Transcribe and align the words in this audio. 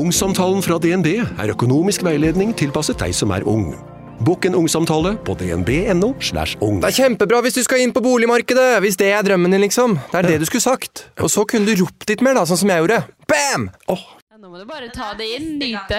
Ungsamtalen 0.00 0.62
fra 0.64 0.78
DNB 0.80 1.08
er 1.20 1.50
økonomisk 1.52 2.04
veiledning 2.06 2.54
tilpasset 2.56 2.96
deg 3.02 3.12
som 3.12 3.34
er 3.36 3.44
ung. 3.48 3.74
Bokk 4.24 4.46
en 4.48 4.56
ungsamtale 4.56 5.12
på 5.26 5.34
dnb.no. 5.36 6.14
slash 6.24 6.56
ung. 6.64 6.78
Det 6.80 6.88
er 6.88 6.96
kjempebra 7.02 7.40
hvis 7.44 7.58
du 7.58 7.60
skal 7.66 7.82
inn 7.84 7.92
på 7.92 8.00
boligmarkedet, 8.04 8.78
hvis 8.84 8.96
det 9.00 9.10
er 9.12 9.26
drømmen 9.26 9.52
din, 9.52 9.64
liksom. 9.66 9.98
Det 10.12 10.22
er 10.22 10.28
det 10.30 10.38
du 10.40 10.46
skulle 10.48 10.64
sagt. 10.64 11.04
Og 11.20 11.28
så 11.32 11.44
kunne 11.48 11.68
du 11.68 11.82
ropt 11.82 12.08
litt 12.08 12.24
mer, 12.24 12.38
da, 12.38 12.46
sånn 12.48 12.62
som 12.62 12.72
jeg 12.72 12.84
gjorde. 12.84 13.02
Bam! 13.28 13.68
Åh, 13.92 14.06
Nå 14.40 14.48
må 14.48 14.56
du 14.56 14.64
bare 14.64 14.86
ta 14.88 15.10
det 15.18 15.26
inn, 15.36 15.58
nyte. 15.60 15.98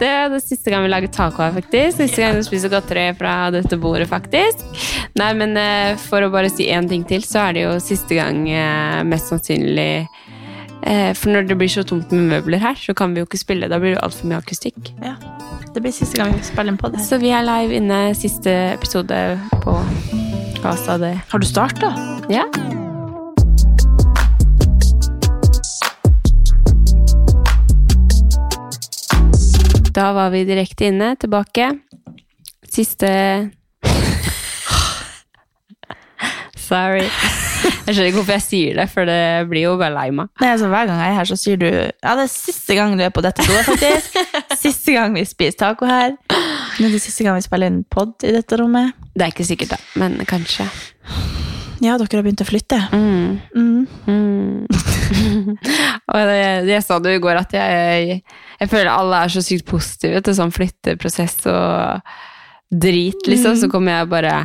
Det 0.00 0.06
er 0.08 0.30
det 0.32 0.38
siste 0.40 0.72
gang 0.72 0.86
vi 0.86 0.88
lager 0.88 1.10
taco 1.12 1.42
her, 1.44 1.52
faktisk. 1.52 1.98
Siste 1.98 2.22
gang 2.24 2.38
vi 2.38 2.46
spiser 2.46 2.72
godteri 2.72 3.10
fra 3.18 3.50
dette 3.52 3.76
bordet, 3.76 4.06
faktisk. 4.08 4.62
Nei, 5.20 5.28
men 5.36 5.52
eh, 5.60 6.00
for 6.00 6.24
å 6.24 6.30
bare 6.32 6.48
si 6.48 6.70
én 6.72 6.88
ting 6.88 7.04
til, 7.04 7.20
så 7.28 7.42
er 7.50 7.58
det 7.58 7.66
jo 7.66 7.74
siste 7.84 8.16
gang 8.16 8.46
eh, 8.48 9.02
mest 9.04 9.28
sannsynlig 9.28 10.06
For 10.82 11.30
når 11.30 11.46
det 11.46 11.54
blir 11.60 11.70
så 11.70 11.84
tomt 11.86 12.10
med 12.10 12.26
møbler 12.32 12.58
her, 12.58 12.74
så 12.74 12.90
kan 12.94 13.12
vi 13.14 13.22
jo 13.22 13.26
ikke 13.28 13.38
spille. 13.38 13.68
Da 13.70 13.78
blir 13.78 13.94
det 13.94 14.02
altfor 14.02 14.26
mye 14.30 14.40
akustikk. 14.42 14.90
Ja. 15.02 15.14
Det 15.74 15.80
blir 15.80 15.92
siste 15.94 16.16
gang 16.18 16.34
vi 16.34 16.42
spiller 16.44 16.74
på 16.76 16.90
det. 16.92 17.00
Så 17.06 17.18
vi 17.22 17.30
er 17.32 17.42
live 17.46 17.74
inne 17.78 18.00
siste 18.18 18.50
episode 18.74 19.38
på 19.62 19.76
Gaza. 20.62 20.98
det? 20.98 21.20
Har 21.30 21.38
du 21.38 21.46
starta? 21.46 21.92
Ja. 22.28 22.44
Da 29.94 30.12
var 30.12 30.30
vi 30.30 30.44
direkte 30.44 30.84
inne, 30.84 31.16
tilbake. 31.16 31.78
Siste 32.68 33.50
Sorry. 36.56 37.08
Jeg 37.62 37.94
skjønner 37.94 38.08
ikke 38.10 38.18
hvorfor 38.20 38.36
jeg 38.36 38.44
sier 38.44 38.78
det, 38.78 38.86
for 38.92 39.08
det 39.08 39.20
blir 39.50 39.66
jo 39.66 39.74
bare 39.80 39.94
lei 39.94 40.08
meg. 40.14 40.30
Nei, 40.42 40.50
altså 40.54 40.70
Hver 40.72 40.88
gang 40.90 41.02
jeg 41.02 41.12
er 41.12 41.18
her, 41.18 41.30
så 41.30 41.38
sier 41.38 41.60
du 41.60 41.68
Ja, 41.68 42.14
det 42.18 42.26
er 42.26 42.32
siste 42.32 42.78
gang 42.78 42.96
du 42.98 43.04
er 43.04 43.14
på 43.14 43.24
dette 43.24 43.46
bordet, 43.46 43.66
faktisk. 43.68 44.18
Siste 44.62 44.96
gang 44.96 45.14
vi 45.16 45.24
spiser 45.26 45.58
taco 45.64 45.88
her. 45.88 46.16
Men 46.78 46.90
det 46.90 46.98
er 46.98 47.04
siste 47.04 47.26
gang 47.26 47.38
vi 47.38 47.46
spiller 47.46 47.72
inn 47.72 47.82
pod 47.90 48.14
i 48.26 48.34
dette 48.34 48.58
rommet. 48.60 48.96
Det 49.12 49.26
er 49.26 49.34
ikke 49.34 49.46
sikkert, 49.46 49.74
da, 49.74 49.80
men 50.00 50.20
kanskje. 50.28 50.68
Ja, 51.82 51.96
dere 51.98 52.20
har 52.20 52.22
begynt 52.22 52.44
å 52.44 52.46
flytte. 52.46 52.78
Mm. 52.94 53.40
Mm. 53.58 53.86
Mm. 54.06 54.66
og 56.12 56.28
det, 56.30 56.42
jeg 56.70 56.84
sa 56.86 57.00
det 57.02 57.16
i 57.16 57.22
går, 57.22 57.40
at 57.40 57.56
jeg, 57.56 58.20
jeg 58.60 58.70
føler 58.70 58.92
alle 58.92 59.24
er 59.24 59.32
så 59.34 59.42
sykt 59.42 59.66
positive 59.66 60.22
til 60.22 60.36
sånn 60.38 60.54
flytteprosess 60.54 61.40
og 61.50 62.14
drit, 62.70 63.26
liksom. 63.26 63.58
Så 63.58 63.70
kommer 63.72 63.98
jeg 63.98 64.12
bare 64.12 64.36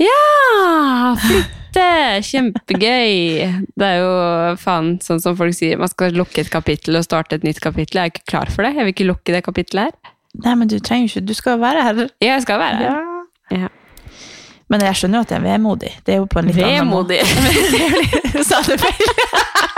Ja! 0.00 1.16
Flytte! 1.20 1.88
Kjempegøy! 2.24 3.66
Det 3.78 3.86
er 3.86 3.98
jo 4.00 4.12
faen 4.60 4.94
sånn 5.04 5.20
som 5.22 5.36
folk 5.38 5.54
sier, 5.56 5.80
man 5.80 5.90
skal 5.92 6.16
lukke 6.16 6.42
et 6.44 6.52
kapittel 6.52 6.98
og 7.00 7.04
starte 7.06 7.36
et 7.38 7.44
nytt 7.46 7.60
kapittel. 7.62 8.00
Jeg 8.00 8.08
er 8.08 8.14
ikke 8.14 8.30
klar 8.32 8.52
for 8.52 8.64
det. 8.66 8.74
Jeg 8.78 8.88
vil 8.88 8.94
ikke 8.94 9.10
lukke 9.10 9.36
det 9.36 9.44
kapittelet 9.46 9.90
her. 9.90 10.16
Nei, 10.44 10.54
men 10.54 10.70
du 10.70 10.76
trenger 10.78 11.10
ikke 11.10 11.26
Du 11.26 11.34
skal 11.34 11.58
være 11.58 11.82
her. 11.82 12.02
Ja, 12.22 12.34
jeg 12.36 12.42
skal 12.46 12.60
være 12.62 12.80
her. 12.80 13.06
Ja. 13.50 13.70
Men 14.70 14.84
jeg 14.86 15.00
skjønner 15.00 15.18
jo 15.18 15.26
at 15.26 15.32
jeg 15.34 15.40
er 15.40 15.46
vemodig. 15.48 15.90
Det 16.06 16.14
er 16.14 16.20
jo 16.20 16.28
på 16.30 16.38
en 16.38 16.50
litt 16.50 16.60
annen 16.62 16.86
måte. 16.86 17.18
Vemodig. 17.18 18.44
Sa 18.48 18.60
du 18.62 18.76
feil? 18.78 19.10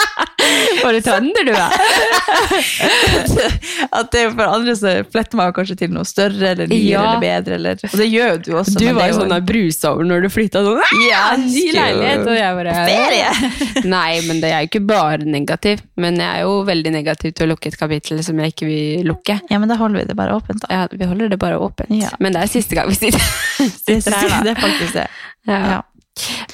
Bare 0.84 1.00
trønder, 1.00 1.48
du, 1.48 1.52
ja. 1.56 1.70
At 3.93 4.10
det 4.12 4.21
er 4.22 4.31
for 4.34 4.44
andre 4.47 4.75
så 4.78 4.93
fletter 5.12 5.38
man 5.38 5.53
kanskje 5.56 5.77
til 5.83 5.93
noe 5.94 6.06
større 6.09 6.53
eller 6.53 6.71
nyere 6.71 6.88
Ja. 6.93 7.03
eller 7.03 7.22
bedre. 7.22 7.56
Eller, 7.59 7.81
og 7.88 7.97
det 7.99 8.09
gjør 8.09 8.31
jo 8.33 8.38
du 8.47 8.50
også. 8.60 8.77
Du 8.81 8.87
var 8.97 9.10
jo 9.10 9.19
sånn 9.19 9.33
der 9.33 9.44
brusa 9.47 9.93
over 9.93 10.09
når 10.09 10.27
du 10.27 10.28
flytta 10.33 10.62
sånn. 10.66 10.81
Ja, 11.09 11.22
ny 11.41 11.65
leilighet, 11.77 12.25
og 12.27 12.37
jeg 12.38 12.59
bare 12.60 12.77
Ferie! 12.88 13.31
Nei, 13.97 14.21
men 14.28 14.43
det 14.43 14.53
er 14.53 14.65
jo 14.65 14.71
ikke 14.72 14.84
bare 14.88 15.21
negativ. 15.27 15.83
Men 16.00 16.19
jeg 16.21 16.28
er 16.28 16.47
jo 16.47 16.59
veldig 16.69 16.94
negativ 16.94 17.34
til 17.37 17.47
å 17.49 17.53
lukke 17.55 17.72
et 17.72 17.78
kapittel 17.81 18.22
som 18.27 18.39
jeg 18.43 18.54
ikke 18.54 18.69
vil 18.71 19.06
lukke. 19.12 19.39
Ja, 19.53 19.60
men 19.62 19.71
da 19.72 19.78
holder 19.81 20.03
vi 20.03 20.09
det 20.12 20.19
bare 20.19 20.37
åpent, 20.39 20.65
da. 20.66 20.72
Ja, 20.83 20.87
vi 20.93 21.09
holder 21.10 21.33
det 21.33 21.41
bare 21.43 21.59
åpent. 21.62 21.93
Ja. 21.97 22.12
Men 22.22 22.37
det 22.37 22.44
er 22.47 22.53
siste 22.53 22.78
gang 22.78 22.91
vi 22.93 22.99
sitter, 22.99 23.22
sitter 23.59 24.16
her, 24.16 24.28
da. 24.37 24.41
det 24.47 24.54
er 24.56 24.62
faktisk 24.62 24.97
det. 25.00 25.09
Ja. 25.50 25.60
Ja. 25.77 25.81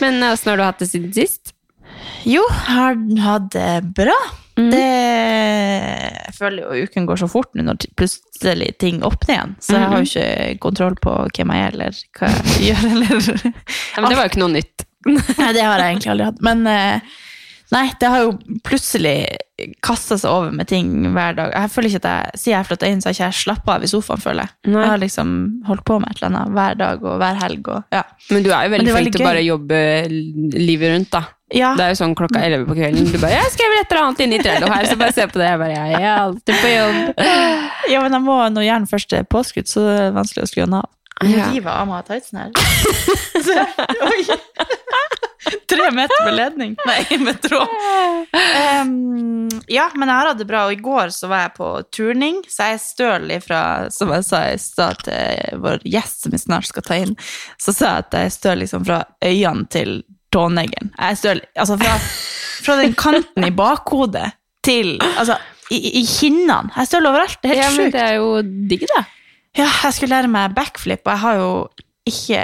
Men 0.03 0.23
åssen 0.23 0.53
har 0.53 0.61
du 0.61 0.63
hatt 0.67 0.79
det 0.83 0.87
siden 0.91 1.13
sist? 1.15 1.55
Jo, 2.29 2.43
har 2.69 2.95
hatt 3.25 3.49
det 3.55 3.71
bra. 3.97 4.15
Mm. 4.59 4.71
Det, 4.73 4.85
jeg 6.27 6.35
føler 6.35 6.65
jo 6.65 6.89
uken 6.89 7.07
går 7.07 7.21
så 7.21 7.29
fort 7.31 7.55
nå 7.55 7.63
når 7.67 7.89
plutselig 7.99 8.73
ting 8.83 9.01
åpner 9.07 9.35
igjen. 9.37 9.55
Så 9.63 9.77
jeg 9.79 9.93
har 9.93 10.03
jo 10.03 10.11
ikke 10.11 10.59
kontroll 10.65 10.99
på 11.03 11.15
hvem 11.37 11.55
jeg 11.55 11.65
er, 11.69 11.79
eller 11.79 12.03
hva 12.19 12.33
jeg 12.35 12.67
gjør, 12.73 12.85
eller 12.93 13.33
Ja, 13.39 14.03
men 14.03 14.11
det 14.11 14.19
var 14.19 14.27
jo 14.27 14.31
ikke 14.33 14.45
noe 14.45 14.55
nytt. 14.59 14.87
Nei, 15.07 15.51
det 15.55 15.65
har 15.65 15.81
jeg 15.81 15.95
egentlig 15.95 16.13
aldri 16.15 16.27
hatt. 16.29 16.41
Men 16.45 16.65
eh, 16.69 17.19
nei, 17.75 17.85
det 18.01 18.11
har 18.11 18.25
jo 18.25 18.33
plutselig 18.67 19.15
kasta 19.85 20.19
seg 20.19 20.31
over 20.31 20.53
med 20.55 20.69
ting 20.71 20.91
hver 21.15 21.39
dag. 21.39 21.55
Jeg 21.55 21.73
føler 21.75 21.91
ikke 21.93 22.03
at 22.03 22.11
jeg, 22.11 22.43
Siden 22.43 22.57
jeg 22.57 22.69
flytta 22.69 22.91
inn, 22.91 23.01
så 23.03 23.09
har 23.09 23.17
ikke 23.17 23.29
jeg 23.31 23.39
slappa 23.41 23.79
av 23.79 23.87
i 23.87 23.91
sofaen, 23.91 24.23
føler 24.23 24.47
jeg. 24.47 24.57
Nei. 24.75 24.83
Jeg 24.83 24.93
har 24.93 25.03
liksom 25.03 25.33
holdt 25.71 25.87
på 25.89 25.99
med 26.03 26.11
et 26.13 26.21
eller 26.21 26.31
annet 26.33 26.55
hver 26.59 26.79
dag 26.83 27.09
og 27.09 27.19
hver 27.23 27.41
helg. 27.45 27.73
Og, 27.75 27.89
ja. 27.95 28.05
Men 28.35 28.47
du 28.47 28.53
er 28.53 28.69
jo 28.69 28.75
veldig 28.77 28.93
er 28.93 28.99
flink 29.01 29.17
til 29.17 29.25
å 29.25 29.29
bare 29.31 29.47
jobbe 29.47 29.83
livet 30.59 30.95
rundt, 30.95 31.11
da. 31.15 31.25
Ja, 31.55 31.73
Det 31.79 31.85
er 31.85 31.95
jo 31.95 31.99
sånn 32.03 32.15
klokka 32.19 32.43
11 32.45 32.67
på 32.69 32.77
kvelden. 32.77 33.07
Du 33.09 33.19
bare 33.19 33.39
'Jeg 33.39 33.53
skrev 33.55 33.73
et 33.79 33.93
eller 33.93 34.03
annet 34.05 34.21
inn 34.21 34.33
i 34.37 34.39
Trello 34.43 34.69
her', 34.69 34.87
så 34.87 34.99
bare 35.01 35.13
se 35.17 35.27
på 35.27 35.39
det. 35.41 35.49
Jeg 35.49 35.59
bare 35.59 35.73
'Jeg 35.73 36.03
er 36.03 36.19
alltid 36.19 36.55
på 36.55 36.69
jobb'. 36.75 37.15
ja, 37.93 38.01
men 38.03 38.13
jeg 38.13 38.23
må, 38.23 38.37
nå 38.53 38.61
gjerne 38.61 38.91
først 38.91 39.13
er 39.17 39.25
påskudd, 39.25 39.69
så 39.69 39.81
det 39.81 39.99
er 40.03 40.13
vanskelig 40.13 40.45
å 40.45 40.51
skru 40.51 40.65
den 40.67 40.75
av. 40.75 40.89
Ja. 41.25 41.51
river 41.51 41.71
av 41.73 41.89
meg 41.89 42.05
tightsen 42.07 42.39
her. 42.39 42.51
Oi. 44.11 44.23
Tre 45.69 45.91
meter 45.91 46.25
med 46.25 46.35
ledning. 46.35 46.77
Nei, 46.87 47.19
med 47.19 47.41
tråd. 47.43 47.69
Um, 48.83 49.49
ja, 49.67 49.89
men 49.95 50.09
jeg 50.09 50.15
har 50.15 50.31
hatt 50.31 50.39
det 50.39 50.47
bra, 50.47 50.67
og 50.69 50.77
i 50.77 50.81
går 50.83 51.11
så 51.15 51.31
var 51.31 51.47
jeg 51.47 51.55
på 51.57 51.71
turning, 51.95 52.43
så 52.49 52.69
jeg 52.69 52.77
er 52.79 52.85
støl 52.85 53.35
ifra, 53.35 53.63
som 53.95 54.13
jeg 54.15 54.27
sa 54.29 54.45
i 54.53 54.61
stad 54.63 55.03
til 55.09 55.59
vår 55.65 55.83
gjest 55.89 56.23
som 56.23 56.35
vi 56.35 56.43
snart 56.43 56.69
skal 56.71 56.87
ta 56.87 57.01
inn, 57.03 57.17
så 57.59 57.75
sa 57.75 57.97
jeg 57.97 58.07
at 58.07 58.19
jeg 58.19 58.31
er 58.31 58.37
støl 58.37 58.63
liksom 58.63 58.87
fra 58.87 59.03
øynene 59.25 59.69
til 59.73 59.99
tåneglen. 60.35 60.91
Altså 60.99 61.77
fra, 61.81 61.95
fra 62.65 62.77
den 62.83 62.95
kanten 62.99 63.47
i 63.49 63.53
bakhodet 63.55 64.31
til, 64.67 64.97
altså, 65.19 65.37
i, 65.71 65.79
i 66.01 66.05
kinnene. 66.09 66.71
Jeg 66.75 66.83
er 66.85 66.89
støl 66.91 67.07
overalt, 67.11 67.39
det 67.43 67.51
er 67.53 67.61
Ja, 67.63 67.69
helt 67.69 67.77
men 67.79 67.87
sjukt. 67.89 67.97
det 67.99 68.03
er 68.07 68.15
jo 68.19 68.43
digg, 68.73 68.87
da. 68.97 69.05
Ja, 69.59 69.69
jeg 69.85 69.95
skulle 69.97 70.15
lære 70.15 70.29
meg 70.33 70.55
backflip, 70.57 71.01
og 71.07 71.13
jeg 71.15 71.23
har 71.25 71.39
jo 71.41 71.53
ikke 72.09 72.43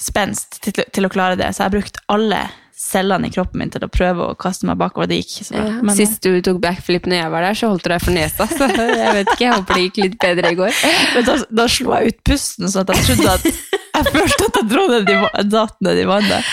spenst 0.00 0.58
til, 0.64 0.76
til 0.92 1.06
å 1.06 1.10
klare 1.12 1.36
det, 1.38 1.48
så 1.54 1.62
jeg 1.64 1.70
har 1.70 1.76
brukt 1.78 2.00
alle 2.12 2.40
cellene 2.76 3.30
i 3.30 3.32
kroppen 3.32 3.62
min 3.62 3.70
til 3.72 3.84
å 3.86 3.88
prøve 3.88 4.26
å 4.30 4.34
kaste 4.36 4.66
meg 4.68 4.76
bakover. 4.80 5.08
Det 5.08 5.16
gikk 5.22 5.30
ikke 5.32 5.46
så 5.48 5.54
bra. 5.56 5.64
Ja. 5.70 5.82
Men, 5.88 5.96
Sist 5.96 6.20
du 6.26 6.34
tok 6.44 6.58
backflip 6.60 7.06
når 7.08 7.16
jeg 7.22 7.32
var 7.32 7.46
der, 7.46 7.56
så 7.56 7.70
holdt 7.72 7.86
du 7.86 7.90
deg 7.94 8.02
for 8.04 8.12
nesa. 8.16 8.46
Så 8.50 8.68
jeg 9.00 9.14
vet 9.16 9.30
ikke, 9.32 9.44
jeg 9.46 9.54
håper 9.54 9.78
det 9.78 9.84
gikk 9.86 10.00
litt 10.04 10.16
bedre 10.26 10.52
i 10.52 10.58
går. 10.58 10.80
men 11.14 11.28
da, 11.30 11.36
da 11.62 11.66
slo 11.72 11.94
jeg 11.96 12.12
ut 12.12 12.20
pusten, 12.28 12.68
så 12.72 12.82
at 12.84 12.92
jeg 12.92 13.06
trodde 13.08 13.36
at 13.38 13.46
jeg 13.46 14.10
følte 14.12 14.50
at 14.50 14.58
jeg 14.60 15.14
i, 15.16 15.20
va- 15.22 15.46
datt 15.56 15.78
ned 15.88 16.02
i 16.02 16.08
vannet. 16.08 16.50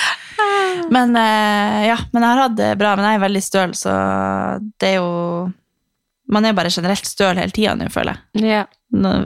Men 0.93 1.11
eh, 1.19 1.81
ja, 1.89 1.97
men 2.13 2.23
jeg 2.23 2.29
har 2.31 2.41
hatt 2.45 2.55
det 2.57 2.69
bra, 2.79 2.93
men 2.97 3.05
jeg 3.09 3.19
er 3.19 3.25
veldig 3.27 3.43
støl, 3.43 3.75
så 3.77 3.91
det 4.81 4.93
er 4.93 4.95
jo 5.01 5.51
Man 6.33 6.45
er 6.47 6.53
jo 6.53 6.57
bare 6.57 6.71
generelt 6.71 7.05
støl 7.05 7.35
hele 7.37 7.51
tida 7.53 7.73
nå, 7.75 7.89
føler 7.91 8.15
jeg. 8.15 8.47
Ja. 8.47 8.61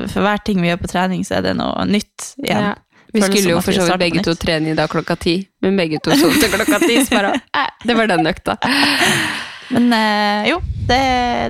For 0.09 0.23
hver 0.25 0.41
ting 0.43 0.59
vi 0.63 0.71
gjør 0.71 0.79
på 0.81 0.89
trening, 0.91 1.21
så 1.27 1.37
er 1.37 1.45
det 1.45 1.53
noe 1.59 1.85
nytt 1.85 2.31
igjen. 2.41 2.71
Ja. 2.71 2.73
Vi 3.13 3.21
skulle 3.23 3.53
jo 3.55 3.61
for 3.63 3.75
så 3.75 3.85
vidt 3.87 4.01
begge 4.01 4.23
to 4.25 4.33
trene 4.39 4.73
i 4.73 4.77
dag 4.77 4.89
klokka 4.91 5.15
ti, 5.19 5.39
men 5.63 5.77
begge 5.79 5.99
to 6.03 6.15
sov 6.17 6.33
til 6.37 6.51
klokka 6.53 6.79
ti. 6.83 6.97
Så 7.05 7.15
bare, 7.15 7.35
det 7.85 7.95
var 7.97 8.09
den 8.11 8.27
økta. 8.27 8.57
Men 9.67 9.91
øh, 9.91 10.45
jo, 10.47 10.57
det, 10.87 10.99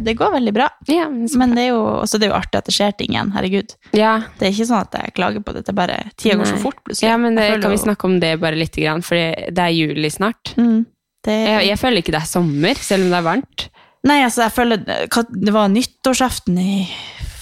det 0.06 0.16
går 0.18 0.32
veldig 0.34 0.54
bra. 0.56 0.68
Ja, 0.90 1.06
Men 1.10 1.54
det 1.54 1.68
er 1.68 1.70
jo, 1.70 1.82
også 2.02 2.18
det 2.18 2.28
er 2.28 2.32
jo 2.32 2.38
artig 2.40 2.58
at 2.58 2.70
det 2.70 2.74
skjer 2.74 2.96
ting 2.98 3.14
igjen. 3.14 3.30
Herregud. 3.36 3.76
ja. 3.94 4.16
Det 4.40 4.48
er 4.48 4.56
ikke 4.56 4.70
sånn 4.72 4.86
at 4.88 4.98
jeg 4.98 5.14
klager 5.20 5.44
på 5.46 5.54
det. 5.54 5.66
Det 5.68 5.74
er 5.74 5.78
bare 5.78 5.98
tida 6.16 6.38
går 6.40 6.50
så 6.50 6.58
fort, 6.62 6.80
plutselig. 6.86 7.12
ja, 7.12 7.18
men 7.22 7.38
det, 7.38 7.48
kan 7.62 7.74
vi 7.74 7.82
snakke 7.82 8.10
om 8.10 8.16
det 8.24 8.32
bare 8.42 8.58
lite 8.58 8.82
grann, 8.82 9.04
for 9.06 9.18
det 9.18 9.66
er 9.68 9.76
juli 9.76 10.10
snart. 10.14 10.56
Mm, 10.58 10.88
det, 11.28 11.36
Jeg, 11.38 11.68
jeg 11.70 11.82
føler 11.84 12.02
ikke 12.02 12.16
det 12.16 12.24
er 12.24 12.32
sommer, 12.32 12.82
selv 12.90 13.06
om 13.06 13.14
det 13.14 13.20
er 13.20 13.28
varmt. 13.30 13.68
Nei, 14.08 14.18
altså, 14.24 14.46
jeg 14.46 14.54
føler 14.56 14.84
Det 14.88 15.54
var 15.54 15.72
nyttårsaften 15.74 16.58
i 16.62 16.74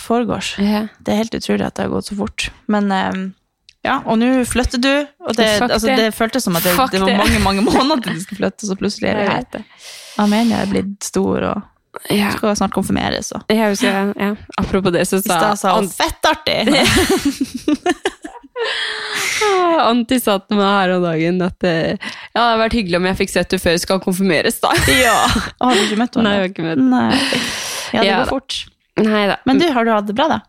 forgårs. 0.06 0.56
Ja. 0.62 0.86
Det 1.00 1.14
er 1.14 1.24
helt 1.24 1.40
utrolig 1.40 1.66
at 1.68 1.78
det 1.78 1.88
har 1.88 1.94
gått 1.96 2.12
så 2.12 2.20
fort. 2.20 2.50
Men 2.72 2.92
eh, 2.92 3.12
ja, 3.86 4.00
og 4.10 4.18
nå 4.22 4.32
flytter 4.50 4.82
du, 4.82 4.92
og 5.22 5.38
det, 5.38 5.50
altså, 5.62 5.88
det. 5.94 6.10
føltes 6.18 6.46
som 6.48 6.58
at 6.58 6.66
det, 6.66 6.74
det 6.96 7.02
var 7.04 7.14
mange 7.22 7.40
mange 7.44 7.62
måneder 7.66 8.02
til 8.08 8.18
du 8.18 8.22
skulle 8.26 8.42
flytte, 8.44 8.64
så 8.70 8.78
plutselig 8.80 9.12
er 9.12 9.22
vi 9.22 9.26
her. 9.30 9.64
Armenia. 10.22 10.64
Er 10.66 10.70
blitt 10.74 11.06
stor, 11.12 11.40
og 11.54 11.60
Ja. 12.12 12.28
Skal 12.36 12.58
snart 12.60 12.74
konfirmeres. 12.76 13.30
Og. 13.32 13.46
Ja, 13.48 13.70
husker, 13.72 14.10
ja. 14.20 14.34
Apropos 14.60 14.92
det, 14.92 15.06
så 15.08 15.16
I 15.22 15.24
sa 15.30 15.54
hun 15.78 15.86
Ant- 15.86 15.94
'fettartig'! 15.96 16.76
Anti 19.86 20.18
sa 20.20 20.38
til 20.42 20.58
meg 20.60 20.66
her 20.66 20.94
om 20.96 21.04
dagen 21.06 21.42
at 21.46 21.64
eh, 21.68 21.92
ja, 21.96 22.00
det 22.00 22.42
hadde 22.42 22.62
vært 22.64 22.76
hyggelig 22.78 22.98
om 23.00 23.06
jeg 23.10 23.18
fikk 23.22 23.31
sett 23.34 23.52
henne 23.54 23.64
før 23.64 23.76
hun 23.76 23.84
skal 23.84 24.00
konfirmeres. 24.04 24.58
da. 24.64 24.70
ja. 25.06 25.18
Og 25.60 25.64
Har 25.70 25.74
du 25.78 25.81
ikke 25.86 26.00
møtt 26.02 26.14
henne? 26.20 26.26
Nei, 26.26 26.34
jeg 26.36 26.42
har 26.44 26.50
ikke 26.54 26.68
møtt 26.70 26.81
Nei. 26.84 27.12
Ja, 27.94 28.00
det 28.00 28.08
Ja, 28.10 28.16
går 28.24 28.30
fort. 28.31 28.52
Neida. 28.96 29.36
Men 29.46 29.56
du, 29.60 29.66
har 29.76 29.84
du 29.88 29.92
hatt 29.92 30.08
det 30.10 30.16
bra, 30.18 30.26
da? 30.31 30.40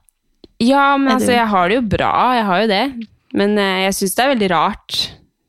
Ja, 0.63 0.85
men 0.97 1.11
altså, 1.17 1.33
jeg 1.35 1.47
har 1.51 1.65
det 1.69 1.75
jo 1.81 1.85
bra. 1.97 2.13
Jeg 2.39 2.45
har 2.49 2.57
jo 2.63 2.69
det. 2.71 2.85
Men 3.37 3.59
eh, 3.61 3.85
jeg 3.87 3.99
syns 3.99 4.17
det 4.17 4.25
er 4.25 4.33
veldig 4.35 4.51
rart. 4.53 5.01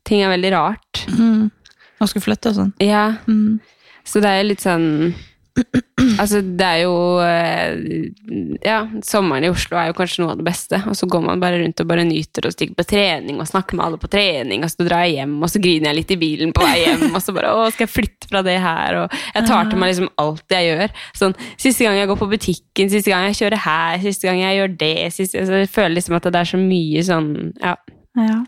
Ting 0.08 0.22
er 0.24 0.32
veldig 0.32 0.52
rart. 0.54 1.02
Mm. 1.12 1.48
Å 1.98 2.08
skulle 2.08 2.24
flytte 2.24 2.52
og 2.52 2.58
sånn? 2.60 2.72
Ja. 2.84 3.06
Mm. 3.28 3.58
Så 4.08 4.22
det 4.24 4.30
er 4.32 4.46
litt 4.46 4.64
sånn 4.64 4.88
Altså, 6.18 6.40
det 6.42 6.66
er 6.66 6.80
jo 6.84 6.94
eh, 7.22 8.08
Ja, 8.64 8.78
sommeren 9.06 9.44
i 9.46 9.50
Oslo 9.50 9.78
er 9.78 9.90
jo 9.90 9.96
kanskje 9.98 10.22
noe 10.22 10.32
av 10.34 10.40
det 10.40 10.46
beste. 10.46 10.80
Og 10.88 10.96
så 10.98 11.08
går 11.10 11.24
man 11.24 11.42
bare 11.42 11.60
rundt 11.62 11.82
og 11.82 11.88
bare 11.90 12.04
nyter 12.06 12.48
og 12.48 12.54
stikker 12.54 12.78
på 12.78 12.86
trening 12.88 13.40
og 13.42 13.48
snakker 13.50 13.78
med 13.78 13.86
alle 13.86 14.00
på 14.00 14.10
trening, 14.12 14.64
og 14.64 14.72
så 14.72 14.86
drar 14.86 15.04
jeg 15.06 15.18
hjem, 15.18 15.36
og 15.42 15.52
så 15.52 15.62
griner 15.62 15.90
jeg 15.90 15.98
litt 16.00 16.14
i 16.14 16.20
bilen 16.20 16.54
på 16.56 16.64
vei 16.64 16.76
hjem, 16.84 17.04
og 17.12 17.20
så 17.24 17.34
bare 17.36 17.52
Å, 17.54 17.68
skal 17.74 17.86
jeg 17.86 17.94
flytte 17.94 18.30
fra 18.30 18.42
det 18.46 18.58
her? 18.62 19.02
Og 19.02 19.18
jeg 19.34 19.48
tar 19.50 19.70
til 19.70 19.82
meg 19.82 19.92
liksom 19.92 20.10
alt 20.22 20.56
jeg 20.56 20.70
gjør. 20.70 20.96
Sånn, 21.18 21.36
Siste 21.58 21.86
gang 21.86 21.98
jeg 21.98 22.10
går 22.10 22.20
på 22.20 22.30
butikken, 22.30 22.92
siste 22.92 23.12
gang 23.12 23.28
jeg 23.28 23.40
kjører 23.42 23.64
her, 23.66 24.02
siste 24.04 24.30
gang 24.30 24.42
jeg 24.42 24.60
gjør 24.60 24.76
det 24.84 24.94
siste, 25.14 25.42
altså, 25.42 25.62
Jeg 25.64 25.72
føler 25.74 25.96
liksom 25.98 26.18
at 26.18 26.28
det 26.30 26.42
er 26.42 26.52
så 26.54 26.60
mye 26.62 27.06
sånn 27.06 27.32
Ja. 27.62 27.76
Ja. 28.18 28.38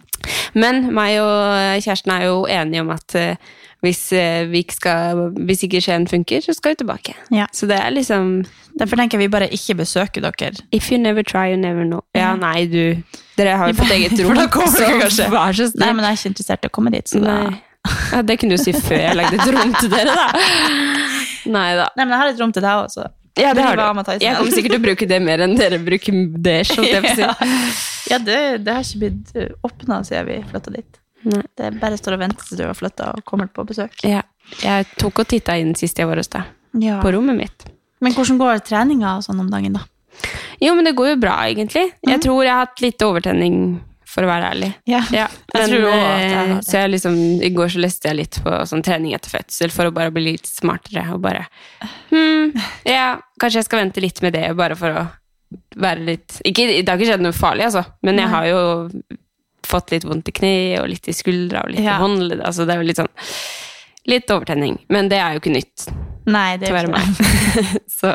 Men 0.59 0.89
meg 0.97 1.21
og 1.23 1.83
kjæresten 1.85 2.11
er 2.15 2.25
jo 2.27 2.39
enige 2.51 2.83
om 2.83 2.91
at 2.91 3.15
eh, 3.19 3.51
hvis, 3.81 4.13
eh, 4.13 4.45
vi 4.51 4.61
ikke 4.65 4.77
skal, 4.77 5.21
hvis 5.47 5.65
ikke 5.65 5.81
Skien 5.81 6.07
funker, 6.09 6.43
så 6.45 6.53
skal 6.57 6.75
vi 6.75 6.83
tilbake. 6.83 7.15
Ja. 7.33 7.47
Så 7.53 7.69
det 7.71 7.79
er 7.81 7.95
liksom 7.95 8.45
Derfor 8.79 8.97
tenker 8.97 9.19
jeg 9.19 9.27
vi 9.27 9.33
bare 9.33 9.49
ikke 9.51 9.75
besøker 9.81 10.23
dere. 10.23 10.53
If 10.73 10.93
you 10.93 10.99
never 10.99 11.25
try, 11.27 11.51
you 11.51 11.57
never 11.59 11.85
know. 11.85 12.05
Ja, 12.15 12.37
nei, 12.39 12.67
du 12.71 13.03
Dere 13.37 13.57
har 13.59 13.73
jo 13.73 13.75
fått 13.75 13.91
eget 13.97 14.15
rom, 14.25 14.37
så 14.71 14.87
vær 15.33 15.57
så 15.57 15.67
snill. 15.73 15.83
Nei, 15.83 15.91
men 15.97 16.07
jeg 16.07 16.13
er 16.13 16.21
ikke 16.21 16.31
interessert 16.31 16.65
i 16.65 16.71
å 16.71 16.75
komme 16.77 16.93
dit. 16.95 17.09
Så 17.11 17.23
da... 17.25 17.41
Ja, 18.13 18.21
det 18.23 18.37
kunne 18.41 18.59
du 18.59 18.63
si 18.63 18.75
før 18.77 19.01
jeg 19.01 19.17
lagde 19.17 19.41
et 19.41 19.53
rom 19.57 19.73
til 19.81 19.91
dere, 19.91 20.15
da. 20.15 20.27
Nei 21.51 21.71
da. 21.81 21.89
Nei, 21.97 22.05
men 22.05 22.15
jeg 22.15 22.21
har 22.23 22.33
et 22.35 22.45
rom 22.45 22.53
til 22.55 22.65
deg 22.67 22.85
også. 22.85 23.09
Ja, 23.41 23.55
det 23.57 23.65
har 23.65 23.79
du. 23.79 24.13
Jeg 24.21 24.37
kommer 24.37 24.53
sikkert 24.53 24.75
til 24.77 24.81
å 24.81 24.85
bruke 24.85 25.09
det 25.09 25.21
mer 25.25 25.43
enn 25.47 25.57
dere 25.59 25.81
bruker 25.83 26.25
det. 26.47 26.61
Ja, 28.11 28.19
det, 28.19 28.65
det 28.67 28.73
har 28.75 28.83
ikke 28.83 29.05
blitt 29.05 29.61
åpna 29.63 30.01
siden 30.07 30.27
vi 30.27 30.39
flytta 30.51 30.73
dit. 30.75 31.00
Nei. 31.29 31.43
Det 31.59 31.73
bare 31.81 31.99
står 32.01 32.17
og 32.17 32.23
venter 32.23 32.47
til 32.49 32.61
du 32.63 32.65
har 32.67 32.77
flytta 32.79 33.11
og 33.17 33.25
kommer 33.29 33.51
på 33.53 33.65
besøk. 33.69 33.99
Ja. 34.07 34.23
Jeg 34.63 34.87
tok 34.99 35.21
og 35.23 35.29
titta 35.31 35.57
inn 35.61 35.75
sist 35.79 35.99
jeg 36.01 36.09
var 36.09 36.17
hos 36.21 36.29
deg, 36.33 36.43
Ja. 36.81 37.01
på 37.03 37.13
rommet 37.13 37.37
mitt. 37.37 37.67
Men 38.01 38.13
hvordan 38.17 38.39
går 38.41 38.63
treninga 38.65 39.19
og 39.19 39.23
sånn 39.27 39.41
om 39.43 39.51
dagen, 39.53 39.75
da? 39.77 39.85
Jo, 40.61 40.75
men 40.75 40.85
det 40.89 40.95
går 40.97 41.11
jo 41.15 41.21
bra, 41.21 41.37
egentlig. 41.49 41.93
Jeg 42.09 42.21
tror 42.25 42.43
jeg 42.45 42.53
har 42.53 42.65
hatt 42.67 42.81
litt 42.83 42.99
overtenning, 43.05 43.81
for 44.11 44.27
å 44.27 44.31
være 44.33 44.49
ærlig. 44.51 44.71
Ja. 44.91 45.03
Ja, 45.15 45.29
Jeg 45.55 45.69
tror 45.71 45.85
også 45.87 46.01
at 46.01 46.21
jeg 46.25 46.35
har 46.35 46.49
eh, 46.49 46.55
det. 46.57 46.65
så 46.67 46.81
jeg 46.81 46.91
liksom, 46.97 47.19
I 47.47 47.51
går 47.55 47.69
så 47.71 47.79
leste 47.85 48.09
jeg 48.11 48.17
litt 48.19 48.41
på 48.43 48.57
sånn 48.67 48.83
trening 48.83 49.15
etter 49.15 49.31
fødsel 49.37 49.71
for 49.71 49.87
å 49.87 49.93
bare 49.95 50.11
bli 50.11 50.25
litt 50.33 50.49
smartere. 50.51 51.05
Og 51.15 51.21
bare 51.23 51.45
hmm, 52.11 52.51
Ja, 52.89 53.21
kanskje 53.39 53.61
jeg 53.63 53.69
skal 53.69 53.85
vente 53.85 54.03
litt 54.03 54.19
med 54.25 54.35
det, 54.35 54.49
bare 54.59 54.75
for 54.81 54.91
å 54.91 55.07
være 55.77 56.05
litt 56.07 56.41
ikke, 56.47 56.67
Det 56.83 56.89
har 56.89 56.99
ikke 56.99 57.13
skjedd 57.13 57.23
noe 57.25 57.35
farlig, 57.37 57.69
altså, 57.71 57.85
men 58.07 58.19
jeg 58.23 58.29
har 58.35 58.47
jo 58.51 58.61
fått 59.71 59.93
litt 59.95 60.07
vondt 60.09 60.29
i 60.31 60.35
kneet 60.37 60.81
og 60.83 60.89
litt 60.93 61.09
i 61.11 61.15
skuldra 61.17 61.65
og 61.65 61.73
litt 61.75 61.85
Ja. 61.85 61.97
i 61.99 62.03
håndleddet. 62.05 62.45
Altså, 62.47 62.67
det 62.67 62.75
er 62.75 62.83
jo 62.83 62.89
litt 62.91 63.01
sånn 63.03 63.13
Litt 64.09 64.31
overtenning. 64.33 64.79
Men 64.89 65.11
det 65.13 65.19
er 65.21 65.35
jo 65.37 65.43
ikke 65.43 65.53
nytt 65.53 65.83
Nei, 66.31 66.57
det 66.61 66.71
er 66.71 66.87
ikke 66.89 67.81
så, 68.01 68.11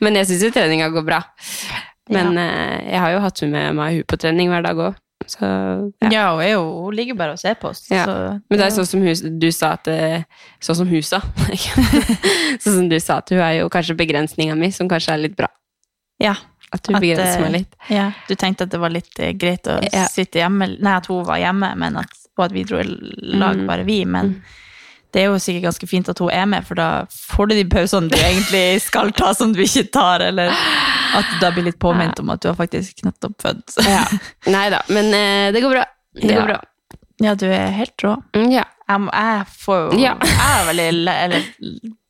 men 0.00 0.16
jeg 0.16 0.28
syns 0.28 0.42
jo 0.46 0.50
treninga 0.54 0.88
går 0.94 1.04
bra. 1.06 1.18
Men 2.12 2.36
eh, 2.38 2.90
jeg 2.92 3.00
har 3.00 3.14
jo 3.14 3.22
hatt 3.24 3.40
med 3.48 3.76
meg 3.78 3.96
hun 4.00 4.06
på 4.10 4.18
trening 4.20 4.50
hver 4.52 4.64
dag 4.66 4.80
òg. 4.88 4.98
Så 5.28 5.44
ja. 5.44 6.10
Ja, 6.12 6.22
hun, 6.34 6.44
jo, 6.48 6.60
hun 6.86 6.96
ligger 6.96 7.16
bare 7.18 7.34
og 7.36 7.40
ser 7.42 7.56
på 7.60 7.70
oss. 7.72 7.82
Ja. 7.92 8.04
Så, 8.08 8.14
Men 8.48 8.60
det 8.60 8.66
er 8.66 8.74
sånn 8.76 8.88
som 8.88 9.02
hus, 9.04 9.20
du 9.22 9.48
sa 9.52 9.74
at 9.76 9.88
eh, 9.92 10.22
Sånn 10.64 10.78
som 10.82 10.88
hun 10.90 11.02
sa. 11.04 11.20
sånn 12.62 12.76
som 12.76 12.88
du 12.92 12.96
sa, 13.00 13.18
at 13.20 13.32
hun 13.32 13.42
er 13.44 13.58
jo 13.60 13.68
kanskje 13.72 13.98
begrensninga 13.98 14.56
mi, 14.58 14.70
som 14.74 14.88
kanskje 14.90 15.16
er 15.16 15.24
litt 15.26 15.36
bra. 15.38 15.50
Ja. 16.22 16.36
At 16.72 16.82
du 16.86 16.92
begrenser 16.94 17.40
meg 17.42 17.48
eh, 17.50 17.56
litt. 17.58 17.72
ja. 17.90 18.12
Du 18.28 18.34
tenkte 18.38 18.62
at 18.62 18.70
det 18.70 18.78
var 18.80 18.90
litt 18.94 19.18
eh, 19.18 19.32
greit 19.34 19.66
å 19.66 19.80
Ja. 19.92 20.04
sitte 20.06 20.38
hjemme 20.38 20.68
Nei, 20.78 20.92
at 21.00 21.06
hun 21.10 21.24
var 21.26 21.38
hjemme, 21.42 21.72
men 21.76 21.96
at, 21.96 22.12
og 22.38 22.44
at 22.46 22.52
vi 22.54 22.62
dro 22.64 22.78
i 22.78 22.84
lag, 22.86 23.56
Mm. 23.58 23.66
bare 23.66 23.84
vi. 23.84 24.04
Men 24.04 24.42
det 25.12 25.22
er 25.22 25.26
jo 25.32 25.34
sikkert 25.42 25.64
ganske 25.66 25.88
fint 25.90 26.08
at 26.08 26.18
hun 26.22 26.30
er 26.30 26.46
med, 26.46 26.64
for 26.64 26.74
da 26.78 27.04
får 27.10 27.48
du 27.50 27.54
de 27.56 27.64
pausene 27.68 28.08
du 28.08 28.16
egentlig 28.16 28.80
skal 28.80 29.10
ta, 29.10 29.32
som 29.34 29.52
du 29.52 29.58
ikke 29.64 29.90
tar, 29.90 30.20
eller 30.22 30.50
at 30.54 31.24
du 31.32 31.38
da 31.42 31.50
blir 31.50 31.64
litt 31.66 31.78
påminnet 31.82 32.20
om 32.22 32.30
at 32.30 32.40
du 32.40 32.48
har 32.48 32.54
faktisk 32.54 33.02
nettopp 33.02 33.34
født. 33.42 33.74
Ja. 33.84 34.04
Nei 34.46 34.68
da, 34.70 34.80
men 34.88 35.10
eh, 35.12 35.50
det 35.52 35.60
går 35.64 35.70
bra. 35.74 35.84
Det 36.14 36.30
går 36.36 36.46
bra. 36.46 36.60
Ja, 37.20 37.34
du 37.34 37.46
er 37.50 37.70
helt 37.76 37.98
rå. 38.06 38.14
Mm, 38.36 38.52
ja. 38.54 38.62
Jeg, 38.88 39.08
jeg 39.12 39.46
får 39.66 39.80
jo 39.92 39.98
Ja. 40.00 40.14
jeg 40.22 40.38
er 40.38 40.64
veldig, 40.70 40.88
eller, 41.26 41.42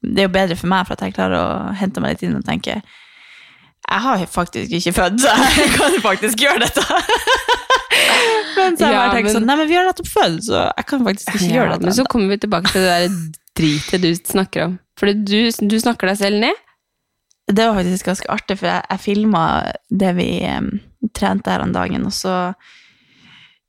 Det 0.02 0.18
er 0.18 0.28
jo 0.28 0.32
bedre 0.32 0.56
for 0.56 0.66
meg, 0.68 0.86
for 0.86 0.92
at 0.94 1.00
jeg 1.00 1.14
klarer 1.16 1.36
å 1.40 1.74
hente 1.76 2.00
meg 2.00 2.10
litt 2.14 2.22
inn 2.28 2.36
og 2.36 2.44
tenke 2.44 2.82
Jeg 3.90 4.00
har 4.04 4.20
faktisk 4.30 4.70
ikke 4.78 4.92
født, 4.94 5.20
så 5.24 5.32
jeg 5.58 5.70
kan 5.74 5.96
faktisk 6.04 6.42
gjøre 6.44 6.60
dette. 6.62 6.84
Men 8.56 8.76
så 8.78 8.86
har 8.86 8.92
jeg 8.92 8.94
Ja, 8.94 9.00
bare 9.02 9.14
tenkt 9.16 9.26
men- 9.28 9.34
sånn 9.34 9.46
Nei, 9.48 9.56
men 9.60 9.68
vi 9.70 9.76
har 9.78 9.86
nettopp 9.88 10.08
født, 10.10 10.40
så 10.46 10.58
jeg 10.76 10.86
kan 10.90 11.04
faktisk 11.06 11.30
ikke 11.34 11.46
Ja, 11.48 11.54
gjøre 11.56 11.72
dette. 11.74 11.88
Men 11.88 11.96
så 11.98 12.04
kommer 12.12 12.28
vi 12.32 12.38
tilbake 12.42 12.72
til 12.72 12.84
det 12.86 12.96
der 12.96 13.14
dritet 13.60 14.02
du 14.04 14.10
snakker 14.30 14.64
om. 14.68 14.76
Fordi 15.00 15.14
du, 15.26 15.38
du 15.72 15.76
snakker 15.80 16.10
deg 16.10 16.18
selv 16.20 16.40
ned. 16.42 16.60
Det 17.50 17.66
var 17.66 17.74
faktisk 17.80 18.06
ganske 18.06 18.30
artig, 18.30 18.58
for 18.60 18.70
jeg, 18.70 18.84
jeg 18.92 19.02
filma 19.02 19.42
det 20.02 20.12
vi 20.20 20.28
um, 20.46 20.68
trente 21.16 21.50
her 21.50 21.64
om 21.64 21.72
dagen, 21.74 22.04
og 22.06 22.14
så 22.14 22.34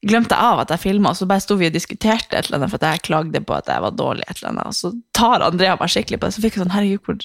glemte 0.05 0.33
jeg 0.37 0.41
av 0.51 0.59
at 0.63 0.73
jeg 0.75 0.81
filma, 0.83 1.13
så 1.17 1.25
bare 1.29 1.41
sto 1.41 1.55
vi 1.57 1.69
og 1.69 1.73
diskuterte 1.75 2.37
et 2.37 2.45
eller 2.49 2.59
annet, 2.59 2.71
for 2.73 2.81
at 2.81 2.95
jeg 2.97 3.05
klagde 3.09 3.41
på 3.45 3.53
at 3.57 3.69
jeg 3.69 3.81
var 3.81 3.93
dårlig, 3.97 4.25
et 4.27 4.37
eller 4.41 4.51
annet, 4.53 4.69
og 4.69 4.77
så 4.77 4.91
tar 5.17 5.45
Andrea 5.45 5.75
meg 5.81 5.89
skikkelig 5.93 6.19
på 6.21 6.29
det, 6.29 6.35
så 6.37 6.43
fikk 6.45 6.57
jeg 6.57 6.63
sånn, 6.63 6.73
herregud, 6.75 7.01
hvor 7.05 7.17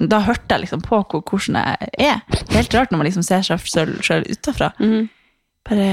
da 0.00 0.20
hørte 0.26 0.54
jeg 0.56 0.64
liksom 0.66 0.82
på 0.86 0.98
hvor, 1.04 1.22
hvordan 1.22 1.58
jeg 1.60 1.88
er. 2.08 2.20
Helt 2.54 2.74
rart 2.74 2.90
når 2.92 2.98
man 3.02 3.08
liksom 3.10 3.24
ser 3.26 3.42
seg 3.46 3.60
selv, 3.68 4.26
utafra. 4.30 4.72
Mm. 4.80 5.08
Bare, 5.66 5.88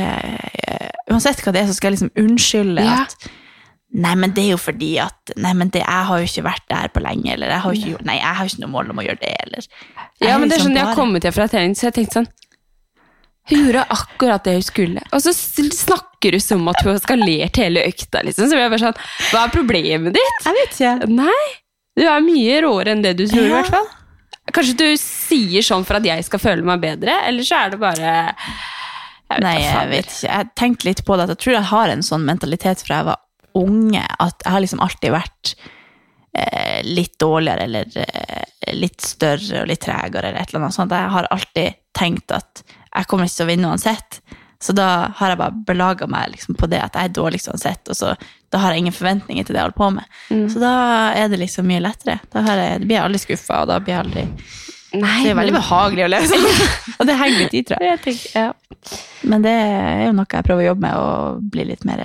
eh, 0.68 0.90
uansett 1.12 1.42
hva 1.44 1.54
det 1.56 1.64
er, 1.64 1.70
så 1.72 1.78
skal 1.78 1.92
jeg 1.92 2.00
liksom 2.00 2.14
unnskylde 2.26 2.84
Ja. 2.86 3.00
at 3.08 3.32
Nei, 3.94 4.16
men 4.18 4.32
det 4.34 4.42
er 4.48 4.52
jo 4.56 4.58
fordi 4.58 4.96
at 4.98 5.32
Nei, 5.38 5.52
men 5.54 5.70
det, 5.70 5.84
jeg 5.86 6.06
har 6.08 6.18
jo 6.22 6.26
ikke 6.26 6.44
vært 6.48 6.64
der 6.72 6.88
på 6.90 7.02
lenge, 7.06 7.34
eller 7.36 7.52
jeg 7.54 7.62
har 7.62 7.74
ikke 7.78 8.06
Nei, 8.10 8.16
jeg 8.18 8.38
har 8.40 8.46
ikke 8.50 8.62
noe 8.64 8.72
mål 8.74 8.90
om 8.94 9.02
å 9.02 9.06
gjøre 9.06 9.22
det, 9.22 9.34
eller 9.46 9.68
Jeg 9.68 10.30
Ja, 10.30 10.38
men 10.42 10.50
det 10.50 10.56
er 10.56 10.64
liksom 10.64 10.72
sånn, 10.72 10.78
Jeg 10.80 10.88
har 10.90 10.98
kommet 10.98 11.28
hjem 11.28 11.36
fra 11.36 11.48
trening, 11.52 11.76
så 11.78 11.86
jeg 11.90 11.94
tenkte 12.00 12.18
sånn 12.22 12.30
Hun 13.52 13.60
gjorde 13.68 13.84
akkurat 13.94 14.44
det 14.48 14.54
hun 14.56 14.64
skulle. 14.66 15.02
Og 15.12 15.22
så 15.26 15.34
snakker 15.36 16.38
hun 16.38 16.42
som 16.42 16.68
at 16.72 16.80
hun 16.82 16.94
har 16.94 17.02
skalert 17.04 17.58
hele 17.60 17.82
økta. 17.90 18.22
liksom. 18.24 18.48
Så 18.48 18.56
jeg 18.56 18.72
bare 18.72 18.80
sånn 18.86 18.96
Hva 19.34 19.42
er 19.46 19.52
problemet 19.54 20.16
ditt? 20.16 20.46
Jeg 20.48 20.56
vet 20.58 20.78
ikke. 20.78 21.10
Nei, 21.12 21.44
du 21.98 22.06
er 22.08 22.24
mye 22.26 22.62
råere 22.66 22.96
enn 22.96 23.04
det 23.06 23.16
du 23.20 23.26
tror, 23.28 23.46
i 23.48 23.54
hvert 23.54 23.74
fall. 23.74 23.90
Kanskje 24.54 24.78
du 24.80 24.88
sier 25.00 25.66
sånn 25.66 25.86
for 25.88 26.00
at 26.00 26.08
jeg 26.08 26.26
skal 26.28 26.42
føle 26.42 26.66
meg 26.68 26.82
bedre, 26.84 27.16
eller 27.28 27.46
så 27.48 27.64
er 27.64 27.74
det 27.74 27.82
bare 27.82 28.16
jeg 29.34 29.40
vet 29.40 29.46
Nei, 29.46 29.54
jeg 29.64 29.90
vet 29.90 30.10
ikke. 30.12 30.30
Jeg 30.30 30.50
tenkte 30.60 30.88
litt 30.90 31.00
på 31.08 31.16
det. 31.18 31.30
Jeg 31.32 31.42
tror 31.42 31.56
jeg 31.56 31.70
har 31.72 31.94
en 31.94 32.04
sånn 32.06 32.26
mentalitet 32.28 32.84
fra 32.86 33.00
jeg 33.00 33.08
var 33.08 33.22
unge, 33.58 34.04
at 34.04 34.44
jeg 34.44 34.54
har 34.56 34.64
liksom 34.66 34.82
alltid 34.84 35.14
vært 35.14 35.54
eh, 36.38 36.82
litt 36.86 37.16
dårligere 37.22 37.66
eller 37.66 37.98
eh, 38.04 38.74
litt 38.78 39.02
større 39.02 39.64
og 39.64 39.70
litt 39.72 39.82
tregere 39.86 40.30
eller 40.30 40.42
et 40.42 40.54
eller 40.54 40.66
annet 40.66 40.78
sånt. 40.78 40.94
Jeg 40.94 41.14
har 41.16 41.30
alltid 41.34 41.80
tenkt 41.98 42.34
at 42.36 42.64
jeg 42.68 43.10
kommer 43.10 43.30
ikke 43.30 43.40
til 43.40 43.48
å 43.48 43.52
vinne 43.52 43.74
uansett. 43.74 44.20
Så 44.64 44.76
da 44.76 44.90
har 45.18 45.34
jeg 45.34 45.40
bare 45.42 45.64
belaga 45.68 46.08
meg 46.08 46.32
liksom 46.32 46.56
på 46.60 46.70
det 46.72 46.80
at 46.80 46.96
jeg 46.96 47.10
er 47.10 47.16
dårligst 47.18 47.50
uansett, 47.52 47.90
og 47.92 47.98
så 48.00 48.14
da 48.54 48.62
har 48.62 48.72
jeg 48.74 48.86
ingen 48.86 48.96
forventninger 48.96 49.44
til 49.44 49.56
det 49.56 49.60
jeg 49.60 49.68
holder 49.68 49.80
på 49.80 49.90
med. 49.98 50.12
Mm. 50.30 50.46
Så 50.54 50.62
da 50.62 50.74
er 51.20 51.32
det 51.32 51.42
liksom 51.42 51.68
mye 51.68 51.82
lettere. 51.84 52.20
Da 52.32 52.44
jeg, 52.48 52.84
blir 52.86 52.96
jeg 52.96 53.04
aldri 53.04 53.24
skuffa, 53.24 53.64
og 53.64 53.72
da 53.74 53.80
blir 53.84 53.98
jeg 53.98 54.06
aldri 54.06 54.28
Nei, 54.94 55.24
Det 55.24 55.32
er 55.32 55.38
veldig 55.40 55.54
men- 55.56 55.64
behagelig 55.64 56.04
å 56.06 56.10
leve 56.14 56.28
sånn. 56.30 56.44
og 57.00 57.08
det 57.10 57.16
henger 57.18 57.40
litt 57.40 57.56
i, 57.58 57.64
tror 57.66 57.82
jeg. 57.82 57.96
Jeg 57.96 58.02
tenker, 58.04 58.44
ja. 58.44 59.00
Men 59.32 59.46
det 59.46 59.54
er 59.58 60.04
jo 60.06 60.12
noe 60.20 60.28
jeg 60.30 60.46
prøver 60.46 60.62
å 60.62 60.68
jobbe 60.68 60.84
med, 60.86 61.00
å 61.02 61.50
bli 61.56 61.66
litt 61.72 61.88
mer 61.90 62.04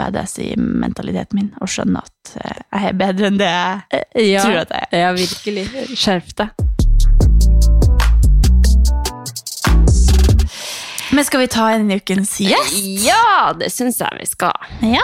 badass 0.00 0.38
i 0.40 0.54
mentaliteten 0.56 1.36
min, 1.36 1.50
og 1.60 1.68
skjønne 1.68 2.00
at 2.00 2.34
eh, 2.40 2.62
jeg 2.72 2.88
er 2.88 2.98
bedre 3.02 3.28
enn 3.28 3.40
det 3.40 3.50
jeg 3.52 4.30
ja. 4.30 4.46
tror 4.46 4.62
at 4.62 4.72
jeg 4.72 4.88
er. 4.88 4.98
Ja, 5.02 5.12
virkelig. 5.18 5.66
Skjerp 5.92 6.32
deg. 6.40 6.64
Men 11.12 11.24
skal 11.24 11.40
vi 11.40 11.46
ta 11.50 11.70
en 11.74 11.90
ukens 11.90 12.36
gjest? 12.40 12.76
Ja, 13.04 13.52
det 13.58 13.70
syns 13.74 13.98
jeg 14.00 14.18
vi 14.20 14.26
skal. 14.30 14.68
Ja. 14.86 15.02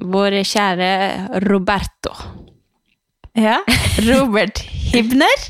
Vår 0.00 0.38
kjære 0.46 0.90
Roberto. 1.44 2.14
ja. 3.36 3.58
Robert 4.08 4.58
Hibner 4.92 5.44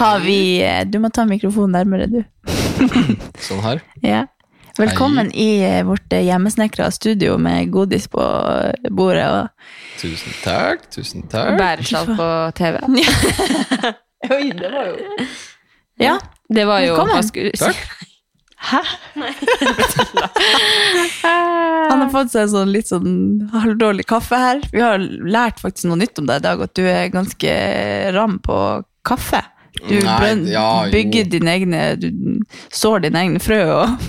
har 0.00 0.18
vi 0.20 0.60
eh, 0.62 0.82
Du 0.88 0.98
må 1.00 1.08
ta 1.14 1.24
mikrofonen 1.28 1.72
nærmere, 1.78 2.06
du. 2.10 2.20
Sånn 3.46 3.62
her. 3.64 3.80
Ja. 4.04 4.24
Velkommen 4.80 5.28
i 5.36 5.48
eh, 5.66 5.82
vårt 5.84 6.12
eh, 6.16 6.24
hjemmesnekra 6.26 6.88
studio 6.94 7.36
med 7.38 7.70
godis 7.74 8.08
på 8.08 8.24
bordet. 8.90 9.28
Og 9.28 10.00
Tusen 10.00 10.36
takk, 10.44 10.86
tusen 10.94 11.26
takk. 11.28 11.56
Bæresjal 11.60 12.08
på 12.16 12.28
TV. 12.56 12.80
oi, 14.34 14.44
det 14.56 14.70
var 14.72 14.92
jo 14.92 15.26
Ja. 16.00 16.16
Det 16.50 16.64
var 16.66 16.80
jo 16.86 16.94
Velkommen. 16.96 17.16
hva 17.20 17.26
skulle- 17.28 17.52
Takk. 17.60 18.08
Hæ? 18.60 18.80
Han 21.90 22.02
har 22.04 22.10
fått 22.12 22.32
seg 22.34 22.42
en 22.44 22.52
sånn 22.52 22.72
litt 22.74 22.90
sånn 22.90 23.14
halvdårlig 23.54 24.04
kaffe 24.10 24.36
her. 24.38 24.60
Vi 24.72 24.82
har 24.84 24.98
lært 25.00 25.60
faktisk 25.62 25.88
noe 25.90 25.98
nytt 26.02 26.18
om 26.20 26.26
deg 26.28 26.42
i 26.42 26.44
dag, 26.44 26.60
at 26.66 26.74
du 26.76 26.82
er 26.86 27.08
ganske 27.14 27.54
ram 28.16 28.36
på 28.44 28.58
kaffe. 29.08 29.40
Du 29.80 29.94
Nei, 30.04 30.32
ja, 30.50 30.66
jo. 30.84 30.90
bygger 30.92 31.28
dine 31.30 31.52
egne 31.54 31.80
Du 31.96 32.08
sår 32.74 33.04
dine 33.06 33.20
egne 33.22 33.40
frø 33.40 33.60
og 33.70 33.86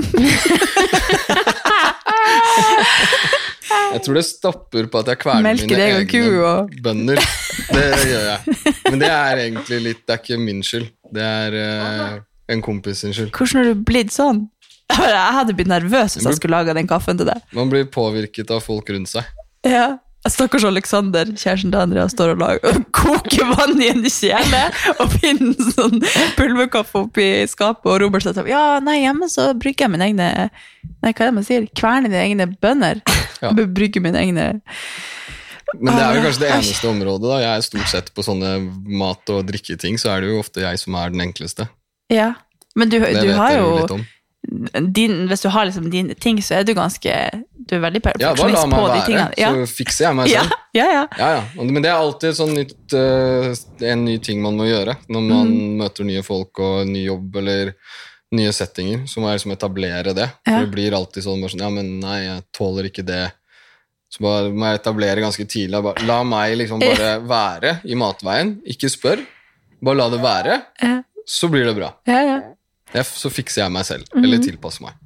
Jeg 3.92 4.02
tror 4.06 4.18
det 4.18 4.24
stopper 4.26 4.88
på 4.92 5.02
at 5.04 5.12
jeg 5.12 5.20
kverner 5.22 5.46
Melker 5.46 5.70
mine 5.70 5.86
egne 5.86 6.08
ku 6.10 6.24
og- 6.48 6.74
bønder. 6.84 7.20
Det 7.72 7.86
gjør 8.10 8.26
jeg. 8.32 8.40
Men 8.90 9.00
det 9.04 9.10
er 9.14 9.42
egentlig 9.46 9.80
litt 9.86 10.02
Det 10.08 10.14
er 10.16 10.22
ikke 10.24 10.40
min 10.42 10.62
skyld. 10.66 10.88
Det 11.14 11.24
er 11.28 11.58
eh, 11.62 12.20
en 12.52 12.62
kompis 12.66 13.02
sin 13.04 13.16
skyld. 13.16 13.32
Hvordan 13.36 13.62
har 13.62 13.72
du 13.72 13.84
blitt 13.88 14.14
sånn? 14.16 14.46
Jeg 14.92 15.34
hadde 15.38 15.56
blitt 15.56 15.72
nervøs 15.72 16.18
hvis 16.18 16.26
jeg 16.28 16.36
skulle 16.40 16.58
laga 16.60 16.76
den 16.76 16.90
kaffen 16.90 17.20
til 17.20 17.30
deg. 17.30 17.44
Man 17.56 17.70
blir 17.72 17.86
påvirket 17.88 18.52
av 18.52 18.64
folk 18.66 18.90
rundt 18.92 19.12
seg. 19.14 19.28
Ja. 19.68 20.00
Stakkars 20.30 20.62
Alexander, 20.70 21.26
kjæresten 21.34 21.72
til 21.74 21.80
Andrea, 21.82 22.04
står 22.12 22.36
og 22.36 22.42
lager, 22.44 22.76
koker 22.94 23.48
vann 23.56 23.80
i 23.82 23.88
en 23.90 24.04
kjele 24.06 24.60
og 25.02 25.16
finner 25.16 25.72
sånn 25.74 25.96
pulverkaffe 26.38 27.02
oppi 27.08 27.26
skapet, 27.50 27.88
og 27.90 27.98
Robert 28.04 28.22
sier 28.28 28.36
sånn, 28.38 28.52
ja, 28.52 28.78
nei, 28.86 29.00
hjemme 29.02 29.32
så 29.34 29.48
brygger 29.58 29.88
jeg 29.88 29.94
mine 29.96 30.12
egne 30.12 30.28
Nei, 31.02 31.10
hva 31.10 31.24
er 31.24 31.32
det 31.32 31.34
man 31.40 31.48
sier? 31.48 31.66
Kverner 31.74 32.12
dine 32.14 32.22
egne 32.28 32.46
bønner. 32.62 33.02
Ja. 33.42 33.50
Brygger 33.58 34.04
mine 34.06 34.22
egne 34.22 34.44
Men 35.80 35.96
det 35.96 36.04
er 36.04 36.20
jo 36.20 36.26
kanskje 36.28 36.44
det 36.44 36.52
eneste 36.54 36.90
området. 36.92 37.26
da 37.26 37.40
Jeg 37.42 37.52
er 37.56 37.66
stort 37.66 37.90
sett 37.90 38.12
på 38.14 38.26
sånne 38.28 38.52
mat- 39.02 39.32
og 39.34 39.48
drikketing, 39.50 39.98
så 39.98 40.14
er 40.14 40.22
det 40.22 40.30
jo 40.30 40.44
ofte 40.44 40.62
jeg 40.62 40.78
som 40.84 41.00
er 41.02 41.10
den 41.16 41.26
enkleste. 41.26 41.66
Ja. 42.12 42.34
Men 42.76 42.90
du, 42.92 43.00
Det 43.00 43.22
du 43.26 43.32
har 43.36 43.56
jo 43.58 44.00
din, 44.92 45.28
Hvis 45.30 45.42
du 45.44 45.50
har 45.54 45.66
liksom 45.68 45.90
dine 45.92 46.16
ting, 46.18 46.40
så 46.42 46.56
er 46.60 46.64
du 46.66 46.74
ganske 46.74 47.14
Du 47.68 47.76
er 47.78 47.82
veldig 47.84 48.02
Ja, 48.20 48.32
bare 48.34 48.52
la 48.52 48.64
perfeksjonist 48.64 48.68
meg 48.72 48.80
på 48.80 48.86
de 48.86 48.94
være, 48.94 49.06
tingene. 49.06 49.34
Ja. 49.38 49.50
så 49.54 49.68
fikser 49.76 50.06
jeg 50.08 50.16
meg 50.18 50.30
selv. 50.32 50.56
ja, 50.80 50.86
ja. 50.92 51.04
Ja, 51.20 51.28
ja. 51.38 51.66
Men 51.68 51.82
det 51.84 51.92
er 51.92 52.00
alltid 52.00 52.38
sånn 52.40 52.54
nytt, 52.58 52.96
uh, 52.96 53.52
en 53.92 54.06
ny 54.08 54.16
ting 54.24 54.42
man 54.44 54.58
må 54.58 54.66
gjøre 54.70 54.96
når 55.10 55.28
man 55.28 55.52
Mm. 55.52 55.76
møter 55.84 56.08
nye 56.08 56.24
folk 56.26 56.60
og 56.60 56.88
ny 56.90 57.04
jobb 57.06 57.36
eller 57.42 57.74
nye 58.32 58.52
settinger. 58.56 59.04
Så 59.12 59.20
må 59.22 59.28
jeg 59.30 59.40
liksom 59.42 59.52
etablere 59.58 60.14
det. 60.16 60.30
For 60.48 60.64
det 60.66 60.72
blir 60.72 60.94
alltid 60.96 61.24
sånn, 61.26 61.42
bare 61.44 61.52
sånn 61.54 61.64
Ja, 61.66 61.70
men 61.70 62.00
nei, 62.00 62.18
jeg 62.26 62.44
tåler 62.56 62.88
ikke 62.90 63.06
det. 63.06 63.32
Så 64.12 64.24
bare 64.26 64.50
må 64.52 64.66
jeg 64.72 64.80
etablere 64.82 65.22
ganske 65.24 65.46
tidlig. 65.48 65.84
Bare, 65.84 66.04
la 66.08 66.24
meg 66.28 66.58
liksom 66.58 66.80
bare 66.80 67.14
være 67.28 67.78
i 67.86 67.96
matveien. 67.96 68.58
Ikke 68.68 68.90
spør. 68.92 69.22
Bare 69.84 69.98
la 70.02 70.10
det 70.10 70.20
være. 70.24 70.58
Ja. 70.82 70.98
Så 71.26 71.50
blir 71.52 71.66
det 71.66 71.76
bra. 71.78 71.94
Ja, 72.10 72.22
ja. 72.22 73.04
Så 73.08 73.30
fikser 73.32 73.64
jeg 73.64 73.72
meg 73.72 73.86
selv. 73.88 74.06
Mhm. 74.14 74.24
Eller 74.26 74.44
tilpasser 74.44 74.88
meg. 74.88 75.01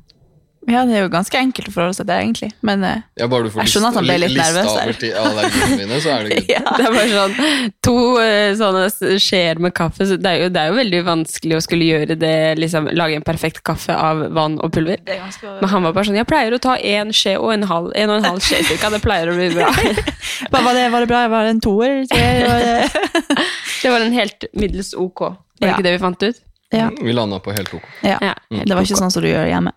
Ja, 0.67 0.81
det 0.89 0.95
er 0.97 1.03
jo 1.05 1.09
ganske 1.13 1.37
enkelt 1.37 1.67
å 1.69 1.73
forholde 1.75 1.93
seg 1.97 2.07
til, 2.09 2.15
egentlig. 2.15 2.47
Men 2.65 2.83
eh, 2.83 3.01
Ja, 3.21 3.27
bare 3.29 3.45
du 3.45 3.51
får 3.53 3.61
Jeg 3.65 3.71
skjønner 3.75 3.91
at 3.91 3.97
han 3.99 4.05
ble 4.07 4.15
litt 4.23 4.33
nervøs 4.37 4.69
der. 4.71 4.81
over 4.81 4.97
til 5.01 5.13
allergiene 5.21 5.77
mine, 5.81 5.99
så 6.01 6.09
er 6.15 6.23
det 6.25 6.35
good. 6.39 6.49
ja. 6.55 6.63
Det 6.77 6.85
er 6.87 6.95
bare 6.95 7.11
sånn 7.13 7.71
To 7.87 7.95
eh, 8.23 8.49
sånne 8.57 9.19
skjeer 9.21 9.61
med 9.61 9.75
kaffe. 9.77 10.07
Så 10.09 10.17
det, 10.17 10.31
er 10.31 10.41
jo, 10.45 10.49
det 10.55 10.61
er 10.63 10.71
jo 10.73 10.77
veldig 10.79 11.01
vanskelig 11.05 11.57
å 11.59 11.61
skulle 11.65 11.89
gjøre 11.91 12.17
det, 12.21 12.33
liksom 12.61 12.89
lage 12.97 13.19
en 13.19 13.27
perfekt 13.27 13.61
kaffe 13.67 13.93
av 13.93 14.25
vann 14.35 14.57
og 14.65 14.73
pulver. 14.73 15.03
Er 15.05 15.21
ganske 15.21 15.55
Men 15.61 15.69
han 15.75 15.85
var 15.85 15.93
bare 15.99 16.09
sånn 16.09 16.17
Jeg 16.19 16.29
pleier 16.31 16.57
å 16.57 16.61
ta 16.65 16.75
én 16.81 17.13
skje 17.13 17.35
og 17.37 17.53
en 17.53 17.67
halv, 17.69 17.91
en 17.95 18.09
og 18.15 18.17
en 18.23 18.29
halv 18.31 18.41
skje 18.45 18.63
cirka. 18.71 18.89
Det 18.95 19.03
pleier 19.05 19.29
å 19.29 19.37
bli 19.37 19.51
bra. 19.53 19.69
Hva 20.51 20.63
var 20.65 20.73
det, 20.77 20.87
var 20.93 21.05
det 21.05 21.11
bra? 21.13 21.23
Var 21.35 21.45
det 21.49 21.53
en 21.57 21.63
toer? 21.63 22.01
Det... 22.09 22.89
Det 23.85 23.91
var 23.91 24.01
en 24.01 24.13
helt 24.17 24.45
middels 24.57 24.93
ok. 24.97 25.19
Var 25.21 25.35
det 25.61 25.67
Ja. 25.67 25.73
ikke 25.75 25.83
det 25.85 25.91
vi 25.93 25.99
fant 26.01 26.23
ut? 26.23 26.39
Ja. 26.73 26.89
Vi 26.97 27.13
landa 27.13 27.37
på 27.39 27.53
helt 27.53 27.73
ok. 27.73 27.83
ja. 28.01 28.17
Ja. 28.21 28.33
Det 28.49 28.73
var 28.73 28.81
ikke 28.81 28.97
sånn 28.97 29.11
som 29.13 29.21
du 29.23 29.29
gjør 29.29 29.45
hjemme. 29.47 29.71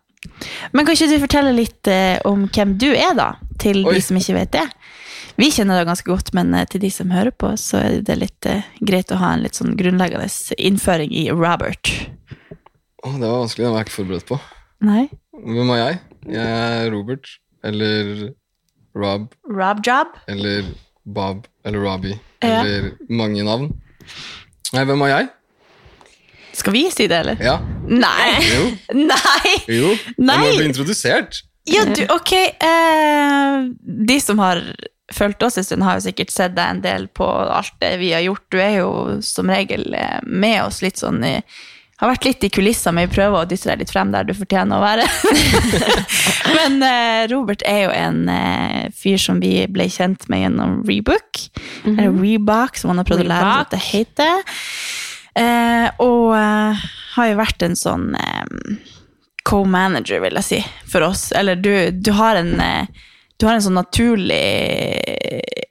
Men 0.73 0.85
kan 0.87 0.95
ikke 0.97 1.09
du 1.13 1.19
fortelle 1.23 1.53
litt 1.57 1.89
eh, 1.91 2.19
om 2.29 2.47
hvem 2.55 2.77
du 2.81 2.89
er, 2.93 3.15
da? 3.19 3.29
Til 3.59 3.85
Oi. 3.87 3.95
de 3.97 4.03
som 4.05 4.19
ikke 4.21 4.37
vet 4.39 4.53
det. 4.55 4.67
Vi 5.39 5.51
kjenner 5.55 5.79
deg 5.79 5.87
ganske 5.87 6.09
godt, 6.11 6.33
men 6.35 6.51
eh, 6.59 6.67
til 6.71 6.83
de 6.83 6.91
som 6.91 7.13
hører 7.15 7.31
på, 7.35 7.53
så 7.61 7.79
er 7.85 8.01
det 8.07 8.17
litt 8.19 8.49
eh, 8.51 8.67
greit 8.83 9.13
å 9.15 9.19
ha 9.21 9.33
en 9.37 9.45
litt 9.47 9.59
sånn 9.59 9.77
grunnleggende 9.79 10.29
innføring 10.59 11.13
i 11.15 11.29
Robert. 11.31 11.93
Å, 13.05 13.13
det 13.15 13.23
var 13.29 13.43
vanskelig, 13.45 13.65
Den 13.69 13.75
var 13.77 13.83
jeg 13.85 13.89
ikke 13.89 13.99
forberedt 14.01 14.29
på. 14.31 14.41
Nei? 14.89 15.05
Hvem 15.39 15.71
er 15.75 15.81
jeg? 15.85 16.01
Jeg 16.35 16.59
er 16.59 16.91
Robert, 16.93 17.31
eller 17.67 18.13
Rob, 18.99 19.29
Rob 19.47 19.83
Job? 19.87 20.17
eller 20.27 20.67
Bob, 21.09 21.47
eller 21.65 21.81
Robbie, 21.87 22.19
Ja. 22.43 22.59
eller 22.61 22.91
mange 23.09 23.43
navn. 23.47 23.71
Nei, 24.75 24.83
hvem 24.85 25.03
er 25.07 25.13
jeg? 25.15 25.29
Skal 26.59 26.75
vi 26.75 26.85
si 26.91 27.07
det, 27.11 27.23
eller? 27.23 27.43
Ja, 27.43 27.59
Nei! 27.89 28.43
jo, 28.45 28.65
Nei! 29.13 29.55
jo. 29.71 29.95
Nei. 30.19 30.39
Jeg 30.43 30.53
må 30.53 30.61
bli 30.61 30.69
introdusert. 30.73 31.43
Ja, 31.69 31.85
du, 31.85 32.05
ok. 32.13 32.33
Uh, 32.65 33.69
de 34.09 34.21
som 34.25 34.41
har 34.41 34.63
fulgt 35.13 35.43
oss 35.43 35.59
en 35.59 35.65
stund, 35.65 35.85
har 35.85 35.99
jo 35.99 36.07
sikkert 36.09 36.33
sett 36.33 36.55
deg 36.57 36.77
en 36.77 36.85
del 36.85 37.09
på 37.13 37.27
alt 37.29 37.75
det 37.81 37.95
vi 38.03 38.13
har 38.13 38.25
gjort. 38.25 38.47
Du 38.53 38.61
er 38.61 38.81
jo 38.81 38.93
som 39.25 39.49
regel 39.53 39.89
eh, 39.97 40.21
med 40.25 40.61
oss 40.67 40.83
litt 40.85 41.01
sånn 41.01 41.23
i 41.25 41.37
har 41.99 42.13
vært 42.13 42.27
litt 42.29 42.45
i 42.47 42.51
kulissene, 42.55 42.95
men 42.95 43.09
vi 43.09 43.17
prøver 43.17 43.41
å 43.41 43.47
dytte 43.49 43.73
deg 43.73 43.81
litt 43.81 43.91
frem 43.91 44.13
der 44.15 44.27
du 44.29 44.31
fortjener 44.39 44.79
å 44.79 44.85
være. 44.85 45.07
men 46.59 46.77
uh, 46.85 47.25
Robert 47.33 47.65
er 47.67 47.81
jo 47.89 47.91
en 47.97 48.21
uh, 48.31 48.85
fyr 48.95 49.19
som 49.19 49.41
vi 49.43 49.65
ble 49.67 49.89
kjent 49.91 50.29
med 50.31 50.45
gjennom 50.45 50.77
Rebook. 50.87 51.43
Eller 51.89 52.15
Rebook, 52.15 52.79
som 52.79 52.93
han 52.93 53.03
har 53.03 53.09
prøvd 53.09 53.27
å 53.27 53.29
lære 53.33 53.49
seg 53.51 53.65
at 53.65 53.75
det 53.75 53.83
heter. 53.89 54.63
Eh, 55.39 55.89
og 56.03 56.33
eh, 56.37 56.87
har 57.15 57.29
jo 57.31 57.39
vært 57.39 57.63
en 57.67 57.77
sånn 57.79 58.11
eh, 58.19 58.79
co-manager, 59.49 60.23
vil 60.25 60.41
jeg 60.41 60.49
si, 60.49 60.63
for 60.91 61.07
oss. 61.07 61.29
Eller 61.37 61.61
du, 61.61 61.73
du 61.95 62.13
har 62.19 62.41
en 62.41 62.57
eh, 62.61 63.05
du 63.39 63.47
har 63.47 63.55
en 63.55 63.63
sånn 63.63 63.77
naturlig 63.79 64.39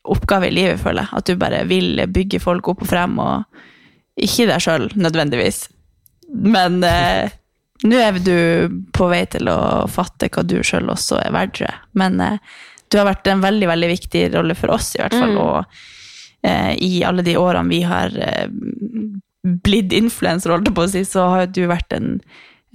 oppgave 0.08 0.48
i 0.48 0.54
livet, 0.56 0.80
føler 0.80 1.04
jeg. 1.04 1.20
At 1.20 1.28
du 1.28 1.40
bare 1.40 1.66
vil 1.68 2.00
bygge 2.16 2.40
folk 2.40 2.70
opp 2.72 2.86
og 2.86 2.88
frem, 2.88 3.18
og 3.20 3.44
ikke 4.24 4.48
deg 4.48 4.64
sjøl 4.64 4.88
nødvendigvis. 4.96 5.66
Men 6.32 6.80
eh, 6.88 7.36
nå 7.84 8.00
er 8.00 8.18
du 8.24 8.80
på 8.96 9.10
vei 9.12 9.26
til 9.30 9.52
å 9.52 9.86
fatte 9.92 10.32
hva 10.32 10.46
du 10.48 10.58
sjøl 10.66 10.90
også 10.94 11.20
er 11.22 11.36
verdt. 11.36 11.62
Men 12.00 12.22
eh, 12.24 12.40
du 12.88 13.00
har 13.00 13.10
vært 13.10 13.28
en 13.28 13.44
veldig, 13.44 13.68
veldig 13.70 13.92
viktig 13.92 14.24
rolle 14.38 14.56
for 14.58 14.78
oss, 14.78 14.94
i 14.96 15.04
hvert 15.04 15.18
fall. 15.18 15.36
Mm. 15.36 15.44
Og 15.44 16.48
eh, 16.48 16.74
i 16.88 17.04
alle 17.08 17.26
de 17.28 17.38
årene 17.38 17.72
vi 17.72 17.84
har 17.88 18.16
eh, 18.16 18.48
blitt 19.64 19.94
influenser, 19.96 20.52
holdt 20.54 20.68
jeg 20.70 20.76
på 20.78 20.84
å 20.86 20.92
si, 20.92 21.04
så 21.08 21.28
har 21.34 21.48
du 21.48 21.62
vært 21.70 21.94
en, 21.96 22.20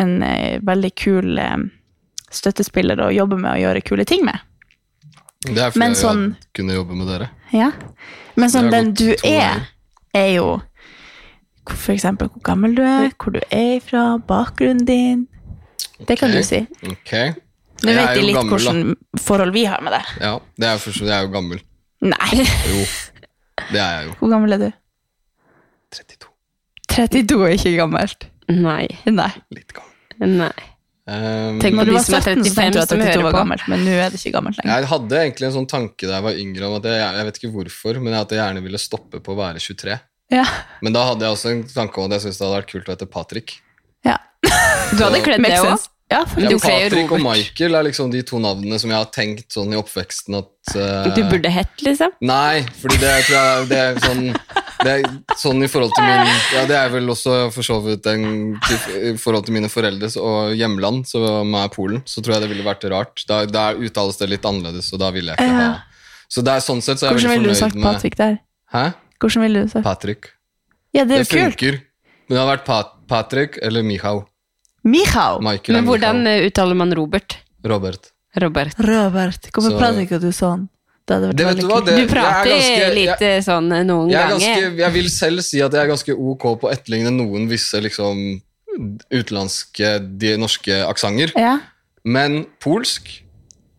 en 0.02 0.14
eh, 0.26 0.58
veldig 0.64 0.90
kul 0.98 1.38
eh, 1.38 1.56
støttespiller 2.32 3.00
å 3.04 3.10
jobbe 3.12 3.36
med 3.40 3.52
og 3.56 3.62
gjøre 3.64 3.84
kule 3.84 4.04
ting 4.08 4.24
med. 4.24 4.40
Det 5.44 5.58
er 5.58 5.70
fordi 5.74 5.78
Men 5.82 5.94
jeg 5.96 6.00
sånn- 6.04 6.26
kunne 6.54 6.74
jobbe 6.78 6.94
med 6.96 7.08
dere. 7.10 7.30
Ja. 7.52 7.70
Men 8.36 8.48
sånn 8.52 8.70
den 8.72 8.92
du 8.94 9.08
er, 9.26 9.66
er 10.14 10.28
jo 10.36 10.60
for 11.68 11.92
eksempel 11.94 12.28
hvor 12.32 12.42
gammel 12.46 12.74
du 12.78 12.82
er, 12.82 13.10
hvor 13.20 13.34
du 13.34 13.40
er 13.52 13.80
fra, 13.84 14.16
bakgrunnen 14.26 14.84
din. 14.88 15.26
Det 16.08 16.16
kan 16.18 16.30
du 16.34 16.40
si. 16.46 16.62
Ok. 16.88 17.12
Nå 17.82 17.90
Jeg 17.90 17.98
vet 17.98 18.14
de 18.16 18.22
litt 18.22 18.36
gammel, 18.38 18.50
da. 18.50 18.72
hvordan 18.72 19.20
forhold 19.22 19.52
vi 19.54 19.64
har 19.66 19.82
med 19.82 19.92
det. 19.96 20.02
Ja, 20.22 20.32
det 20.58 20.68
er 20.70 20.78
for 20.82 20.94
jeg 21.02 21.10
er 21.18 21.26
jo 21.26 21.32
gammel. 21.34 21.60
Nei, 22.02 22.38
Jo, 22.38 22.80
det 23.72 23.78
er 23.82 23.92
jeg 24.00 24.06
jo. 24.08 24.14
hvor 24.20 24.30
gammel 24.32 24.56
er 24.56 24.62
du? 24.64 24.70
32. 25.94 26.31
32 26.92 27.40
er 27.48 27.54
ikke 27.56 27.72
gammelt. 27.78 28.28
Nei. 28.52 28.84
Nei. 29.08 29.30
Litt 29.54 29.72
gammel. 29.76 30.36
Nei. 30.42 30.52
Um, 31.02 31.56
Tenk 31.58 31.74
på 31.80 31.84
de 31.88 31.96
som 31.98 32.14
er 32.14 32.22
17, 32.22 32.44
så 32.46 32.52
35 32.52 32.54
tenkte 32.54 32.76
du 32.76 32.82
at 32.82 32.90
som 32.92 33.00
32 33.00 33.06
hører 33.08 33.24
var 33.26 33.32
på. 33.34 33.38
gammelt, 33.40 33.64
men 33.72 33.80
nå 33.82 33.94
er 33.98 34.12
det 34.12 34.20
ikke 34.20 34.34
gammelt 34.36 34.58
lenger. 34.60 34.72
Jeg 34.84 34.88
hadde 34.92 35.18
egentlig 35.24 35.48
en 35.48 35.54
sånn 35.56 35.66
tanke 35.72 36.06
da 36.06 36.18
jeg 36.20 36.26
var 36.28 36.38
yngre 36.44 36.68
om 36.68 36.76
at 36.78 36.86
jeg, 36.92 37.00
jeg 37.18 37.26
vet 37.28 37.40
ikke 37.40 37.50
hvorfor, 37.56 37.98
men 38.04 38.14
at 38.20 38.30
jeg 38.34 38.38
gjerne 38.38 38.62
ville 38.62 38.80
stoppe 38.82 39.18
på 39.24 39.34
å 39.34 39.38
være 39.40 39.62
23. 39.64 39.96
Ja. 40.36 40.44
Men 40.84 40.94
da 40.94 41.02
hadde 41.08 41.26
jeg 41.26 41.34
også 41.36 41.50
en 41.50 41.64
tanke 41.72 41.98
om 42.00 42.06
at 42.06 42.14
jeg 42.16 42.24
syntes 42.28 42.38
det 42.38 42.46
hadde 42.46 42.60
vært 42.60 42.70
kult 42.70 42.86
å 42.88 42.94
hete 42.94 43.10
Patrick. 43.18 43.56
ja. 44.06 44.18
Du 44.92 45.00
hadde 45.02 45.22
kledd 45.24 45.42
det 45.42 45.58
òg. 45.58 45.88
Ja, 46.12 46.22
Ja. 46.36 46.48
Du 46.52 46.58
kler 46.60 46.86
Patrick 46.88 47.12
og 47.14 47.22
Michael 47.24 47.78
er 47.78 47.86
liksom 47.88 48.10
de 48.12 48.22
to 48.28 48.38
navnene 48.42 48.78
som 48.80 48.92
jeg 48.92 48.98
har 49.00 49.10
tenkt 49.14 49.54
sånn 49.56 49.72
i 49.74 49.78
oppveksten 49.80 50.36
at 50.38 50.74
uh, 50.76 51.08
Du 51.16 51.22
burde 51.30 51.50
hett, 51.52 51.72
liksom. 51.84 52.12
Nei, 52.28 52.62
fordi 52.80 53.00
det 53.02 53.14
tror 53.26 53.38
jeg 53.38 53.68
det 53.72 53.80
er 53.86 54.02
sånn 54.04 54.24
det 54.82 54.92
er 54.96 55.04
sånn 55.38 55.62
i 55.62 55.68
forhold 55.70 55.92
til 55.94 56.06
min 56.08 56.30
Ja, 56.56 56.64
det 56.66 56.76
er 56.78 56.88
vel 56.90 57.10
også 57.12 57.36
for 57.54 57.66
så 57.66 57.78
vidt 57.84 58.06
en 58.10 58.24
I 58.58 59.12
forhold 59.20 59.46
til 59.46 59.54
mine 59.56 59.70
foreldres 59.70 60.16
og 60.18 60.56
hjemland, 60.58 61.06
som 61.10 61.54
er 61.58 61.70
Polen, 61.74 62.02
så 62.06 62.22
tror 62.22 62.36
jeg 62.36 62.44
det 62.46 62.50
ville 62.50 62.66
vært 62.66 62.86
rart. 62.90 63.22
Da, 63.28 63.44
der 63.46 63.78
uttales 63.78 64.18
det 64.18 64.28
litt 64.32 64.48
annerledes, 64.48 64.90
og 64.92 65.02
da 65.02 65.12
ville 65.14 65.34
jeg 65.36 65.38
ikke 65.38 65.60
ha 65.60 65.70
Så 66.32 66.42
det 66.42 66.56
er 66.58 66.64
sånn 66.64 66.82
sett 66.82 66.98
så 66.98 67.06
er 67.08 67.12
jeg 67.12 67.20
Hvordan 67.22 67.36
ville 67.38 67.54
du 67.54 67.60
sagt 67.62 67.78
med 67.78 67.86
Patrick 67.88 68.18
der? 68.18 68.36
Hæ? 68.74 68.84
Hvordan 69.22 69.46
ville 69.46 69.62
du 69.62 69.70
sagt? 69.70 69.86
Patrick. 69.86 70.32
Ja, 70.92 71.04
det 71.06 71.14
er 71.14 71.24
Det 71.24 71.30
kult. 71.30 71.54
funker. 71.54 71.78
Men 72.26 72.36
det 72.36 72.40
har 72.42 72.50
vært 72.56 72.64
Pat 72.66 72.92
Patrick 73.08 73.58
eller 73.62 73.84
Michał. 73.86 74.24
Michał. 74.84 75.40
Michael 75.40 75.76
Men 75.76 75.84
hvordan 75.84 76.16
Michał. 76.22 76.32
eh, 76.42 76.46
uttaler 76.46 76.74
man 76.76 76.92
Robert? 76.92 77.36
Robert. 77.64 78.12
Robert. 78.34 78.74
Robert. 78.78 79.48
Hvorfor 79.52 79.70
Så- 79.70 79.78
prater 79.78 80.00
ikke 80.06 80.18
du 80.20 80.32
sånn? 80.32 80.68
Det 81.06 81.16
hadde 81.16 81.28
vært 81.28 81.36
Det 81.36 81.46
vet 81.46 81.56
veldig 81.56 81.60
du 81.60 81.66
hva, 81.68 81.74
kult. 81.78 81.86
det- 81.86 81.94
Du 81.94 82.00
jeg 82.00 82.08
er 82.10 82.14
prater 82.14 82.50
ganske- 82.50 82.94
litt 82.94 83.20
jeg- 83.20 83.36
eh, 83.36 83.40
sånn 83.42 83.72
eh, 83.72 83.82
noen 83.84 84.10
Jeg, 84.10 84.20
er 84.20 84.28
ganger. 84.28 84.38
ganske, 84.56 84.76
jeg 84.78 84.92
vil 84.92 85.08
selv 85.10 85.42
si 85.42 85.60
at 85.62 85.72
jeg 85.72 85.80
er 85.84 85.88
ganske 85.88 86.12
ok 86.18 86.42
på 86.60 86.68
å 86.68 86.72
etterligne 86.72 87.10
noen 87.10 87.48
visse 87.48 87.74
liksom, 87.82 88.40
utenlandske, 89.12 90.18
de 90.18 90.36
norske 90.38 90.72
aksenter. 90.88 91.32
Ja. 91.36 91.58
Men 92.04 92.46
polsk 92.60 93.22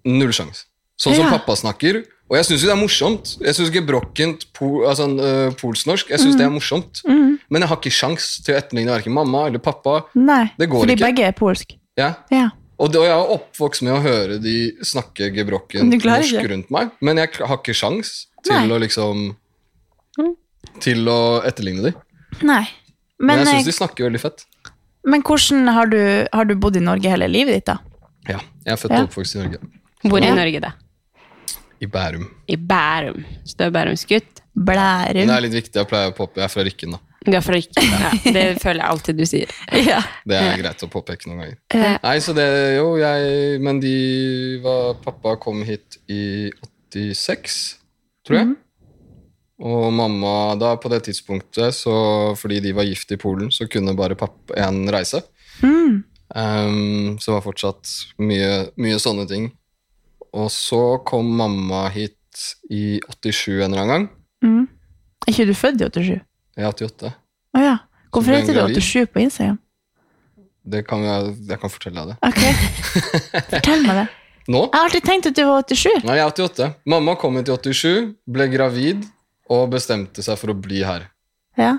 null 0.06 0.32
sjanse. 0.32 0.66
Sånn 1.00 1.16
som 1.16 1.26
Ja. 1.26 1.32
pappa 1.38 1.56
snakker. 1.56 2.04
Og 2.30 2.38
jeg 2.38 2.46
syns 2.46 2.62
jo 2.64 2.68
det 2.68 2.78
er 2.78 2.82
morsomt. 2.88 3.38
Jeg 3.42 3.56
syns 3.56 3.70
gebrokkent 3.72 4.46
po, 4.54 4.84
altså, 4.88 5.08
øh, 5.20 5.52
polsk-norsk 5.56 6.08
jeg 6.10 6.20
synes 6.20 6.38
det 6.38 6.46
er 6.46 6.50
morsomt. 6.50 7.02
Mm. 7.08 7.33
Men 7.54 7.62
jeg 7.62 7.70
har 7.70 7.78
ikke 7.80 7.94
sjans 7.94 8.28
til 8.44 8.56
å 8.56 8.58
etterligne 8.60 8.96
verken 8.96 9.14
mamma 9.14 9.46
eller 9.48 9.62
pappa. 9.62 10.00
Nei, 10.18 10.48
Det 10.58 10.68
går 10.72 10.84
fordi 10.88 10.96
ikke. 10.98 11.06
begge 11.06 11.28
er 11.30 11.36
polsk. 11.38 11.76
Ja. 12.00 12.08
Ja. 12.34 12.48
Og, 12.82 12.90
det, 12.92 12.98
og 13.00 13.06
jeg 13.06 13.14
er 13.14 13.34
oppvokst 13.36 13.84
med 13.86 13.94
å 13.94 14.00
høre 14.02 14.40
de 14.42 14.54
snakke 14.84 15.28
gebrokken 15.36 15.86
Men 15.92 16.00
norsk 16.02 16.34
ikke? 16.40 16.50
rundt 16.50 16.72
meg, 16.74 16.90
men 17.06 17.22
jeg 17.22 17.30
har 17.46 17.60
ikke 17.62 17.76
sjans 17.78 18.16
til 18.44 18.56
Nei. 18.58 18.66
å 18.74 18.80
liksom 18.82 19.36
Til 20.84 21.06
å 21.12 21.20
etterligne 21.46 21.84
de. 21.86 21.92
Nei. 22.42 22.64
Men, 23.20 23.38
Men, 23.38 23.46
jeg 23.46 23.60
syns 23.62 23.68
de 23.70 23.76
snakker 23.78 24.08
veldig 24.10 24.20
fett. 24.24 24.46
men 25.06 25.22
hvordan 25.22 25.70
har 25.76 25.86
du, 25.92 26.00
har 26.34 26.46
du 26.50 26.56
bodd 26.56 26.76
i 26.80 26.82
Norge 26.84 27.08
hele 27.12 27.28
livet 27.30 27.60
ditt, 27.60 27.66
da? 27.70 27.78
Ja, 28.28 28.40
jeg 28.66 28.74
er 28.74 28.80
født 28.82 28.92
Ja. 28.96 29.02
og 29.04 29.10
oppvokst 29.12 29.36
i 29.36 29.40
Norge. 29.44 29.60
Hvor 30.04 30.20
i 30.24 30.28
Ja. 30.28 30.36
Norge, 30.36 30.60
da? 30.64 30.72
I 31.80 31.86
Bærum. 31.86 32.26
I 32.48 32.56
Bærum. 32.58 33.24
Så 33.46 33.58
du 33.58 33.64
er 33.66 33.72
Bærumsgutt? 33.72 34.42
Men 34.56 34.66
Blærum. 34.66 35.28
det 35.28 35.36
er 35.38 35.42
litt 35.42 35.54
viktig, 35.54 35.76
jeg 35.76 35.88
pleier 35.88 36.12
å 36.12 36.16
poppe. 36.16 36.40
Jeg 36.42 36.46
er 36.46 36.54
fra 36.56 36.64
Rykken, 36.64 36.92
da. 36.92 37.00
Du 37.24 37.32
er 37.34 37.44
fra 37.46 37.60
Ja, 37.60 38.10
det 38.26 38.44
føler 38.62 38.82
jeg 38.82 38.90
alltid 38.90 39.22
du 39.22 39.26
sier. 39.30 39.54
Ja. 39.84 40.02
Det 40.28 40.40
er 40.40 40.60
greit 40.62 40.84
å 40.86 40.90
påpeke 40.92 41.30
noen 41.30 41.44
ganger. 41.44 41.58
Ja. 41.74 41.96
Nei, 42.04 42.18
så 42.24 42.36
det 42.38 42.48
Jo, 42.78 42.94
jeg 43.02 43.62
Men 43.64 43.80
de 43.84 43.96
var 44.64 45.00
Pappa 45.04 45.36
kom 45.42 45.64
hit 45.68 46.00
i 46.12 46.52
86, 46.94 47.58
tror 48.28 48.40
jeg. 48.40 48.54
Og 49.64 49.88
mamma 49.96 50.54
da 50.60 50.74
på 50.82 50.90
det 50.92 51.06
tidspunktet, 51.08 51.76
så 51.78 51.94
fordi 52.38 52.60
de 52.66 52.74
var 52.76 52.88
gift 52.88 53.14
i 53.16 53.20
Polen, 53.22 53.52
så 53.54 53.70
kunne 53.72 53.96
bare 53.98 54.18
pappa 54.20 54.58
én 54.60 54.84
reise. 54.92 55.24
Um, 56.36 57.18
så 57.20 57.32
det 57.32 57.36
var 57.38 57.46
fortsatt 57.46 57.92
mye, 58.22 58.50
mye 58.82 59.00
sånne 59.02 59.26
ting. 59.30 59.52
Og 60.34 60.50
så 60.52 60.82
kom 61.06 61.30
mamma 61.38 61.86
hit 61.94 62.18
i 62.74 63.00
87 63.06 63.62
en 63.62 63.68
eller 63.70 63.84
annen 63.84 63.94
gang. 63.94 64.08
Mm. 64.44 64.64
Er 65.24 65.32
ikke 65.32 65.48
du 65.48 65.54
født 65.56 65.84
i 65.84 65.90
87? 65.90 66.22
Jeg 66.58 66.66
er 66.66 66.74
88. 66.74 67.14
Å 67.58 67.62
ja. 67.64 67.76
Hvorfor 68.14 68.36
heter 68.36 68.54
du 68.54 68.60
gravid. 68.62 68.78
87 68.82 69.08
på 69.14 69.22
Instagram? 69.24 69.60
Det 70.64 70.84
kan 70.88 71.02
jeg, 71.04 71.32
jeg 71.50 71.60
kan 71.60 71.72
fortelle 71.74 72.04
deg 72.04 72.14
det. 72.14 72.18
Ok, 72.30 73.40
Fortell 73.52 73.82
meg 73.88 73.98
det. 74.04 74.06
Nå? 74.54 74.60
Jeg 74.68 74.76
har 74.76 74.86
alltid 74.90 75.06
tenkt 75.08 75.28
at 75.32 75.38
du 75.40 75.44
var 75.48 75.64
87. 75.68 76.04
Nei, 76.08 76.18
jeg 76.20 76.24
er 76.26 76.32
88. 76.36 76.68
Mamma 76.94 77.16
kom 77.20 77.40
hit 77.40 77.50
i 77.50 77.56
87, 77.56 78.14
ble 78.36 78.48
gravid 78.52 79.04
og 79.52 79.66
bestemte 79.74 80.24
seg 80.24 80.40
for 80.40 80.52
å 80.54 80.56
bli 80.60 80.84
her. 80.88 81.10
Ja. 81.60 81.74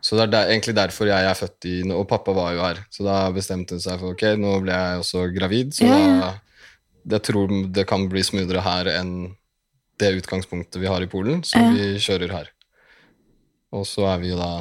Så 0.00 0.16
det 0.16 0.24
er 0.28 0.32
der, 0.32 0.50
egentlig 0.54 0.74
derfor 0.78 1.10
jeg 1.10 1.26
er 1.28 1.36
født 1.36 1.66
i 1.68 1.74
Og 1.92 2.06
pappa 2.08 2.32
var 2.32 2.54
jo 2.56 2.62
her, 2.64 2.78
så 2.88 3.04
da 3.04 3.16
bestemte 3.36 3.76
hun 3.76 3.82
seg 3.84 3.98
for 4.00 4.14
ok, 4.14 4.22
nå 4.40 4.54
ble 4.64 4.72
jeg 4.72 5.02
også 5.02 5.26
gravid, 5.34 5.74
så 5.76 5.84
Ja, 5.90 5.98
da 6.22 7.18
Jeg 7.18 7.24
tror 7.28 7.52
det 7.76 7.84
kan 7.88 8.06
bli 8.08 8.22
smoothere 8.24 8.62
her 8.64 8.88
enn 8.94 9.12
det 10.00 10.14
utgangspunktet 10.22 10.80
vi 10.80 10.88
har 10.88 11.04
i 11.04 11.08
Polen, 11.10 11.42
så 11.44 11.60
Ja. 11.60 11.68
vi 11.76 12.00
kjører 12.00 12.32
her. 12.32 12.48
Og 13.74 13.86
så 13.86 14.06
er 14.10 14.20
vi 14.22 14.32
jo 14.32 14.38
da 14.40 14.52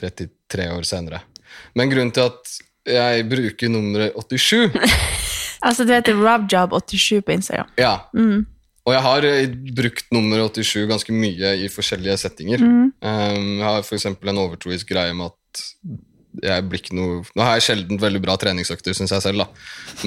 33 0.00 0.68
år 0.72 0.88
senere. 0.88 1.22
Men 1.76 1.92
grunnen 1.92 2.14
til 2.14 2.28
at 2.28 2.56
jeg 2.86 3.26
bruker 3.28 3.72
nummeret 3.72 4.14
87 4.14 4.76
Altså, 5.66 5.86
du 5.86 5.94
heter 5.94 6.14
robjob87 6.14 7.24
på 7.24 7.32
Instagram. 7.32 7.70
Ja. 7.80 7.96
Mm. 8.14 8.44
Og 8.86 8.94
jeg 8.94 9.02
har 9.02 9.26
eh, 9.26 9.54
brukt 9.74 10.12
nummer 10.14 10.44
87 10.46 10.86
ganske 10.90 11.14
mye 11.14 11.54
i 11.64 11.70
forskjellige 11.72 12.18
settinger. 12.22 12.62
Mm. 12.62 12.92
Um, 13.02 13.48
jeg 13.58 13.66
har 13.66 13.80
f.eks. 13.82 14.06
en 14.06 14.42
overtroisk 14.44 14.92
greie 14.92 15.16
med 15.16 15.32
at 15.32 15.64
jeg 16.42 16.64
blir 16.68 16.80
ikke 16.82 16.96
noe 16.98 17.22
Nå 17.36 17.42
har 17.44 17.54
jeg 17.58 17.64
sjelden 17.68 18.00
veldig 18.02 18.20
bra 18.24 18.34
treningsøkter, 18.40 18.92
syns 18.96 19.12
jeg 19.14 19.22
selv, 19.24 19.44
da. 19.44 19.46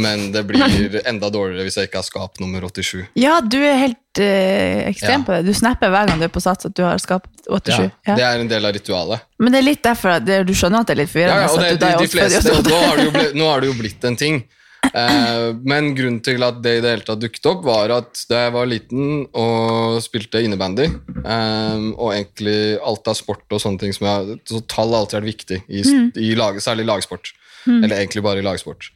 Men 0.01 0.31
det 0.35 0.43
blir 0.49 0.99
enda 1.11 1.29
dårligere 1.33 1.65
hvis 1.67 1.77
jeg 1.79 1.89
ikke 1.89 2.01
har 2.01 2.07
skap 2.07 2.39
nummer 2.43 2.61
87. 2.69 3.07
Ja, 3.19 3.39
du 3.41 3.57
er 3.61 3.77
helt 3.85 4.21
øh, 4.21 4.83
ekstrem 4.91 5.21
Ja. 5.21 5.25
på 5.25 5.37
det. 5.39 5.45
Du 5.49 5.53
snapper 5.57 5.89
hver 5.93 6.07
gang 6.11 6.19
du 6.21 6.27
er 6.27 6.33
på 6.33 6.43
Sats 6.43 6.65
at 6.69 6.75
du 6.77 6.83
har 6.85 6.97
skapt 7.01 7.29
87. 7.49 7.69
Ja, 7.79 7.89
Ja. 8.11 8.15
Det 8.19 8.25
er 8.29 8.43
en 8.45 8.51
del 8.51 8.65
av 8.69 8.73
ritualet. 8.77 9.25
Men 9.39 9.53
det 9.55 9.59
er 9.63 9.67
litt 9.71 9.83
derfor 9.83 10.17
at 10.19 10.25
det, 10.27 10.43
du 10.47 10.53
skjønner 10.53 10.81
at 10.83 10.87
det 10.91 10.97
er 10.97 11.01
litt 11.03 11.11
forvirrende. 11.13 11.41
ja, 11.41 11.49
og 11.49 11.59
det, 11.63 11.73
de, 11.81 11.91
de 12.05 12.07
fleste, 12.13 12.53
og 12.53 12.61
88. 12.61 12.69
nå 12.69 12.79
har, 12.85 12.95
det 12.97 13.05
jo 13.05 13.11
blitt, 13.17 13.35
nå 13.41 13.49
har 13.53 13.61
det 13.65 13.69
jo 13.73 13.77
blitt 13.79 14.09
en 14.09 14.15
ting. 14.19 14.41
Eh, 14.89 15.49
men 15.67 15.91
grunnen 15.97 16.21
til 16.25 16.43
at 16.45 16.61
det 16.63 16.77
i 16.77 16.83
det 16.83 16.93
hele 16.93 17.05
tatt 17.05 17.21
dukket 17.21 17.49
opp, 17.51 17.65
var 17.67 17.93
at 17.93 18.23
da 18.31 18.45
jeg 18.45 18.53
var 18.55 18.69
liten 18.69 19.25
og 19.37 19.99
spilte 20.03 20.41
innebandy, 20.45 20.87
eh, 21.21 21.89
og 21.95 22.13
egentlig 22.13 22.79
alt 22.79 23.11
av 23.11 23.17
sport 23.19 23.45
og 23.51 23.61
sånne 23.61 23.83
ting 23.83 23.95
som 23.95 24.07
jeg 24.09 24.39
Så 24.49 24.63
tall 24.71 24.93
har 24.93 25.03
alltid 25.03 25.19
vært 25.19 25.33
viktig, 25.33 25.59
i, 25.67 25.83
i 26.29 26.31
lag, 26.39 26.57
særlig 26.63 26.87
lagsport. 26.89 27.33
Eller 27.67 27.99
egentlig 27.99 28.23
bare 28.25 28.41
i 28.41 28.45
lagsport. 28.45 28.87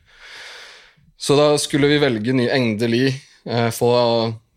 Så 1.20 1.36
da 1.38 1.54
skulle 1.62 1.90
vi 1.92 2.00
velge 2.02 2.34
ny 2.36 2.48
endelig 2.52 3.12
eh, 3.46 3.70
få 3.74 3.92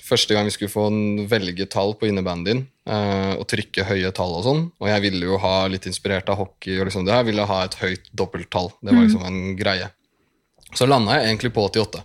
Første 0.06 0.36
gang 0.36 0.46
vi 0.46 0.52
skulle 0.54 0.70
få 0.70 0.84
en 0.86 1.24
velge 1.26 1.64
tall 1.66 1.96
på 1.98 2.06
innebandyen 2.06 2.60
og 2.86 3.40
trykke 3.50 3.82
høye 3.88 4.12
tall 4.14 4.36
og 4.38 4.44
sånn. 4.44 4.60
Og 4.78 4.86
jeg 4.86 5.02
ville 5.02 5.26
jo 5.26 5.38
ha 5.42 5.64
litt 5.66 5.88
inspirert 5.90 6.30
av 6.30 6.38
hockey 6.38 6.76
og 6.78 6.86
liksom 6.86 7.02
det 7.08 7.10
her, 7.10 7.24
ville 7.26 7.42
ha 7.50 7.56
et 7.64 7.74
høyt 7.80 8.06
dobbelttall. 8.14 8.70
Det 8.78 8.94
var 8.94 9.02
liksom 9.02 9.24
en 9.26 9.40
greie. 9.58 9.88
Så 10.76 10.86
landa 10.88 11.16
jeg 11.16 11.30
egentlig 11.30 11.52
på 11.56 11.64
88. 11.70 12.02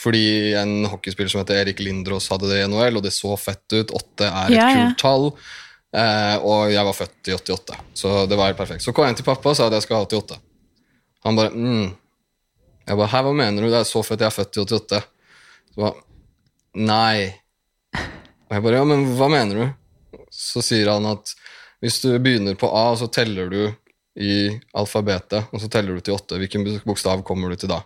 Fordi 0.00 0.22
en 0.56 0.86
hockeyspiller 0.88 1.28
som 1.32 1.42
heter 1.42 1.60
Erik 1.60 1.80
Lindros 1.84 2.28
hadde 2.32 2.48
det 2.48 2.62
i 2.62 2.68
NHL, 2.68 2.96
og 3.00 3.04
det 3.04 3.12
så 3.12 3.34
fett 3.40 3.66
ut. 3.76 3.92
8 3.92 4.28
er 4.28 4.46
et 4.52 4.56
Ja, 4.56 4.68
ja. 4.70 4.84
kult 4.86 5.00
tall. 5.02 5.26
Eh, 5.90 6.36
og 6.46 6.70
jeg 6.70 6.86
var 6.86 6.94
født 6.94 7.28
i 7.28 7.34
88, 7.34 7.76
så 7.98 8.12
det 8.30 8.36
var 8.38 8.46
helt 8.52 8.60
perfekt. 8.60 8.84
Så 8.84 8.92
kom 8.94 9.08
jeg 9.08 9.18
til 9.18 9.26
pappa 9.26 9.50
og 9.50 9.56
sa 9.58 9.66
at 9.66 9.74
jeg 9.74 9.82
skal 9.88 9.98
ha 9.98 10.06
88. 10.06 10.38
Han 11.26 11.36
bare 11.36 11.50
mm. 11.50 11.88
Jeg 12.86 12.96
bare, 12.98 13.10
Hæ, 13.12 13.20
hva 13.26 13.32
mener 13.36 13.62
du? 13.62 13.68
Det 13.70 13.80
er 13.80 13.88
så 13.88 14.00
fett, 14.06 14.22
jeg 14.22 14.30
er 14.30 14.34
født 14.34 14.56
i 14.56 14.62
88. 14.64 15.02
Så 15.74 15.82
bare, 15.82 16.04
Nei. 16.78 17.26
Og 17.98 18.54
jeg 18.54 18.64
bare, 18.64 18.78
ja, 18.80 18.86
men 18.86 19.04
hva 19.18 19.28
mener 19.30 19.60
du? 19.60 20.24
Så 20.30 20.62
sier 20.64 20.92
han 20.94 21.06
at 21.10 21.34
hvis 21.82 22.00
du 22.04 22.08
begynner 22.22 22.56
på 22.60 22.70
A, 22.76 22.86
så 22.98 23.08
teller 23.10 23.50
du 23.50 23.60
i 24.20 24.34
alfabetet, 24.76 25.48
og 25.50 25.62
så 25.62 25.70
teller 25.72 25.96
du 25.96 26.04
til 26.04 26.16
åtte. 26.16 26.38
Hvilken 26.40 26.66
bokstav 26.84 27.22
kommer 27.26 27.52
du 27.52 27.60
til 27.60 27.72
da? 27.72 27.80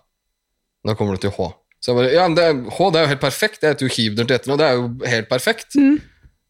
Da 0.84 0.96
kommer 0.98 1.16
du 1.16 1.24
til 1.24 1.34
H. 1.36 1.48
Så 1.80 1.92
jeg 1.92 1.98
bare, 2.00 2.12
ja, 2.14 2.24
det 2.32 2.44
er, 2.44 2.60
H 2.74 2.90
det 2.90 3.00
er 3.00 3.04
jo 3.04 3.12
helt 3.12 3.22
perfekt. 3.22 3.60
Det 3.60 3.70
heter 3.70 3.86
jo 3.86 3.94
Hivner 3.94 4.28
til 4.28 4.36
etternavn. 4.38 4.60
Det 4.60 4.68
er 4.68 4.78
jo 4.78 5.10
helt 5.14 5.28
perfekt. 5.30 5.76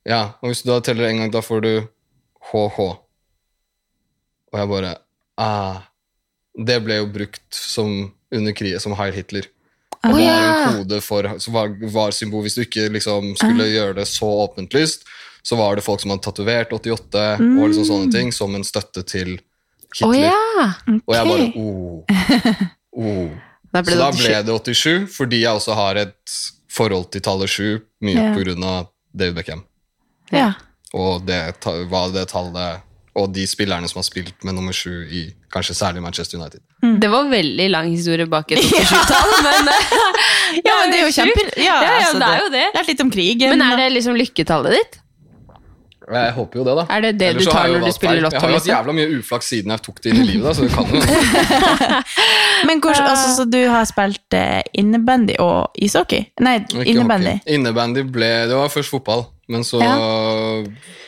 Ja, 0.08 0.22
og 0.40 0.50
hvis 0.50 0.62
du 0.62 0.70
da 0.70 0.78
teller 0.84 1.08
en 1.08 1.24
gang, 1.24 1.32
da 1.34 1.42
får 1.44 1.64
du 1.64 1.72
HH. 2.52 2.78
Og 4.54 4.60
jeg 4.60 4.70
bare 4.70 4.92
ah, 5.40 5.82
Det 6.54 6.76
ble 6.84 7.00
jo 7.00 7.10
brukt 7.10 7.48
som 7.50 8.12
under 8.34 8.54
kriget 8.54 8.82
som 8.82 8.94
Heil 8.98 9.14
Hitler. 9.16 9.48
Det 10.04 10.12
var 10.12 10.20
en 10.20 10.78
kode 10.78 11.00
for 11.00 11.26
var, 11.54 11.70
var 11.94 12.12
symbol 12.12 12.44
Hvis 12.44 12.58
du 12.58 12.64
ikke 12.66 12.90
liksom 12.92 13.32
skulle 13.40 13.70
gjøre 13.72 13.96
det 13.96 14.04
så 14.10 14.28
åpentlyst, 14.44 15.06
så 15.44 15.56
var 15.56 15.76
det 15.76 15.84
folk 15.84 16.02
som 16.02 16.12
hadde 16.12 16.24
tatovert 16.24 16.72
88 16.72 17.24
og 17.40 17.64
liksom 17.68 17.88
sånne 17.88 18.12
ting 18.12 18.30
som 18.32 18.54
en 18.56 18.64
støtte 18.64 19.02
til 19.08 19.34
Å 20.02 20.08
Oh, 20.08 20.14
ja! 20.16 20.70
Og 21.06 21.14
jeg 21.14 21.28
bare 21.30 21.46
oh, 21.54 22.02
oh. 22.98 23.28
Da 23.74 23.82
Så 23.86 23.98
da 23.98 24.10
ble 24.14 24.34
det 24.46 24.56
87, 24.74 25.06
fordi 25.14 25.42
jeg 25.44 25.60
også 25.60 25.76
har 25.78 26.00
et 26.02 26.38
forhold 26.74 27.10
til 27.14 27.22
tallet 27.22 27.50
7, 27.50 27.78
mye 28.06 28.18
yeah. 28.18 28.66
av 28.66 28.90
David 29.14 29.38
Beckham. 29.38 29.62
Ja. 30.34 30.52
Og 30.94 31.22
det, 31.26 31.38
hva 31.90 32.06
det 32.14 32.26
tallet 32.30 32.82
Og 33.18 33.28
de 33.34 33.44
spillerne 33.46 33.86
som 33.90 34.00
har 34.00 34.06
spilt 34.06 34.42
med 34.46 34.56
nummer 34.56 34.74
7 34.74 35.06
i 35.06 35.24
kanskje 35.54 35.76
særlig 35.78 36.02
Manchester 36.02 36.38
United. 36.40 36.62
Det 36.98 37.10
var 37.10 37.28
veldig 37.30 37.68
lang 37.70 37.90
historie 37.92 38.26
bak 38.26 38.50
et 38.50 38.58
87-tall, 38.64 39.34
men 39.46 39.70
ja, 40.66 40.74
men 40.80 40.90
det 40.90 40.98
er 40.98 41.04
jo 41.04 41.12
kjempe... 41.14 41.46
Ja, 41.54 41.62
Ja, 41.62 41.78
ja, 41.82 41.94
altså, 42.00 42.18
det 42.18 42.30
er 42.32 42.42
jo 42.42 42.50
det. 42.56 42.66
Lært 42.74 42.90
litt 42.90 43.04
om 43.06 43.12
krigen. 43.14 43.54
Men 43.54 43.62
er 43.68 43.84
det 43.84 43.88
liksom 43.94 44.18
lykketallet 44.18 44.74
ditt? 44.80 44.98
Jeg 46.04 46.32
håper 46.36 46.60
jo 46.60 46.64
det, 46.66 46.74
da. 46.76 46.84
Er 46.92 47.04
det 47.04 47.12
det 47.16 47.28
Ellers 47.32 47.46
du 47.46 47.50
tar 47.50 47.70
når 47.72 47.84
du 47.84 47.92
spiller 47.96 48.20
lotto, 48.24 48.36
Jeg 48.36 48.42
har 48.42 48.50
jo 48.52 48.58
hatt 48.58 48.68
jævla 48.68 48.94
mye 48.98 49.18
uflaks 49.18 49.50
siden 49.54 49.72
jeg 49.72 49.82
tok 49.86 50.02
det 50.04 50.12
inn 50.12 50.20
i 50.20 50.26
livet, 50.28 50.44
da, 50.44 50.52
så 50.54 50.66
det 50.66 50.72
kan 50.74 50.90
jo 50.90 51.00
Men 52.68 52.82
hvordan, 52.84 53.08
altså, 53.08 53.30
så 53.38 53.46
du 53.48 53.60
har 53.72 53.86
spilt 53.88 54.36
eh, 54.36 54.60
innebandy 54.80 55.38
og 55.42 55.80
ishockey? 55.80 56.28
Nei, 56.44 56.58
Ikke 56.66 56.86
innebandy. 56.92 57.38
hockey. 57.38 57.56
Innebandy 57.56 58.04
ble 58.16 58.30
Det 58.50 58.58
var 58.58 58.72
først 58.72 58.92
fotball, 58.92 59.26
men 59.52 59.64
så 59.66 59.80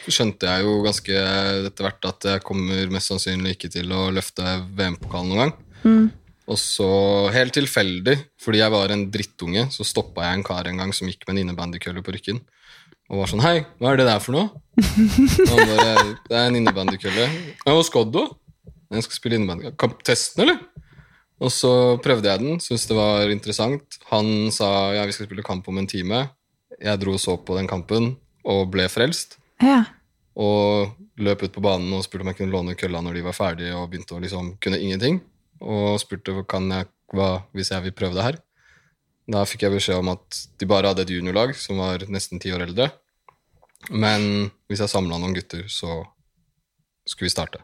skjønte 0.06 0.48
jeg 0.48 0.66
jo 0.66 0.80
ganske 0.84 1.22
etter 1.66 1.88
hvert 1.88 2.08
at 2.12 2.28
jeg 2.32 2.44
kommer 2.46 2.92
mest 2.92 3.12
sannsynlig 3.12 3.56
ikke 3.56 3.72
til 3.76 3.92
å 3.92 4.08
løfte 4.14 4.60
VM-pokalen 4.76 5.32
noen 5.32 5.42
gang. 5.42 5.54
Mm. 5.86 6.06
Og 6.46 6.58
så, 6.62 6.88
helt 7.34 7.56
tilfeldig, 7.56 8.14
fordi 8.42 8.60
jeg 8.60 8.70
var 8.70 8.92
en 8.94 9.08
drittunge, 9.10 9.66
så 9.74 9.86
stoppa 9.86 10.28
jeg 10.28 10.38
en 10.38 10.44
kar 10.46 10.68
en 10.70 10.78
gang 10.78 10.92
som 10.94 11.08
gikk 11.10 11.26
med 11.26 11.34
en 11.34 11.40
innebandykølle 11.42 12.04
på 12.06 12.14
rykken. 12.14 12.38
Og 13.10 13.20
var 13.20 13.30
sånn 13.30 13.42
'Hei, 13.42 13.66
hva 13.78 13.92
er 13.92 13.96
det 14.00 14.06
der 14.06 14.18
for 14.22 14.32
noe?' 14.34 14.50
Og 14.50 15.52
han 15.52 15.68
bare 15.70 15.92
'Det 16.28 16.36
er 16.36 16.46
en 16.46 16.58
innebandykølle'. 16.58 17.28
Og 17.66 17.84
skoddo. 17.84 18.36
'Jeg 18.90 19.02
skal 19.02 19.16
spille 19.16 19.36
innebandy. 19.38 19.76
Kan 19.78 19.94
testen, 20.02 20.42
eller?' 20.42 20.60
Og 21.40 21.52
så 21.52 22.00
prøvde 22.00 22.30
jeg 22.30 22.40
den, 22.40 22.60
syntes 22.60 22.86
det 22.88 22.96
var 22.96 23.28
interessant. 23.28 23.98
Han 24.08 24.50
sa 24.50 24.94
ja, 24.96 25.04
vi 25.04 25.12
skal 25.12 25.28
spille 25.28 25.44
kamp 25.44 25.68
om 25.68 25.78
en 25.78 25.86
time. 25.86 26.30
jeg 26.80 27.00
dro 27.00 27.12
og 27.16 27.20
så 27.20 27.36
på 27.40 27.56
den 27.56 27.66
kampen 27.66 28.16
og 28.44 28.70
ble 28.70 28.84
frelst. 28.92 29.38
Ja. 29.62 29.84
Og 30.36 30.92
løp 31.16 31.42
ut 31.42 31.52
på 31.54 31.62
banen 31.64 31.94
og 31.96 32.04
spurte 32.04 32.20
om 32.20 32.28
jeg 32.28 32.36
kunne 32.36 32.52
låne 32.52 32.76
kølla 32.76 33.00
når 33.00 33.14
de 33.14 33.22
var 33.24 33.32
ferdige, 33.32 33.72
og 33.72 33.88
begynte 33.88 34.12
å 34.12 34.20
liksom 34.20 34.58
kunne 34.60 34.80
ingenting. 34.80 35.22
Og 35.64 35.96
spurte 36.02 36.34
kan 36.48 36.68
jeg, 36.68 36.90
hva 37.14 37.46
hvis 37.56 37.72
jeg 37.72 37.86
vil 37.86 37.96
prøve 37.96 38.18
det 38.18 38.26
her. 38.26 38.36
Da 39.26 39.42
fikk 39.48 39.64
jeg 39.66 39.74
beskjed 39.74 39.98
om 39.98 40.12
at 40.12 40.42
de 40.60 40.68
bare 40.70 40.92
hadde 40.92 41.02
et 41.02 41.10
juniorlag 41.10 41.54
som 41.58 41.80
var 41.82 42.04
nesten 42.12 42.38
ti 42.42 42.52
år 42.54 42.66
eldre. 42.68 42.90
Men 43.90 44.50
hvis 44.70 44.82
jeg 44.82 44.90
samla 44.92 45.18
noen 45.18 45.34
gutter, 45.34 45.64
så 45.70 46.04
skulle 47.06 47.28
vi 47.28 47.34
starte. 47.34 47.62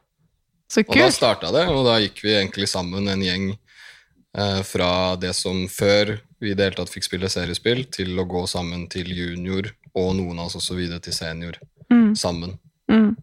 Så 0.71 0.83
kult. 0.83 0.97
Og 0.97 1.03
da 1.05 1.11
starta 1.15 1.53
det, 1.55 1.67
og 1.71 1.85
da 1.87 1.99
gikk 2.03 2.23
vi 2.25 2.35
egentlig 2.35 2.69
sammen 2.71 3.09
en 3.13 3.23
gjeng 3.23 3.49
eh, 3.53 4.61
fra 4.67 5.17
det 5.21 5.35
som 5.39 5.65
før 5.71 6.17
vi 6.43 6.51
i 6.51 6.57
det 6.59 6.65
hele 6.71 6.79
tatt 6.81 6.91
fikk 6.91 7.07
spille 7.07 7.31
seriespill, 7.31 7.85
til 7.95 8.19
å 8.19 8.27
gå 8.27 8.45
sammen 8.51 8.89
til 8.91 9.11
junior, 9.15 9.69
og 9.95 10.15
noen 10.19 10.41
av 10.41 10.49
oss 10.49 10.59
også 10.59 10.79
videre 10.79 11.03
til 11.05 11.15
senior 11.15 11.59
Mm. 11.93 12.15
sammen. 12.17 12.55
Mm. 12.89 13.17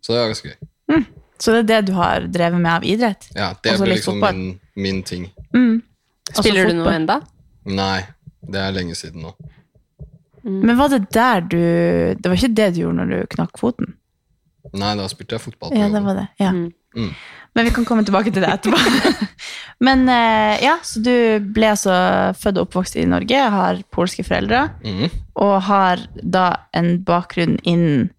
Så 0.00 0.12
det 0.14 0.20
var 0.20 0.30
ganske 0.30 0.48
gøy. 0.48 1.02
Så 1.38 1.52
det 1.52 1.58
er 1.58 1.66
det 1.68 1.80
du 1.90 1.92
har 1.98 2.24
drevet 2.32 2.60
med 2.62 2.70
av 2.72 2.84
idrett? 2.88 3.26
Ja, 3.36 3.50
det 3.62 3.74
blir 3.76 3.92
liksom 3.92 4.22
min, 4.22 4.60
min 4.74 5.02
ting. 5.02 5.26
Mm. 5.52 5.82
Spiller 6.32 6.64
Altså 6.64 6.72
du 6.72 6.78
noe 6.78 6.94
enda? 6.96 7.18
Nei, 7.66 8.04
det 8.46 8.60
er 8.62 8.74
lenge 8.76 8.94
siden 8.98 9.24
nå. 9.26 9.32
Men 10.46 10.76
var 10.78 10.92
det 10.92 11.08
der 11.10 11.40
du 11.42 11.56
Det 12.14 12.28
var 12.30 12.36
ikke 12.38 12.54
det 12.54 12.68
du 12.76 12.84
gjorde 12.84 13.00
når 13.00 13.08
du 13.10 13.30
knakk 13.34 13.58
foten? 13.58 13.96
Nei, 14.76 14.92
da 14.98 15.06
spilte 15.10 15.34
jeg 15.38 15.42
fotball 15.48 15.74
Ja, 15.74 15.88
det 15.90 16.02
var 16.04 16.14
det. 16.20 16.26
Ja. 16.38 16.52
Mm. 16.54 17.10
Men 17.56 17.64
vi 17.66 17.72
kan 17.74 17.84
komme 17.88 18.04
tilbake 18.06 18.30
til 18.32 18.44
det 18.44 18.50
etterpå. 18.52 18.78
Men 19.86 20.04
eh, 20.12 20.62
ja, 20.64 20.76
så 20.84 21.00
du 21.02 21.12
ble 21.54 21.70
altså 21.72 21.94
født 22.38 22.58
og 22.60 22.66
oppvokst 22.68 22.96
i 23.00 23.06
Norge, 23.08 23.40
har 23.52 23.80
polske 23.94 24.24
foreldre, 24.26 24.62
Mhm. 24.84 25.10
og 25.40 25.54
har 25.68 26.02
da 26.22 26.46
en 26.76 26.98
bakgrunn 27.04 27.56
innen 27.64 28.10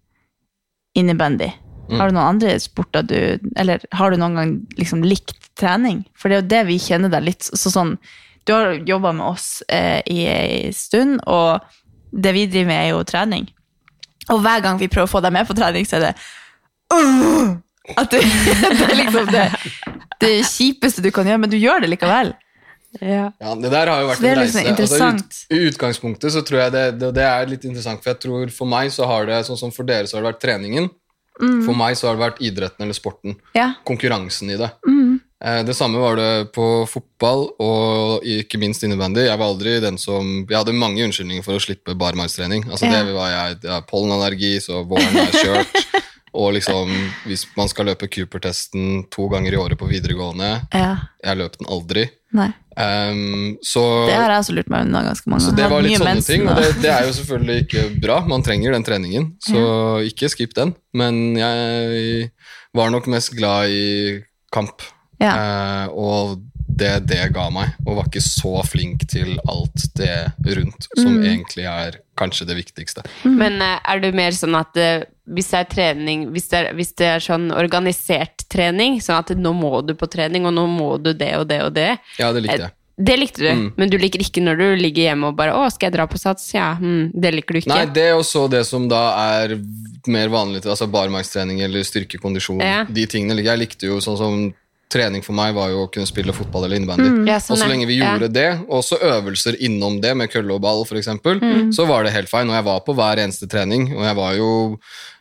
innebandy. 0.98 1.52
Mm. 1.88 1.98
Har 2.00 2.08
du 2.10 2.16
noen 2.18 2.28
andre 2.34 2.56
sporter 2.60 3.06
du 3.08 3.16
Eller 3.56 3.80
har 3.96 4.10
du 4.12 4.18
noen 4.20 4.34
gang 4.36 4.50
liksom 4.76 5.00
likt 5.06 5.48
trening? 5.56 6.02
For 6.14 6.28
det 6.28 6.36
er 6.36 6.42
jo 6.42 6.48
det 6.52 6.62
vi 6.68 6.78
kjenner 6.82 7.08
deg 7.14 7.24
litt 7.30 7.46
så 7.48 7.70
sånn 7.72 7.94
Du 8.48 8.54
har 8.54 8.72
jobba 8.88 9.12
med 9.12 9.26
oss 9.28 9.62
eh, 9.68 10.00
i 10.08 10.22
ei 10.24 10.72
stund, 10.72 11.20
og 11.28 11.60
det 12.10 12.32
vi 12.32 12.46
driver 12.48 12.70
med, 12.70 12.80
er 12.80 12.94
jo 12.94 13.04
trening. 13.04 13.48
Og 14.32 14.40
hver 14.44 14.62
gang 14.64 14.80
vi 14.80 14.88
prøver 14.88 15.08
å 15.08 15.12
få 15.12 15.20
deg 15.24 15.34
med 15.36 15.48
på 15.48 15.56
trening, 15.56 15.84
så 15.88 15.98
er 15.98 16.06
det 16.06 16.12
uh, 16.94 17.56
At 18.00 18.12
det, 18.12 18.22
det 18.80 18.86
er 18.86 18.96
liksom 19.02 19.28
det, 19.32 19.46
det 20.24 20.32
kjipeste 20.48 21.04
du 21.04 21.10
kan 21.12 21.28
gjøre, 21.28 21.42
men 21.44 21.52
du 21.52 21.58
gjør 21.60 21.84
det 21.84 21.92
likevel. 21.92 22.32
Ja. 23.04 23.28
Ja, 23.36 23.52
det 23.52 23.68
der 23.68 23.92
har 23.92 24.00
jo 24.00 24.08
vært 24.08 24.16
Så 24.16 24.24
det 24.24 24.32
en 24.32 24.40
liksom 24.40 24.64
reise. 24.64 24.80
Altså, 24.80 25.10
ut, 25.12 25.38
I 25.52 25.60
utgangspunktet 25.68 26.32
så 26.32 26.40
tror 26.48 26.62
jeg 26.62 26.72
det, 26.72 26.86
det, 27.02 27.12
det 27.20 27.28
er 27.28 27.52
litt 27.52 27.68
interessant, 27.68 28.00
for 28.00 28.14
jeg 28.14 28.22
tror 28.24 28.54
for 28.54 28.72
meg 28.72 28.88
så 28.96 29.08
har 29.10 29.28
det, 29.28 29.42
sånn 29.48 29.60
som 29.60 29.74
for 29.74 29.88
dere 29.88 30.08
så 30.08 30.16
har 30.16 30.24
det 30.24 30.32
vært 30.32 30.44
treningen. 30.46 30.88
Mm. 31.38 31.60
For 31.68 31.76
meg 31.76 32.00
så 32.00 32.08
har 32.08 32.16
det 32.16 32.24
vært 32.24 32.40
idretten 32.48 32.88
eller 32.88 32.96
sporten. 32.96 33.36
Ja. 33.54 33.74
Konkurransen 33.86 34.56
i 34.56 34.56
det. 34.58 34.72
Mm. 34.88 35.18
Eh, 35.44 35.62
Det 35.64 35.74
samme 35.76 35.98
var 36.02 36.16
det 36.18 36.52
på 36.52 36.86
fotball 36.90 37.48
og 37.62 38.24
ikke 38.26 38.58
minst 38.58 38.82
innebandy. 38.82 39.26
Jeg 39.28 39.38
var 39.38 39.46
aldri 39.52 39.76
den 39.80 39.98
som 39.98 40.44
Jeg 40.48 40.56
hadde 40.58 40.74
mange 40.74 41.04
unnskyldninger 41.06 41.44
for 41.46 41.54
å 41.58 41.62
slippe 41.62 41.94
barmarkstrening. 41.94 42.66
Altså 42.70 42.86
Ja. 42.90 43.04
det 43.04 43.14
var 43.14 43.28
jeg, 43.30 43.58
jeg 43.62 43.70
har 43.70 43.82
pollenallergi, 43.82 44.56
så 44.60 44.84
våren 44.86 45.16
er 45.16 45.30
kjørt. 45.32 45.84
og 46.38 46.52
liksom, 46.54 46.90
hvis 47.26 47.46
man 47.56 47.68
skal 47.68 47.86
løpe 47.86 48.08
Cooper-testen 48.10 49.06
to 49.10 49.28
ganger 49.28 49.52
i 49.54 49.56
året 49.56 49.78
på 49.78 49.88
videregående 49.88 50.66
Ja. 50.74 50.96
Jeg 51.24 51.38
løp 51.38 51.56
den 51.58 51.66
aldri. 51.70 52.10
Ehm, 52.78 53.56
så 53.64 54.06
Det 54.06 54.14
har 54.14 54.30
jeg 54.30 54.42
også 54.42 54.54
lurt 54.54 54.68
meg 54.70 54.84
unna 54.86 55.02
ganske 55.02 55.26
mange 55.26 55.40
så 55.48 55.54
det 55.56 55.70
var 55.70 55.82
litt 55.82 55.98
sånne 55.98 56.22
ting, 56.26 56.44
og 56.46 56.56
det, 56.60 56.68
det 56.82 56.90
er 56.92 57.06
jo 57.08 57.12
selvfølgelig 57.20 57.64
ikke 57.64 58.00
bra. 58.02 58.20
Man 58.28 58.42
trenger 58.42 58.72
den 58.76 58.84
treningen, 58.84 59.32
så 59.42 60.02
ikke 60.06 60.28
skip 60.30 60.54
den. 60.54 60.74
Men 60.94 61.34
jeg 61.38 62.30
var 62.74 62.90
nok 62.90 63.06
mest 63.10 63.34
glad 63.34 63.70
i 63.70 64.20
kamp, 64.52 64.82
Ja. 65.20 65.32
eh, 65.84 65.88
og 65.88 66.40
det 66.78 67.06
det 67.08 67.32
ga 67.34 67.48
meg. 67.50 67.72
Og 67.86 67.96
var 67.96 68.04
ikke 68.06 68.22
så 68.22 68.60
flink 68.66 69.06
til 69.08 69.38
alt 69.48 69.88
det 69.96 70.32
rundt, 70.56 70.86
som 70.96 71.16
Mm. 71.18 71.24
egentlig 71.24 71.64
er 71.66 71.96
kanskje 72.16 72.46
det 72.46 72.56
viktigste. 72.56 73.02
Men 73.24 73.60
eh, 73.62 73.78
er 73.84 74.00
du 74.00 74.12
mer 74.12 74.30
sånn 74.30 74.54
at 74.58 74.76
eh, 74.76 75.02
hvis 75.28 75.50
det 75.50 75.58
er 75.58 75.64
trening, 75.74 76.30
hvis 76.32 76.48
det 76.48 76.58
er, 76.58 76.74
hvis 76.74 76.92
det 76.94 77.06
er 77.06 77.18
sånn 77.20 77.50
organisert 77.52 78.44
trening, 78.48 79.00
sånn 79.00 79.18
at 79.18 79.28
nå 79.36 79.52
må 79.54 79.84
du 79.86 79.94
på 79.94 80.06
trening, 80.10 80.46
og 80.46 80.54
nå 80.54 80.66
må 80.70 81.02
du 81.02 81.12
det 81.14 81.34
og 81.36 81.48
det 81.48 81.62
og 81.62 81.74
det 81.74 81.98
Ja, 82.18 82.32
det 82.32 82.42
likte 82.44 82.58
jeg. 82.58 82.70
Eh, 82.70 82.74
Det 83.00 83.14
likte 83.16 83.38
du, 83.38 83.48
Mm. 83.54 83.72
men 83.76 83.88
du 83.90 83.96
liker 83.96 84.18
ikke 84.18 84.42
når 84.42 84.56
du 84.58 84.76
ligger 84.82 85.02
hjemme 85.14 85.28
og 85.28 85.36
bare 85.36 85.52
'Å, 85.52 85.70
skal 85.72 85.86
jeg 85.86 85.92
dra 85.92 86.06
på 86.08 86.18
sats?' 86.18 86.52
Ja, 86.52 86.74
hm, 86.74 87.12
det 87.14 87.32
liker 87.32 87.52
du 87.54 87.60
ikke. 87.60 87.68
Nei, 87.68 87.84
det 87.86 88.02
er 88.10 88.14
også 88.18 88.50
det 88.50 88.66
som 88.66 88.88
da 88.88 89.14
er 89.38 89.54
mer 90.08 90.26
vanlig, 90.28 90.62
altså 90.66 90.90
barmarkstrening 90.90 91.60
eller 91.62 91.80
styrkekondisjon. 91.84 92.58
Ja. 92.60 92.82
De 92.84 93.06
tingene 93.06 93.36
liker 93.36 93.56
jeg. 93.56 93.58
likte 93.68 93.86
jo 93.86 93.98
sånn 94.00 94.16
som 94.18 94.52
Trening 94.88 95.20
for 95.24 95.36
meg 95.36 95.52
var 95.54 95.68
jo 95.68 95.82
å 95.84 95.90
kunne 95.92 96.08
spille 96.08 96.32
fotball 96.32 96.64
eller 96.64 96.76
innebandy. 96.80 97.08
Mm. 97.12 97.26
Ja, 97.28 97.36
sånn 97.44 97.56
og 97.56 97.60
så 97.60 97.64
er- 97.66 97.72
lenge 97.74 97.86
vi 97.90 97.98
ja. 97.98 98.14
gjorde 98.14 98.32
det, 98.32 98.46
og 98.68 98.78
også 98.82 98.96
øvelser 99.04 99.58
innom 99.60 100.00
det, 100.00 100.14
med 100.16 100.30
kølle 100.32 100.54
og 100.54 100.62
ball 100.64 100.84
f.eks., 100.86 101.08
Mm. 101.08 101.72
så 101.76 101.86
var 101.86 102.04
det 102.04 102.12
helt 102.14 102.28
fine. 102.30 102.48
Og 102.48 102.56
jeg 102.56 102.64
var 102.64 102.80
på 102.80 102.94
hver 102.96 103.16
eneste 103.20 103.46
trening, 103.48 103.92
og 103.96 104.02
jeg 104.04 104.16
var 104.16 104.32
jo 104.38 104.78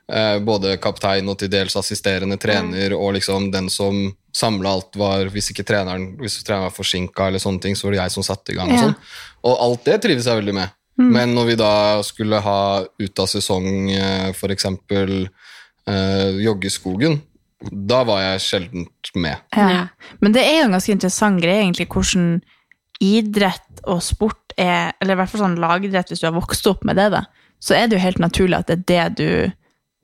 eh, 0.10 0.40
både 0.40 0.78
kaptein 0.80 1.28
og 1.28 1.38
til 1.38 1.50
dels 1.52 1.76
assisterende 1.76 2.38
trener, 2.40 2.94
og 2.96 3.14
liksom 3.18 3.52
den 3.52 3.68
som 3.70 4.16
samla 4.34 4.70
alt, 4.78 4.96
var 4.96 5.26
Hvis 5.34 5.52
ikke 5.52 5.66
treneren 5.66 6.16
Hvis 6.18 6.42
treneren 6.44 6.70
var 6.70 6.72
forsinka, 6.72 7.28
eller 7.28 7.40
sånne 7.40 7.60
ting, 7.62 7.76
så 7.76 7.84
var 7.88 7.92
det 7.92 8.00
jeg 8.06 8.12
som 8.12 8.24
satte 8.24 8.54
i 8.54 8.56
gang. 8.56 8.72
Og 8.72 8.80
sånn. 8.80 8.96
Og 9.44 9.58
alt 9.60 9.84
det 9.84 10.02
trives 10.02 10.26
jeg 10.26 10.40
veldig 10.40 10.54
med. 10.54 10.70
Mm. 10.98 11.12
Men 11.12 11.36
når 11.36 11.46
vi 11.46 11.56
da 11.56 12.02
skulle 12.02 12.40
ha 12.42 12.86
ut 13.00 13.20
av 13.20 13.28
sesong 13.28 13.92
eh, 13.92 14.32
eksempel 14.32 15.28
eh, 15.88 16.32
joggeskogen, 16.42 17.22
da 17.72 18.04
var 18.06 18.22
jeg 18.22 18.44
sjelden 18.46 18.86
med. 19.18 19.42
Ja. 19.56 19.88
Men 20.22 20.36
det 20.36 20.44
er 20.46 20.60
jo 20.60 20.68
en 20.68 20.76
ganske 20.78 20.94
interessant 20.94 21.42
greie, 21.42 21.64
egentlig, 21.64 21.88
hvordan 21.90 22.42
idrett 23.04 23.82
og 23.86 24.02
sport 24.02 24.44
er 24.58 24.96
Eller 24.98 25.14
i 25.14 25.18
hvert 25.20 25.30
fall 25.30 25.44
sånn 25.44 25.60
lagidrett, 25.62 26.10
hvis 26.10 26.24
du 26.24 26.26
har 26.26 26.34
vokst 26.34 26.66
opp 26.66 26.82
med 26.88 26.98
det, 26.98 27.12
da, 27.14 27.28
så 27.62 27.76
er 27.78 27.86
det 27.86 27.98
jo 27.98 28.02
helt 28.02 28.22
naturlig 28.22 28.58
at 28.58 28.72
det 28.90 28.98
er 28.98 29.12
det 29.14 29.20
du 29.20 29.30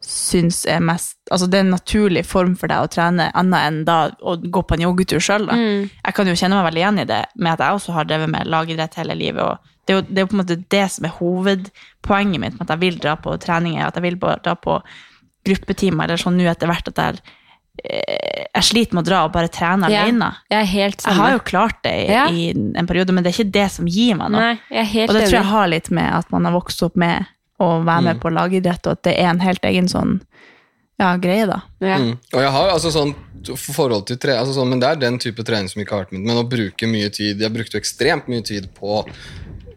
syns 0.04 0.60
er 0.70 0.84
mest 0.84 1.16
Altså 1.32 1.48
det 1.50 1.58
er 1.58 1.66
en 1.66 1.74
naturlig 1.74 2.22
form 2.28 2.54
for 2.60 2.70
deg 2.70 2.86
å 2.86 2.92
trene, 2.92 3.32
annet 3.34 3.66
enn 3.66 3.80
da 3.88 3.98
å 4.22 4.36
gå 4.38 4.62
på 4.62 4.78
en 4.78 4.86
joggetur 4.86 5.24
sjøl, 5.24 5.48
da. 5.50 5.58
Mm. 5.58 5.88
Jeg 5.90 6.18
kan 6.18 6.30
jo 6.30 6.36
kjenne 6.38 6.60
meg 6.60 6.68
veldig 6.68 6.84
igjen 6.84 7.02
i 7.02 7.08
det, 7.10 7.22
med 7.40 7.54
at 7.56 7.64
jeg 7.64 7.80
også 7.80 7.96
har 7.98 8.10
drevet 8.10 8.30
med 8.34 8.52
lagidrett 8.52 9.00
hele 9.00 9.18
livet. 9.18 9.42
og 9.42 9.74
det 9.84 9.94
er, 9.94 9.98
jo, 9.98 10.04
det 10.08 10.20
er 10.20 10.24
jo 10.24 10.30
på 10.32 10.38
en 10.38 10.42
måte 10.44 10.60
det 10.76 10.84
som 10.94 11.08
er 11.08 11.16
hovedpoenget 11.18 12.40
mitt 12.40 12.54
med 12.56 12.66
at 12.68 12.76
jeg 12.76 12.84
vil 12.84 13.00
dra 13.04 13.16
på 13.20 13.34
treninger, 13.42 13.84
at 13.84 13.98
jeg 14.00 14.06
vil 14.06 14.20
dra 14.22 14.54
på 14.56 14.78
gruppetimer, 15.48 16.06
eller 16.06 16.22
sånn 16.22 16.38
nå 16.40 16.46
etter 16.48 16.72
hvert 16.72 16.92
at 16.94 17.02
jeg, 17.02 17.34
jeg 17.84 18.64
sliter 18.64 18.94
med 18.94 19.02
å 19.04 19.08
dra 19.08 19.20
og 19.26 19.32
bare 19.34 19.50
trene 19.50 19.90
Ja, 19.90 20.04
alene. 20.06 20.30
Jeg 20.52 20.60
er 20.62 20.70
helt 20.70 21.06
Jeg 21.06 21.18
har 21.18 21.32
jo 21.34 21.40
klart 21.40 21.80
det 21.84 21.94
i, 22.06 22.12
Ja. 22.12 22.28
i 22.30 22.50
en 22.52 22.88
periode, 22.88 23.12
men 23.14 23.24
det 23.24 23.34
er 23.34 23.44
ikke 23.44 23.52
det 23.52 23.72
som 23.72 23.88
gir 23.88 24.16
meg 24.16 24.30
noe. 24.32 24.40
Nei, 24.40 24.60
jeg 24.70 24.80
er 24.80 24.92
helt 24.92 25.10
og 25.10 25.16
det 25.18 25.24
tror 25.30 25.40
jeg 25.40 25.52
har 25.52 25.68
litt 25.68 25.90
med 25.92 26.14
at 26.14 26.32
man 26.32 26.46
har 26.46 26.54
vokst 26.54 26.84
opp 26.84 26.96
med 26.96 27.26
å 27.60 27.84
være 27.84 28.04
med 28.04 28.16
Mm. 28.18 28.20
på 28.22 28.34
lagidrett, 28.34 28.86
og 28.88 28.92
at 28.92 29.04
det 29.04 29.18
er 29.20 29.30
en 29.30 29.40
helt 29.40 29.62
egen 29.64 29.88
sånn 29.88 30.22
ja, 31.00 31.18
greie, 31.18 31.48
da. 31.48 31.62
Ja. 31.82 31.98
Mm. 31.98 32.18
Og 32.34 32.40
jeg 32.42 32.52
har 32.52 32.70
altså 32.70 32.92
sånn 32.92 33.16
forhold 33.58 34.06
til 34.08 34.18
tre, 34.18 34.34
altså 34.38 34.54
sånn, 34.54 34.70
Men 34.70 34.80
det 34.80 34.90
er 34.90 34.96
den 34.96 35.18
type 35.20 35.44
trening 35.44 35.68
som 35.70 35.82
ikke 35.82 35.92
har 35.92 36.06
vært 36.06 36.12
min. 36.14 36.24
Men 36.24 36.38
å 36.38 36.48
bruke 36.48 36.88
mye 36.88 37.10
tid 37.12 37.40
Jeg 37.42 37.52
brukte 37.52 37.74
jo 37.74 37.80
ekstremt 37.82 38.28
mye 38.28 38.44
tid 38.46 38.70
på 38.74 39.04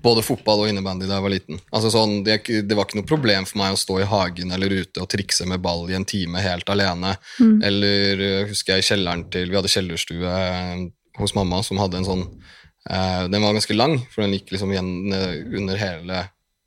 både 0.06 0.22
fotball 0.24 0.64
og 0.64 0.70
innebandy 0.70 1.08
da 1.08 1.18
jeg 1.18 1.24
var 1.24 1.34
liten. 1.34 1.60
Altså 1.74 1.90
sånn, 1.92 2.20
det, 2.26 2.38
det 2.46 2.76
var 2.76 2.86
ikke 2.86 3.00
noe 3.00 3.08
problem 3.08 3.48
for 3.48 3.60
meg 3.60 3.74
å 3.74 3.80
stå 3.80 4.00
i 4.02 4.10
hagen 4.10 4.54
eller 4.54 4.72
ute 4.82 5.02
og 5.02 5.10
trikse 5.12 5.46
med 5.50 5.62
ball 5.64 5.84
i 5.90 5.96
en 5.98 6.06
time 6.08 6.42
helt 6.44 6.70
alene. 6.72 7.16
Mm. 7.40 7.56
Eller 7.66 8.22
eh, 8.28 8.44
husker 8.50 8.76
jeg 8.76 8.84
i 8.84 8.88
kjelleren 8.90 9.26
til 9.32 9.50
Vi 9.50 9.58
hadde 9.58 9.72
kjellerstue 9.72 10.36
eh, 10.36 10.86
hos 11.20 11.34
mamma 11.36 11.62
som 11.66 11.80
hadde 11.80 12.00
en 12.00 12.08
sånn 12.08 12.24
eh, 12.26 13.22
Den 13.32 13.42
var 13.42 13.56
ganske 13.56 13.76
lang, 13.76 13.98
for 14.12 14.24
den 14.24 14.36
gikk 14.36 14.54
liksom 14.54 14.74
igjen 14.74 14.92
under 15.60 15.80
hele 15.80 16.26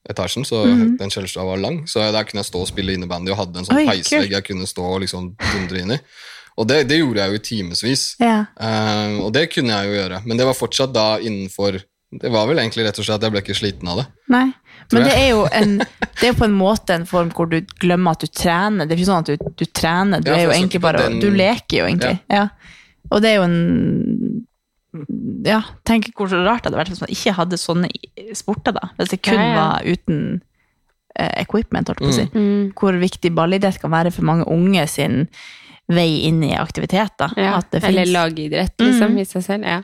etasjen, 0.09 0.45
så 0.47 0.63
mm. 0.65 0.97
den 0.97 1.11
kjellerstua 1.13 1.45
var 1.45 1.61
lang. 1.61 1.83
Så 1.87 2.01
der 2.01 2.25
kunne 2.25 2.41
jeg 2.43 2.49
stå 2.49 2.63
og 2.63 2.69
spille 2.71 2.95
innebandy 2.95 3.33
og 3.33 3.41
hadde 3.43 3.61
en 3.61 3.67
sånn 3.67 3.87
peisvegg 3.87 4.33
jeg 4.33 4.47
kunne 4.47 4.67
stå 4.69 4.85
og 4.95 5.03
liksom 5.03 5.33
dundre 5.37 5.83
inn 5.83 5.95
i. 5.97 5.99
Og 6.59 6.67
det, 6.67 6.81
det 6.89 6.99
gjorde 6.99 7.23
jeg 7.23 7.31
jo 7.31 7.39
i 7.39 7.45
timevis. 7.45 8.03
Ja. 8.19 8.39
Eh, 8.59 9.19
og 9.23 9.31
det 9.35 9.47
kunne 9.53 9.75
jeg 9.75 9.89
jo 9.89 9.99
gjøre, 9.99 10.21
men 10.25 10.39
det 10.39 10.47
var 10.49 10.57
fortsatt 10.57 10.91
da 10.95 11.07
innenfor 11.23 11.79
Det 12.11 12.29
var 12.33 12.47
vel 12.49 12.57
egentlig 12.57 12.85
rett 12.87 12.97
og 12.97 13.05
slett 13.05 13.19
at 13.19 13.27
jeg 13.27 13.31
ble 13.35 13.41
ikke 13.43 13.55
sliten 13.59 13.87
av 13.91 13.99
det. 14.01 14.05
Nei. 14.33 14.47
Men 14.91 15.03
det 15.05 15.13
er 15.13 15.27
jo 15.29 15.43
en, 15.53 15.75
det 15.77 16.23
er 16.25 16.31
jo 16.31 16.37
på 16.39 16.45
en 16.47 16.55
måte 16.57 16.95
en 16.95 17.05
form 17.05 17.29
hvor 17.37 17.45
du 17.51 17.59
glemmer 17.79 18.15
at 18.17 18.23
du 18.25 18.27
trener. 18.33 18.87
Det 18.89 18.95
er 18.95 18.97
ikke 19.03 19.09
sånn 19.11 19.21
at 19.21 19.29
du, 19.29 19.51
du 19.61 19.65
trener, 19.77 20.23
du 20.25 20.31
Ja, 20.31 20.37
er 20.39 20.47
jo 20.47 20.55
egentlig 20.55 20.81
bare 20.81 21.03
den- 21.05 21.19
Du 21.21 21.29
leker 21.29 21.83
jo 21.83 21.85
egentlig. 21.85 22.19
Ja. 22.33 22.47
Og 23.11 23.21
det 23.21 23.29
er 23.29 23.35
jo 23.35 23.43
en 23.43 24.45
Ja, 25.45 25.61
tenk 25.85 26.09
hvor 26.17 26.31
rart 26.33 26.63
det 26.65 26.71
hadde 26.71 26.79
vært 26.81 26.89
hvis 26.89 27.01
man 27.03 27.11
ikke 27.13 27.33
hadde 27.37 27.57
sånne 27.61 27.89
sporter, 28.33 28.73
da. 28.73 28.89
Hvis 28.97 29.11
det 29.13 29.21
kun 29.21 29.37
Ja, 29.37 29.45
ja. 29.45 29.55
var 29.59 29.85
uten 29.85 30.41
eh, 31.15 31.29
equipment, 31.43 31.87
holdt 31.91 32.01
på 32.01 32.09
å 32.09 32.15
si. 32.15 32.25
Mm. 32.33 32.71
Hvor 32.73 32.97
viktig 32.97 33.31
ballidrett 33.37 33.77
kan 33.81 33.91
være 33.93 34.11
for 34.11 34.25
mange 34.25 34.47
unge 34.49 34.87
sin 34.89 35.27
vei 35.89 36.23
inn 36.25 36.41
i 36.43 36.55
aktivitet, 36.57 37.13
da. 37.21 37.29
Ja. 37.37 37.57
At 37.61 37.69
det 37.71 37.83
Eller 37.83 38.05
lagidrett, 38.09 38.73
liksom, 38.81 39.13
Mm. 39.13 39.19
i 39.21 39.25
seg 39.25 39.43
selv. 39.45 39.63
Ja. 39.65 39.83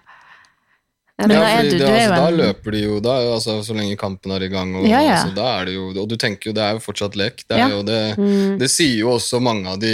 Men 1.18 1.32
da 1.32 1.36
er 1.48 1.62
fordi 1.62 1.70
du, 1.72 1.78
det, 1.80 1.92
altså, 1.96 2.16
da 2.20 2.32
løper 2.36 2.74
de 2.76 2.80
jo 2.82 2.96
da, 3.00 3.14
altså, 3.32 3.54
så 3.64 3.76
lenge 3.78 3.96
kampen 3.96 4.34
er 4.36 4.44
i 4.44 4.50
gang. 4.52 4.74
Og, 4.76 4.84
Ja, 4.90 5.00
ja. 5.00 5.14
Altså, 5.16 5.32
da 5.38 5.46
er 5.62 5.70
det 5.70 5.76
jo, 5.78 5.86
og 6.02 6.10
du 6.12 6.16
tenker 6.20 6.50
jo, 6.50 6.54
det 6.58 6.64
er 6.66 6.74
jo 6.76 6.82
fortsatt 6.84 7.16
lek. 7.16 7.46
Det, 7.48 7.58
Ja. 7.58 7.70
jo 7.72 7.84
det, 7.88 8.18
Mm. 8.18 8.58
det 8.60 8.70
sier 8.70 8.98
jo 9.00 9.14
også 9.14 9.40
mange 9.42 9.66
av 9.72 9.80
de 9.80 9.94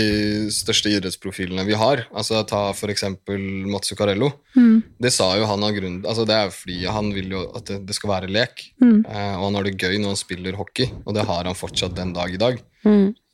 største 0.49 0.89
idrettsprofilene 0.89 1.65
vi 1.67 1.73
har. 1.77 2.07
Altså, 2.11 2.41
ta 2.47 2.71
for 2.73 2.89
eksempel 2.89 3.37
Mats 3.69 3.89
Zuccarello. 3.93 4.31
Mm. 4.57 4.81
Det 4.99 5.13
sa 5.13 5.35
jo 5.37 5.45
han 5.45 5.63
av 5.63 5.71
grunn 5.77 6.01
altså, 6.03 6.25
Det 6.25 6.35
er 6.35 6.49
fordi 6.49 6.85
han 6.89 7.13
vil 7.13 7.29
jo 7.29 7.51
at 7.55 7.65
det, 7.65 7.93
skal 7.95 8.09
være 8.09 8.27
lek. 8.31 8.65
Mm. 8.81 9.05
Eh, 9.05 9.35
og 9.37 9.45
han 9.45 9.55
har 9.55 9.63
det 9.63 9.77
gøy 9.77 9.99
når 10.01 10.07
han 10.07 10.15
spiller 10.15 10.57
hockey, 10.57 10.89
og 11.05 11.13
det 11.13 11.25
har 11.25 11.43
han 11.45 11.53
fortsatt 11.55 11.95
den 11.95 12.13
dag 12.13 12.33
i 12.33 12.37
dag. 12.37 12.57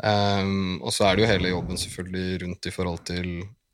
Um, 0.03 0.81
og 0.83 0.91
så 0.91 1.07
er 1.07 1.15
det 1.15 1.23
jo 1.23 1.31
hele 1.31 1.49
jobben 1.53 1.77
selvfølgelig 1.79 2.41
rundt 2.43 2.67
i 2.67 2.73
forhold 2.73 2.99
til 3.07 3.29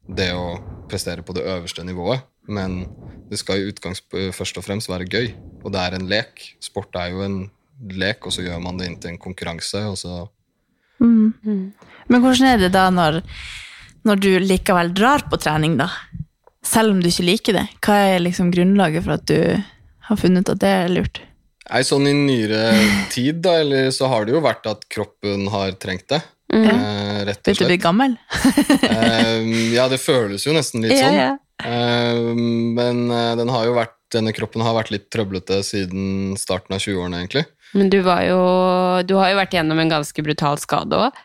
det 0.07 0.29
å 0.35 0.59
prestere 0.91 1.23
på 1.25 1.33
det 1.33 1.43
øverste 1.47 1.83
nivået. 1.83 2.21
Men 2.47 2.83
det 3.29 3.39
skal 3.39 3.61
i 3.61 3.69
utgangspunktet 3.71 4.35
først 4.35 4.57
og 4.59 4.65
fremst 4.65 4.89
være 4.91 5.07
gøy, 5.07 5.33
og 5.63 5.71
det 5.73 5.81
er 5.83 5.97
en 5.97 6.07
lek. 6.11 6.43
Sport 6.63 6.95
er 6.99 7.13
jo 7.13 7.23
en 7.25 7.37
lek, 7.93 8.25
og 8.27 8.35
så 8.35 8.43
gjør 8.45 8.59
man 8.63 8.79
det 8.79 8.89
inn 8.89 8.97
til 9.01 9.13
en 9.13 9.21
konkurranse, 9.21 9.83
og 9.89 9.99
så 9.99 10.23
Mm. 11.03 11.73
Men 12.07 12.21
hvordan 12.21 12.47
er 12.47 12.59
det 12.61 12.69
da 12.71 12.85
når, 12.93 13.17
når 14.07 14.19
du 14.23 14.29
likevel 14.39 14.93
drar 14.95 15.25
på 15.27 15.39
trening, 15.41 15.73
da? 15.75 15.89
Selv 16.63 16.93
om 16.93 17.01
du 17.03 17.09
ikke 17.09 17.25
liker 17.27 17.57
det. 17.57 17.63
Hva 17.83 17.97
er 18.13 18.23
liksom 18.23 18.51
grunnlaget 18.53 19.03
for 19.03 19.17
at 19.17 19.25
du 19.27 19.63
har 20.07 20.19
funnet 20.21 20.47
at 20.53 20.61
det 20.61 20.69
er 20.69 20.93
lurt? 20.93 21.19
Nei, 21.67 21.81
sånn 21.87 22.07
i 22.07 22.13
nyere 22.15 22.61
tid, 23.15 23.41
da, 23.43 23.57
eller 23.65 23.89
så 23.95 24.07
har 24.13 24.23
det 24.29 24.35
jo 24.37 24.43
vært 24.45 24.69
at 24.71 24.87
kroppen 24.91 25.49
har 25.51 25.75
trengt 25.81 26.07
det. 26.13 26.21
Mm. 26.53 26.67
Eh, 26.69 27.19
rett 27.27 27.41
og 27.41 27.49
Vil 27.51 27.61
du 27.63 27.67
bli 27.71 27.79
gammel? 27.81 28.17
Eh, 28.93 29.73
ja, 29.73 29.87
det 29.89 29.97
føles 29.99 30.45
jo 30.45 30.53
nesten 30.55 30.83
litt 30.85 30.93
sånn. 30.95 31.15
ja. 31.17 31.31
Eh, 31.33 31.42
men 31.61 33.03
eh, 33.11 33.35
den 33.39 33.49
har 33.53 33.65
jo 33.67 33.75
vært, 33.77 33.97
denne 34.13 34.33
kroppen 34.35 34.61
har 34.65 34.75
vært 34.77 34.91
litt 34.93 35.09
trøblete 35.13 35.61
siden 35.65 36.33
starten 36.37 36.75
av 36.75 36.81
20-årene, 36.83 37.21
egentlig. 37.23 37.45
Men 37.73 37.89
du 37.89 37.99
var 38.05 38.21
jo 38.27 38.37
Du 39.09 39.15
har 39.17 39.31
jo 39.31 39.37
vært 39.39 39.53
gjennom 39.55 39.79
en 39.81 39.89
ganske 39.89 40.23
brutal 40.25 40.59
skade 40.61 40.93
òg. 41.07 41.15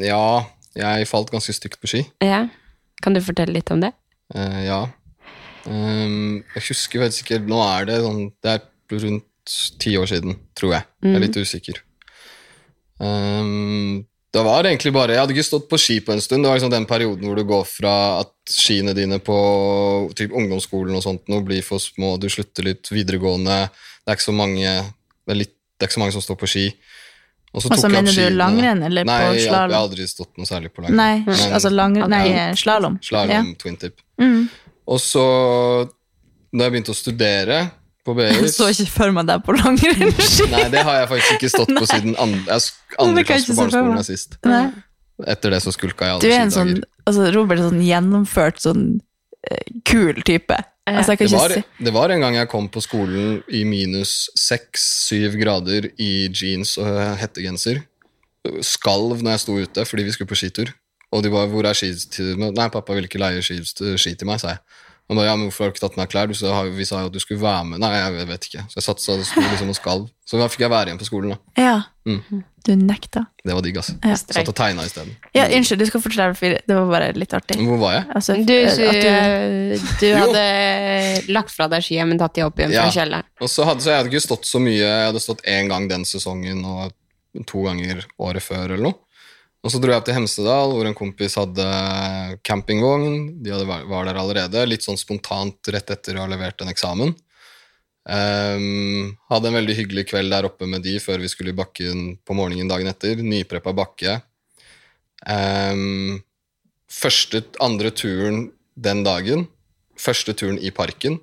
Ja, 0.00 0.44
jeg 0.76 1.08
falt 1.08 1.30
ganske 1.32 1.54
stygt 1.56 1.80
på 1.80 1.88
ski. 1.88 2.02
Ja. 2.24 2.44
Kan 3.00 3.16
du 3.16 3.20
fortelle 3.24 3.54
litt 3.56 3.70
om 3.72 3.80
det? 3.80 3.92
Uh, 4.34 4.60
ja. 4.62 4.80
Um, 5.64 6.42
jeg 6.54 6.62
husker 6.70 7.02
faktisk 7.02 7.26
ikke 7.26 7.40
Nå 7.50 7.58
er 7.60 7.84
det 7.88 7.96
sånn 8.00 8.20
Det 8.40 8.52
er 8.54 9.00
rundt 9.02 9.26
ti 9.82 9.96
år 9.98 10.06
siden, 10.08 10.36
tror 10.56 10.72
jeg. 10.76 10.84
Jeg 11.02 11.10
er 11.10 11.18
Mhm. 11.18 11.22
litt 11.24 11.36
usikker. 11.40 11.80
Ehm, 13.00 14.04
det 14.32 14.42
var 14.46 14.62
det 14.62 14.70
egentlig 14.70 14.92
bare 14.94 15.10
Jeg 15.16 15.18
hadde 15.24 15.34
ikke 15.34 15.42
stått 15.48 15.68
på 15.68 15.78
ski 15.80 15.96
på 16.06 16.12
en 16.14 16.20
stund. 16.22 16.44
Det 16.44 16.48
var 16.50 16.58
liksom 16.60 16.70
den 16.70 16.86
perioden 16.86 17.24
hvor 17.26 17.36
du 17.36 17.44
går 17.48 17.64
fra 17.66 17.94
at 18.20 18.30
skiene 18.50 18.94
dine 18.94 19.18
på 19.18 19.36
typ 20.14 20.30
ungdomsskolen 20.32 20.94
og 20.94 21.02
sånt 21.02 21.26
nå 21.30 21.40
blir 21.46 21.62
for 21.66 21.82
små, 21.82 22.14
du 22.20 22.28
slutter 22.30 22.62
litt 22.68 22.86
videregående, 22.92 23.56
det 24.04 24.12
er 24.12 24.18
ikke 24.18 24.28
så 24.28 24.36
mange 24.36 24.62
det 24.70 25.34
er, 25.34 25.38
litt, 25.42 25.54
det 25.78 25.84
er 25.84 25.90
ikke 25.90 25.98
så 25.98 26.02
mange 26.04 26.14
som 26.16 26.22
står 26.24 26.38
på 26.40 26.48
ski. 26.50 26.66
Og 27.50 27.62
så 27.64 27.66
Altså, 27.72 27.82
tok 27.82 27.82
jeg 27.82 27.90
opp 27.90 27.96
mener 27.96 28.12
du 28.14 28.20
skiene. 28.20 28.38
langrenn 28.38 28.82
eller 28.86 29.04
Nei, 29.04 29.18
på 29.18 29.26
jeg, 29.34 29.40
jeg 29.40 29.48
slalom? 29.50 29.74
har 29.74 29.82
aldri 29.82 30.06
stått 30.06 30.38
noe 30.38 30.46
særlig 30.46 30.70
på 30.74 30.82
langrenn. 30.84 30.96
Nei, 31.02 31.16
Men- 31.26 31.52
altså 31.58 31.70
langrenn 31.74 32.10
Nei, 32.10 32.54
slalom. 32.54 32.98
Slalom, 33.02 33.30
Ja. 33.50 33.54
twin 33.58 33.76
tip. 33.76 33.96
Mm. 34.20 34.48
Og 34.86 34.98
så, 35.02 35.24
da 36.54 36.64
jeg 36.64 36.72
begynte 36.72 36.94
å 36.94 36.98
studere 36.98 37.58
på 38.10 38.16
BI 38.18 38.28
Jeg 38.28 38.52
så 38.52 38.68
ikke 38.74 38.88
for 38.92 39.14
meg 39.16 39.28
deg 39.30 39.44
på 39.46 39.56
langrennsski. 39.56 40.48
Nei, 40.54 40.64
det 40.72 40.84
har 40.86 41.02
jeg 41.02 41.10
faktisk 41.14 41.36
ikke 41.38 41.52
stått 41.54 41.74
på 41.76 41.86
siden 41.90 42.16
andre, 42.20 42.58
andre 43.06 43.26
klasse 43.26 43.52
på 43.52 43.58
barneskolen 43.60 44.00
er 44.00 44.08
sist. 44.08 44.36
Nei. 44.48 44.64
Etter 45.30 45.54
det 45.54 45.60
så 45.64 45.72
skulka 45.74 46.08
jeg 46.08 46.20
Du 46.22 46.26
alle 46.28 46.36
er 46.38 46.44
en 46.46 46.54
sånn, 46.54 46.74
altså 47.04 47.30
Robert 47.34 47.60
er 47.60 47.68
sånn 47.68 47.82
gjennomført, 47.84 48.60
sånn 48.64 48.84
eh, 49.50 49.64
kul 49.88 50.20
type. 50.26 50.58
Altså, 50.90 51.12
jeg 51.12 51.20
kan 51.20 51.28
Det 51.28 51.30
ikke 51.30 51.42
var, 51.42 51.54
si 51.54 51.84
det 51.86 51.92
var 51.94 52.10
en 52.10 52.24
gang 52.24 52.36
jeg 52.38 52.50
kom 52.50 52.66
på 52.72 52.82
skolen 52.82 53.40
i 53.52 53.62
minus 53.68 54.14
seks-syv 54.38 55.36
grader 55.38 55.90
i 56.00 56.12
jeans 56.32 56.76
og 56.80 56.90
hettegenser. 57.20 57.84
Skalv 58.64 59.20
når 59.20 59.36
jeg 59.36 59.42
sto 59.44 59.58
ute 59.60 59.84
fordi 59.86 60.06
vi 60.08 60.14
skulle 60.16 60.32
på 60.32 60.38
skitur. 60.40 60.72
Og 61.10 61.24
de 61.24 61.30
bare 61.30 61.48
'Hvor 61.50 61.66
er 61.66 61.74
ski 61.74 61.90
Nei, 62.38 62.68
pappa 62.70 62.94
vil 62.94 63.04
ikke 63.04 63.18
leie 63.18 63.42
ski, 63.42 63.58
ski 63.98 64.14
til 64.14 64.26
meg', 64.26 64.40
sa 64.40 64.54
jeg. 64.54 64.58
Og 65.10 65.16
da, 65.18 65.24
ja, 65.26 65.32
men 65.34 65.48
hvorfor 65.48 65.64
har 65.66 65.70
du 65.72 65.74
ikke 65.74 65.82
tatt 65.82 65.96
med 65.98 66.04
deg 66.06 66.12
klær? 66.12 66.28
Du 66.30 66.36
sa, 66.38 66.62
vi 66.70 66.84
sa 66.86 67.00
jo 67.02 67.08
at 67.10 67.14
du 67.16 67.18
skulle 67.18 67.42
være 67.42 67.64
med. 67.66 67.80
Nei, 67.82 67.88
jeg 67.98 68.28
vet 68.30 68.44
ikke. 68.46 68.62
Så 68.70 68.78
jeg 68.78 68.84
satt 68.86 69.00
så 69.02 69.16
det 69.18 69.26
sto 69.26 69.42
liksom 69.42 69.72
og 69.72 69.78
skalv. 69.80 70.04
Så 70.30 70.38
da 70.38 70.46
fikk 70.46 70.62
jeg 70.62 70.70
være 70.70 70.86
igjen 70.92 71.00
på 71.02 71.08
skolen. 71.10 71.34
da. 71.34 71.38
Ja, 71.58 71.80
Mm. 72.06 72.44
du 72.64 72.70
nekta. 72.76 73.26
Det 73.44 73.52
var 73.54 73.60
digg, 73.62 73.76
altså. 73.76 73.96
Ja. 74.06 74.14
Satt 74.14 74.48
og 74.48 74.54
tegna 74.54 74.82
isteden. 74.86 75.16
Ja, 75.34 75.44
unnskyld, 75.50 75.78
du 75.82 75.86
skal 75.90 76.00
fortelle, 76.00 76.34
for 76.38 76.46
det 76.54 76.76
var 76.78 76.86
bare 76.90 77.12
litt 77.18 77.34
artig. 77.34 77.58
Hvor 77.58 77.78
var 77.82 77.92
jeg? 77.98 78.04
Altså, 78.14 78.34
Du, 78.38 78.54
du, 78.54 79.84
du 80.00 80.06
hadde 80.16 80.44
lagt 81.32 81.50
fra 81.54 81.66
deg 81.70 81.82
skia, 81.84 82.06
men 82.08 82.18
tatt 82.20 82.34
de 82.38 82.44
opp 82.46 82.58
igjen 82.60 82.72
fra 82.72 82.86
Ja. 82.86 82.90
kjelleren. 82.94 83.24
Og 83.40 83.48
så 83.50 83.64
hadde 83.66 83.82
så 83.84 83.90
jeg 83.92 83.98
hadde 84.04 84.10
ikke 84.14 84.24
stått 84.28 84.46
så 84.48 84.60
mye. 84.62 84.78
Jeg 84.80 85.06
hadde 85.10 85.22
stått 85.26 85.42
én 85.46 85.68
gang 85.68 85.88
den 85.90 86.04
sesongen 86.08 86.64
og 86.64 86.92
to 87.46 87.62
ganger 87.66 88.04
året 88.18 88.42
før 88.42 88.64
eller 88.74 88.82
noe. 88.90 88.94
Og 89.60 89.72
så 89.72 89.80
dro 89.80 89.92
jeg 89.92 90.00
opp 90.00 90.06
til 90.08 90.16
Hemsedal, 90.16 90.72
hvor 90.72 90.88
en 90.88 90.96
kompis 90.96 91.36
hadde 91.36 91.64
campingvogn. 92.46 93.42
De 93.44 93.52
hadde, 93.52 93.66
var 93.68 94.08
der 94.08 94.20
allerede, 94.20 94.62
litt 94.68 94.86
sånn 94.86 95.00
spontant 95.00 95.68
rett 95.74 95.92
etter 95.92 96.16
å 96.16 96.24
ha 96.24 96.30
levert 96.32 96.64
en 96.64 96.72
eksamen. 96.72 97.12
Um, 98.10 99.10
hadde 99.28 99.50
en 99.50 99.58
veldig 99.58 99.76
hyggelig 99.76 100.06
kveld 100.08 100.32
der 100.32 100.48
oppe 100.48 100.64
med 100.66 100.80
de 100.86 100.96
før 101.04 101.20
vi 101.20 101.28
skulle 101.28 101.52
i 101.52 101.58
bakken 101.58 102.14
på 102.24 102.36
morgenen 102.36 102.70
dagen 102.70 102.88
etter. 102.88 103.20
Nypreppa 103.20 103.74
bakke. 103.76 104.16
Um, 105.28 106.22
første, 106.88 107.44
andre 107.60 107.92
turen 107.92 108.46
den 108.80 109.04
dagen. 109.04 109.44
Første 110.00 110.32
turen 110.32 110.56
i 110.56 110.72
parken. 110.72 111.20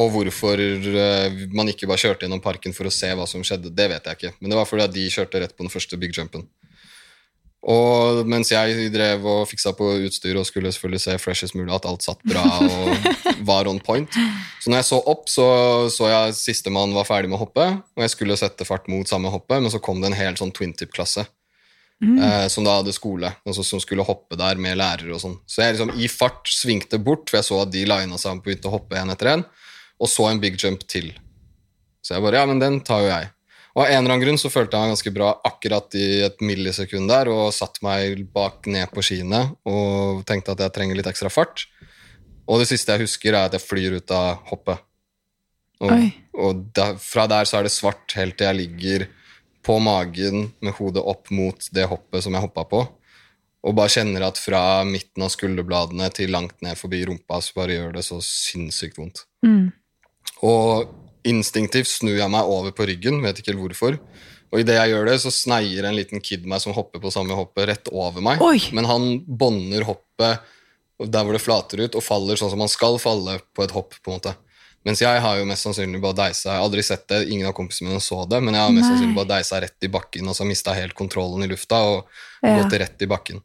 Og 0.00 0.08
hvorfor 0.14 0.58
eh, 0.58 1.42
man 1.52 1.68
ikke 1.68 1.86
bare 1.86 2.00
kjørte 2.00 2.24
gjennom 2.24 2.40
parken 2.42 2.72
for 2.74 2.88
å 2.88 2.92
se 2.92 3.10
hva 3.12 3.26
som 3.28 3.44
skjedde, 3.44 3.70
det 3.76 3.86
vet 3.92 4.08
jeg 4.08 4.18
ikke. 4.18 4.34
Men 4.40 4.50
det 4.50 4.58
var 4.58 4.66
fordi 4.66 4.88
de 4.96 5.04
kjørte 5.12 5.42
rett 5.42 5.54
på 5.54 5.66
den 5.66 5.72
første 5.72 5.98
big 6.00 6.16
jumpen. 6.16 6.46
Og 7.62 8.24
mens 8.26 8.50
jeg 8.50 8.88
drev 8.90 9.26
og 9.28 9.44
fiksa 9.46 9.70
på 9.78 9.86
utstyr 10.08 10.34
og 10.40 10.46
skulle 10.48 10.72
selvfølgelig 10.74 11.02
se 11.04 11.18
freshest 11.22 11.54
mulig, 11.54 11.70
at 11.76 11.86
alt 11.86 12.02
satt 12.02 12.24
bra 12.26 12.42
og 12.42 13.36
var 13.46 13.70
on 13.70 13.78
point. 13.82 14.10
Så 14.58 14.72
når 14.72 14.80
jeg 14.80 14.88
så 14.88 14.98
opp, 15.12 15.28
så 15.30 15.46
så 15.92 16.10
jeg 16.10 16.34
sistemann 16.38 16.94
var 16.96 17.06
ferdig 17.06 17.30
med 17.30 17.38
å 17.38 17.44
hoppe, 17.44 17.68
og 17.78 18.02
jeg 18.02 18.14
skulle 18.16 18.38
sette 18.40 18.66
fart 18.66 18.90
mot 18.90 19.06
samme 19.06 19.30
hoppe, 19.30 19.60
men 19.62 19.70
så 19.70 19.82
kom 19.82 20.02
det 20.02 20.10
en 20.10 20.18
hel 20.18 20.38
sånn 20.40 20.54
twin 20.54 20.74
tip-klasse. 20.74 21.26
Eh, 22.02 22.48
som 22.50 22.64
da 22.66 22.80
hadde 22.80 22.92
skole, 22.94 23.28
altså 23.46 23.62
som 23.62 23.78
skulle 23.82 24.02
hoppe 24.02 24.34
der 24.34 24.58
med 24.58 24.74
lærere 24.80 25.14
og 25.14 25.20
sånn. 25.22 25.36
Så 25.46 25.62
jeg 25.62 25.76
liksom 25.76 25.92
i 25.94 26.08
fart 26.10 26.50
svingte 26.50 26.98
bort, 26.98 27.28
for 27.30 27.38
jeg 27.38 27.46
så 27.46 27.60
at 27.62 27.70
de 27.70 27.84
lina 27.86 28.18
seg 28.18 28.40
og 28.40 28.42
begynte 28.42 28.66
å 28.70 28.74
hoppe 28.74 28.98
en 28.98 29.12
etter 29.14 29.30
en, 29.36 29.44
og 30.02 30.10
så 30.10 30.26
en 30.26 30.42
big 30.42 30.58
jump 30.58 30.82
til. 30.90 31.12
Så 32.02 32.16
jeg 32.16 32.24
bare, 32.24 32.42
ja, 32.42 32.48
men 32.50 32.58
den 32.58 32.80
tar 32.82 33.04
jo 33.04 33.12
jeg. 33.12 33.30
Og 33.72 33.82
av 33.82 33.88
en 33.88 34.02
eller 34.02 34.12
annen 34.12 34.24
grunn 34.26 34.40
så 34.40 34.50
følte 34.52 34.76
jeg 34.76 34.84
meg 34.84 34.92
ganske 34.92 35.12
bra 35.16 35.28
akkurat 35.48 35.94
i 35.96 36.08
et 36.26 36.42
millisekund 36.44 37.08
der, 37.08 37.30
og 37.32 37.54
satt 37.56 37.80
meg 37.84 38.26
bak 38.34 38.68
ned 38.68 38.90
på 38.92 39.04
skiene 39.04 39.46
og 39.68 40.24
tenkte 40.28 40.52
at 40.52 40.66
jeg 40.66 40.74
trenger 40.76 40.98
litt 40.98 41.08
ekstra 41.08 41.32
fart. 41.32 41.64
Og 42.50 42.60
det 42.60 42.68
siste 42.68 42.92
jeg 42.92 43.06
husker, 43.06 43.32
er 43.32 43.48
at 43.48 43.56
jeg 43.56 43.64
flyr 43.64 43.96
ut 43.96 44.12
av 44.12 44.42
hoppet. 44.50 44.82
Og, 45.82 46.08
og 46.38 46.64
da, 46.76 46.92
fra 47.00 47.24
der 47.30 47.48
så 47.48 47.58
er 47.58 47.66
det 47.66 47.74
svart 47.74 48.12
helt 48.18 48.36
til 48.38 48.50
jeg 48.50 48.60
ligger 48.60 49.06
på 49.66 49.78
magen 49.82 50.50
med 50.62 50.74
hodet 50.76 51.02
opp 51.06 51.30
mot 51.34 51.68
det 51.74 51.86
hoppet 51.90 52.26
som 52.26 52.34
jeg 52.34 52.44
hoppa 52.44 52.66
på. 52.68 52.82
Og 53.62 53.76
bare 53.78 53.94
kjenner 53.94 54.26
at 54.26 54.40
fra 54.42 54.82
midten 54.86 55.22
av 55.22 55.30
skulderbladene 55.32 56.08
til 56.14 56.32
langt 56.34 56.58
ned 56.66 56.78
forbi 56.78 57.04
rumpa, 57.06 57.38
så 57.38 57.54
bare 57.60 57.78
gjør 57.78 57.96
det 57.96 58.04
så 58.06 58.18
sinnssykt 58.26 58.98
vondt. 58.98 59.24
Mm. 59.46 59.70
Og 60.42 60.90
instinktivt 61.28 61.88
snur 61.90 62.16
jeg 62.18 62.30
meg 62.32 62.48
over 62.50 62.72
på 62.76 62.86
ryggen, 62.88 63.20
vet 63.22 63.38
ikke 63.40 63.52
helt 63.52 63.62
hvorfor. 63.66 63.98
Og 64.52 64.60
idet 64.60 64.74
jeg 64.76 64.92
gjør 64.92 65.06
det, 65.08 65.14
så 65.22 65.30
sneier 65.32 65.86
en 65.88 65.96
liten 65.96 66.20
kid 66.20 66.44
meg 66.46 66.60
som 66.60 66.74
hopper 66.76 67.00
på 67.00 67.12
samme 67.14 67.32
hoppet, 67.38 67.68
rett 67.70 67.88
over 67.92 68.20
meg. 68.24 68.42
Oi. 68.44 68.58
Men 68.76 68.84
han 68.90 69.06
bånder 69.26 69.86
hoppet 69.88 70.42
der 71.02 71.24
hvor 71.24 71.34
det 71.34 71.42
flater 71.42 71.80
ut, 71.82 71.96
og 71.98 72.04
faller 72.04 72.36
sånn 72.38 72.52
som 72.52 72.60
han 72.62 72.70
skal 72.70 72.98
falle 73.02 73.38
på 73.56 73.64
et 73.64 73.72
hopp. 73.74 73.96
på 74.02 74.12
en 74.12 74.18
måte. 74.20 74.34
Mens 74.84 75.00
jeg 75.00 75.22
har 75.22 75.38
jo 75.38 75.46
mest 75.46 75.62
sannsynlig 75.62 76.00
bare 76.02 76.16
deisa 76.18 76.48
Jeg 76.50 76.58
har 76.58 76.64
aldri 76.66 76.82
sett 76.82 77.04
det, 77.08 77.20
ingen 77.30 77.46
av 77.46 77.54
kompisene 77.54 77.88
mine 77.92 78.02
så 78.02 78.24
det, 78.28 78.40
men 78.42 78.54
jeg 78.54 78.62
har 78.64 78.72
mest 78.74 78.82
Nei. 78.88 78.90
sannsynlig 78.96 79.14
bare 79.16 79.30
deisa 79.38 79.60
rett 79.62 79.86
i 79.86 79.90
bakken, 79.94 80.28
og 80.28 80.34
så 80.34 80.46
mista 80.46 80.74
helt 80.74 80.94
kontrollen 80.98 81.42
i 81.46 81.48
lufta 81.50 81.78
og 81.86 82.06
Ja. 82.42 82.56
gått 82.62 82.74
rett 82.82 83.02
i 83.02 83.06
bakken. 83.06 83.42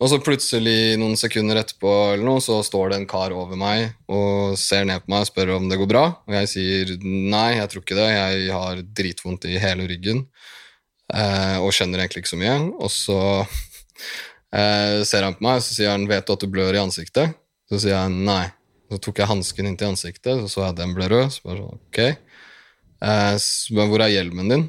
Og 0.00 0.08
så 0.10 0.18
plutselig, 0.18 0.96
noen 0.98 1.14
sekunder 1.18 1.60
etterpå, 1.60 1.90
eller 2.14 2.24
noe, 2.26 2.42
så 2.42 2.56
står 2.66 2.90
det 2.90 2.96
en 2.98 3.10
kar 3.10 3.34
over 3.36 3.58
meg 3.58 3.92
og 4.10 4.56
ser 4.58 4.86
ned 4.88 5.04
på 5.04 5.12
meg 5.12 5.22
og 5.22 5.28
spør 5.28 5.52
om 5.58 5.68
det 5.70 5.78
går 5.78 5.90
bra. 5.92 6.04
Og 6.26 6.36
jeg 6.40 6.50
sier 6.50 6.94
nei, 7.04 7.58
jeg 7.58 7.70
tror 7.70 7.84
ikke 7.84 7.98
det. 8.00 8.08
Jeg 8.10 8.48
har 8.56 8.82
dritvondt 9.02 9.46
i 9.46 9.60
hele 9.62 9.86
ryggen 9.90 10.24
eh, 11.14 11.58
og 11.62 11.70
skjønner 11.76 12.02
egentlig 12.02 12.24
ikke 12.24 12.32
så 12.32 12.40
mye. 12.40 12.56
Og 12.82 12.90
så 12.90 13.20
eh, 14.58 15.04
ser 15.06 15.28
han 15.28 15.38
på 15.38 15.46
meg 15.46 15.60
og 15.60 15.68
sier 15.68 15.94
han, 15.94 16.08
vet 16.10 16.26
du 16.26 16.34
at 16.34 16.42
du 16.42 16.50
blør 16.50 16.74
i 16.74 16.82
ansiktet? 16.82 17.38
Så 17.70 17.84
sier 17.84 17.94
jeg 17.94 18.26
nei. 18.26 18.44
Så 18.90 18.98
tok 19.06 19.22
jeg 19.22 19.30
hansken 19.30 19.70
inntil 19.70 19.92
ansiktet, 19.92 20.34
så 20.42 20.50
så 20.50 20.66
jeg 20.66 20.74
at 20.74 20.82
den 20.82 20.98
ble 20.98 21.06
rød. 21.14 21.30
Så 21.32 21.46
bare 21.46 21.62
sånn, 21.62 21.78
ok. 21.86 22.02
Eh, 23.02 23.36
bare, 23.78 23.90
hvor 23.94 24.02
er 24.02 24.16
hjelmen 24.16 24.50
din? 24.50 24.66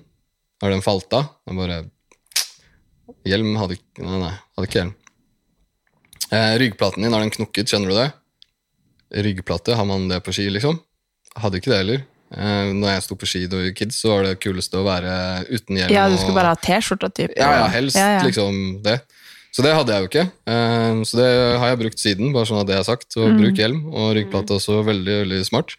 Har 0.61 0.71
den 0.71 0.85
falt 0.85 1.11
av? 1.17 1.33
Jeg 1.49 1.57
bare 1.59 1.83
Hjelm 3.27 3.57
hadde 3.59 3.75
ikke 3.75 4.03
Nei, 4.03 4.19
nei, 4.21 4.35
hadde 4.55 4.67
ikke 4.69 4.79
hjelm. 4.79 4.93
Eh, 6.31 6.57
ryggplaten 6.59 7.03
din, 7.03 7.13
har 7.13 7.19
den 7.21 7.31
knukket? 7.33 7.67
Kjenner 7.69 7.89
du 7.89 7.95
det? 7.95 8.11
ryggplate. 9.13 9.75
Har 9.77 9.85
man 9.85 10.07
det 10.09 10.23
på 10.25 10.33
ski, 10.33 10.47
liksom? 10.49 10.79
Hadde 11.37 11.59
ikke 11.59 11.69
det 11.69 11.77
heller. 11.83 11.99
Eh, 12.33 12.71
når 12.73 12.95
jeg 12.95 13.03
sto 13.05 13.15
på 13.15 13.27
ski 13.29 13.43
da 13.45 13.57
vi 13.59 13.67
var 13.69 13.75
kids, 13.77 13.99
så 14.01 14.09
var 14.09 14.23
det 14.25 14.39
kuleste 14.41 14.79
å 14.79 14.85
være 14.87 15.11
uten 15.51 15.77
hjelm. 15.77 15.91
Ja, 15.93 16.07
du 16.09 16.15
og- 16.15 16.19
skulle 16.23 16.33
bare 16.39 16.47
ha 16.49 16.55
T-skjorta, 16.55 17.09
type? 17.13 17.35
Ja, 17.37 17.51
ja, 17.59 17.67
helst 17.67 17.95
Ja, 17.95 18.17
ja. 18.17 18.23
liksom 18.23 18.81
det. 18.81 19.01
Så 19.53 19.61
det 19.61 19.75
hadde 19.75 19.93
jeg 19.93 20.01
jo 20.01 20.09
ikke. 20.09 20.31
Eh, 20.47 21.03
så 21.05 21.13
det 21.19 21.59
har 21.59 21.67
jeg 21.69 21.77
brukt 21.83 21.99
siden, 21.99 22.33
bare 22.33 22.45
sånn 22.49 22.61
at 22.61 22.65
det 22.67 22.75
er 22.79 22.83
sagt. 22.83 23.13
Så 23.13 23.27
Mm. 23.29 23.37
bruk 23.37 23.55
hjelm, 23.55 23.93
og 23.93 24.15
ryggplate 24.15 24.49
også 24.57 24.83
veldig, 24.83 25.27
veldig 25.29 25.45
smart. 25.45 25.75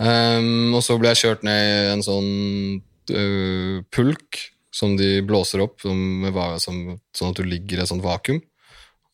Um, 0.00 0.74
og 0.74 0.82
så 0.82 0.98
ble 0.98 1.08
jeg 1.14 1.22
kjørt 1.24 1.42
ned 1.42 1.88
i 1.88 1.92
en 1.92 2.02
sånn 2.02 2.82
uh, 3.10 3.82
pulk 3.90 4.50
som 4.70 4.96
de 4.96 5.20
blåser 5.22 5.60
opp, 5.62 5.80
som, 5.80 6.22
som, 6.58 7.00
sånn 7.14 7.30
at 7.30 7.36
du 7.36 7.42
ligger 7.42 7.78
i 7.78 7.82
et 7.82 7.88
sånt 7.88 8.02
vakuum. 8.02 8.40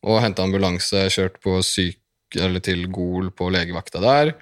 Og 0.05 0.21
henta 0.21 0.45
ambulanse, 0.45 1.07
kjørt 1.13 1.39
på 1.45 1.59
syk, 1.65 2.01
eller 2.37 2.61
til 2.65 2.87
Gol 2.93 3.31
på 3.35 3.49
legevakta 3.53 4.03
der. 4.03 4.35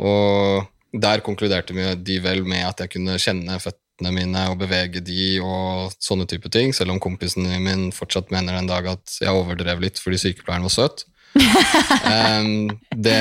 Og 0.00 0.66
der 0.92 1.22
konkluderte 1.24 1.94
de 1.96 2.18
vel 2.22 2.42
med 2.48 2.66
at 2.66 2.82
jeg 2.82 2.94
kunne 2.96 3.18
kjenne 3.20 3.58
føttene 3.62 4.12
mine 4.14 4.46
og 4.50 4.58
bevege 4.62 5.02
de 5.04 5.38
og 5.44 5.94
sånne 6.02 6.26
type 6.30 6.50
ting, 6.52 6.74
selv 6.74 6.94
om 6.94 7.00
kompisen 7.02 7.46
min 7.62 7.90
fortsatt 7.94 8.32
mener 8.34 8.58
en 8.58 8.70
dag 8.70 8.88
at 8.96 9.18
jeg 9.20 9.34
overdrev 9.34 9.82
litt 9.82 10.00
fordi 10.02 10.18
sykepleieren 10.24 10.66
var 10.66 10.74
søt. 10.74 11.04
um, 11.40 12.70
det 12.96 13.20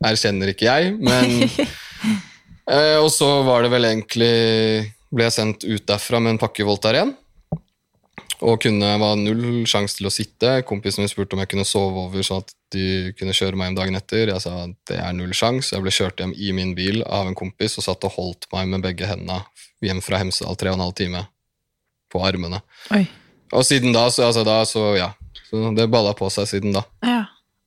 erkjenner 0.00 0.54
ikke 0.54 0.70
jeg, 0.70 0.94
men 0.96 1.42
uh, 2.64 2.96
Og 3.04 3.10
så 3.12 3.28
var 3.44 3.66
det 3.66 3.72
vel 3.74 3.84
egentlig 3.84 4.36
Ble 5.12 5.26
jeg 5.26 5.34
sendt 5.34 5.66
ut 5.66 5.84
derfra 5.84 6.22
med 6.22 6.32
en 6.32 6.40
pakke 6.40 6.64
Voltaren. 6.64 7.12
Og 8.42 8.58
kunne, 8.64 8.88
var 8.98 9.14
null 9.20 9.62
sjanse 9.70 9.96
til 9.98 10.08
å 10.08 10.12
sitte. 10.12 10.56
Kompisen 10.66 11.04
min 11.04 11.10
spurte 11.10 11.36
om 11.36 11.42
jeg 11.44 11.52
kunne 11.52 11.66
sove 11.68 12.08
over, 12.08 12.24
sånn 12.26 12.42
at 12.42 12.50
de 12.74 13.12
kunne 13.18 13.34
kjøre 13.36 13.58
meg 13.58 13.70
hjem 13.70 13.78
dagen 13.78 13.98
etter. 13.98 14.32
Jeg 14.32 14.42
sa 14.42 14.54
at 14.64 14.74
det 14.90 14.98
er 14.98 15.14
null 15.16 15.34
sjanse. 15.36 15.70
Jeg 15.76 15.84
ble 15.84 15.94
kjørt 15.94 16.20
hjem 16.20 16.34
i 16.34 16.50
min 16.56 16.74
bil 16.78 17.04
av 17.06 17.30
en 17.30 17.38
kompis 17.38 17.78
og 17.78 17.86
satt 17.86 18.06
og 18.08 18.16
holdt 18.16 18.48
meg 18.54 18.72
med 18.72 18.84
begge 18.84 19.08
hendene 19.08 19.44
hjem 19.82 20.02
fra 20.02 20.20
Hemsedal 20.22 20.58
tre 20.58 20.72
og 20.72 20.78
en 20.78 20.84
halv 20.88 20.96
time 20.98 21.24
på 22.12 22.22
armene. 22.26 22.60
Oi. 22.94 23.04
Og 23.52 23.64
siden 23.68 23.94
da, 23.94 24.06
så, 24.10 24.26
altså 24.30 24.44
da, 24.46 24.58
så 24.68 24.92
ja. 24.98 25.12
Så 25.48 25.70
det 25.76 25.88
balla 25.92 26.14
på 26.16 26.28
seg 26.32 26.48
siden 26.48 26.74
da. 26.76 26.84
Ja. 27.04 27.22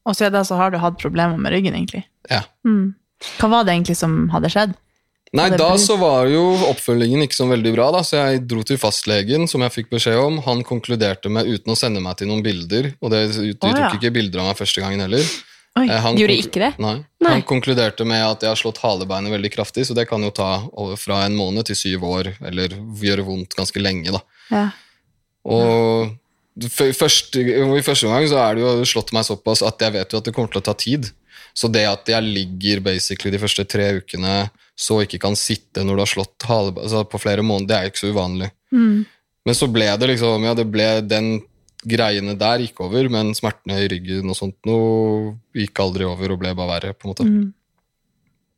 Og 0.05 0.17
siden 0.17 0.36
da 0.36 0.43
så 0.45 0.58
har 0.60 0.73
du 0.73 0.79
hatt 0.81 0.99
problemer 1.01 1.38
med 1.41 1.53
ryggen, 1.53 1.77
egentlig. 1.77 2.03
Ja. 2.29 2.43
Mm. 2.67 2.95
Hva 3.39 3.49
var 3.51 3.65
det 3.65 3.75
egentlig 3.75 3.97
som 3.97 4.25
hadde 4.34 4.51
skjedd? 4.53 4.75
Nei, 5.35 5.49
da 5.59 5.69
så 5.81 5.97
var 5.99 6.29
jo 6.31 6.43
oppfølgingen 6.69 7.25
ikke 7.25 7.37
så 7.37 7.47
veldig 7.49 7.73
bra, 7.75 7.89
da, 7.93 8.03
så 8.07 8.21
jeg 8.21 8.45
dro 8.49 8.63
til 8.65 8.79
fastlegen, 8.81 9.49
som 9.51 9.63
jeg 9.65 9.73
fikk 9.73 9.91
beskjed 9.93 10.17
om. 10.21 10.39
Han 10.47 10.63
konkluderte 10.67 11.31
med, 11.33 11.49
uten 11.49 11.73
å 11.73 11.79
sende 11.79 12.03
meg 12.03 12.17
til 12.19 12.31
noen 12.31 12.43
bilder, 12.45 12.93
og 13.01 13.13
det, 13.13 13.25
de 13.35 13.51
tok 13.53 13.75
tok 13.75 13.83
ja. 13.83 13.91
ikke 13.97 14.13
bilder 14.15 14.41
av 14.41 14.49
meg 14.49 14.59
første 14.59 14.83
gangen 14.83 15.03
heller. 15.05 15.27
Oi, 15.75 15.89
Eh, 15.91 15.99
han 15.99 16.15
gjorde 16.15 16.35
ikke 16.39 16.61
det? 16.61 16.71
Nei. 16.79 16.97
Nei. 17.19 17.31
Han 17.33 17.41
konkluderte 17.47 18.05
med 18.07 18.21
at 18.23 18.43
jeg 18.45 18.53
har 18.53 18.59
slått 18.59 18.79
halebeinet 18.79 19.33
veldig 19.33 19.51
kraftig, 19.51 19.83
så 19.87 19.95
det 19.97 20.07
kan 20.07 20.23
jo 20.23 20.31
ta 20.35 20.49
fra 20.99 21.25
en 21.25 21.35
måned 21.35 21.67
til 21.67 21.79
syv 21.79 22.05
år, 22.07 22.31
eller 22.47 22.77
gjøre 23.01 23.25
vondt 23.27 23.57
ganske 23.57 23.81
lenge, 23.83 24.15
da. 24.15 24.21
Ja. 24.53 24.69
Og 25.51 26.15
første, 26.71 27.43
og 27.65 27.75
i 27.75 27.83
første 27.83 28.07
gang 28.07 28.27
så 28.31 28.39
er 28.39 28.55
det 28.55 28.63
jo 28.63 28.87
slått 28.87 29.11
meg 29.15 29.27
såpass 29.27 29.65
at 29.67 29.83
jeg 29.83 29.97
vet 29.97 30.15
jo 30.15 30.21
at 30.21 30.29
det 30.29 30.33
kommer 30.35 30.53
til 30.53 30.63
å 30.63 30.67
ta 30.69 30.75
tid. 30.79 31.11
Så 31.55 31.69
det 31.71 31.85
at 31.89 32.11
jeg 32.11 32.23
ligger 32.25 32.83
basically 32.85 33.33
de 33.33 33.41
første 33.41 33.65
tre 33.69 33.89
ukene 33.99 34.37
så 34.75 34.99
ikke 35.05 35.21
kan 35.23 35.37
sitte 35.39 35.85
når 35.85 35.97
du 35.97 36.03
har 36.03 36.11
slått 36.11 36.45
hale, 36.49 36.73
altså 36.75 37.05
på 37.07 37.21
flere 37.21 37.45
måneder, 37.45 37.69
det 37.69 37.77
er 37.77 37.91
ikke 37.91 38.03
så 38.03 38.11
uvanlig. 38.11 38.49
Mm. 38.75 39.05
Men 39.45 39.57
så 39.57 39.69
ble 39.71 39.87
det 39.99 40.09
liksom, 40.11 40.47
ja, 40.47 40.55
det 40.57 40.65
ble 40.67 40.87
den 41.05 41.37
greiene 41.85 42.33
der 42.39 42.63
gikk 42.63 42.81
over, 42.83 43.07
men 43.13 43.31
smertene 43.37 43.77
i 43.83 43.89
ryggen 43.91 44.31
og 44.31 44.37
sånt 44.37 44.57
noe 44.67 45.35
gikk 45.55 45.79
aldri 45.83 46.07
over 46.07 46.33
og 46.33 46.41
ble 46.41 46.55
bare 46.57 46.71
verre, 46.73 46.97
på 46.97 47.07
en 47.07 47.13
måte. 47.13 47.27
Mm. 47.29 47.53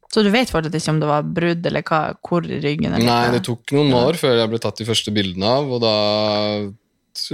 Så 0.07 0.23
du 0.23 0.31
vet 0.31 0.49
fortsatt 0.49 0.75
ikke 0.79 0.93
om 0.93 1.01
det 1.01 1.09
var 1.09 1.27
brudd, 1.37 1.65
eller 1.67 1.83
hva, 1.85 2.01
hvor 2.23 2.45
i 2.47 2.61
ryggen? 2.63 2.95
Eller 2.95 3.09
Nei, 3.09 3.33
det 3.35 3.43
tok 3.45 3.75
noen 3.75 3.91
år 3.97 4.19
før 4.19 4.37
jeg 4.39 4.51
ble 4.53 4.61
tatt 4.63 4.79
de 4.79 4.87
første 4.87 5.13
bildene 5.13 5.49
av, 5.59 5.67
og 5.75 5.83
da 5.83 5.95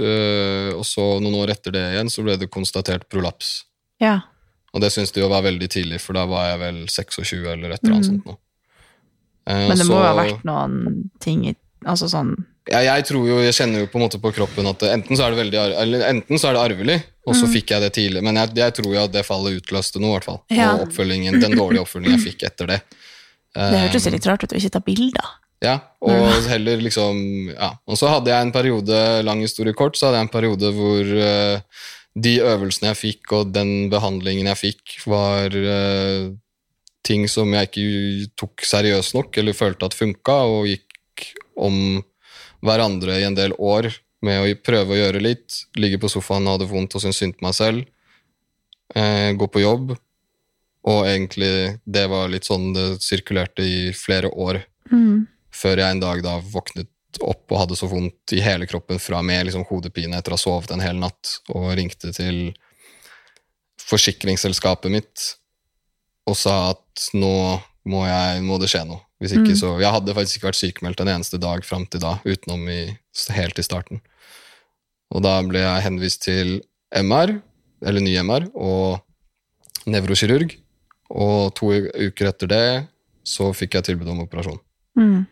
øh, 0.02 0.70
Og 0.74 0.82
så 0.88 1.06
noen 1.22 1.38
år 1.44 1.54
etter 1.54 1.76
det 1.76 1.84
igjen 1.92 2.10
så 2.10 2.24
ble 2.26 2.34
det 2.40 2.50
konstatert 2.52 3.06
prolaps. 3.12 3.60
Ja. 4.02 4.18
Og 4.74 4.80
det 4.82 4.90
syns 4.92 5.12
de 5.14 5.20
jo 5.22 5.28
var 5.30 5.42
veldig 5.46 5.68
tidlig, 5.70 6.00
for 6.02 6.16
da 6.18 6.24
var 6.26 6.48
jeg 6.50 6.58
vel 6.64 6.80
26 6.90 7.44
eller 7.52 7.70
et 7.76 7.80
eller 7.84 7.94
annet 7.94 8.08
Mm. 8.08 8.10
sånt 8.10 8.26
noe. 8.26 8.36
Eh, 9.46 9.68
Men 9.68 9.76
det 9.78 9.86
så, 9.86 9.92
må 9.92 10.00
jo 10.00 10.08
ha 10.08 10.14
vært 10.18 10.44
noen 10.44 11.10
ting 11.20 11.46
i 11.46 11.54
Altså 11.86 12.08
sånn 12.08 12.34
ja, 12.72 12.78
jeg 12.80 13.04
tror 13.04 13.26
jo, 13.28 13.42
jeg 13.44 13.52
kjenner 13.52 13.80
jo 13.82 13.86
på 13.92 13.98
en 14.00 14.04
måte 14.06 14.16
på 14.18 14.30
kroppen 14.32 14.64
at 14.70 14.80
enten, 14.88 15.18
så 15.18 15.26
er 15.26 15.34
det 15.34 15.40
veldig, 15.42 15.58
eller, 15.82 16.04
enten 16.08 16.38
så 16.40 16.48
er 16.48 16.54
det 16.56 16.62
arvelig, 16.64 16.94
og 17.28 17.34
så 17.36 17.44
Mm. 17.44 17.52
fikk 17.52 17.66
jeg 17.74 17.80
det 17.82 17.90
tidlig. 17.92 18.22
Men 18.24 18.34
jeg, 18.40 18.54
jeg 18.56 18.72
tror 18.78 18.88
jo 18.94 19.02
at 19.04 19.12
det 19.12 19.26
fallet 19.26 19.58
utløste 19.60 20.00
noe, 20.00 20.08
i 20.08 20.16
hvert 20.16 20.24
fall. 20.24 20.40
Ja. 20.48 20.70
Og 20.72 20.86
oppfølgingen, 20.88 21.40
den 21.42 21.52
dårlige 21.52 21.82
oppfølgingen 21.84 22.16
jeg 22.16 22.24
fikk 22.32 22.42
etter 22.48 22.66
det. 22.72 22.80
Det 23.54 23.80
hørtes 23.84 24.06
Eh, 24.06 24.12
litt 24.16 24.24
rart 24.26 24.44
ut 24.44 24.54
å 24.54 24.56
ikke 24.56 24.70
ta 24.72 24.80
bilder. 24.80 25.28
Ja, 25.60 25.74
og 26.00 26.32
heller 26.54 26.80
liksom 26.80 27.52
Ja. 27.52 27.74
Og 27.86 27.98
så 28.00 28.08
hadde 28.08 28.32
jeg 28.32 28.40
en 28.40 28.52
periode, 28.52 29.22
lang 29.22 29.40
historie 29.44 29.74
kort, 29.74 29.96
så 30.00 30.06
hadde 30.08 30.22
jeg 30.22 30.28
en 30.30 30.32
periode 30.40 30.72
hvor 30.72 31.04
eh, 31.20 31.60
de 32.14 32.38
øvelsene 32.46 32.92
jeg 32.92 33.00
fikk, 33.00 33.32
og 33.34 33.52
den 33.54 33.90
behandlingen 33.92 34.48
jeg 34.52 34.60
fikk, 34.60 34.96
var 35.10 35.54
eh, 35.54 36.30
ting 37.04 37.26
som 37.30 37.50
jeg 37.56 37.70
ikke 37.70 38.30
tok 38.38 38.64
seriøst 38.64 39.16
nok, 39.16 39.38
eller 39.40 39.56
følte 39.56 39.90
at 39.90 39.96
funka, 39.98 40.38
og 40.46 40.70
gikk 40.70 41.26
om 41.58 42.00
hverandre 42.64 43.18
i 43.20 43.26
en 43.26 43.36
del 43.36 43.54
år 43.58 43.90
med 44.24 44.40
å 44.40 44.54
prøve 44.64 44.94
å 44.94 45.00
gjøre 45.02 45.22
litt, 45.22 45.64
ligge 45.76 46.00
på 46.00 46.08
sofaen 46.12 46.48
ha 46.48 46.56
det 46.60 46.70
vondt 46.70 46.96
og 46.96 47.04
synes 47.04 47.18
synd 47.20 47.36
på 47.36 47.48
meg 47.48 47.58
selv, 47.58 47.84
eh, 48.94 49.34
gå 49.36 49.50
på 49.50 49.64
jobb, 49.64 49.96
og 50.84 51.06
egentlig 51.08 51.80
det 51.84 52.06
var 52.12 52.30
litt 52.32 52.46
sånn 52.48 52.72
det 52.76 52.88
sirkulerte 53.04 53.64
i 53.64 53.92
flere 53.96 54.30
år. 54.30 54.64
Mm. 54.92 55.26
før 55.48 55.80
jeg 55.80 55.94
en 55.94 56.00
dag 56.02 56.18
da 56.20 56.32
våknet 56.52 56.88
opp 57.22 57.52
og 57.52 57.60
hadde 57.60 57.78
så 57.78 57.88
vondt 57.90 58.34
i 58.34 58.42
hele 58.44 58.66
kroppen 58.70 59.00
fra 59.02 59.20
med 59.22 59.46
liksom 59.46 59.66
hodepine 59.68 60.18
etter 60.18 60.34
å 60.34 60.38
ha 60.38 60.42
sovet 60.42 60.74
en 60.74 60.82
hel 60.84 60.98
natt, 61.00 61.38
og 61.54 61.72
ringte 61.78 62.12
til 62.16 62.54
forsikringsselskapet 63.84 64.92
mitt 64.92 65.24
og 66.24 66.36
sa 66.40 66.56
at 66.72 67.08
nå 67.12 67.60
må, 67.84 68.04
jeg, 68.08 68.40
må 68.46 68.56
det 68.60 68.70
skje 68.72 68.84
noe. 68.88 69.02
Hvis 69.20 69.34
ikke 69.36 69.52
Mm. 69.52 69.60
så 69.60 69.80
Jeg 69.80 69.92
hadde 69.92 70.14
faktisk 70.14 70.36
ikke 70.38 70.48
vært 70.48 70.60
sykemeldt 70.62 71.00
en 71.00 71.08
eneste 71.08 71.38
dag 71.40 71.64
fram 71.64 71.86
til 71.86 72.00
da, 72.00 72.18
utenom 72.24 72.68
i, 72.68 72.96
helt 73.30 73.58
i 73.58 73.62
starten. 73.62 74.00
Og 75.12 75.22
da 75.22 75.42
ble 75.42 75.60
jeg 75.60 75.84
henvist 75.84 76.22
til 76.22 76.62
MR, 76.90 77.40
eller 77.84 78.00
ny 78.00 78.16
MR, 78.22 78.48
og 78.54 79.04
nevrokirurg. 79.86 80.56
Og 81.10 81.54
to 81.54 81.70
uker 81.76 82.30
etter 82.30 82.48
det 82.48 82.66
så 83.24 83.52
fikk 83.52 83.74
jeg 83.74 83.84
tilbud 83.84 84.08
om 84.08 84.24
operasjon. 84.24 84.58
Mm. 84.96 85.26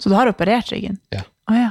Så 0.00 0.08
du 0.08 0.16
har 0.16 0.30
operert 0.30 0.72
ryggen? 0.72 0.96
Ja. 1.14 1.22
Å 1.50 1.58
ja. 1.58 1.70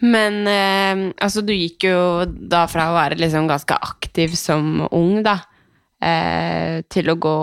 Men 0.00 0.46
eh, 0.48 1.12
altså, 1.20 1.42
du 1.44 1.52
gikk 1.52 1.84
jo 1.90 2.24
da 2.24 2.62
fra 2.70 2.86
å 2.90 2.96
være 2.96 3.18
liksom 3.20 3.48
ganske 3.50 3.76
aktiv 3.76 4.32
som 4.38 4.86
ung, 4.88 5.18
da, 5.26 5.34
eh, 6.00 6.80
til 6.88 7.10
å 7.12 7.18
gå 7.20 7.34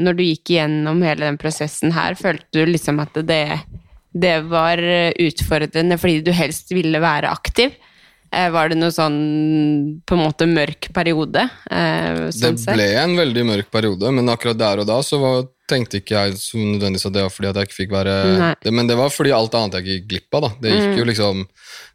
Når 0.00 0.16
du 0.16 0.22
gikk 0.24 0.54
igjennom 0.54 1.02
hele 1.04 1.26
den 1.26 1.36
prosessen 1.40 1.92
her, 1.92 2.16
følte 2.16 2.48
du 2.56 2.72
liksom 2.72 3.02
at 3.04 3.20
det, 3.28 3.42
det 4.16 4.38
var 4.48 4.80
utfordrende 4.80 6.00
fordi 6.00 6.22
du 6.24 6.32
helst 6.32 6.72
ville 6.72 7.02
være 7.04 7.28
aktiv? 7.28 7.76
Eh, 8.32 8.48
var 8.52 8.68
det 8.72 8.76
noe 8.80 8.92
sånn 8.92 9.20
på 10.08 10.16
en 10.16 10.24
måte 10.24 10.48
mørk 10.48 10.90
periode? 10.96 11.44
Eh, 11.68 12.24
Det 12.28 12.34
sånn 12.36 12.58
sett? 12.60 12.74
ble 12.76 12.88
en 13.04 13.16
veldig 13.16 13.44
mørk 13.52 13.70
periode, 13.72 14.12
men 14.12 14.28
akkurat 14.32 14.58
der 14.60 14.82
og 14.82 14.88
da 14.88 14.98
så 15.04 15.20
var, 15.20 15.46
tenkte 15.68 16.00
ikke 16.00 16.16
jeg 16.16 16.38
så 16.40 16.58
nødvendigvis 16.58 17.06
at 17.06 17.14
det 17.14 17.22
var 17.26 17.30
fordi 17.34 17.48
at 17.50 17.56
jeg 17.60 17.68
ikke 17.68 17.78
fikk 17.78 17.90
være 17.92 18.14
det, 18.64 18.72
Men 18.72 18.86
det 18.90 18.96
var 18.98 19.10
fordi 19.14 19.32
alt 19.36 19.54
annet 19.54 19.78
jeg 19.78 19.84
gikk 19.88 20.08
glipp 20.08 20.34
av. 20.38 20.42
da. 20.42 20.50
Det 20.62 20.72
gikk 20.72 20.88
Mm. 20.88 20.98
jo 20.98 21.04
liksom 21.04 21.46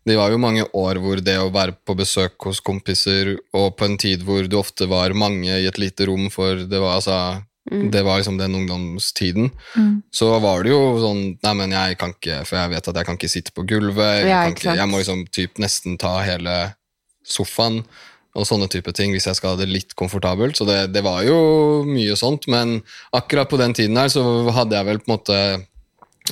Det 0.06 0.18
var 0.18 0.32
jo 0.32 0.38
mange 0.38 0.64
år 0.76 1.00
hvor 1.00 1.16
det 1.24 1.38
å 1.40 1.52
være 1.52 1.76
på 1.88 1.96
besøk 1.96 2.36
hos 2.44 2.60
kompiser, 2.60 3.38
og 3.54 3.78
på 3.78 3.86
en 3.86 3.98
tid 3.98 4.22
hvor 4.24 4.48
du 4.48 4.58
ofte 4.60 4.88
var 4.88 5.14
mange 5.14 5.48
i 5.48 5.66
et 5.68 5.78
lite 5.80 6.06
rom, 6.08 6.30
for 6.30 6.56
det 6.56 6.80
var 6.80 7.00
altså 7.00 7.44
Mm. 7.72 7.92
Det 7.92 8.04
var 8.04 8.18
liksom 8.20 8.38
den 8.38 8.56
ungdomstiden. 8.56 9.50
Mm. 9.78 10.04
Så 10.12 10.28
var 10.42 10.64
det 10.64 10.72
jo 10.74 11.00
sånn 11.00 11.38
Nei, 11.42 11.54
men 11.54 11.72
jeg 11.72 11.98
kan 11.98 12.12
ikke 12.12 12.46
For 12.46 12.58
jeg 12.58 12.70
vet 12.74 12.88
at 12.90 12.96
jeg 12.96 13.06
kan 13.06 13.16
ikke 13.16 13.30
sitte 13.32 13.52
på 13.56 13.64
gulvet. 13.66 14.20
Jeg, 14.20 14.28
Ja, 14.28 14.42
ikke, 14.52 14.76
jeg 14.76 14.90
må 14.90 14.98
liksom 15.00 15.26
typ 15.32 15.54
nesten 15.64 15.98
ta 15.98 16.20
hele 16.24 16.76
sofaen 17.24 17.86
og 18.34 18.48
sånne 18.50 18.70
type 18.72 18.90
ting 18.98 19.14
hvis 19.14 19.28
jeg 19.30 19.38
skal 19.38 19.54
ha 19.54 19.60
det 19.62 19.70
litt 19.70 19.94
komfortabelt. 20.00 20.58
Så 20.58 20.66
det, 20.66 20.80
det 20.96 21.04
var 21.06 21.22
jo 21.28 21.38
mye 21.86 22.16
sånt, 22.20 22.48
men 22.52 22.80
akkurat 23.14 23.50
på 23.52 23.60
den 23.62 23.76
tiden 23.78 24.00
her 24.00 24.10
så 24.12 24.24
hadde 24.56 24.78
jeg 24.80 24.90
vel 24.90 25.02
på 25.02 25.10
en 25.10 25.16
måte 25.16 25.40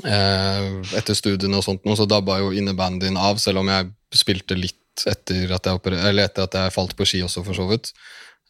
eh, 0.08 0.96
Etter 0.98 1.18
studiene 1.18 1.60
og 1.60 1.66
sånt, 1.66 1.84
nå, 1.86 1.98
så 2.00 2.08
dabba 2.10 2.40
jo 2.42 2.54
innebandyen 2.58 3.20
av, 3.22 3.42
selv 3.44 3.62
om 3.62 3.70
jeg 3.70 3.92
spilte 4.18 4.58
litt 4.58 5.06
etter 5.08 5.54
at 5.56 5.68
jeg, 5.70 5.80
eller 5.96 6.26
etter 6.26 6.48
at 6.48 6.58
jeg 6.58 6.74
falt 6.76 6.98
på 6.98 7.08
ski 7.08 7.22
også, 7.26 7.46
for 7.46 7.58
så 7.58 7.68
vidt. 7.70 7.94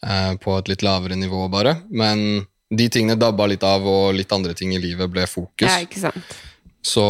Eh, 0.02 0.32
på 0.42 0.56
et 0.58 0.72
litt 0.72 0.86
lavere 0.86 1.18
nivå, 1.20 1.44
bare. 1.54 1.76
Men 1.94 2.46
de 2.72 2.88
tingene 2.90 3.20
dabba 3.20 3.50
litt 3.52 3.66
av, 3.68 3.86
og 3.86 4.16
litt 4.16 4.32
andre 4.34 4.56
ting 4.58 4.72
i 4.74 4.82
livet 4.82 5.12
ble 5.12 5.28
fokus. 5.30 5.68
Ja, 5.68 5.82
ikke 5.84 6.02
sant. 6.08 6.40
Så 6.82 7.04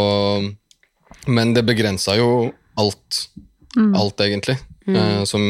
Men 1.30 1.54
det 1.54 1.62
begrensa 1.68 2.16
jo 2.18 2.50
alt. 2.82 3.28
Mm. 3.78 3.94
Alt, 3.96 4.24
egentlig. 4.26 4.58
Mm. 4.88 4.96
Eh, 4.98 5.24
som 5.30 5.44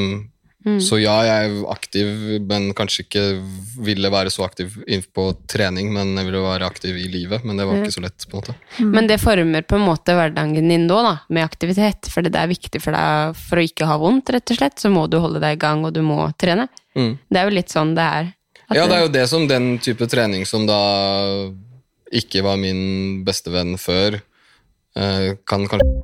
Mm. 0.66 0.78
Så 0.84 1.00
ja, 1.02 1.14
jeg 1.26 1.48
er 1.48 1.70
aktiv, 1.74 2.10
men 2.46 2.68
kanskje 2.78 3.06
ikke 3.06 3.24
ville 3.82 4.12
være 4.14 4.30
så 4.34 4.46
aktiv 4.46 4.76
på 5.16 5.26
trening, 5.50 5.90
men 5.96 6.14
jeg 6.20 6.28
ville 6.28 6.44
være 6.44 6.68
aktiv 6.70 7.00
i 7.02 7.08
livet. 7.10 7.46
Men 7.48 7.58
det 7.58 7.66
var 7.66 7.80
ikke 7.80 7.96
så 7.96 8.04
lett, 8.04 8.28
på 8.30 8.38
en 8.38 8.44
måte. 8.44 8.56
Men 8.98 9.10
det 9.10 9.18
former 9.24 9.66
på 9.66 9.80
en 9.80 9.88
måte 9.88 10.16
hverdagen 10.18 10.70
din 10.70 10.86
nå, 10.86 11.00
da, 11.08 11.16
med 11.34 11.48
aktivitet. 11.48 12.12
For 12.14 12.26
det 12.26 12.38
er 12.38 12.52
viktig 12.52 12.84
for 12.84 12.98
deg 12.98 13.40
for 13.42 13.62
å 13.62 13.66
ikke 13.66 13.90
ha 13.90 13.98
vondt, 14.02 14.30
rett 14.36 14.54
og 14.54 14.62
slett. 14.62 14.78
Så 14.84 14.94
må 14.94 15.08
du 15.10 15.18
holde 15.24 15.42
deg 15.42 15.58
i 15.58 15.62
gang, 15.66 15.82
og 15.88 15.96
du 15.98 16.04
må 16.06 16.30
trene. 16.38 16.70
Mm. 16.94 17.16
Det 17.26 17.42
er 17.42 17.50
jo 17.50 17.58
litt 17.58 17.74
sånn 17.74 17.96
det 17.98 18.06
er. 18.22 18.32
At 18.68 18.78
Ja, 18.78 18.86
det 18.86 19.00
er 19.00 19.06
jo 19.08 19.16
det 19.18 19.26
som 19.32 19.50
den 19.50 19.74
type 19.84 20.06
trening 20.12 20.46
som 20.48 20.70
da 20.70 20.82
ikke 22.12 22.44
var 22.46 22.60
min 22.60 23.24
beste 23.26 23.50
venn 23.54 23.78
før, 23.80 24.20
eh, 25.00 25.34
kan 25.48 25.66
kanskje 25.72 26.04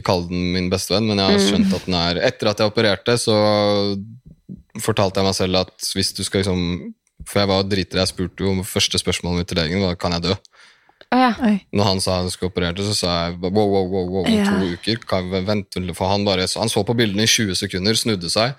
Ikke 0.00 0.08
kalle 0.08 0.28
den 0.28 0.52
min 0.54 0.70
bestevenn, 0.72 1.06
men 1.06 1.18
jeg 1.18 1.26
har 1.26 1.38
Mm. 1.38 1.46
skjønt 1.48 1.74
at 1.76 1.84
den 1.86 1.94
er 1.94 2.20
Etter 2.28 2.48
at 2.50 2.58
jeg 2.58 2.70
opererte, 2.72 3.14
så 3.20 3.36
fortalte 4.80 5.20
jeg 5.20 5.26
meg 5.28 5.36
selv 5.36 5.56
at 5.62 5.88
hvis 5.94 6.12
du 6.16 6.22
skal 6.24 6.42
liksom 6.42 6.94
For 7.28 7.38
jeg 7.38 7.48
var 7.52 7.62
driter, 7.70 7.98
jeg 8.02 8.08
spurte 8.10 8.42
jo 8.42 8.64
første 8.66 8.98
spørsmålet 8.98 9.38
mitt 9.38 9.48
til 9.52 9.58
legen 9.60 9.80
var 9.84 9.94
kan 9.94 10.10
jeg 10.16 10.22
dø. 10.24 10.34
Når 11.12 11.84
han 11.84 12.00
sa 12.00 12.16
han 12.22 12.30
skulle 12.32 12.50
operere, 12.50 12.82
så 12.82 12.94
sa 12.96 13.10
jeg 13.28 13.36
wow, 13.42 13.68
wow, 13.68 13.84
wow, 13.86 14.06
wow 14.10 14.26
Ja. 14.26 14.44
to 14.48 14.72
uker. 14.74 14.96
Kan 15.06 15.30
vi 15.30 15.40
vente, 15.46 15.94
for 15.94 16.08
han, 16.08 16.24
bare, 16.24 16.48
han 16.56 16.68
så 16.72 16.82
på 16.84 16.96
bildene 16.96 17.22
i 17.22 17.30
20 17.30 17.54
sekunder, 17.54 17.94
snudde 17.94 18.30
seg, 18.32 18.54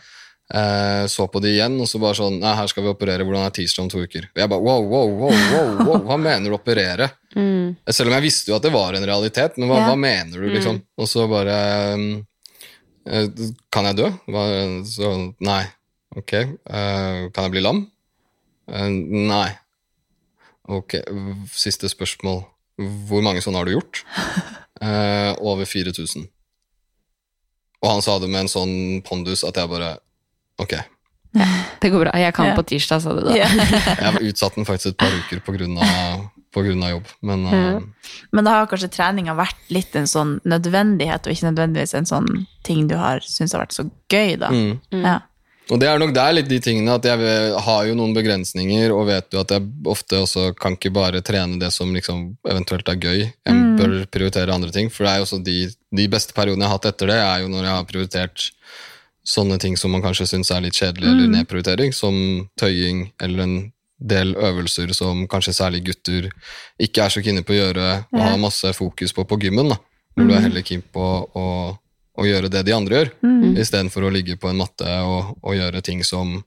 eh, 0.54 1.04
så 1.10 1.26
på 1.32 1.42
de 1.44 1.52
igjen, 1.56 1.76
og 1.82 1.88
så 1.90 2.00
bare 2.02 2.18
sånn 2.20 2.40
Nei, 2.42 2.54
her 2.60 2.70
skal 2.72 2.86
vi 2.86 2.92
operere, 2.94 3.26
hvordan 3.26 3.46
er 3.48 3.54
tirsdag 3.56 3.84
om 3.86 3.90
to 3.92 4.04
uker? 4.06 4.30
Og 4.32 4.42
jeg 4.44 4.52
bare 4.52 4.66
wow, 4.68 4.86
wow, 4.92 5.10
wow, 5.24 5.34
wow, 5.54 5.72
wow, 5.88 6.00
hva 6.10 6.18
mener 6.22 6.50
du 6.54 6.58
operere? 6.60 7.10
Mm. 7.34 7.72
Selv 7.90 8.12
om 8.12 8.14
jeg 8.14 8.28
visste 8.28 8.52
jo 8.52 8.56
at 8.60 8.62
det 8.62 8.70
var 8.70 8.94
en 8.94 9.06
realitet, 9.10 9.56
men 9.58 9.66
hva, 9.66 9.80
Ja. 9.80 9.86
hva 9.90 9.96
mener 9.98 10.38
du, 10.38 10.44
liksom? 10.54 10.76
Mm. 10.78 10.84
Og 11.02 11.08
så 11.10 11.24
bare 11.26 11.56
eh, 13.10 13.40
Kan 13.74 13.88
jeg 13.90 13.98
dø? 13.98 14.12
Så 14.86 15.10
nei. 15.42 15.64
Ok. 16.16 16.34
Eh, 16.38 17.24
kan 17.34 17.48
jeg 17.48 17.54
bli 17.56 17.64
lam? 17.66 17.80
Eh, 18.70 18.86
nei. 19.34 19.48
Ok, 20.70 20.94
siste 21.58 21.90
spørsmål. 21.90 22.44
Hvor 23.10 23.26
mange 23.26 23.42
sånne 23.42 23.64
har 23.64 23.66
du 23.66 23.80
gjort? 23.80 24.04
Eh, 24.84 25.34
over 25.40 25.64
4000. 25.66 26.26
Og 27.82 27.88
han 27.88 28.02
sa 28.04 28.18
det 28.20 28.28
med 28.30 28.42
en 28.42 28.50
sånn 28.52 28.74
pondus 29.06 29.46
at 29.48 29.56
jeg 29.56 29.70
bare 29.72 29.94
Ok. 30.62 30.74
Det 31.82 31.90
går 31.90 32.04
bra. 32.06 32.12
Jeg 32.20 32.34
kan 32.38 32.46
Ja. 32.52 32.56
på 32.56 32.64
tirsdag, 32.70 33.02
sa 33.02 33.14
du 33.14 33.22
da. 33.26 33.34
Ja. 33.36 33.48
Jeg 34.04 34.14
var 34.14 34.22
utsatt 34.22 34.56
den 34.56 34.66
faktisk 34.70 34.94
et 34.94 34.98
par 35.02 35.10
uker 35.18 35.40
på 35.42 35.56
grunn 35.58 35.78
av, 35.82 36.28
på 36.54 36.62
grunn 36.62 36.84
av 36.86 36.92
jobb, 36.94 37.08
men 37.26 37.46
uh... 37.50 37.82
Men 38.32 38.46
da 38.46 38.52
har 38.60 38.68
kanskje 38.70 38.92
treninga 38.94 39.34
vært 39.36 39.58
litt 39.74 39.96
en 39.98 40.06
sånn 40.08 40.36
nødvendighet, 40.46 41.26
og 41.26 41.34
ikke 41.34 41.50
nødvendigvis 41.50 41.96
en 41.98 42.06
sånn 42.06 42.28
ting 42.64 42.86
du 42.88 42.94
har 43.02 43.24
syntes 43.26 43.54
har 43.58 43.64
vært 43.66 43.74
så 43.80 43.88
gøy, 44.14 44.36
da. 44.38 44.52
Mm. 44.54 44.80
Ja. 45.02 45.16
Og 45.72 45.80
det 45.80 45.88
er 45.90 45.98
nok 45.98 46.12
der 46.14 46.34
litt 46.36 46.50
de 46.52 46.60
tingene 46.60 46.94
at 47.00 47.06
jeg 47.08 47.18
har 47.66 47.86
jo 47.88 47.96
noen 47.98 48.14
begrensninger, 48.14 48.92
og 48.94 49.08
vet 49.10 49.34
jo 49.34 49.40
at 49.42 49.50
jeg 49.56 49.66
ofte 49.90 50.20
også 50.22 50.50
kan 50.60 50.76
ikke 50.78 50.92
bare 50.94 51.22
trene 51.26 51.58
det 51.58 51.72
som 51.74 51.90
liksom 51.96 52.36
eventuelt 52.46 52.90
er 52.94 53.00
gøy. 53.00 53.22
Jeg 53.48 53.54
Mm. 53.58 53.78
bør 53.80 53.94
prioritere 54.14 54.54
andre 54.54 54.70
ting. 54.76 54.90
For 54.94 55.04
det 55.08 55.12
er 55.14 55.18
jo 55.18 55.24
også 55.26 55.40
de, 55.44 55.56
de 55.98 56.08
beste 56.12 56.34
periodene 56.38 56.62
jeg 56.68 56.70
har 56.70 56.78
hatt 56.78 56.86
etter 56.92 57.08
det, 57.10 57.16
er 57.18 57.40
jo 57.42 57.48
når 57.50 57.64
jeg 57.64 57.74
har 57.74 57.86
prioritert 57.90 58.52
sånne 59.26 59.58
ting 59.60 59.78
som 59.78 59.92
man 59.92 60.02
kanskje 60.02 60.28
syns 60.28 60.52
er 60.52 60.62
litt 60.62 60.74
kjedelig, 60.74 61.04
eller 61.08 61.28
Mm. 61.28 61.32
nedprioritering, 61.38 61.94
som 61.94 62.50
tøying 62.60 63.12
eller 63.22 63.44
en 63.44 63.74
del 64.00 64.34
øvelser 64.36 64.94
som 64.94 65.28
kanskje 65.28 65.54
særlig 65.54 65.84
gutter 65.86 66.30
ikke 66.80 67.06
er 67.06 67.10
så 67.10 67.24
kine 67.24 67.42
på 67.44 67.54
å 67.54 67.60
gjøre, 67.62 68.06
og 68.12 68.20
Ja. 68.20 68.30
har 68.30 68.38
masse 68.38 68.74
fokus 68.76 69.14
på 69.14 69.24
på 69.28 69.40
gymmen. 69.40 69.70
da, 69.70 69.78
Hvor 70.16 70.28
du 70.28 70.34
er 70.34 70.40
Mm. 70.40 70.44
heller 70.44 70.62
keen 70.62 70.84
på 70.94 71.30
å, 71.36 71.78
å 72.20 72.24
gjøre 72.24 72.50
det 72.50 72.66
de 72.66 72.72
andre 72.74 72.96
gjør, 73.06 73.12
Mm. 73.24 73.56
istedenfor 73.58 74.04
å 74.04 74.12
ligge 74.12 74.36
på 74.40 74.50
en 74.50 74.58
matte 74.58 74.86
og, 74.86 75.38
og 75.44 75.54
gjøre 75.56 75.82
ting 75.84 76.04
som 76.04 76.44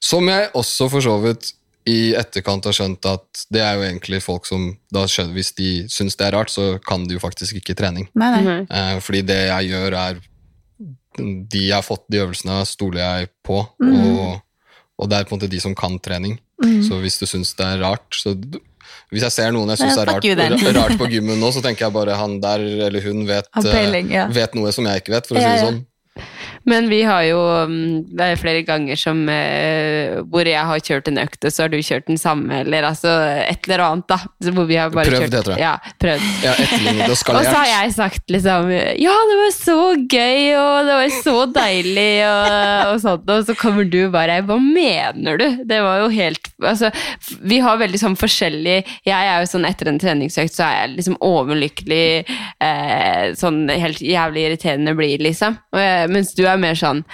Som 0.00 0.28
jeg 0.28 0.52
også 0.54 0.88
for 0.90 1.00
så 1.00 1.20
vidt 1.20 1.52
i 1.86 2.12
etterkant 2.14 2.62
har 2.64 2.72
skjønt 2.72 3.04
at 3.06 3.46
det 3.50 3.60
er 3.60 3.74
jo 3.74 3.82
egentlig 3.82 4.22
folk 4.22 4.46
som 4.46 4.76
da 4.92 5.06
skjønner, 5.06 5.34
Hvis 5.34 5.54
de 5.56 5.82
syns 5.88 6.16
det 6.16 6.26
er 6.28 6.36
rart, 6.38 6.50
så 6.50 6.78
kan 6.86 7.04
de 7.08 7.14
jo 7.14 7.18
faktisk 7.18 7.54
ikke 7.56 7.74
trening. 7.74 8.06
Nei, 8.14 8.40
nei. 8.42 8.60
Eh, 8.70 9.00
fordi 9.00 9.22
det 9.26 9.48
jeg 9.48 9.70
gjør, 9.72 9.92
er 9.94 10.20
De 11.18 11.64
jeg 11.66 11.76
har 11.76 11.84
fått, 11.86 12.06
de 12.12 12.22
øvelsene, 12.22 12.60
stoler 12.68 13.02
jeg 13.02 13.30
på. 13.46 13.60
Mm. 13.82 13.96
Og, 13.98 14.40
og 14.98 15.10
det 15.10 15.18
er 15.18 15.28
på 15.28 15.34
en 15.34 15.40
måte 15.40 15.50
de 15.50 15.60
som 15.62 15.76
kan 15.78 15.98
trening. 16.02 16.38
Mm. 16.62 16.80
Så 16.86 16.98
hvis 17.02 17.18
du 17.20 17.26
syns 17.30 17.54
det 17.54 17.66
er 17.66 17.84
rart 17.84 18.16
så 18.18 18.32
Hvis 19.12 19.22
jeg 19.22 19.30
ser 19.30 19.52
noen 19.54 19.70
jeg 19.70 19.78
syns 19.84 20.00
er 20.02 20.08
rart, 20.10 20.24
rart 20.74 20.96
på 20.98 21.06
gymmen 21.12 21.38
nå, 21.38 21.52
så 21.54 21.62
tenker 21.62 21.86
jeg 21.86 21.94
bare 21.94 22.16
han 22.18 22.40
der 22.42 22.64
eller 22.88 23.04
hun 23.04 23.22
vet, 23.28 23.46
peiling, 23.54 24.10
eh, 24.10 24.16
ja. 24.18 24.24
vet 24.32 24.56
noe 24.58 24.72
som 24.74 24.88
jeg 24.88 25.04
ikke 25.04 25.14
vet, 25.14 25.28
for 25.28 25.38
å 25.38 25.44
si 25.44 25.52
det 25.52 25.62
sånn. 25.62 25.78
Men 26.68 26.88
vi 26.90 27.00
har 27.06 27.24
jo 27.28 27.38
mm, 27.68 28.14
Det 28.18 28.26
er 28.26 28.40
flere 28.40 28.62
ganger 28.66 28.98
som 28.98 29.22
eh, 29.32 30.18
hvor 30.28 30.48
jeg 30.48 30.64
har 30.70 30.82
kjørt 30.84 31.10
en 31.10 31.20
økt, 31.22 31.40
og 31.44 31.54
så 31.54 31.64
har 31.64 31.72
du 31.72 31.78
kjørt 31.80 32.08
den 32.10 32.20
samme, 32.20 32.62
eller 32.64 32.88
altså 32.90 33.12
et 33.42 33.68
eller 33.68 33.84
annet, 33.86 34.08
da. 34.10 34.18
Hvor 34.52 34.68
vi 34.68 34.78
har 34.80 34.92
bare 34.92 35.08
Prøvd, 35.08 35.24
kjørt, 35.24 35.36
heter 35.38 35.52
det. 35.52 35.58
Ja, 35.62 35.74
prøvd. 36.02 36.26
Ja, 36.44 36.54
og 37.08 37.16
så 37.22 37.54
har 37.54 37.70
jeg 37.70 37.94
sagt 37.96 38.34
liksom 38.34 38.72
Ja, 38.72 39.14
det 39.30 39.38
var 39.42 39.54
så 39.56 39.78
gøy, 39.98 40.42
og 40.58 40.88
det 40.88 40.98
var 41.00 41.14
så 41.22 41.36
deilig, 41.54 42.10
og, 42.28 42.58
og 42.92 43.00
sånt. 43.04 43.32
Og 43.34 43.48
så 43.48 43.56
kommer 43.58 43.88
du 43.88 44.00
bare 44.12 44.40
Hva 44.46 44.58
mener 44.62 45.40
du? 45.40 45.46
Det 45.68 45.80
var 45.84 46.02
jo 46.04 46.10
helt 46.12 46.52
Altså, 46.58 46.90
vi 47.46 47.60
har 47.62 47.78
veldig 47.78 48.00
sånn 48.00 48.16
forskjellig 48.18 48.78
Jeg 49.06 49.14
er 49.14 49.42
jo 49.42 49.50
sånn 49.50 49.66
etter 49.68 49.90
en 49.90 50.00
treningsøkt, 50.00 50.54
så 50.54 50.66
er 50.66 50.74
jeg 50.78 50.94
liksom 50.96 51.16
overlykkelig. 51.24 52.04
Eh, 52.64 53.34
sånn 53.38 53.60
helt 53.70 54.00
jævlig 54.02 54.46
irriterende 54.48 54.94
blir, 54.98 55.22
liksom. 55.22 55.58
Og 55.74 56.12
mens 56.12 56.34
du 56.36 56.44
er 56.48 56.57
mer 56.60 56.78
sånn 56.78 57.04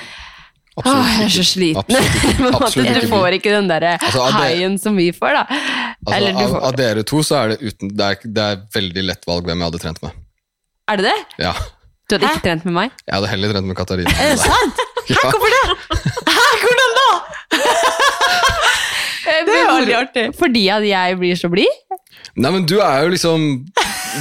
Absolutt 0.75 1.05
Åh, 1.05 1.11
jeg 1.21 1.27
er 1.29 1.31
så 1.31 1.43
sliten. 1.47 2.49
Absolutt 2.51 2.97
du 3.05 3.05
får 3.13 3.37
ikke 3.37 3.53
den 3.55 3.69
derre 3.71 3.93
Altså, 4.01 4.25
haien 4.35 4.75
som 4.83 4.97
vi 4.99 5.13
får, 5.15 5.37
da. 5.37 5.45
Altså, 6.03 6.17
Eller 6.17 6.35
du 6.35 6.41
av, 6.43 6.49
får 6.51 6.65
av 6.67 6.79
dere 6.81 7.05
to 7.07 7.21
så 7.23 7.37
er 7.45 7.53
det 7.55 7.59
uten 7.63 7.93
Det 7.95 8.09
er, 8.11 8.19
det 8.27 8.47
er 8.51 8.65
veldig 8.75 9.05
lett 9.13 9.29
valg 9.31 9.47
hvem 9.47 9.63
jeg 9.63 9.71
hadde 9.71 9.83
trent 9.85 10.03
med. 10.03 10.19
Er 10.91 10.99
det 11.01 11.07
det? 11.07 11.15
Ja. 11.45 11.53
Du 12.11 12.17
hadde 12.17 12.33
ikke 12.33 12.43
trent 12.49 12.67
med 12.67 12.75
meg? 12.77 12.97
Jeg 13.07 13.15
hadde 13.17 13.31
heller 13.31 13.55
trent 13.55 13.71
med 13.71 13.79
Katarina. 13.79 14.17
Er 14.19 14.35
det 14.35 14.43
sant? 14.43 14.83
Ja. 15.05 15.21
Hvorfor 15.29 15.51
det? 15.53 15.99
Hæ, 16.33 16.45
hvordan 16.63 16.95
da? 16.97 17.09
Det 19.47 19.57
er 19.61 19.71
veldig 19.71 19.97
artig. 19.99 20.27
Fordi 20.39 20.65
at 20.75 20.87
jeg 20.89 21.19
blir 21.21 21.39
så 21.39 21.51
blid? 21.53 21.83
Nei, 22.35 22.51
men 22.51 22.65
du 22.67 22.79
er 22.83 23.05
jo 23.05 23.13
liksom 23.15 23.43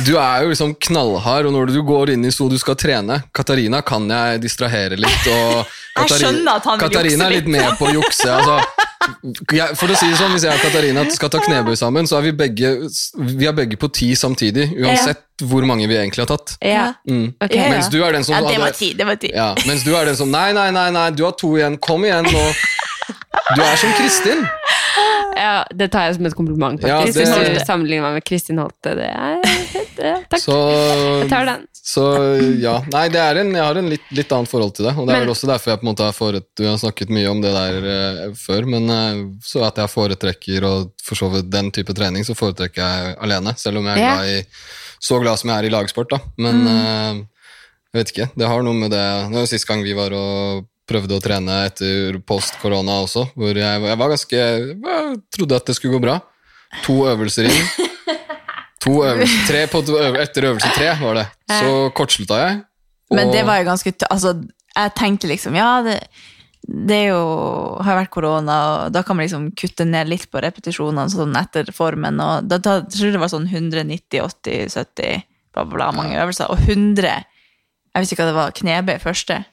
Du 0.06 0.16
er 0.18 0.44
jo 0.44 0.52
liksom 0.52 0.74
knallhard, 0.88 1.48
og 1.48 1.54
når 1.56 1.72
du 1.74 1.80
går 1.86 2.14
inn 2.16 2.26
i 2.26 2.32
sto 2.34 2.48
du 2.50 2.58
skal 2.62 2.78
trene 2.80 3.22
Katarina 3.36 3.84
kan 3.86 4.10
jeg 4.10 4.42
distrahere 4.44 4.98
litt, 5.00 5.30
og 5.30 5.64
Katarina 5.94 7.06
jukse 7.06 7.28
er 7.28 7.36
litt 7.36 7.50
med 7.54 7.76
på 7.78 7.86
å 7.86 7.94
jukse. 7.94 8.26
Altså, 8.34 8.56
jeg, 9.54 9.76
for 9.78 9.92
å 9.92 9.98
si 9.98 10.08
det 10.10 10.18
sånn, 10.18 10.32
Hvis 10.34 10.46
jeg 10.48 10.58
og 10.58 10.64
Katarina 10.64 11.04
skal 11.14 11.32
ta 11.34 11.42
knebøy 11.44 11.76
sammen, 11.78 12.10
så 12.10 12.18
er 12.18 12.28
vi 12.30 12.34
begge 12.40 12.72
Vi 13.38 13.50
er 13.50 13.56
begge 13.58 13.78
på 13.80 13.90
ti 13.94 14.14
samtidig, 14.18 14.72
uansett 14.80 15.22
hvor 15.44 15.66
mange 15.68 15.88
vi 15.90 15.98
egentlig 15.98 16.24
har 16.24 16.30
tatt. 16.30 16.56
Ja. 16.64 16.86
Mm. 17.10 17.34
Ok. 17.42 17.54
Ja, 17.54 17.66
ja. 17.66 17.72
Mens 17.76 17.90
du 17.94 18.00
er 18.06 18.16
den 18.16 18.26
som 18.26 18.38
Ja, 18.38 18.42
det 18.48 18.62
var 18.62 18.76
ti. 18.78 18.94
Det 18.98 19.08
var 19.10 19.20
ti. 19.22 19.32
Ja, 19.34 19.52
mens 19.68 19.84
du 19.86 19.92
er 19.98 20.10
den 20.10 20.18
som 20.18 20.32
Nei, 20.34 20.52
nei, 20.56 20.70
nei, 20.74 20.88
nei 20.94 21.10
du 21.14 21.26
har 21.28 21.36
to 21.38 21.56
igjen. 21.58 21.78
Kom 21.84 22.06
igjen 22.08 22.30
nå. 22.30 22.46
Du 23.54 23.62
er 23.62 23.76
som 23.82 23.92
Kristin. 23.98 24.46
Ja, 25.36 25.64
det 25.74 25.88
tar 25.92 26.06
jeg 26.08 26.16
som 26.16 26.26
et 26.30 26.36
kompliment, 26.36 26.82
Ja, 26.82 27.00
faktisk. 27.02 27.18
det- 27.20 27.50
Hvis 27.50 27.60
du 27.60 27.66
sammenligner 27.66 28.02
meg 28.08 28.14
med 28.20 28.26
Kristin 28.26 28.58
Holte. 28.62 28.96
Det 28.96 29.08
er 29.10 29.42
det, 29.98 30.14
Takk. 30.30 30.40
Så, 30.42 30.58
Jeg 31.22 31.30
tar 31.30 31.46
den. 31.46 31.68
så 31.74 32.04
ja. 32.62 32.80
Nei, 32.92 33.08
det 33.10 33.20
en, 33.20 33.52
jeg 33.54 33.64
har 33.64 33.76
en 33.78 33.90
litt, 33.90 34.02
litt 34.12 34.32
annet 34.32 34.50
forhold 34.50 34.74
til 34.76 34.86
det. 34.86 34.94
Og 34.98 35.08
det 35.08 35.16
er 35.16 35.20
vel 35.26 35.34
også 35.34 35.48
derfor 35.50 35.72
jeg 35.74 35.80
på 35.82 35.88
en 35.88 35.92
måte 35.96 36.04
har 36.08 36.14
foret, 36.14 36.46
Du 36.56 36.64
har 36.66 36.78
snakket 36.78 37.10
mye 37.10 37.30
om 37.30 37.42
det 37.42 37.54
der 37.54 37.78
uh, 38.30 38.34
før, 38.34 38.66
men 38.68 38.90
uh, 38.90 39.24
så 39.42 39.66
at 39.68 39.76
jeg 39.82 39.90
foretrekker 39.90 40.64
og 40.70 40.92
for 41.04 41.16
så 41.16 41.30
vidt 41.34 41.50
den 41.50 41.72
type 41.72 41.94
trening, 41.94 42.24
så 42.24 42.36
foretrekker 42.36 42.82
jeg 42.82 43.18
alene. 43.22 43.56
Selv 43.58 43.78
om 43.78 43.86
jeg 43.86 43.98
er 43.98 44.02
Ja. 44.02 44.16
glad 44.18 44.28
i, 44.30 44.46
så 45.02 45.22
glad 45.22 45.38
som 45.40 45.50
jeg 45.50 45.58
er 45.64 45.68
i 45.68 45.74
lagsport, 45.74 46.10
da. 46.10 46.20
Men 46.38 46.64
Mm. 46.64 46.68
uh, 46.68 47.26
jeg 47.94 48.00
vet 48.06 48.12
ikke. 48.14 48.30
Det 48.38 48.48
har 48.48 48.62
noe 48.64 48.74
med 48.74 48.92
det 48.92 49.30
Det 49.32 49.38
var 49.38 49.46
sist 49.48 49.68
gang 49.68 49.84
vi 49.84 49.94
var 49.94 50.12
og 50.14 50.66
prøvde 50.90 51.16
å 51.18 51.24
trene 51.24 51.64
etter 51.70 52.20
post 52.28 52.58
korona 52.62 53.00
også, 53.06 53.28
hvor 53.40 53.56
jeg, 53.58 53.84
jeg 53.88 54.00
var 54.00 54.12
ganske 54.12 54.40
Jeg 54.40 55.18
trodde 55.34 55.60
at 55.60 55.70
det 55.70 55.78
skulle 55.78 55.98
gå 55.98 56.04
bra. 56.04 56.20
To 56.84 57.04
øvelser 57.12 57.50
inn. 57.50 57.90
To 58.84 59.00
øvelser, 59.08 59.48
tre 59.48 59.64
på 59.72 59.80
etter 60.20 60.50
øvelse 60.50 60.74
tre 60.76 60.92
var 61.00 61.22
det. 61.22 61.26
Så 61.48 61.90
kortslutta 61.96 62.40
jeg. 62.42 62.62
Men 63.14 63.32
det 63.32 63.44
var 63.48 63.62
jo 63.62 63.68
ganske 63.70 63.94
Altså, 64.10 64.34
jeg 64.74 64.94
tenkte 64.98 65.30
liksom 65.30 65.56
Ja, 65.56 65.84
det, 65.86 66.00
det 66.68 67.00
jo 67.10 67.22
har 67.84 68.00
vært 68.02 68.12
korona, 68.14 68.58
og 68.72 68.96
da 68.96 69.04
kan 69.06 69.18
man 69.18 69.28
liksom 69.28 69.52
kutte 69.60 69.86
ned 69.88 70.10
litt 70.12 70.30
på 70.32 70.42
repetisjonene 70.44 71.12
sånn 71.12 71.36
etter 71.40 71.72
formen. 71.76 72.20
Og 72.24 72.50
da, 72.50 72.60
da 72.60 72.80
jeg 72.82 72.92
tror 72.98 73.16
det 73.16 73.24
var 73.24 73.32
sånn 73.32 73.48
190, 73.48 74.20
80, 74.20 74.76
70, 74.76 75.24
bla, 75.54 75.64
bla, 75.64 75.78
bla, 75.78 75.90
mange 75.96 76.20
øvelser. 76.20 76.52
Og 76.52 76.68
100 76.68 77.08
Jeg 77.94 78.02
visste 78.02 78.16
ikke 78.16 78.26
at 78.26 78.32
det 78.32 78.38
var. 78.40 78.56
Knebøy 78.58 78.96
første. 79.04 79.44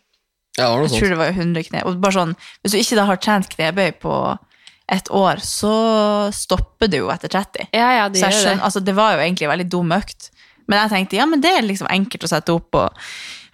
Ja, 0.61 0.69
det 0.69 0.77
var 0.77 0.85
noe 0.85 0.93
Jeg 0.93 1.01
tror 1.03 1.15
det 1.15 1.19
var 1.23 1.33
100 1.35 1.67
kne. 1.71 1.83
Og 1.89 1.99
bare 2.05 2.17
sånn, 2.19 2.37
hvis 2.63 2.77
du 2.77 2.79
ikke 2.83 3.01
da 3.01 3.09
har 3.11 3.21
trent 3.25 3.51
knebøy 3.55 3.91
på 4.05 4.15
et 4.91 5.11
år, 5.15 5.41
så 5.47 5.73
stopper 6.35 6.91
du 6.91 7.01
jo 7.05 7.11
etter 7.15 7.31
30. 7.33 7.69
Ja, 7.77 7.91
ja, 8.01 8.07
det 8.11 8.21
så 8.23 8.29
jeg 8.31 8.41
gjør 8.41 8.49
det. 8.57 8.63
altså 8.67 8.83
det 8.83 8.95
var 8.99 9.15
jo 9.15 9.25
egentlig 9.25 9.47
en 9.47 9.55
veldig 9.55 9.69
dum 9.71 9.93
økt. 9.95 10.31
Men 10.71 10.85
jeg 10.85 10.93
tenkte 10.95 11.19
ja, 11.19 11.27
men 11.27 11.43
det 11.43 11.51
er 11.51 11.67
liksom 11.67 11.89
enkelt 11.91 12.27
å 12.27 12.31
sette 12.31 12.55
opp 12.55 12.77
og 12.79 13.07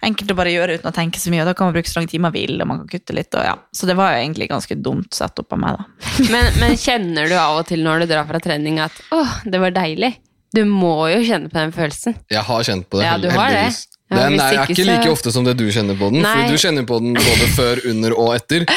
enkelt 0.05 0.29
å 0.29 0.35
bare 0.37 0.51
gjøre 0.53 0.75
uten 0.77 0.89
å 0.91 0.93
tenke 0.93 1.21
så 1.21 1.31
mye. 1.33 1.41
Og 1.41 1.49
da 1.49 1.55
kan 1.57 1.69
man 1.69 1.75
bruke 1.77 1.89
så 1.89 1.99
lang 1.99 2.09
tid 2.09 2.21
man 2.21 2.33
vil, 2.35 2.59
og 2.61 2.69
man 2.69 2.83
kan 2.83 2.91
kutte 2.91 3.15
litt. 3.17 3.33
Og 3.33 3.45
ja. 3.47 3.55
Så 3.73 3.89
det 3.89 3.95
var 3.97 4.13
jo 4.13 4.21
egentlig 4.21 4.49
ganske 4.51 4.77
dumt 4.77 5.17
satt 5.17 5.41
opp 5.41 5.55
av 5.57 5.61
meg, 5.63 5.79
da. 5.79 6.11
Men, 6.33 6.49
men 6.61 6.77
kjenner 6.77 7.29
du 7.29 7.35
av 7.37 7.59
og 7.61 7.67
til 7.69 7.81
når 7.85 8.03
du 8.03 8.09
drar 8.11 8.25
fra 8.29 8.41
trening 8.43 8.79
at 8.83 8.93
åh, 9.15 9.37
det 9.45 9.61
var 9.61 9.73
deilig? 9.75 10.15
Du 10.55 10.63
må 10.65 11.09
jo 11.11 11.19
kjenne 11.25 11.51
på 11.51 11.57
den 11.59 11.73
følelsen. 11.75 12.15
Jeg 12.33 12.41
har 12.47 12.65
kjent 12.65 12.87
på 12.89 13.01
det, 13.01 13.05
Ja, 13.05 13.17
du 13.21 13.27
har 13.33 13.53
det. 13.53 13.65
Ja, 14.09 14.21
Den 14.29 14.39
er, 14.39 14.53
ikke 14.61 14.71
ikke 14.71 14.85
like 14.87 15.09
ofte 15.11 15.31
som 15.35 15.43
det 15.43 15.57
du 15.59 15.65
kjenner 15.67 15.97
på 15.99 16.07
den, 16.13 16.21
Nei. 16.23 16.31
for 16.31 16.53
du 16.55 16.61
kjenner 16.61 16.85
på 16.87 16.99
den 17.03 17.17
både 17.19 17.47
før, 17.57 17.81
under 17.91 18.15
og 18.17 18.35
etter. 18.37 18.67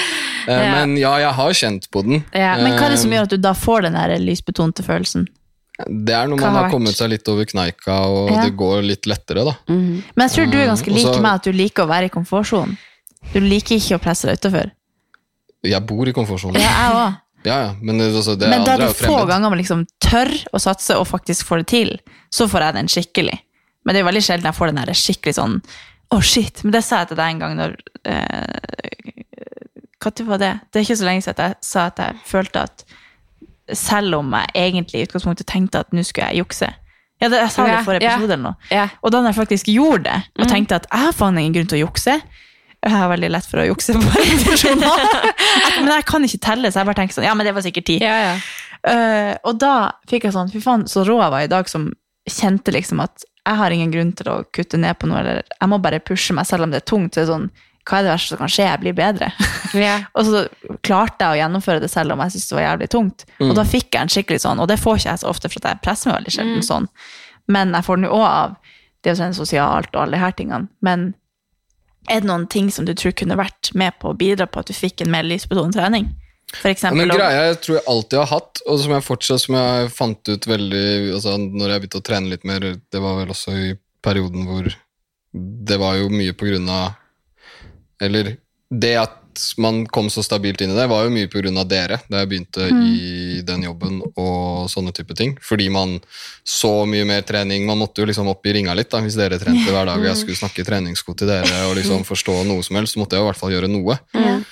Eh, 0.49 0.57
Ja. 0.57 0.71
Men 0.73 0.95
ja, 0.97 1.11
jeg 1.21 1.35
har 1.37 1.51
kjent 1.53 1.85
på 1.93 2.01
den. 2.03 2.23
Men 2.33 2.73
hva 2.73 2.87
er 2.87 2.95
det 2.95 2.99
som 3.03 3.11
Eh, 3.13 3.19
gjør 3.19 3.27
at 3.29 3.33
du 3.35 3.37
da 3.45 3.51
får 3.53 3.83
den 3.85 3.93
der 3.93 4.15
lysbetonte 4.25 4.83
følelsen? 4.83 5.27
Det 5.85 6.15
er 6.17 6.31
når 6.33 6.41
man 6.41 6.55
har 6.57 6.71
kommet 6.73 6.97
seg 6.97 7.11
litt 7.13 7.29
over 7.29 7.45
kneika, 7.45 7.99
og 8.09 8.31
Ja. 8.33 8.47
det 8.47 8.57
går 8.57 8.81
litt 8.83 9.05
lettere, 9.07 9.45
da. 9.45 9.55
Men 9.69 10.03
jeg 10.17 10.31
tror 10.31 10.51
du 10.51 10.57
er 10.59 10.67
ganske 10.73 10.89
Eh, 10.89 10.95
lik 10.97 11.21
meg, 11.21 11.35
at 11.35 11.45
du 11.45 11.53
liker 11.53 11.85
å 11.85 11.89
være 11.93 12.09
i 12.09 12.09
komfortsonen. 12.09 12.79
Du 13.35 13.39
liker 13.41 13.77
ikke 13.77 14.01
å 14.01 14.03
presse 14.03 14.27
deg 14.27 14.41
utafor. 14.41 14.71
Jeg 15.63 15.87
bor 15.87 16.09
i 16.09 16.13
komfortsonen. 16.13 16.57
Ja, 16.57 16.73
jeg 16.73 16.97
òg. 16.97 17.21
Ja, 17.45 17.57
ja, 17.65 17.75
men 17.81 18.01
altså, 18.01 18.37
det 18.37 18.49
Men 18.49 18.65
da 18.65 18.77
jo 18.77 18.93
få 18.93 19.27
ganger 19.29 19.51
man 19.51 19.59
liksom 19.59 19.87
tør 20.03 20.29
å 20.53 20.61
satse 20.61 20.97
og 20.97 21.07
faktisk 21.09 21.47
får 21.49 21.63
det 21.63 21.67
til, 21.67 21.99
så 22.33 22.49
får 22.49 22.61
jeg 22.67 22.75
den 22.75 22.89
skikkelig. 22.89 23.39
Men 23.85 23.95
det 23.95 24.01
er 24.01 24.05
jo 24.05 24.11
veldig 24.11 24.25
sjelden 24.27 24.51
jeg 24.51 24.59
får 24.59 24.71
den 24.71 24.81
der 24.83 24.99
skikkelig 24.99 25.37
sånn 25.39 25.61
Å, 26.11 26.19
shit. 26.27 26.65
Men 26.65 26.73
det 26.75 26.83
sa 26.85 27.03
jeg 27.03 27.13
til 27.13 27.21
deg 27.21 27.35
en 27.35 27.43
gang 27.45 27.57
når 27.59 27.77
Når 30.01 30.27
var 30.27 30.39
det? 30.43 30.53
Det 30.71 30.81
er 30.81 30.87
ikke 30.87 30.99
så 30.99 31.07
lenge 31.07 31.23
siden 31.25 31.51
jeg 31.51 31.57
sa 31.65 31.87
at 31.91 31.99
jeg 32.03 32.21
følte 32.27 32.65
at 32.67 32.85
selv 33.77 34.17
om 34.19 34.33
jeg 34.35 34.51
egentlig 34.59 35.01
i 35.01 35.07
utgangspunktet 35.07 35.47
tenkte 35.47 35.85
at 35.85 35.93
nå 35.95 36.03
skulle 36.03 36.31
jeg 36.33 36.43
jukse 36.43 36.67
ja, 37.21 37.29
det, 37.29 37.37
Jeg 37.39 37.53
sa 37.55 37.67
det 37.69 37.75
i 37.77 37.85
forrige 37.85 38.09
episode 38.09 38.33
eller 38.33 38.47
noe. 38.49 38.69
Ja. 38.73 38.87
Og 39.05 39.13
da 39.13 39.21
jeg 39.27 39.37
faktisk 39.37 39.69
gjorde 39.69 40.05
det, 40.09 40.19
og 40.41 40.47
Mm. 40.47 40.51
tenkte 40.55 40.79
at 40.81 40.87
jeg 40.91 41.05
har 41.05 41.13
faen 41.13 41.39
ingen 41.39 41.53
grunn 41.53 41.69
til 41.69 41.79
å 41.79 41.85
jukse 41.87 42.15
Jeg 42.17 42.93
har 42.97 43.11
veldig 43.13 43.31
lett 43.31 43.47
for 43.47 43.61
å 43.61 43.67
jukse 43.69 43.93
på 43.93 44.01
repetisjoner. 44.01 44.89
men 45.85 45.93
jeg 45.93 46.07
kan 46.09 46.25
ikke 46.25 46.41
telle, 46.41 46.73
så 46.73 46.81
jeg 46.81 46.89
bare 46.89 47.01
tenker 47.03 47.15
sånn 47.19 47.29
Ja, 47.29 47.35
men 47.37 47.47
det 47.47 47.53
var 47.55 47.63
sikkert 47.67 47.87
ti. 47.91 47.99
Ja, 48.01 48.17
ja. 48.25 48.35
Uh, 48.81 49.35
og 49.45 49.59
da 49.61 49.93
fikk 50.09 50.25
jeg 50.25 50.33
sånn 50.33 50.49
Fy 50.49 50.63
faen, 50.65 50.87
så 50.89 51.05
rå 51.05 51.19
jeg 51.21 51.35
var 51.35 51.45
i 51.45 51.51
dag 51.53 51.69
som 51.69 51.91
kjente 52.25 52.73
liksom 52.73 53.03
at 53.05 53.27
jeg 53.47 53.57
har 53.57 53.75
ingen 53.75 53.91
grunn 53.93 54.13
til 54.17 54.29
å 54.31 54.37
kutte 54.53 54.79
ned 54.81 54.99
på 55.01 55.09
noe, 55.09 55.21
eller 55.23 55.43
jeg 55.43 55.69
må 55.73 55.79
bare 55.83 56.01
pushe 56.05 56.35
meg 56.37 56.47
selv 56.49 56.67
om 56.67 56.73
det 56.73 56.83
er 56.83 56.89
tungt. 56.91 57.15
Så 57.15 57.23
er 57.23 57.27
det 57.27 57.33
sånn 57.33 57.51
Hva 57.89 57.99
er 57.99 58.05
det 58.05 58.11
verste 58.13 58.35
som 58.35 58.39
kan 58.43 58.51
skje? 58.53 58.67
Jeg 58.69 58.81
blir 58.83 58.97
bedre. 58.99 59.31
Ja. 59.71 60.01
og 60.19 60.27
så 60.27 60.41
klarte 60.83 61.23
jeg 61.23 61.31
å 61.31 61.39
gjennomføre 61.39 61.81
det 61.81 61.89
selv 61.93 62.13
om 62.13 62.21
jeg 62.25 62.33
syntes 62.35 62.49
det 62.51 62.57
var 62.59 62.65
jævlig 62.65 62.89
tungt. 62.91 63.25
Og 63.47 63.53
da 63.55 63.63
fikk 63.65 63.95
jeg 63.95 64.03
en 64.03 64.11
skikkelig 64.11 64.41
sånn, 64.43 64.59
og 64.63 64.67
det 64.67 64.81
får 64.83 64.99
ikke 64.99 65.13
jeg 65.13 65.21
så 65.23 65.29
ofte, 65.31 65.51
for 65.53 65.63
at 65.63 65.69
jeg 65.71 65.83
presser 65.85 66.11
meg 66.11 66.17
veldig 66.19 66.33
sjelden 66.35 66.65
sånn. 66.67 66.89
Men 67.55 67.73
jeg 67.79 67.87
får 67.87 68.01
den 68.01 68.09
jo 68.09 68.17
òg 68.19 68.27
av 68.27 68.57
det 69.07 69.13
å 69.15 69.19
sende 69.21 69.39
sosialt 69.39 69.95
og 69.95 70.03
alle 70.03 70.19
de 70.19 70.23
her 70.25 70.35
tingene. 70.37 70.69
Men 70.83 71.07
er 72.11 72.21
det 72.25 72.29
noen 72.29 72.49
ting 72.51 72.71
som 72.75 72.85
du 72.89 72.93
tror 72.99 73.15
kunne 73.17 73.39
vært 73.39 73.71
med 73.79 73.95
på 74.03 74.11
å 74.11 74.19
bidra 74.19 74.49
på 74.51 74.61
at 74.65 74.71
du 74.71 74.75
fikk 74.75 75.05
en 75.05 75.13
mer 75.15 75.23
lysbetonet 75.27 75.79
trening? 75.79 76.11
For 76.51 76.73
eksempel, 76.73 76.99
men 76.99 77.13
greia 77.15 77.45
jeg 77.51 77.61
tror 77.65 77.77
jeg 77.79 77.87
alltid 77.93 78.19
har 78.19 78.31
hatt, 78.33 78.63
og 78.67 78.81
som 78.83 78.95
jeg 78.97 79.07
fortsatt 79.07 79.43
som 79.45 79.57
jeg 79.59 79.91
fant 79.95 80.31
ut 80.33 80.49
veldig 80.51 80.87
altså 81.15 81.37
Når 81.39 81.73
jeg 81.73 81.83
begynte 81.85 82.01
å 82.01 82.07
trene 82.11 82.33
litt 82.33 82.47
mer, 82.49 82.67
det 82.75 83.03
var 83.03 83.21
vel 83.21 83.31
også 83.31 83.55
i 83.55 83.71
perioden 84.03 84.49
hvor 84.49 84.67
det 85.31 85.79
var 85.79 86.01
jo 86.01 86.11
mye 86.11 86.35
på 86.35 86.49
grunn 86.49 86.67
av 86.75 86.97
Eller 88.03 88.35
det 88.71 88.95
at 88.99 89.21
man 89.63 89.85
kom 89.87 90.11
så 90.11 90.23
stabilt 90.23 90.61
inn 90.61 90.73
i 90.73 90.77
det, 90.77 90.87
var 90.91 91.05
jo 91.07 91.13
mye 91.15 91.29
på 91.31 91.41
grunn 91.41 91.59
av 91.61 91.69
dere 91.71 92.01
da 92.11 92.23
jeg 92.23 92.31
begynte 92.31 92.67
i 92.71 93.41
den 93.47 93.65
jobben 93.65 94.01
og 94.11 94.69
sånne 94.71 94.93
type 94.95 95.15
ting. 95.19 95.37
Fordi 95.43 95.69
man 95.73 95.97
så 96.47 96.85
mye 96.89 97.07
mer 97.09 97.23
trening. 97.27 97.67
Man 97.69 97.81
måtte 97.81 98.03
jo 98.03 98.09
liksom 98.11 98.31
opp 98.31 98.47
i 98.47 98.55
ringa 98.59 98.75
litt 98.77 98.91
da, 98.93 99.01
hvis 99.05 99.19
dere 99.19 99.39
trente 99.41 99.71
hver 99.71 99.89
dag 99.89 99.99
og 99.99 100.09
jeg 100.11 100.21
skulle 100.23 100.41
snakke 100.41 100.67
treningssko 100.67 101.15
til 101.19 101.31
dere 101.31 101.65
og 101.69 101.77
liksom 101.79 102.05
forstå 102.09 102.41
noe 102.49 102.67
som 102.67 102.81
helst, 102.81 102.97
så 102.97 103.03
måtte 103.03 103.19
jeg 103.19 103.25
i 103.25 103.29
hvert 103.31 103.41
fall 103.41 103.55
gjøre 103.55 103.71
noe. 103.71 103.99
Eh, 104.19 104.43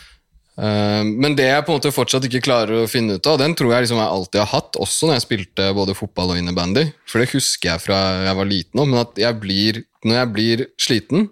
Men 0.59 1.37
det 1.39 1.45
jeg 1.47 1.63
på 1.67 1.71
en 1.71 1.79
måte 1.79 1.93
fortsatt 1.95 2.25
ikke 2.27 2.41
klarer 2.43 2.81
å 2.83 2.89
finne 2.91 3.15
ut 3.19 3.27
av, 3.31 3.37
den 3.39 3.53
tror 3.55 3.77
jeg 3.77 3.85
liksom 3.85 4.01
jeg 4.01 4.11
alltid 4.11 4.41
har 4.43 4.49
hatt, 4.57 4.79
også 4.83 5.07
når 5.07 5.15
jeg 5.19 5.25
spilte 5.29 5.69
både 5.77 5.95
fotball 5.95 6.33
og 6.35 6.41
innebandy. 6.41 6.89
For 7.07 7.23
det 7.23 7.29
husker 7.31 7.71
jeg 7.77 7.85
fra 7.85 7.99
jeg 8.27 8.35
var 8.41 8.49
liten 8.51 8.83
òg, 8.83 8.89
men 8.91 8.99
at 9.05 9.21
jeg 9.23 9.39
blir, 9.39 9.79
når 10.03 10.19
jeg 10.19 10.33
blir 10.35 10.65
sliten, 10.83 11.29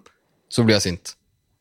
så 0.53 0.63
blir 0.63 0.77
jeg 0.79 0.85
sint. 0.91 1.17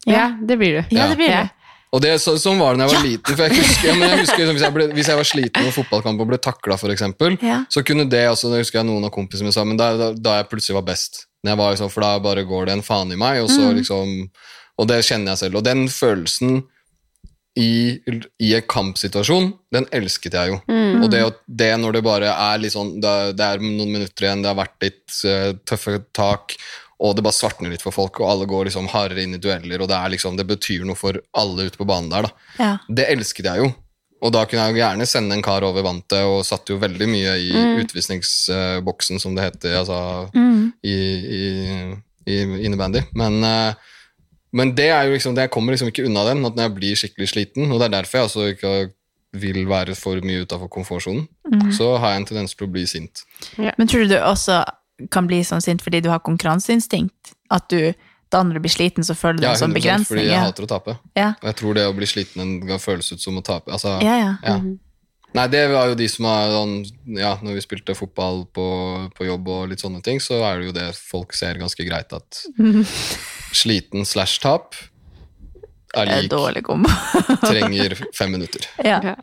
ja, 0.05 0.27
det 0.37 0.59
blir 0.61 0.77
du. 0.77 0.95
Ja, 0.95 1.07
det 1.09 1.17
blir 1.17 1.33
det. 1.33 1.47
Og 1.95 2.01
det, 2.03 2.11
så, 2.19 2.33
sånn 2.37 2.59
var 2.59 2.75
det 2.75 2.83
da 2.83 2.89
jeg 2.89 2.97
var 2.99 3.05
liten. 3.07 3.35
For 3.39 3.43
jeg 3.47 3.55
husker, 3.55 3.87
ja, 3.87 3.93
men 3.95 4.09
jeg 4.11 4.19
husker 4.25 4.39
liksom, 4.43 4.55
hvis, 4.57 4.63
jeg 4.67 4.75
ble, 4.75 4.85
hvis 4.97 5.09
jeg 5.09 5.19
var 5.21 5.27
sliten 5.29 5.67
på 5.69 5.73
fotballkamp 5.77 6.21
og 6.21 6.29
ble 6.33 6.39
takla, 6.43 6.75
f.eks., 6.77 7.03
Ja. 7.41 7.57
så 7.71 7.83
kunne 7.87 8.05
det 8.11 8.25
også, 8.29 8.51
det 8.51 8.59
husker 8.65 8.81
jeg 8.81 8.89
noen 8.89 9.07
av 9.07 9.13
kompisene 9.15 9.47
mine 9.47 9.55
sa, 9.55 9.63
men 9.65 9.79
da, 9.79 9.89
da, 9.97 10.09
da 10.13 10.33
jeg 10.41 10.49
plutselig 10.51 10.75
var 10.81 10.85
best. 10.91 11.23
Når 11.41 11.53
jeg 11.55 11.59
var 11.61 11.73
liksom, 11.77 11.91
for 11.93 12.03
da 12.05 12.11
bare 12.19 12.43
går 12.45 12.67
det 12.67 12.75
en 12.75 12.83
faen 12.85 13.13
i 13.15 13.17
meg, 13.17 13.41
og 13.45 13.49
så 13.53 13.71
liksom 13.73 14.15
Og 14.77 14.87
det 14.91 14.97
kjenner 15.07 15.31
jeg 15.31 15.39
selv. 15.45 15.55
Og 15.61 15.63
den 15.63 15.85
følelsen 15.87 16.65
i, 17.55 17.99
i 18.43 18.49
en 18.57 18.65
kampsituasjon, 18.67 19.53
den 19.71 19.85
elsket 19.95 20.35
jeg 20.35 20.51
jo. 20.51 20.57
Og 20.99 21.05
det, 21.11 21.21
det 21.47 21.71
når 21.79 21.97
det 21.97 22.01
bare 22.05 22.31
er 22.31 22.59
litt 22.59 22.73
sånn 22.75 22.97
Det, 23.03 23.13
det 23.39 23.45
er 23.45 23.63
noen 23.63 23.93
minutter 23.93 24.25
igjen, 24.25 24.43
det 24.43 24.51
har 24.51 24.59
vært 24.59 24.83
litt 24.83 25.19
uh, 25.27 25.53
tøffe 25.67 26.01
tak, 26.15 26.57
og 27.03 27.15
det 27.15 27.23
bare 27.25 27.35
svartner 27.35 27.71
litt 27.71 27.83
for 27.83 27.95
folk, 27.95 28.19
og 28.19 28.29
alle 28.31 28.47
går 28.49 28.69
liksom 28.69 28.91
hardere 28.91 29.23
inn 29.23 29.37
i 29.37 29.41
dueller, 29.41 29.83
og 29.83 29.89
det, 29.91 30.01
liksom, 30.15 30.37
det 30.39 30.47
betyr 30.47 30.85
noe 30.87 30.99
for 30.99 31.19
alle 31.35 31.67
ute 31.67 31.79
på 31.79 31.87
banen 31.87 32.11
der. 32.11 32.29
Ja. 32.59 32.75
Det 32.87 33.07
elsket 33.11 33.49
jeg 33.51 33.63
jo. 33.63 33.71
Og 34.23 34.31
da 34.33 34.45
kunne 34.47 34.63
jeg 34.63 34.75
jo 34.75 34.79
gjerne 34.79 35.07
sende 35.09 35.35
en 35.35 35.43
kar 35.45 35.65
over 35.67 35.83
vantet, 35.85 36.23
og 36.23 36.45
satt 36.47 36.71
jo 36.71 36.79
veldig 36.81 37.07
mye 37.11 37.33
i 37.43 37.49
utvisningsboksen, 37.83 39.19
som 39.21 39.35
det 39.35 39.49
heter 39.49 39.75
altså, 39.81 39.97
i, 40.87 40.95
i, 40.95 41.43
i 42.31 42.39
innebandy. 42.65 43.03
Men, 43.19 43.43
eh, 43.45 43.91
Men 44.55 44.71
det, 44.77 44.87
er 44.95 45.09
jo 45.09 45.15
liksom, 45.17 45.35
det 45.35 45.47
jeg 45.47 45.51
kommer 45.51 45.75
liksom 45.75 45.89
ikke 45.91 46.05
unna 46.07 46.23
den, 46.29 46.45
at 46.47 46.55
når 46.55 46.69
jeg 46.69 46.75
blir 46.77 46.99
skikkelig 47.01 47.27
sliten, 47.33 47.67
og 47.71 47.81
det 47.81 47.89
er 47.89 47.95
derfor 47.97 48.17
jeg 48.21 48.29
altså 48.29 48.45
ikke 48.53 48.73
vil 49.35 49.65
være 49.67 49.95
for 49.99 50.21
mye 50.23 50.45
utafor 50.45 50.69
komfortsonen, 50.71 51.25
mm. 51.51 51.71
så 51.75 51.97
har 51.99 52.13
jeg 52.13 52.21
en 52.21 52.27
tendens 52.29 52.55
til 52.55 52.67
å 52.67 52.71
bli 52.71 52.85
sint. 52.87 53.25
Men 53.59 53.89
tror 53.91 54.05
du 54.05 54.13
du 54.13 54.19
også 54.21 54.61
kan 55.11 55.27
bli 55.27 55.41
sånn 55.43 55.63
sint 55.63 55.83
fordi 55.83 55.99
du 56.05 56.07
har 56.13 56.23
konkurranseinstinkt? 56.23 57.33
At 57.51 57.67
du, 57.69 57.91
da 58.31 58.45
når 58.47 58.57
du 58.57 58.63
blir 58.63 58.75
sliten, 58.77 59.03
så 59.03 59.17
føler 59.17 59.41
du 59.41 59.47
Ja, 59.49 59.51
det 59.57 59.59
som 59.59 59.75
begrensning? 59.75 60.07
fordi 60.07 60.23
jeg 60.29 60.37
Ja. 60.37 60.45
hater 60.47 60.63
å 60.63 60.71
tape. 60.71 60.97
Ja. 61.19 61.29
Og 61.41 61.51
jeg 61.51 61.55
tror 61.59 61.75
det 61.75 61.85
å 61.89 61.97
bli 61.97 62.07
sliten 62.07 62.41
en 62.41 62.59
gang 62.63 62.79
føles 62.79 63.11
ut 63.11 63.19
som 63.19 63.35
å 63.37 63.43
tape. 63.43 63.71
Altså, 63.71 63.99
Ja, 64.01 64.15
ja. 64.41 64.57
Mhm. 64.57 64.79
Nei, 65.35 65.47
det 65.51 65.69
var 65.69 65.89
jo 65.89 65.95
de 65.99 66.07
som 66.07 66.25
er 66.25 66.51
sånn 66.53 66.75
Ja, 67.17 67.35
når 67.43 67.57
vi 67.57 67.61
spilte 67.65 67.95
fotball 67.95 68.45
på, 68.55 69.11
på 69.11 69.25
jobb 69.27 69.47
og 69.51 69.69
litt 69.69 69.79
sånne 69.83 70.01
ting, 70.01 70.19
så 70.19 70.39
er 70.47 70.59
det 70.59 70.65
jo 70.69 70.71
det 70.71 70.95
folk 70.95 71.33
ser 71.33 71.59
ganske 71.59 71.83
greit 71.85 72.13
at 72.13 72.45
sliten 73.55 74.05
slash 74.05 74.39
tap 74.43 74.75
er 75.95 76.09
er 76.11 76.25
lik 76.25 76.31
dårlig 76.31 76.63
kombo. 76.67 76.91
trenger 77.47 77.95
fem 78.13 78.33
minutter. 78.35 78.67
ja. 78.83 79.15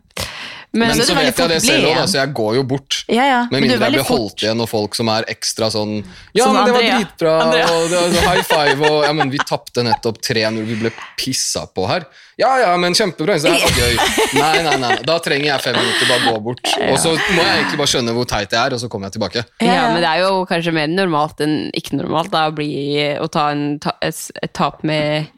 Men, 0.73 0.95
så 0.97 1.03
er 1.03 1.07
så 1.11 1.15
vet 1.19 1.41
jeg 1.43 1.51
det 1.51 1.57
selv 1.61 1.87
òg, 1.91 1.99
så 2.09 2.17
jeg 2.17 2.33
går 2.33 2.55
jo 2.57 2.63
bort. 2.65 3.03
Ja, 3.13 3.25
ja. 3.29 3.41
Med 3.51 3.59
Men 3.59 3.67
du 3.67 3.69
mindre 3.75 3.89
jeg 3.91 3.93
blir 3.99 4.07
holdt 4.09 4.45
igjen 4.47 4.63
og 4.65 4.69
folk 4.71 4.97
som 4.97 5.11
er 5.13 5.27
ekstra 5.29 5.69
sånn 5.75 5.99
Ja, 6.33 6.47
Som 6.47 6.57
men 6.57 6.65
det 6.65 6.73
var 6.73 6.81
Andrea. 6.81 6.99
dritbra, 7.03 7.35
Andrea. 7.45 7.67
og 7.69 7.91
det 7.93 8.01
var 8.01 8.29
high 8.31 8.47
five, 8.49 8.89
og 8.89 9.05
ja, 9.05 9.13
men 9.19 9.33
vi 9.35 9.41
tapte 9.45 9.85
nettopp 9.85 10.23
3-0, 10.25 10.63
vi 10.71 10.79
ble 10.81 10.93
pissa 11.21 11.67
på 11.69 11.85
her. 11.91 12.07
Ja, 12.41 12.55
ja, 12.63 12.71
men 12.81 12.97
kjempebra, 12.97 13.37
så 13.39 13.53
det 13.53 13.61
er 13.61 13.77
gøy. 13.77 13.99
Nei, 14.41 14.63
nei, 14.65 14.77
nei, 14.81 14.95
da 15.05 15.19
trenger 15.23 15.51
jeg 15.51 15.65
fem 15.67 15.77
minutter, 15.77 16.09
bare 16.09 16.33
gå 16.33 16.41
bort. 16.49 16.73
Og 16.89 16.97
så 17.05 17.13
må 17.13 17.45
jeg 17.45 17.59
egentlig 17.61 17.81
bare 17.83 17.93
skjønne 17.93 18.15
hvor 18.17 18.31
teit 18.33 18.57
jeg 18.57 18.61
er, 18.63 18.73
og 18.73 18.81
så 18.81 18.89
kommer 18.89 19.11
jeg 19.11 19.19
tilbake. 19.19 19.45
Ja, 19.61 19.83
men 19.93 20.01
det 20.01 20.09
er 20.09 20.23
jo 20.25 20.41
kanskje 20.49 20.73
mer 20.75 20.89
normalt 20.89 21.45
enn 21.45 21.69
ikke 21.77 22.01
normalt 22.01 22.33
da, 22.33 22.47
å, 22.49 22.57
bli, 22.57 22.73
å 23.21 23.29
ta 23.29 23.51
en, 23.53 23.77
et, 24.01 24.25
et 24.41 24.55
tap 24.57 24.81
med, 24.89 25.29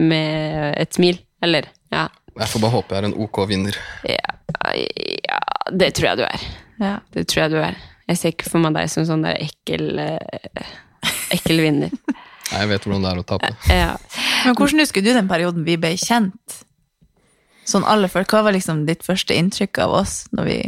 med 0.00 0.72
et 0.80 0.96
smil. 0.96 1.20
Eller, 1.44 1.68
ja. 1.92 2.08
Jeg 2.40 2.48
får 2.54 2.62
bare 2.62 2.72
håpe 2.72 2.94
jeg 2.96 3.02
er 3.04 3.08
en 3.10 3.18
ok 3.20 3.42
vinner. 3.50 3.76
ja. 4.08 4.36
Ja, 4.60 5.38
det 5.72 5.92
tror 5.96 6.10
jeg 6.10 6.18
du 6.20 6.24
er. 6.26 6.42
Ja. 6.80 6.94
Det 7.14 7.26
tror 7.30 7.42
jeg 7.44 7.52
du 7.52 7.58
er. 7.62 7.76
Jeg 8.10 8.18
ser 8.18 8.32
ikke 8.34 8.48
for 8.50 8.62
meg 8.62 8.74
deg 8.74 8.88
som 8.92 9.04
sånn 9.08 9.22
der 9.24 9.36
ekkel, 9.40 9.92
eh, 10.02 10.72
ekkel 11.36 11.62
vinner. 11.64 11.92
Nei, 12.50 12.64
jeg 12.64 12.70
vet 12.72 12.86
hvordan 12.86 13.04
det 13.06 13.12
er 13.12 13.20
å 13.22 13.26
tape. 13.28 13.50
Ja. 13.82 13.92
Men 14.44 14.56
hvordan 14.58 14.82
husker 14.82 15.04
du 15.04 15.10
den 15.14 15.28
perioden 15.30 15.64
vi 15.68 15.76
ble 15.80 15.92
kjent? 16.00 16.60
Sånn 17.68 17.84
alle 17.86 18.08
folk, 18.10 18.32
Hva 18.32 18.42
var 18.46 18.56
liksom 18.56 18.82
ditt 18.88 19.04
første 19.06 19.36
inntrykk 19.36 19.78
av 19.84 19.92
oss 20.00 20.14
når 20.34 20.48
vi 20.48 20.58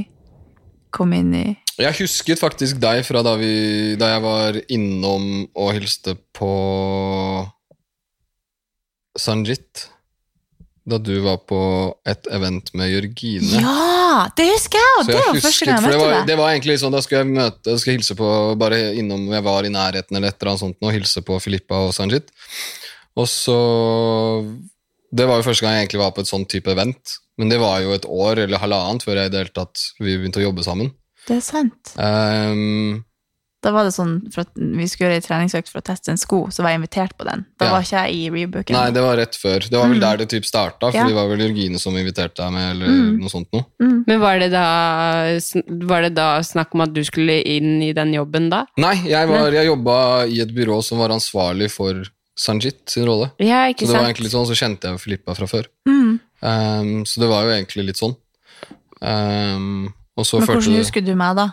kom 0.95 1.15
inn 1.17 1.33
i 1.35 1.47
Jeg 1.81 1.97
husket 2.03 2.39
faktisk 2.39 2.79
deg 2.83 3.01
fra 3.09 3.25
da, 3.25 3.33
vi, 3.41 3.97
da 3.99 4.13
jeg 4.13 4.23
var 4.25 4.61
innom 4.77 5.49
og 5.57 5.73
hilste 5.75 6.15
på 6.37 6.53
Sanjit. 9.19 9.89
Da 10.83 10.99
du 10.99 11.13
var 11.23 11.39
på 11.47 11.59
et 12.11 12.27
event 12.35 12.73
med 12.75 12.91
Jørgine. 12.91 13.61
Ja! 13.63 14.27
Det 14.37 14.49
husker 14.51 14.83
jeg! 14.83 15.05
Det 15.07 15.15
jeg 15.15 15.21
var 15.21 15.29
gang 15.31 15.71
jeg 15.71 15.93
det 15.93 16.01
var, 16.01 16.15
det 16.27 16.37
var 16.41 16.51
egentlig 16.51 16.79
sånn, 16.83 16.95
Da 16.95 17.03
skulle 17.05 17.23
jeg 17.23 17.31
møte, 17.37 17.63
da 17.69 17.77
skulle 17.79 17.95
jeg 17.95 18.03
hilse 18.03 18.17
på 18.19 18.31
bare 18.61 18.81
innom 18.99 19.29
Jeg 19.31 19.45
var 19.47 19.69
i 19.69 19.73
nærheten 19.73 20.19
eller 20.19 20.33
et 20.33 20.41
eller 20.41 20.53
annet 20.53 20.65
sånt 20.65 20.83
og 20.83 20.95
hilse 20.97 21.23
på 21.27 21.39
Filippa 21.43 21.85
og 21.87 21.95
Sanjit. 21.95 22.33
Og 23.15 23.29
så 23.31 23.59
Det 25.13 25.29
var 25.29 25.39
jo 25.39 25.47
første 25.47 25.65
gang 25.65 25.77
jeg 25.77 25.87
egentlig 25.87 26.03
var 26.03 26.15
på 26.17 26.25
et 26.25 26.33
sånn 26.33 26.49
type 26.51 26.73
event. 26.73 27.17
Men 27.39 27.53
det 27.53 27.61
var 27.63 27.79
jo 27.85 27.95
et 27.95 28.09
år 28.09 28.43
eller 28.45 28.61
halvannet 28.61 29.07
før 29.07 29.21
jeg 29.21 29.31
i 29.31 29.33
det 29.33 29.41
hele 29.45 29.57
tatt 29.57 29.87
vi 30.01 30.17
begynte 30.19 30.43
å 30.43 30.47
jobbe 30.49 30.67
sammen. 30.67 30.91
Det 31.29 31.39
er 31.39 31.45
sant. 31.45 31.95
Ehm, 32.03 33.05
Da 33.63 33.71
var 33.71 33.85
det 33.87 33.93
sånn 33.95 34.17
for 34.35 34.41
at 34.43 34.49
vi 34.57 34.87
skulle 34.91 35.13
gjøre 35.13 35.21
ei 35.21 35.23
treningsøkt 35.23 35.69
for 35.71 35.79
å 35.79 35.85
teste 35.87 36.11
en 36.11 36.17
sko, 36.19 36.49
så 36.51 36.65
var 36.65 36.73
jeg 36.73 36.81
invitert 36.81 37.13
på 37.17 37.25
den. 37.29 37.45
Da 37.61 37.67
Ja. 37.67 37.71
var 37.77 37.83
ikke 37.83 38.01
jeg 38.03 38.15
i 38.17 38.31
rebooken. 38.35 38.73
nei, 38.75 38.91
det 38.91 39.03
var 39.05 39.17
rett 39.17 39.37
før. 39.39 39.61
Det 39.71 39.79
var 39.79 39.87
vel 39.89 39.99
Mm. 39.99 40.01
der 40.01 40.17
det 40.17 40.29
typ 40.31 40.45
starta, 40.45 40.91
for 40.91 40.97
Ja. 40.99 41.07
det 41.07 41.15
var 41.15 41.29
vel 41.29 41.39
Jørgine 41.39 41.79
som 41.79 41.95
inviterte 41.95 42.35
deg 42.43 42.53
med, 42.53 42.71
eller 42.77 42.87
Mm. 42.89 43.21
noe 43.21 43.29
sånt 43.31 43.47
noe. 43.53 43.65
Men 43.79 44.19
var 44.21 44.39
det, 44.41 44.51
da, 44.51 45.39
var 45.87 46.03
det 46.03 46.15
da 46.17 46.41
snakk 46.41 46.75
om 46.75 46.81
at 46.81 46.93
du 46.93 47.03
skulle 47.05 47.41
inn 47.47 47.81
i 47.83 47.93
den 47.93 48.13
jobben 48.13 48.51
da? 48.51 48.67
Nei, 48.77 48.97
jeg, 49.07 49.29
var, 49.29 49.51
jeg 49.53 49.67
jobba 49.67 50.27
i 50.27 50.41
et 50.41 50.53
byrå 50.53 50.83
som 50.83 50.99
var 50.99 51.11
ansvarlig 51.11 51.71
for 51.71 52.03
Sanjit 52.37 52.89
sin 52.89 53.05
rolle. 53.05 53.31
Ja, 53.39 53.69
ikke 53.69 53.87
så 53.87 53.93
det 53.93 54.01
var 54.01 54.07
egentlig 54.09 54.25
litt 54.25 54.33
sånn, 54.33 54.47
så 54.49 54.57
kjente 54.57 54.81
jeg 54.91 54.99
Filippa 54.99 55.37
fra 55.37 55.47
før. 55.47 55.67
Mm. 55.87 56.19
Ehm, 56.43 57.03
så 57.07 57.21
det 57.21 57.29
var 57.29 57.45
jo 57.45 57.51
egentlig 57.51 57.87
litt 57.87 57.97
sånn. 58.01 58.17
Um, 59.01 59.93
og 60.17 60.25
så 60.25 60.39
Men 60.41 60.49
hvordan 60.49 60.77
husker 60.79 61.05
du 61.05 61.15
meg, 61.15 61.37
da? 61.37 61.49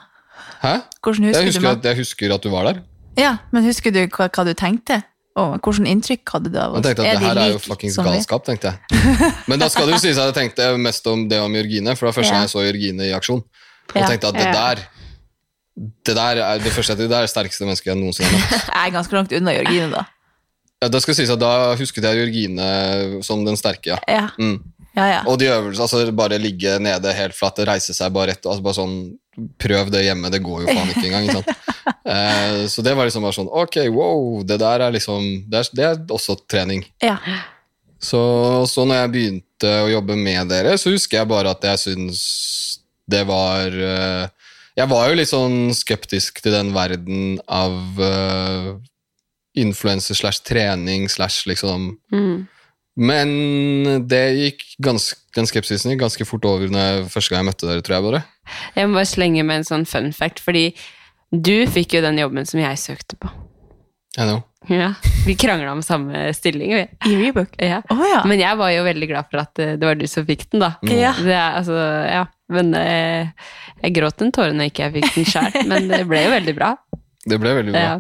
Hæ? 0.63 0.73
Hvordan 1.03 1.29
husker 1.29 1.39
jeg, 1.39 1.45
du 1.45 1.53
husker 1.53 1.67
meg? 1.67 1.77
at, 1.77 1.85
jeg 1.85 1.97
husker 2.03 2.33
at 2.35 2.43
du 2.43 2.49
var 2.53 2.67
der. 2.69 2.81
Ja, 3.19 3.37
men 3.51 3.63
husker 3.67 3.93
du 3.95 4.01
hva, 4.07 4.27
hva 4.27 4.45
du 4.47 4.53
tenkte? 4.57 5.01
Og 5.39 5.55
hvordan 5.63 5.87
inntrykk 5.87 6.33
hadde 6.33 6.51
du 6.51 6.57
av 6.59 6.73
oss? 6.73 6.83
Jeg 6.83 6.95
tenkte 6.97 7.05
at 7.05 7.19
det 7.21 7.27
her 7.27 7.39
er 7.39 7.51
jo 7.53 7.59
fuckings 7.63 7.95
galskap, 8.01 8.43
tenkte 8.47 8.73
jeg. 8.73 9.03
Men 9.49 9.61
da 9.61 9.69
skal 9.71 9.87
det 9.87 9.95
jo 9.95 9.99
sies 10.03 10.17
at 10.19 10.31
jeg 10.31 10.35
tenkte 10.35 10.65
mest 10.81 11.05
om 11.07 11.27
det 11.31 11.39
om 11.39 11.53
Jørgine, 11.55 11.93
for 11.95 12.07
det 12.07 12.09
var 12.09 12.17
første 12.17 12.33
gang 12.35 12.43
jeg 12.43 12.51
så 12.51 12.63
Jørgine 12.65 13.07
i 13.07 13.13
aksjon. 13.15 13.43
Og 13.93 13.99
tenkte 14.09 14.31
at 14.33 14.39
det 14.39 14.47
der 14.57 14.81
det 15.79 16.15
der 16.17 16.41
er 16.43 16.59
det 16.59 16.73
første 16.75 16.97
det 16.99 17.07
er 17.07 17.23
det 17.23 17.31
sterkeste 17.31 17.63
mennesket 17.63 17.93
jeg 17.93 17.99
noensinne 18.01 18.33
har 18.33 18.41
møtt. 18.41 18.65
Jeg 18.75 18.89
er 18.89 18.95
ganske 18.97 19.15
langt 19.15 19.35
unna 19.37 19.53
Jørgine, 19.55 19.91
da. 19.93 20.03
Ja, 20.83 20.89
Da 20.91 20.99
skal 20.99 21.15
sies 21.15 21.31
at 21.31 21.39
da 21.39 21.51
husket 21.79 22.03
jeg 22.03 22.19
Jørgine 22.19 23.23
som 23.23 23.45
den 23.47 23.55
sterke, 23.59 23.93
ja. 23.95 23.99
Ja. 24.11 24.25
Mm. 24.39 24.59
Ja, 24.99 25.07
ja. 25.13 25.19
Og 25.31 25.39
de 25.39 25.47
øvelsene, 25.49 25.85
altså 25.87 26.15
bare 26.19 26.39
ligge 26.41 26.75
nede 26.83 27.15
helt 27.15 27.37
flatt, 27.37 27.61
reise 27.69 27.95
seg 27.95 28.11
bare 28.15 28.33
rett, 28.33 28.43
altså 28.45 28.65
bare 28.65 28.77
sånn, 28.77 28.97
prøv 29.61 29.91
det 29.93 30.03
hjemme, 30.05 30.31
det 30.33 30.41
går 30.43 30.65
jo 30.65 30.73
faen 30.73 30.91
ikke 30.91 31.07
engang, 31.11 31.31
ikke? 31.31 31.55
Eh, 32.09 32.63
så 32.69 32.81
det 32.85 32.95
var 32.97 33.05
liksom 33.05 33.21
bare 33.25 33.35
sånn, 33.35 33.49
ok, 33.53 33.75
wow, 33.93 34.39
det 34.47 34.55
der 34.61 34.81
er 34.81 34.93
liksom, 34.93 35.25
det 35.49 35.59
er, 35.59 35.67
det 35.77 35.83
er 35.85 35.97
også 36.15 36.35
trening. 36.49 36.83
ja. 37.05 37.17
Så, 37.99 38.19
så 38.71 38.85
når 38.87 39.01
jeg 39.01 39.11
begynte 39.13 39.71
å 39.83 39.89
jobbe 39.91 40.15
med 40.15 40.47
dere, 40.49 40.77
så 40.79 40.93
husker 40.93 41.19
jeg 41.19 41.29
bare 41.29 41.51
at 41.51 41.65
jeg 41.67 41.81
syns 41.81 42.21
det 43.11 43.25
var 43.27 43.73
eh, 43.73 44.29
Jeg 44.79 44.87
var 44.87 45.09
jo 45.09 45.17
litt 45.19 45.31
sånn 45.31 45.73
skeptisk 45.75 46.39
til 46.45 46.55
den 46.55 46.69
verden 46.71 47.41
av 47.51 47.75
uh, 47.99 48.69
influenser 49.59 50.15
slash 50.15 50.39
trening 50.47 51.09
slash 51.11 51.43
liksom 51.49 51.91
Mm. 52.13 52.47
Men 52.99 54.05
det 54.11 54.23
gikk 54.35 54.63
ganske, 54.83 55.19
den 55.37 55.47
skepsisen 55.47 55.93
gikk 55.93 56.01
ganske 56.03 56.27
fort 56.27 56.45
over 56.49 56.71
når 56.71 56.85
jeg, 56.85 57.03
første 57.13 57.31
gang 57.31 57.43
jeg 57.45 57.49
møtte 57.53 57.69
dere, 57.69 57.83
tror 57.85 57.95
jeg 57.95 58.07
bare. 58.09 58.23
Jeg 58.75 58.89
må 58.89 58.99
bare 58.99 59.09
slenge 59.09 59.45
med 59.47 59.61
en 59.61 59.69
sånn 59.69 59.85
fun 59.87 60.11
fact, 60.15 60.41
fordi 60.43 60.65
du 61.31 61.63
fikk 61.69 61.95
jo 61.95 62.03
den 62.03 62.19
jobben 62.19 62.47
som 62.49 62.59
jeg 62.59 62.81
søkte 62.81 63.19
på. 63.21 63.31
I 64.17 64.25
know. 64.25 64.41
Ja, 64.67 64.93
Vi 65.25 65.35
krangla 65.39 65.71
om 65.71 65.81
samme 65.81 66.33
stilling. 66.33 66.73
I 66.73 67.15
Rebook? 67.15 67.53
Ja. 67.57 67.79
Oh, 67.89 68.01
ja. 68.03 68.23
Men 68.27 68.41
jeg 68.41 68.57
var 68.59 68.73
jo 68.73 68.83
veldig 68.83 69.07
glad 69.07 69.29
for 69.31 69.41
at 69.45 69.61
eh, 69.63 69.75
det 69.79 69.87
var 69.87 69.95
du 69.97 70.05
som 70.09 70.25
fikk 70.27 70.49
den, 70.51 70.63
da. 70.65 70.73
Mm. 70.83 70.91
Ja. 70.97 71.13
Det 71.15 71.33
er, 71.33 71.57
altså, 71.61 71.77
ja. 72.09 72.25
Men 72.51 72.73
eh, 72.75 73.31
jeg 73.83 73.95
gråt 73.95 74.25
en 74.25 74.33
tåre 74.35 74.53
når 74.57 74.71
ikke 74.71 74.87
jeg 74.87 74.95
fikk 74.97 75.15
den 75.15 75.29
sjøl, 75.29 75.59
men 75.69 75.87
det 75.91 76.03
ble 76.09 76.25
jo 76.25 76.33
veldig 76.35 76.55
bra. 76.57 76.73
Det 77.29 77.39
ble 77.39 77.55
veldig 77.61 77.75
bra. 77.75 77.85
Ja, 77.85 77.95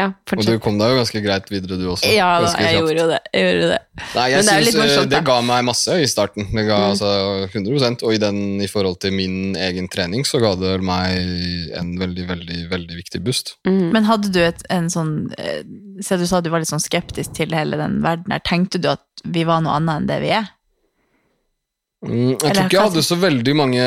ja 0.00 0.06
Og 0.36 0.42
du 0.46 0.52
kom 0.62 0.78
deg 0.80 0.92
jo 0.94 0.98
ganske 1.00 1.20
greit 1.24 1.48
videre, 1.52 1.76
du 1.78 1.86
også. 1.92 2.08
Ja, 2.14 2.28
da, 2.42 2.50
jeg 2.64 2.78
gjorde 2.78 2.96
jo 3.02 3.06
det. 3.10 3.18
Jeg 3.36 3.46
gjorde 3.46 3.70
det. 3.74 3.78
Nei, 4.14 4.26
jeg 4.32 4.38
Men 4.38 4.46
det 4.48 4.54
synes, 4.54 4.70
eh, 4.74 4.80
morsomt, 4.80 5.10
det 5.12 5.20
ga 5.28 5.36
meg 5.44 5.66
masse 5.68 5.96
i 6.00 6.08
starten. 6.10 6.46
Det 6.50 6.64
ga 6.68 6.78
Mm. 6.80 6.90
altså 6.94 7.10
100 7.52 8.04
Og 8.06 8.14
i, 8.14 8.20
den, 8.22 8.60
i 8.60 8.68
forhold 8.70 9.00
til 9.00 9.12
min 9.12 9.56
egen 9.56 9.88
trening 9.92 10.24
så 10.24 10.40
ga 10.40 10.54
det 10.56 10.80
meg 10.80 11.74
en 11.76 11.92
veldig, 12.00 12.26
veldig 12.28 12.60
veldig 12.70 12.96
viktig 13.02 13.22
boost. 13.24 13.56
Mm. 13.68 13.90
Men 13.92 14.08
hadde 14.08 14.32
du 14.32 14.40
et, 14.40 14.62
en 14.70 14.88
sånn 14.88 15.32
eh, 15.38 15.62
Se, 16.00 16.16
du 16.16 16.24
sa 16.26 16.40
du 16.40 16.48
var 16.48 16.62
litt 16.62 16.70
sånn 16.70 16.80
skeptisk 16.80 17.34
til 17.36 17.52
hele 17.52 17.76
den 17.76 18.00
verden 18.00 18.32
her. 18.32 18.40
Tenkte 18.40 18.80
du 18.80 18.88
at 18.88 19.04
vi 19.28 19.44
var 19.44 19.60
noe 19.60 19.76
annet 19.76 20.00
enn 20.00 20.08
det 20.08 20.20
vi 20.22 20.32
er? 20.32 20.48
Mm, 22.00 22.30
jeg 22.32 22.38
Eller 22.40 22.54
tror 22.54 22.64
ikke 22.64 22.78
jeg 22.78 22.88
hadde 22.88 23.02
så 23.04 23.16
veldig 23.20 23.54
mange 23.58 23.82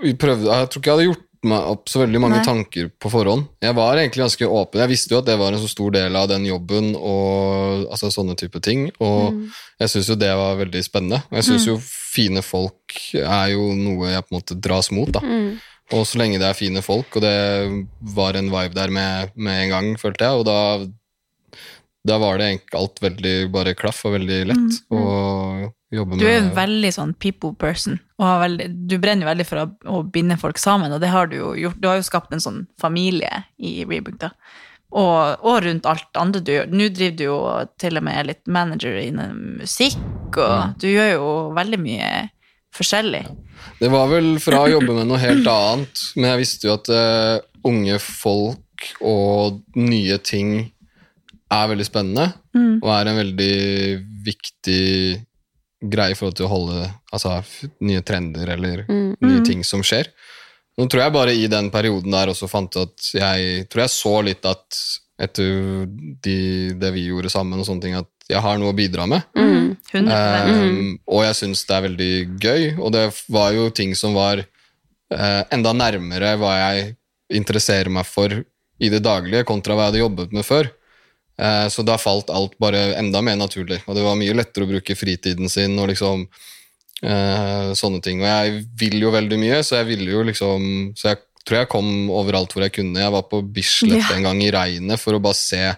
prøvd 0.00 0.16
prøvde, 0.22 0.46
Jeg 0.48 0.70
tror 0.72 0.80
ikke 0.80 0.88
jeg 0.88 0.96
hadde 0.96 1.08
gjort 1.10 1.26
meg 1.44 1.64
opp 1.72 1.88
så 1.90 2.00
veldig 2.04 2.20
mange 2.22 2.36
Nei. 2.38 2.44
tanker 2.46 2.90
på 3.02 3.10
forhånd. 3.10 3.48
Jeg 3.62 3.74
var 3.74 3.96
egentlig 3.98 4.22
ganske 4.22 4.46
åpen. 4.46 4.80
Jeg 4.80 4.88
visste 4.92 5.10
jo 5.14 5.18
at 5.18 5.26
det 5.26 5.38
var 5.40 5.52
en 5.52 5.58
så 5.62 5.68
stor 5.68 5.90
del 5.90 6.14
av 6.16 6.28
den 6.30 6.44
jobben 6.46 6.92
og 6.96 7.88
altså 7.90 8.10
sånne 8.14 8.36
type 8.38 8.60
ting. 8.62 8.90
Og 9.00 9.32
Mm. 9.32 9.50
jeg 9.80 9.88
syns 9.88 10.08
jo 10.08 10.14
det 10.14 10.30
var 10.36 10.56
veldig 10.56 10.82
spennende. 10.84 11.22
Og 11.30 11.36
jeg 11.40 11.44
syns 11.44 11.66
Mm. 11.66 11.72
jo 11.74 11.76
fine 11.82 12.42
folk 12.42 12.96
er 13.14 13.48
jo 13.52 13.72
noe 13.74 14.08
jeg 14.12 14.22
på 14.22 14.32
en 14.32 14.38
måte 14.40 14.60
dras 14.60 14.90
mot, 14.92 15.10
da. 15.10 15.20
Mm. 15.20 15.58
Og 15.92 16.06
så 16.06 16.16
lenge 16.18 16.38
det 16.38 16.46
er 16.48 16.54
fine 16.54 16.80
folk, 16.82 17.16
og 17.16 17.22
det 17.22 17.86
var 18.14 18.34
en 18.36 18.48
vibe 18.50 18.74
der 18.74 18.88
med, 18.90 19.30
med 19.36 19.64
en 19.64 19.70
gang, 19.70 19.96
følte 19.98 20.24
jeg, 20.24 20.38
og 20.38 20.44
da, 20.46 20.86
da 22.06 22.18
var 22.18 22.38
det 22.38 22.46
egentlig 22.48 22.78
alt 22.80 23.00
veldig 23.00 23.52
bare 23.52 23.74
klaff 23.74 24.04
og 24.06 24.14
veldig 24.18 24.46
lett 24.46 24.82
Mm, 24.90 24.98
å 24.98 25.72
jobbe 25.92 26.18
Du 26.18 26.24
er 26.26 26.36
jo 26.38 26.42
en 26.46 26.54
veldig 26.56 26.90
sånn 26.96 27.14
people 27.20 27.52
person, 27.58 27.98
veldig, 28.18 28.66
du 28.88 28.96
brenner 29.02 29.26
jo 29.26 29.30
veldig 29.32 29.46
for 29.48 29.62
å, 29.62 29.68
å 29.92 30.02
binde 30.14 30.38
folk 30.40 30.58
sammen, 30.62 30.92
og 30.94 31.00
det 31.02 31.10
har 31.12 31.26
du 31.30 31.36
jo 31.36 31.54
gjort. 31.58 31.80
Du 31.82 31.88
har 31.90 31.96
jo 32.00 32.06
skapt 32.06 32.32
en 32.32 32.40
sånn 32.44 32.66
familie 32.80 33.44
i 33.58 33.82
Rebook, 33.84 34.18
da. 34.22 34.30
Og, 34.92 35.40
og 35.48 35.62
rundt 35.64 35.86
alt 35.88 36.18
andre 36.20 36.42
du 36.44 36.50
gjør. 36.52 36.66
Nå 36.68 36.90
driver 36.92 37.16
du 37.16 37.24
jo 37.24 37.36
til 37.80 37.96
og 37.96 38.04
med 38.04 38.26
litt 38.28 38.42
manager 38.52 38.98
innen 39.00 39.38
musikk, 39.62 39.96
og 40.36 40.52
Mm. 40.52 40.74
du 40.80 40.86
gjør 40.88 41.10
jo 41.14 41.28
veldig 41.56 41.78
mye 41.80 42.10
forskjellig. 42.72 43.22
Det 43.80 43.88
var 43.92 44.08
vel 44.08 44.38
fra 44.40 44.62
å 44.64 44.70
jobbe 44.72 44.94
med 44.96 45.06
noe 45.10 45.18
helt 45.20 45.46
annet, 45.48 46.02
men 46.16 46.30
jeg 46.30 46.40
visste 46.40 46.68
jo 46.68 46.76
at 46.78 46.88
uh, 46.88 47.40
unge 47.68 47.98
folk 48.00 48.86
og 49.04 49.60
nye 49.76 50.16
ting 50.24 50.72
er 51.52 51.68
veldig 51.68 51.84
spennende, 51.88 52.32
Mm. 52.56 52.80
og 52.82 52.88
er 52.92 53.08
en 53.08 53.16
veldig 53.16 53.52
viktig 54.24 55.24
greie 55.82 56.12
i 56.14 56.18
forhold 56.18 56.36
til 56.38 56.46
å 56.46 56.52
holde 56.52 56.86
altså, 57.12 57.38
nye 57.82 58.02
trender 58.06 58.48
eller 58.54 58.84
Mm. 58.88 59.16
nye 59.20 59.40
Mm. 59.40 59.44
ting 59.44 59.64
som 59.64 59.82
skjer. 59.82 60.08
Nå 60.78 60.86
tror 60.88 61.02
jeg 61.02 61.12
bare 61.12 61.34
i 61.36 61.46
den 61.48 61.70
perioden 61.70 62.10
der 62.10 62.28
også 62.32 62.48
fant 62.48 62.76
at 62.80 63.10
jeg 63.12 63.68
tror 63.68 63.82
jeg 63.82 63.90
så 63.92 64.22
litt 64.24 64.44
at 64.46 64.78
etter 65.20 65.86
de, 66.24 66.72
det 66.74 66.92
vi 66.94 67.06
gjorde 67.10 67.30
sammen 67.30 67.60
og 67.60 67.66
sånne 67.66 67.82
ting, 67.82 67.94
at 67.94 68.08
jeg 68.28 68.40
har 68.40 68.56
noe 68.58 68.72
å 68.72 68.76
bidra 68.76 69.06
med. 69.06 69.22
Mm. 69.36 69.76
100%. 69.92 70.08
Um, 70.08 70.98
og 71.06 71.22
jeg 71.26 71.34
syns 71.36 71.64
det 71.68 71.76
er 71.76 71.84
veldig 71.88 72.12
gøy, 72.40 72.78
og 72.80 72.92
det 72.92 73.04
var 73.28 73.52
jo 73.52 73.68
ting 73.70 73.94
som 73.94 74.14
var 74.14 74.38
eh, 75.12 75.42
enda 75.52 75.72
nærmere 75.76 76.36
hva 76.40 76.54
jeg 76.72 76.96
interesserer 77.30 77.90
meg 77.92 78.06
for 78.08 78.32
i 78.80 78.88
det 78.88 79.02
daglige, 79.04 79.44
kontra 79.44 79.74
hva 79.76 79.84
jeg 79.86 79.92
hadde 79.92 80.02
jobbet 80.02 80.32
med 80.32 80.44
før. 80.48 80.70
Eh, 81.40 81.66
så 81.72 81.82
da 81.86 81.96
falt 81.98 82.30
alt 82.30 82.58
bare 82.60 82.94
enda 83.00 83.22
mer 83.24 83.36
naturlig, 83.40 83.80
og 83.86 83.96
det 83.96 84.04
var 84.04 84.18
mye 84.20 84.34
lettere 84.36 84.66
å 84.66 84.70
bruke 84.72 84.96
fritiden 84.98 85.48
sin 85.50 85.78
og 85.80 85.88
liksom 85.88 86.26
eh, 87.02 87.72
sånne 87.78 88.02
ting. 88.04 88.20
Og 88.22 88.28
jeg 88.28 88.64
vil 88.78 88.98
jo 89.02 89.12
veldig 89.14 89.38
mye, 89.40 89.62
så 89.66 89.80
jeg 89.80 89.90
ville 89.94 90.10
jo 90.12 90.22
liksom 90.28 90.92
Så 90.98 91.12
jeg 91.12 91.22
tror 91.46 91.58
jeg 91.62 91.70
kom 91.72 91.88
overalt 92.14 92.52
hvor 92.54 92.62
jeg 92.62 92.74
kunne. 92.76 93.00
Jeg 93.02 93.10
var 93.14 93.24
på 93.30 93.40
Bislett 93.42 93.98
Ja. 93.98 94.12
en 94.16 94.22
gang 94.28 94.42
i 94.44 94.52
regnet 94.54 95.00
for 95.00 95.16
å 95.16 95.22
bare 95.22 95.34
se 95.34 95.74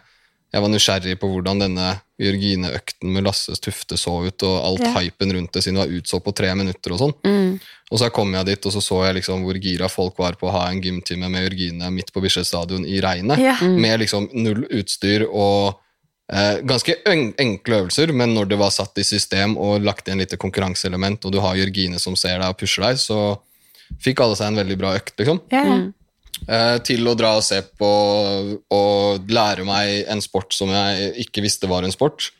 Jeg 0.54 0.62
var 0.62 0.70
nysgjerrig 0.70 1.16
på 1.18 1.28
hvordan 1.32 1.58
denne 1.64 1.86
Jørgine-økten 2.22 3.10
med 3.10 3.24
Lasses 3.26 3.58
Tufte 3.62 3.96
så 3.98 4.12
ut, 4.22 4.42
og 4.46 4.56
alt 4.68 4.84
Ja. 4.84 4.92
hypen 5.00 5.32
rundt 5.34 5.52
det 5.52 5.64
siden 5.64 5.80
var 5.80 5.90
utsolgt 5.90 6.24
på 6.28 6.34
tre 6.38 6.52
minutter 6.54 6.92
og 6.94 7.00
sånn. 7.00 7.14
Mm. 7.26 7.60
Og 7.90 7.98
så 7.98 8.10
kom 8.14 8.32
jeg 8.32 8.46
dit, 8.46 8.66
og 8.66 8.72
så 8.72 8.80
så 8.82 9.00
jeg 9.06 9.16
liksom 9.16 9.42
hvor 9.42 9.58
gira 9.60 9.88
folk 9.90 10.16
var 10.18 10.36
på 10.38 10.46
å 10.48 10.52
ha 10.54 10.68
en 10.70 10.80
gymtime 10.80 11.28
med 11.28 11.42
Jørgine 11.50 11.90
midt 11.90 12.12
på 12.14 12.22
Bislett 12.22 12.46
stadion 12.46 12.86
i 12.86 13.00
regnet, 13.02 13.38
Ja. 13.38 13.56
Mm. 13.60 13.80
med 13.80 14.00
liksom 14.00 14.28
null 14.32 14.62
utstyr 14.70 15.26
og 15.28 15.74
eh, 16.32 16.60
ganske 16.62 16.94
enkle 17.04 17.82
øvelser, 17.82 18.12
men 18.14 18.32
når 18.34 18.48
det 18.48 18.58
var 18.58 18.70
satt 18.70 18.96
i 18.96 19.02
system 19.04 19.58
og 19.58 19.82
lagt 19.82 20.08
inn 20.08 20.18
litt 20.18 20.38
konkurranseelement, 20.38 21.24
og 21.26 21.32
du 21.32 21.40
har 21.40 21.54
Jørgine 21.58 21.98
som 22.00 22.14
ser 22.16 22.38
deg 22.38 22.48
og 22.48 22.56
pusher 22.58 22.82
deg, 22.86 22.96
så 22.96 23.38
fikk 24.00 24.20
alle 24.20 24.36
seg 24.38 24.46
en 24.46 24.56
veldig 24.62 24.78
bra 24.78 24.94
økt, 24.96 25.12
liksom. 25.18 25.40
Ja, 25.52 25.64
ja. 25.66 25.92
Eh, 26.48 26.78
til 26.84 27.06
å 27.08 27.14
dra 27.16 27.36
og 27.38 27.44
se 27.46 27.60
på 27.78 27.90
og 28.74 29.30
lære 29.32 29.64
meg 29.64 30.04
en 30.12 30.20
sport 30.24 30.52
som 30.52 30.68
jeg 30.74 31.12
ikke 31.24 31.44
visste 31.44 31.68
var 31.70 31.86
en 31.86 31.92
sport, 31.94 32.30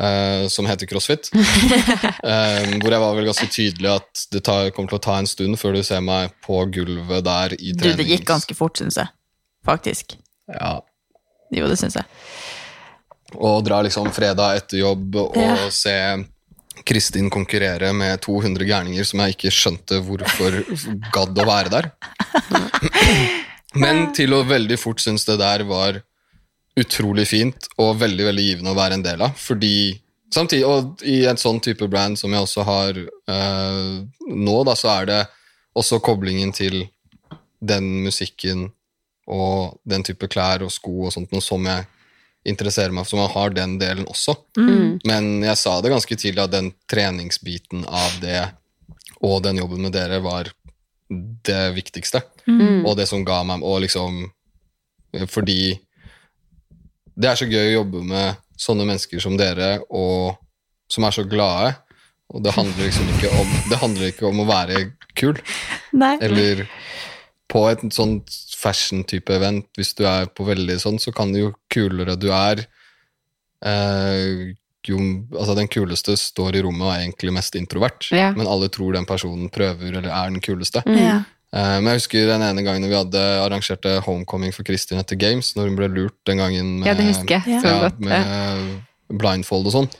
eh, 0.00 0.46
som 0.52 0.68
heter 0.68 0.86
crossfit. 0.90 1.30
Eh, 2.26 2.72
hvor 2.82 2.90
jeg 2.90 3.02
var 3.02 3.14
vel 3.14 3.26
ganske 3.28 3.46
tydelig 3.52 3.90
at 3.92 4.22
det 4.34 4.40
tar, 4.46 4.70
kommer 4.74 4.90
til 4.90 4.98
å 4.98 5.04
ta 5.04 5.16
en 5.20 5.28
stund 5.30 5.58
før 5.60 5.76
du 5.76 5.82
ser 5.86 6.00
meg 6.02 6.32
på 6.42 6.58
gulvet 6.74 7.22
der 7.26 7.54
i 7.58 7.72
Du, 7.76 7.86
det 7.94 8.06
gikk 8.08 8.24
ganske 8.26 8.54
fort, 8.58 8.78
syns 8.80 8.98
jeg. 8.98 9.10
Faktisk. 9.66 10.16
Ja. 10.50 10.80
Jo, 11.54 11.68
det 11.70 11.76
syns 11.78 11.98
jeg. 12.00 12.06
Og 13.36 13.60
dra 13.66 13.82
liksom 13.86 14.08
fredag 14.14 14.62
etter 14.62 14.80
jobb 14.82 15.16
og 15.22 15.36
Ja. 15.38 15.54
se 15.74 15.94
Kristin 16.86 17.30
konkurrere 17.32 17.90
med 17.96 18.20
200 18.22 18.66
gærninger 18.68 19.06
som 19.06 19.22
jeg 19.22 19.34
ikke 19.34 19.52
skjønte 19.54 19.98
hvorfor 20.06 20.60
gadd 21.14 21.38
å 21.42 21.46
være 21.48 21.72
der. 21.72 21.90
Men 23.82 24.10
til 24.16 24.34
å 24.36 24.44
veldig 24.46 24.78
fort 24.80 25.02
synes 25.02 25.26
det 25.28 25.38
der 25.40 25.66
var 25.68 26.00
utrolig 26.76 27.26
fint 27.28 27.68
og 27.80 27.98
veldig 28.00 28.28
veldig 28.28 28.44
givende 28.44 28.72
å 28.72 28.78
være 28.78 28.98
en 28.98 29.04
del 29.04 29.24
av. 29.26 29.34
Fordi 29.40 29.96
samtidig, 30.32 30.66
og 30.68 31.02
i 31.06 31.22
en 31.28 31.40
sånn 31.40 31.60
type 31.64 31.88
brand 31.90 32.18
som 32.20 32.32
jeg 32.32 32.46
også 32.46 32.66
har 32.68 33.00
eh, 33.00 33.92
nå, 34.30 34.56
da, 34.68 34.76
så 34.78 34.92
er 34.98 35.10
det 35.10 35.20
også 35.76 36.00
koblingen 36.04 36.52
til 36.56 36.84
den 37.60 37.88
musikken 38.04 38.68
og 39.26 39.80
den 39.88 40.04
type 40.06 40.28
klær 40.30 40.62
og 40.62 40.70
sko 40.70 41.08
og 41.08 41.14
sånt 41.14 41.32
noe 41.34 41.42
som 41.42 41.64
jeg 41.66 41.88
interesserer 42.46 42.94
meg 42.94 43.06
for, 43.06 43.18
man 43.18 43.26
jeg 43.26 43.34
har 43.36 43.56
den 43.56 43.74
delen 43.80 44.06
også. 44.10 44.36
Mm. 44.58 44.98
Men 45.08 45.30
jeg 45.44 45.58
sa 45.60 45.78
det 45.80 45.92
ganske 45.92 46.18
tidlig 46.18 46.44
at 46.44 46.54
den 46.54 46.70
treningsbiten 46.90 47.84
av 47.86 48.20
det 48.22 48.42
og 49.24 49.40
den 49.46 49.60
jobben 49.62 49.82
med 49.86 49.94
dere 49.96 50.20
var 50.24 50.50
det 51.46 51.62
viktigste. 51.76 52.22
Mm. 52.46 52.84
Og 52.86 52.96
det 52.98 53.06
som 53.08 53.24
ga 53.26 53.40
meg 53.46 53.62
Og 53.62 53.80
liksom 53.84 54.24
Fordi 55.30 55.76
det 57.16 57.28
er 57.30 57.38
så 57.38 57.46
gøy 57.48 57.70
å 57.70 57.76
jobbe 57.78 58.02
med 58.04 58.42
sånne 58.60 58.84
mennesker 58.84 59.22
som 59.24 59.38
dere, 59.40 59.78
og 59.88 60.36
som 60.92 61.06
er 61.08 61.14
så 61.16 61.22
glade. 61.24 61.70
Og 62.28 62.42
det 62.44 62.52
handler 62.52 62.90
liksom 62.90 63.08
ikke 63.14 63.30
om 63.40 63.54
Det 63.70 63.78
handler 63.80 64.10
ikke 64.10 64.26
om 64.28 64.42
å 64.42 64.48
være 64.50 64.82
kul. 65.16 65.38
Nei. 65.96 66.18
Eller 66.20 66.66
på 67.48 67.62
et 67.70 67.86
sånt 67.94 68.28
fashion-type 68.56 69.34
event, 69.36 69.66
hvis 69.76 69.92
du 69.98 70.04
er 70.08 70.28
på 70.32 70.46
veldig 70.48 70.78
sånn, 70.80 70.98
så 71.02 71.12
kan 71.14 71.32
det 71.34 71.42
jo 71.44 71.52
kulere 71.72 72.16
du 72.18 72.30
er 72.32 72.64
eh, 73.64 74.54
jo, 74.86 74.98
altså 75.34 75.56
Den 75.58 75.66
kuleste 75.72 76.14
står 76.20 76.56
i 76.58 76.62
rommet 76.62 76.86
og 76.86 76.92
er 76.94 77.00
egentlig 77.04 77.32
mest 77.34 77.56
introvert, 77.58 78.06
Ja. 78.14 78.30
men 78.36 78.46
alle 78.46 78.68
tror 78.70 78.94
den 78.94 79.06
personen 79.08 79.48
prøver 79.50 79.88
eller 79.98 80.06
er 80.12 80.30
den 80.30 80.40
kuleste. 80.40 80.82
Mm. 80.86 81.00
Ja. 81.00 81.16
Eh, 81.52 81.76
men 81.80 81.90
jeg 81.90 82.02
husker 82.02 82.26
den 82.30 82.44
ene 82.46 82.62
gangen 82.62 82.86
vi 82.88 82.94
hadde 82.94 83.22
arrangerte 83.42 83.96
homecoming 84.06 84.54
for 84.54 84.62
Kristin 84.66 85.00
etter 85.02 85.18
Games, 85.18 85.54
når 85.56 85.70
hun 85.72 85.76
ble 85.80 85.88
lurt 85.90 86.16
den 86.26 86.38
gangen 86.38 86.78
med, 86.80 86.86
Ja, 86.86 86.94
det 86.94 87.08
husker 87.10 87.42
jeg 87.42 87.60
så 87.62 87.72
ja, 87.74 87.80
godt, 87.88 87.98
med 87.98 88.84
blindfold 89.10 89.66
og 89.66 89.74
sånn. 89.74 89.90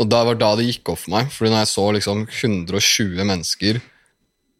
Og 0.00 0.08
da 0.08 0.24
var 0.24 0.38
da 0.40 0.54
det 0.56 0.66
gikk 0.66 0.88
opp 0.94 1.02
for 1.04 1.14
meg, 1.14 1.30
fordi 1.30 1.52
når 1.52 1.62
jeg 1.64 1.70
så 1.74 1.86
liksom 1.94 2.26
120 2.26 3.24
mennesker 3.28 3.80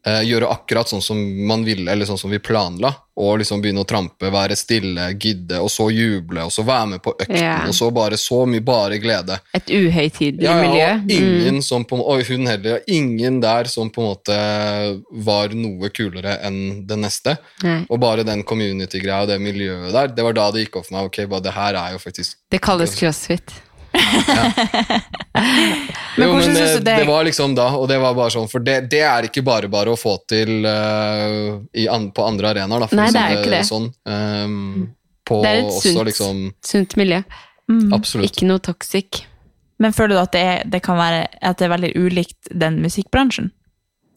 gjøre 0.03 0.47
akkurat 0.49 0.89
sånn 0.89 1.01
som 1.01 1.17
man 1.47 1.63
ville, 1.63 1.91
eller 1.91 2.05
sånn 2.09 2.17
som 2.17 2.31
vi 2.33 2.39
planla, 2.41 2.89
og 3.21 3.35
liksom 3.37 3.61
begynne 3.61 3.83
å 3.83 3.85
trampe, 3.85 4.31
være 4.33 4.55
stille, 4.57 5.11
gidde, 5.21 5.59
og 5.61 5.69
så 5.69 5.89
juble, 5.93 6.41
og 6.47 6.49
så 6.51 6.63
være 6.65 6.87
med 6.95 7.01
på 7.05 7.13
økten, 7.19 7.37
Ja. 7.37 7.67
og 7.67 7.73
så 7.77 7.91
bare 7.93 8.17
så 8.17 8.39
mye 8.49 8.63
bare 8.65 8.97
glede. 8.97 9.37
Et 9.53 9.69
uhøytidelig 9.69 10.41
Ja, 10.41 10.55
ja, 10.63 10.63
miljø. 10.63 10.89
og 10.95 11.11
ingen 11.51 11.61
som 11.61 11.85
på, 11.85 11.99
og 12.01 12.23
hun 12.25 12.47
heller, 12.47 12.81
ingen 12.87 13.39
der 13.41 13.65
som 13.65 13.91
på 13.91 14.01
en 14.01 14.09
måte 14.15 15.01
var 15.23 15.49
noe 15.53 15.89
kulere 15.93 16.39
enn 16.43 16.85
den 16.87 17.01
neste. 17.05 17.37
Nei. 17.63 17.85
Og 17.89 17.99
bare 17.99 18.23
den 18.25 18.43
community-greia 18.43 19.21
og 19.21 19.27
det 19.27 19.39
miljøet 19.39 19.91
der, 19.93 20.07
det 20.07 20.23
var 20.23 20.33
da 20.33 20.49
det 20.51 20.65
gikk 20.65 20.77
opp 20.81 20.87
for 20.87 20.95
meg. 20.97 21.05
Ok, 21.11 21.25
bare 21.29 21.41
det 21.45 21.53
her 21.53 21.75
er 21.75 21.91
jo 21.93 21.99
faktisk 21.99 22.35
Det 22.49 22.61
kalles 22.61 22.95
crossfit. 22.97 23.53
Men 25.33 26.27
jo, 26.27 26.31
hvordan 26.33 26.47
men 26.47 26.55
det, 26.55 26.65
du 26.73 26.79
det- 26.83 26.97
det 26.99 27.07
var 27.07 27.23
liksom 27.27 27.55
da, 27.55 27.67
og 27.77 27.87
det 27.89 27.97
var 28.01 28.13
bare 28.17 28.31
sånn, 28.33 28.49
for 28.51 28.59
det, 28.63 28.89
det 28.91 28.99
er 29.07 29.27
ikke 29.27 29.43
bare 29.47 29.67
bare 29.71 29.93
å 29.93 29.97
få 29.99 30.17
til 30.29 30.65
uh, 30.65 31.59
i 31.73 31.87
an, 31.91 32.09
på 32.15 32.25
andre 32.27 32.51
arenaer, 32.53 32.79
da, 32.83 32.87
for 32.91 32.99
Nei, 32.99 33.09
det 33.11 33.21
er 33.21 33.31
jo 33.35 33.39
ikke 33.41 33.53
det. 33.55 33.63
sånn. 33.69 33.87
um, 34.05 34.87
på 35.27 35.41
Det 35.43 35.49
er 35.51 35.59
et 35.61 35.69
også 35.71 35.81
sunt, 35.93 36.05
liksom 36.09 36.39
sunt 36.65 36.95
miljø. 36.99 37.21
Mm. 37.71 37.91
Absolutt. 37.95 38.27
Ikke 38.31 38.47
noe 38.49 38.59
toxic. 38.63 39.21
Men 39.81 39.93
føler 39.95 40.15
du 40.17 40.21
at 40.21 40.31
det, 40.35 40.41
er, 40.45 40.63
det 40.69 40.81
kan 40.85 40.97
være 40.99 41.27
at 41.41 41.57
det 41.57 41.65
er 41.67 41.71
veldig 41.75 41.91
ulikt 41.97 42.51
den 42.51 42.81
musikkbransjen? 42.83 43.51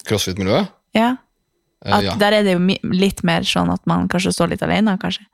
Crossfit-miljøet. 0.08 0.72
Ja. 0.96 1.12
At 1.84 2.00
uh, 2.00 2.04
ja. 2.08 2.14
Der 2.20 2.32
er 2.40 2.42
det 2.46 2.56
jo 2.56 2.64
litt 2.92 3.22
mer 3.24 3.46
sånn 3.48 3.70
at 3.72 3.84
man 3.88 4.08
kanskje 4.12 4.32
står 4.34 4.54
litt 4.54 4.62
alene, 4.66 4.96
kanskje. 5.00 5.24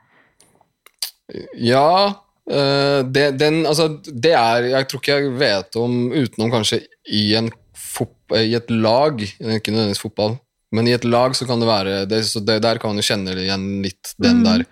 Ja, 1.62 1.86
eh, 2.10 2.14
det, 2.48 3.38
den, 3.38 3.64
altså, 3.66 3.88
det 4.10 4.32
er 4.34 4.62
Jeg 4.72 4.88
tror 4.88 5.00
ikke 5.00 5.16
jeg 5.20 5.32
vet 5.38 5.76
om 5.76 6.10
utenom 6.12 6.50
kanskje 6.50 6.80
i, 7.06 7.34
en 7.38 7.50
fot, 7.76 8.14
i 8.34 8.54
et 8.56 8.70
lag, 8.70 9.20
ikke 9.20 9.70
nødvendigvis 9.70 10.02
fotball, 10.02 10.38
men 10.72 10.86
i 10.88 10.92
et 10.96 11.04
lag 11.04 11.34
så 11.36 11.46
kan 11.46 11.60
det 11.60 11.68
være 11.68 12.06
det, 12.10 12.24
så 12.26 12.40
det 12.44 12.60
Der 12.62 12.78
kan 12.78 12.90
man 12.90 12.98
jo 13.02 13.06
kjenne 13.06 13.34
igjen 13.38 13.82
litt 13.82 14.14
den 14.18 14.40
Mm. 14.42 14.44
der. 14.44 14.64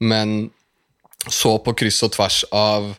Men 0.00 0.50
så 1.28 1.58
på 1.62 1.74
kryss 1.76 2.02
og 2.02 2.12
tvers 2.12 2.44
av 2.52 2.96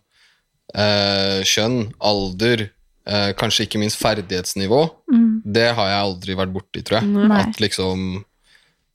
eh, 0.75 1.41
kjønn, 1.43 1.91
alder, 1.99 2.69
eh, 3.05 3.31
kanskje 3.33 3.65
ikke 3.65 3.79
minst 3.81 3.97
ferdighetsnivå, 3.99 4.83
Mm. 5.11 5.41
det 5.45 5.73
har 5.75 5.87
jeg 5.89 6.03
aldri 6.05 6.35
vært 6.35 6.53
borti, 6.53 6.83
tror 6.83 7.01
jeg. 7.01 7.09
Nei. 7.27 7.41
At 7.41 7.57
liksom 7.59 8.23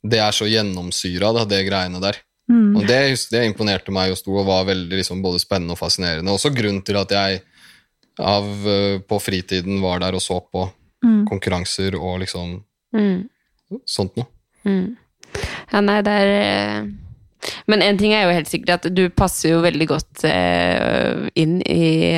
Det 0.07 0.19
er 0.19 0.31
så 0.31 0.45
gjennomsyra, 0.47 1.33
det 1.49 1.65
greiene 1.67 1.99
der. 1.99 2.15
Mm. 2.49 2.77
Og 2.79 2.85
det, 2.87 2.99
det 3.31 3.41
imponerte 3.45 3.91
meg 3.91 4.11
og 4.13 4.17
sto 4.21 4.31
og 4.39 4.45
var 4.47 4.63
veldig 4.69 4.95
liksom, 5.01 5.21
både 5.21 5.39
spennende 5.43 5.75
og 5.75 5.79
fascinerende. 5.81 6.31
Også 6.31 6.53
grunnen 6.55 6.81
til 6.87 6.95
at 6.95 7.11
jeg 7.11 7.41
av, 8.19 8.45
eh, 8.67 8.99
på 9.03 9.19
fritiden 9.21 9.81
var 9.83 9.99
der 9.99 10.15
og 10.17 10.21
så 10.23 10.39
på 10.51 10.69
Mm. 11.03 11.27
konkurranser 11.29 11.93
og 11.99 12.19
liksom 12.23 12.63
Mm. 12.93 13.29
sånt 13.85 14.15
noe. 14.17 14.25
Mm. 14.65 14.95
Ja, 15.71 15.79
nei, 15.81 16.01
det 16.01 16.13
er 16.13 16.31
eh, 16.81 16.87
Men 17.67 17.81
en 17.83 17.97
ting 17.99 18.13
er 18.13 18.23
jo 18.25 18.33
helt 18.33 18.47
sikkert 18.49 18.69
at 18.85 18.95
du 18.95 19.09
passer 19.09 19.49
jo 19.51 19.61
veldig 19.61 19.87
godt 19.87 20.23
eh, 20.25 21.29
inn 21.35 21.61
i, 21.61 22.17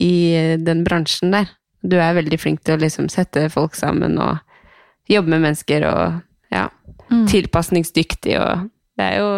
i 0.00 0.56
den 0.58 0.82
bransjen 0.84 1.30
der. 1.30 1.46
Du 1.86 1.96
er 2.00 2.14
veldig 2.18 2.38
flink 2.40 2.64
til 2.64 2.74
å 2.76 2.80
liksom 2.82 3.08
sette 3.08 3.46
folk 3.48 3.74
sammen 3.78 4.18
og 4.18 4.38
jobbe 5.08 5.28
med 5.28 5.40
mennesker 5.46 5.86
og 5.86 6.22
ja, 6.50 6.68
Mm. 7.10 7.26
tilpasningsdyktig 7.26 8.36
og 8.40 8.68
Det 9.00 9.06
er 9.06 9.16
jo 9.22 9.30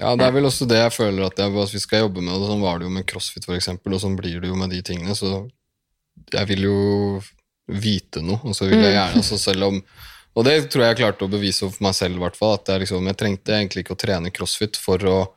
Ja, 0.00 0.14
det 0.18 0.26
er 0.26 0.34
vel 0.34 0.48
også 0.48 0.66
det 0.68 0.80
jeg 0.82 0.94
føler 0.96 1.28
at, 1.28 1.38
jeg, 1.38 1.54
at 1.62 1.74
vi 1.76 1.82
skal 1.82 2.02
jobbe 2.06 2.24
med. 2.24 2.34
Og 2.34 2.48
sånn 2.50 2.64
var 2.64 2.80
det 2.80 2.88
jo 2.88 2.94
med 2.96 3.06
crossfit, 3.06 3.46
for 3.46 3.54
eksempel, 3.58 3.94
og 3.94 4.02
sånn 4.02 4.16
blir 4.18 4.40
det 4.42 4.50
jo 4.50 4.58
med 4.58 4.72
de 4.74 4.82
tingene. 4.82 5.14
Så 5.14 5.30
jeg 6.34 6.48
vil 6.50 6.66
jo 6.66 6.76
vite 7.70 8.22
noe, 8.22 8.40
og 8.46 8.54
så 8.54 8.66
vil 8.68 8.78
jeg 8.78 8.92
Mm. 8.94 8.98
gjerne 8.98 9.22
altså 9.22 9.38
selv 9.38 9.70
om 9.70 9.82
Og 10.36 10.44
det 10.44 10.68
tror 10.68 10.82
jeg 10.84 10.90
jeg 10.92 10.98
klarte 11.00 11.24
å 11.24 11.30
bevise 11.32 11.64
for 11.72 11.82
meg 11.82 11.94
selv, 11.96 12.16
i 12.18 12.20
hvert 12.20 12.36
fall. 12.36 12.58
At 12.58 12.66
jeg, 12.68 12.80
liksom, 12.82 13.06
jeg 13.08 13.16
trengte 13.16 13.54
egentlig 13.56 13.84
ikke 13.86 13.94
å 13.96 14.02
trene 14.02 14.30
crossfit 14.30 14.76
for 14.76 14.98
å 14.98 15.28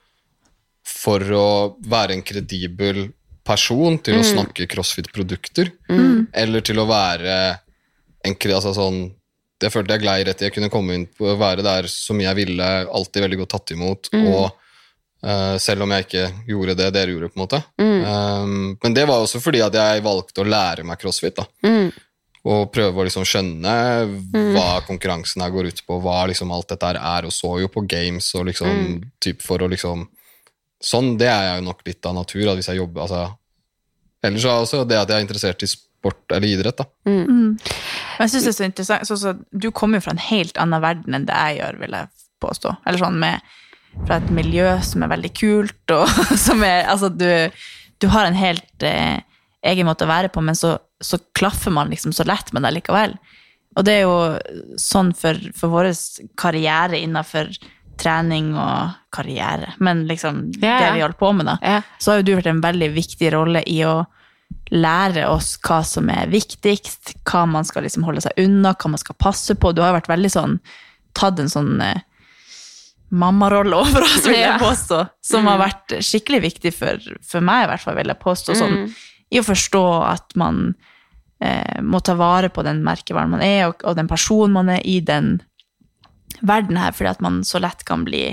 for 0.83 1.19
å 1.19 1.47
være 1.87 2.15
en 2.17 2.23
kredibel 2.25 3.13
person 3.45 3.97
til 3.99 4.15
å 4.19 4.23
Mm. 4.23 4.31
snakke 4.33 4.67
crossfit-produkter, 4.67 5.71
Mm. 5.89 6.27
eller 6.33 6.61
til 6.61 6.75
å 6.79 6.87
være 6.87 7.59
en 8.25 8.33
altså 8.35 8.73
sånn, 8.75 9.13
Det 9.59 9.71
følte 9.73 9.93
jeg 9.97 10.01
glei 10.05 10.23
rett 10.23 10.41
i. 10.41 10.45
Jeg 10.47 10.53
kunne 10.55 10.69
komme 10.71 10.95
inn 10.95 11.05
på 11.05 11.27
å 11.33 11.37
være 11.39 11.61
der 11.65 11.87
så 11.91 12.15
mye 12.15 12.29
jeg 12.29 12.35
ville, 12.45 12.69
alltid 12.87 13.25
veldig 13.25 13.39
godt 13.43 13.49
tatt 13.57 13.75
imot. 13.77 14.09
Mm. 14.13 14.27
og 14.33 14.51
Uh, 15.19 15.57
selv 15.59 15.83
om 15.83 15.91
jeg 15.91 16.05
ikke 16.05 16.21
gjorde 16.47 16.77
det 16.79 16.93
dere 16.95 17.11
gjorde, 17.11 17.27
på 17.27 17.35
en 17.35 17.41
måte. 17.43 17.57
Mm. 17.75 18.03
Um, 18.07 18.77
men 18.81 18.93
det 18.95 19.03
var 19.05 19.19
også 19.19 19.41
fordi 19.43 19.59
at 19.59 19.73
jeg 19.75 20.03
valgte 20.05 20.39
å 20.39 20.47
lære 20.47 20.85
meg 20.87 20.97
crossfit. 20.97 21.35
da 21.35 21.43
Mm. 21.67 21.91
og 22.45 22.71
prøve 22.71 22.95
å 22.95 23.03
liksom 23.03 23.25
skjønne 23.27 23.73
Mm. 24.31 24.53
hva 24.55 24.79
konkurransen 24.87 25.41
her 25.43 25.51
går 25.51 25.67
ut 25.67 25.81
på, 25.85 25.99
hva 26.01 26.25
liksom 26.25 26.53
alt 26.55 26.69
dette 26.69 26.85
her 26.87 26.95
er, 26.95 27.25
og 27.25 27.31
så 27.35 27.59
jo 27.59 27.67
på 27.67 27.85
games 27.85 28.33
og 28.35 28.45
liksom 28.45 28.69
Mm. 28.69 29.11
typ 29.19 29.41
for 29.41 29.57
å 29.59 29.67
liksom 29.69 30.07
Sånn, 30.81 31.17
det 31.17 31.27
er 31.27 31.41
jeg 31.51 31.59
jo 31.59 31.65
nok 31.67 31.81
litt 31.85 32.05
av 32.05 32.15
natur, 32.15 32.47
at 32.47 32.55
hvis 32.55 32.67
jeg 32.67 32.77
jobber 32.77 33.01
altså 33.01 33.35
Ellers 34.23 34.45
er 34.45 34.49
også 34.63 34.87
det 34.87 34.97
at 34.97 35.09
jeg 35.09 35.17
er 35.17 35.27
interessert 35.27 35.63
i 35.63 35.67
sport 35.67 35.88
eller 36.05 36.47
idrett, 36.47 36.77
da. 36.77 36.85
Mm. 37.07 37.55
Men 37.57 38.25
jeg 38.25 38.33
synes 38.33 38.45
det 38.45 38.51
er 38.51 38.57
så 38.57 38.67
interessant 38.67 39.07
så, 39.07 39.17
så, 39.19 39.33
Du 39.51 39.69
kommer 39.71 39.99
jo 39.99 40.05
fra 40.07 40.13
en 40.15 40.21
helt 40.29 40.57
annen 40.61 40.83
verden 40.83 41.17
enn 41.17 41.25
det 41.27 41.37
jeg 41.37 41.59
gjør, 41.59 41.79
vil 41.83 41.97
jeg 41.97 42.11
påstå. 42.43 42.75
Eller 42.85 43.01
sånn 43.01 43.19
med 43.21 43.49
Fra 44.05 44.19
et 44.19 44.29
miljø 44.33 44.67
som 44.85 45.03
er 45.03 45.11
veldig 45.15 45.33
kult, 45.37 45.95
og 45.95 46.07
som 46.47 46.63
er 46.63 46.87
Altså, 46.91 47.09
du, 47.09 47.27
du 47.99 48.07
har 48.13 48.27
en 48.27 48.37
helt 48.37 48.85
eh, 48.85 49.19
egen 49.65 49.89
måte 49.89 50.07
å 50.07 50.11
være 50.11 50.31
på, 50.31 50.43
men 50.45 50.55
så, 50.55 50.77
så 51.01 51.19
klaffer 51.35 51.73
man 51.75 51.91
liksom 51.91 52.13
så 52.15 52.23
lett 52.27 52.53
med 52.53 52.63
det 52.63 52.75
likevel. 52.77 53.17
Og 53.77 53.85
det 53.85 53.99
er 53.99 54.05
jo 54.05 54.77
sånn 54.81 55.11
for, 55.17 55.37
for 55.57 55.71
vår 55.73 55.91
karriere 56.39 56.99
innafor 56.99 57.51
trening 57.99 58.53
og 58.57 58.95
karriere, 59.11 59.73
men 59.83 60.05
liksom 60.07 60.45
Ja, 60.61 60.77
det 60.79 60.93
vi 60.95 61.03
holder 61.03 61.19
på 61.19 61.31
med, 61.35 61.49
da, 61.49 61.57
Ja. 61.61 61.81
så 61.99 62.11
har 62.11 62.21
jo 62.21 62.29
du 62.29 62.35
vært 62.37 62.51
en 62.53 62.63
veldig 62.63 62.89
viktig 62.95 63.33
rolle 63.35 63.63
i 63.67 63.81
å 63.83 64.05
lære 64.69 65.25
oss 65.29 65.55
hva 65.65 65.79
som 65.85 66.09
er 66.13 66.29
viktigst, 66.29 67.15
hva 67.29 67.45
man 67.49 67.65
skal 67.65 67.85
liksom 67.85 68.05
holde 68.05 68.21
seg 68.25 68.37
unna, 68.41 68.75
hva 68.77 68.93
man 68.93 69.01
skal 69.01 69.17
passe 69.17 69.55
på. 69.57 69.71
Du 69.73 69.81
har 69.81 69.95
vært 69.97 70.11
veldig 70.11 70.31
sånn 70.33 70.59
tatt 71.17 71.39
en 71.41 71.49
sånn 71.49 71.79
eh, 71.81 72.03
mammarolle 73.09 73.79
over 73.83 74.05
oss, 74.05 74.21
vil 74.27 74.37
jeg 74.39 74.59
påstå, 74.61 75.01
som 75.25 75.49
har 75.49 75.61
vært 75.61 75.97
skikkelig 76.05 76.43
viktig 76.45 76.73
for, 76.75 77.09
for 77.25 77.45
meg, 77.45 77.65
i 77.65 77.71
hvert 77.71 77.85
fall, 77.85 77.97
vil 77.97 78.13
jeg 78.13 78.23
påstå. 78.25 78.57
Sånn, 78.59 78.77
Mm. 78.83 78.91
I 79.29 79.37
å 79.41 79.45
forstå 79.45 79.81
at 80.09 80.33
man 80.41 80.71
eh, 81.41 81.81
må 81.85 81.99
ta 82.01 82.15
vare 82.17 82.49
på 82.49 82.63
den 82.65 82.79
merkevaren 82.81 83.29
man 83.29 83.43
er, 83.45 83.67
og, 83.69 83.83
og 83.85 83.97
den 83.97 84.07
personen 84.09 84.55
man 84.55 84.71
er 84.73 84.81
i 84.81 84.95
den 85.05 85.35
verden 86.41 86.79
her, 86.81 86.95
fordi 86.97 87.11
at 87.11 87.21
man 87.21 87.43
så 87.45 87.61
lett 87.61 87.83
kan 87.85 88.05
bli 88.07 88.23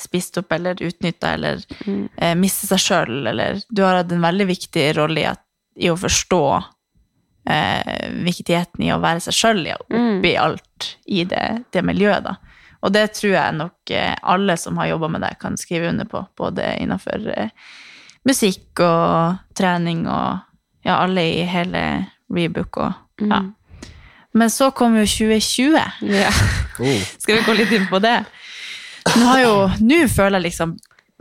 spist 0.00 0.38
opp 0.40 0.50
eller 0.56 0.80
utnytta 0.82 1.36
eller 1.36 1.62
eh, 1.86 2.34
miste 2.34 2.66
seg 2.66 2.82
sjøl, 2.82 3.26
eller 3.30 3.60
Du 3.70 3.84
har 3.84 4.00
hatt 4.00 4.10
en 4.10 4.24
veldig 4.24 4.48
viktig 4.50 4.88
rolle 4.98 5.22
i, 5.22 5.28
at, 5.30 5.43
i 5.76 5.90
å 5.90 5.96
forstå 5.98 6.44
eh, 7.50 8.10
viktigheten 8.24 8.84
i 8.84 8.92
å 8.94 9.00
være 9.02 9.24
seg 9.26 9.36
sjøl 9.36 9.62
oppi 9.74 10.34
alt 10.40 10.90
i 11.06 11.24
det, 11.28 11.46
det 11.74 11.84
miljøet, 11.86 12.26
da. 12.26 12.36
Og 12.84 12.92
det 12.92 13.06
tror 13.16 13.32
jeg 13.32 13.56
nok 13.56 13.90
eh, 13.96 14.12
alle 14.22 14.56
som 14.60 14.78
har 14.80 14.92
jobba 14.92 15.08
med 15.14 15.24
det, 15.24 15.34
kan 15.40 15.56
skrive 15.60 15.88
under 15.88 16.08
på, 16.08 16.24
både 16.36 16.74
innenfor 16.82 17.28
eh, 17.32 17.52
musikk 18.28 18.80
og 18.84 19.40
trening 19.56 20.04
og 20.08 20.44
ja, 20.84 20.98
alle 20.98 21.24
i 21.24 21.44
hele 21.48 21.84
Rebook 22.34 22.80
og 22.82 22.92
ja. 23.24 23.44
Men 24.34 24.50
så 24.50 24.72
kom 24.74 24.96
jo 24.98 25.04
2020. 25.06 25.76
Ja. 26.10 26.30
Skal 27.22 27.36
vi 27.36 27.42
gå 27.46 27.54
litt 27.54 27.72
inn 27.76 27.86
på 27.86 28.00
det? 28.02 28.16
Nå 29.14 29.28
har 29.28 29.42
jo 29.44 29.52
Nå 29.84 30.00
føler 30.10 30.40
jeg 30.40 30.48
liksom 30.48 30.72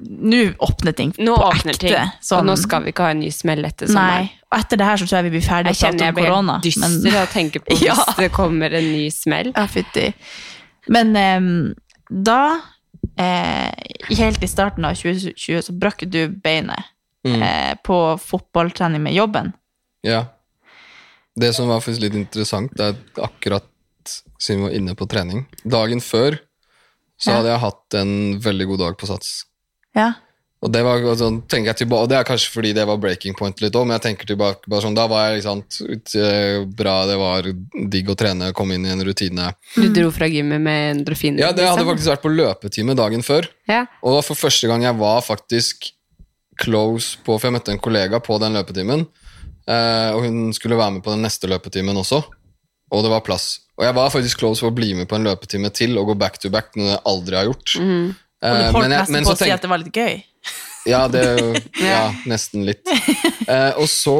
Nå 0.03 0.39
åpner 0.59 0.91
ting 0.97 1.13
Nå 1.17 1.35
på 1.37 1.45
åpner 1.49 1.73
ting, 1.79 1.93
Sånn. 2.21 2.39
og 2.39 2.45
nå 2.45 2.55
skal 2.59 2.83
vi 2.83 2.91
ikke 2.91 3.03
ha 3.07 3.11
en 3.13 3.19
ny 3.23 3.29
smell 3.31 3.63
etter 3.65 3.87
sommeren. 3.87 4.27
Nei. 4.27 4.39
Og 4.51 4.59
etter 4.59 4.77
det 4.77 4.85
her 4.85 4.97
så 4.97 5.07
tror 5.07 5.17
jeg 5.21 5.23
vi 5.29 5.33
blir 5.37 5.45
ferdige 5.47 5.73
Jeg 5.73 5.79
kjenner 5.81 6.05
jeg 6.05 6.15
om 6.15 6.21
korona. 6.23 6.57
blir 6.61 6.77
men... 6.81 6.91
dyster 6.99 7.17
av 7.21 7.27
å 7.27 7.31
tenke 7.33 7.59
på 7.63 7.73
hvis 7.77 7.85
Ja. 7.87 7.95
det 8.17 8.29
kommer 8.35 8.73
en 8.73 8.91
ny 8.91 9.09
smell. 9.11 9.51
Ja, 9.55 9.65
fytti. 9.67 10.13
Men 10.89 11.15
um, 11.15 11.75
da, 12.09 12.59
eh, 13.17 13.71
helt 14.17 14.43
i 14.43 14.47
starten 14.51 14.85
av 14.85 14.95
2020, 14.99 15.61
så 15.63 15.73
brakk 15.79 16.03
du 16.09 16.27
beinet 16.29 16.89
Mm. 17.25 17.39
eh, 17.41 17.75
på 17.87 18.19
fotballtrening 18.19 18.99
med 19.01 19.13
jobben. 19.15 19.53
Ja. 20.03 20.25
Det 21.39 21.53
som 21.55 21.69
var 21.69 21.79
faktisk 21.79 22.01
litt 22.01 22.17
interessant, 22.19 22.73
det 22.75 22.83
er 22.89 23.23
akkurat 23.23 23.63
siden 24.37 24.59
vi 24.59 24.67
var 24.67 24.75
inne 24.75 24.95
på 24.99 25.07
trening 25.07 25.45
Dagen 25.63 26.01
før 26.03 26.35
så 27.17 27.29
Ja. 27.31 27.37
hadde 27.37 27.47
jeg 27.53 27.59
hatt 27.63 27.93
en 28.01 28.39
veldig 28.43 28.67
god 28.67 28.79
dag 28.79 28.97
på 28.99 29.07
Sats. 29.07 29.45
Ja. 29.97 30.13
Og 30.63 30.71
det 30.71 30.79
var 30.85 31.01
sånn, 31.19 31.41
tenker 31.51 31.73
jeg 31.73 31.81
tilbake, 31.81 32.05
og 32.05 32.11
det 32.11 32.15
er 32.15 32.27
kanskje 32.27 32.51
fordi 32.53 32.69
det 32.77 32.85
var 32.87 32.99
breaking 33.01 33.35
point 33.35 33.59
litt 33.59 33.75
òg, 33.75 33.83
men 33.87 33.97
jeg 33.97 34.05
tenker 34.05 34.29
tilbake 34.29 34.69
bare 34.71 34.85
sånn, 34.85 34.95
Da 34.95 35.09
var 35.11 35.25
jeg 35.27 35.41
liksom 35.41 35.63
bra, 36.79 36.93
det 37.09 37.17
var 37.19 37.49
digg 37.91 38.11
å 38.11 38.15
trene, 38.15 38.53
komme 38.55 38.77
inn 38.77 38.87
i 38.87 38.93
en 38.93 39.03
rutine. 39.03 39.49
Du 39.75 39.89
dro 39.91 40.07
fra 40.15 40.29
gymmet 40.31 40.63
med 40.63 40.85
endorfiner? 40.93 41.43
Ja, 41.43 41.51
det 41.51 41.67
hadde 41.67 41.83
liksom. 41.83 41.91
faktisk 41.91 42.13
vært 42.13 42.23
på 42.23 42.31
løpetime 42.31 42.95
dagen 42.95 43.27
før. 43.27 43.49
Ja. 43.67 43.83
Og 43.99 44.13
det 44.13 44.21
var 44.21 44.27
for 44.29 44.43
første 44.45 44.71
gang 44.71 44.87
jeg 44.87 44.99
var 45.01 45.19
faktisk 45.25 45.91
close 46.61 47.17
på 47.25 47.33
For 47.39 47.49
jeg 47.49 47.55
møtte 47.55 47.73
en 47.73 47.81
kollega 47.81 48.19
på 48.21 48.37
den 48.37 48.53
løpetimen, 48.53 49.07
eh, 49.67 50.09
og 50.13 50.23
hun 50.23 50.53
skulle 50.53 50.77
være 50.77 50.99
med 50.99 51.03
på 51.03 51.11
den 51.11 51.25
neste 51.25 51.49
løpetimen 51.49 51.97
også. 51.97 52.21
Og 52.93 53.03
det 53.03 53.11
var 53.11 53.25
plass. 53.25 53.57
Og 53.73 53.87
jeg 53.87 53.95
var 53.97 54.11
faktisk 54.13 54.43
close 54.43 54.61
for 54.61 54.69
å 54.69 54.75
bli 54.75 54.93
med 54.93 55.09
på 55.09 55.17
en 55.17 55.25
løpetime 55.25 55.73
til 55.73 55.97
og 55.97 56.11
gå 56.11 56.19
back 56.21 56.37
to 56.39 56.51
back, 56.53 56.75
noe 56.77 56.93
jeg 56.93 57.01
aldri 57.09 57.39
har 57.39 57.49
gjort. 57.49 57.79
Mhm. 57.81 58.13
Og 58.43 58.49
Eh, 58.49 58.59
du 58.59 58.73
holdt 58.75 58.83
men 58.83 58.91
jeg- 58.91 58.99
nesten 58.99 59.13
men 59.15 59.23
på 59.23 59.31
så 59.31 59.37
å 59.37 59.39
si 59.45 59.51
at 59.55 59.61
det 59.63 59.69
var 59.71 59.79
litt 59.79 59.93
gøy. 59.95 60.23
ja, 60.93 61.01
det, 61.07 61.23
ja, 61.79 62.03
nesten 62.27 62.65
litt. 62.67 62.83
Eh, 63.47 63.71
og 63.79 63.87
så 63.87 64.15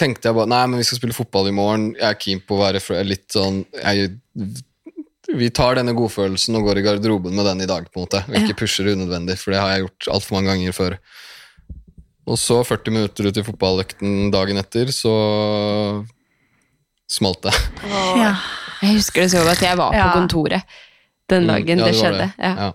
tenkte 0.00 0.30
jeg 0.30 0.34
bare 0.38 0.48
Nei, 0.48 0.62
men 0.72 0.80
vi 0.80 0.86
skal 0.88 0.98
spille 1.02 1.16
fotball 1.16 1.48
i 1.50 1.54
morgen. 1.54 1.90
Jeg 1.98 2.08
er 2.08 2.18
keen 2.22 2.40
på 2.40 2.56
å 2.56 2.62
være 2.64 3.04
litt 3.04 3.28
sånn 3.36 3.66
jeg, 3.82 4.14
Vi 5.36 5.50
tar 5.54 5.76
denne 5.78 5.92
godfølelsen 5.94 6.56
og 6.58 6.64
går 6.70 6.80
i 6.80 6.82
garderoben 6.88 7.36
med 7.36 7.44
den 7.46 7.60
i 7.62 7.68
dag, 7.70 7.84
på 7.92 8.00
en 8.00 8.06
måte. 8.08 8.24
Og 8.26 8.34
ikke 8.40 8.56
pusher 8.64 8.88
unødvendig, 8.94 9.36
for 9.38 9.52
det 9.54 9.60
har 9.60 9.74
jeg 9.76 9.84
gjort 9.84 10.08
altfor 10.16 10.38
mange 10.40 10.50
ganger 10.54 10.72
før. 10.74 10.96
Og 12.30 12.38
så, 12.40 12.56
40 12.66 12.90
minutter 12.96 13.28
ut 13.28 13.38
i 13.38 13.44
fotballøkten 13.46 14.30
dagen 14.34 14.58
etter, 14.58 14.90
så 14.94 15.12
smalt 17.10 17.42
det. 17.46 17.54
Ja. 18.18 18.32
Jeg 18.80 18.96
husker 18.96 19.22
det 19.26 19.30
så 19.34 19.44
godt. 19.44 19.62
Jeg 19.62 19.76
var 19.78 19.92
på 19.94 20.06
kontoret 20.16 20.62
den 21.30 21.44
Mm, 21.44 21.50
dagen 21.52 21.78
ja, 21.78 21.84
det 21.84 21.92
det, 21.92 22.00
skjedde. 22.00 22.28
Ja. 22.38 22.52
Ja. 22.58 22.70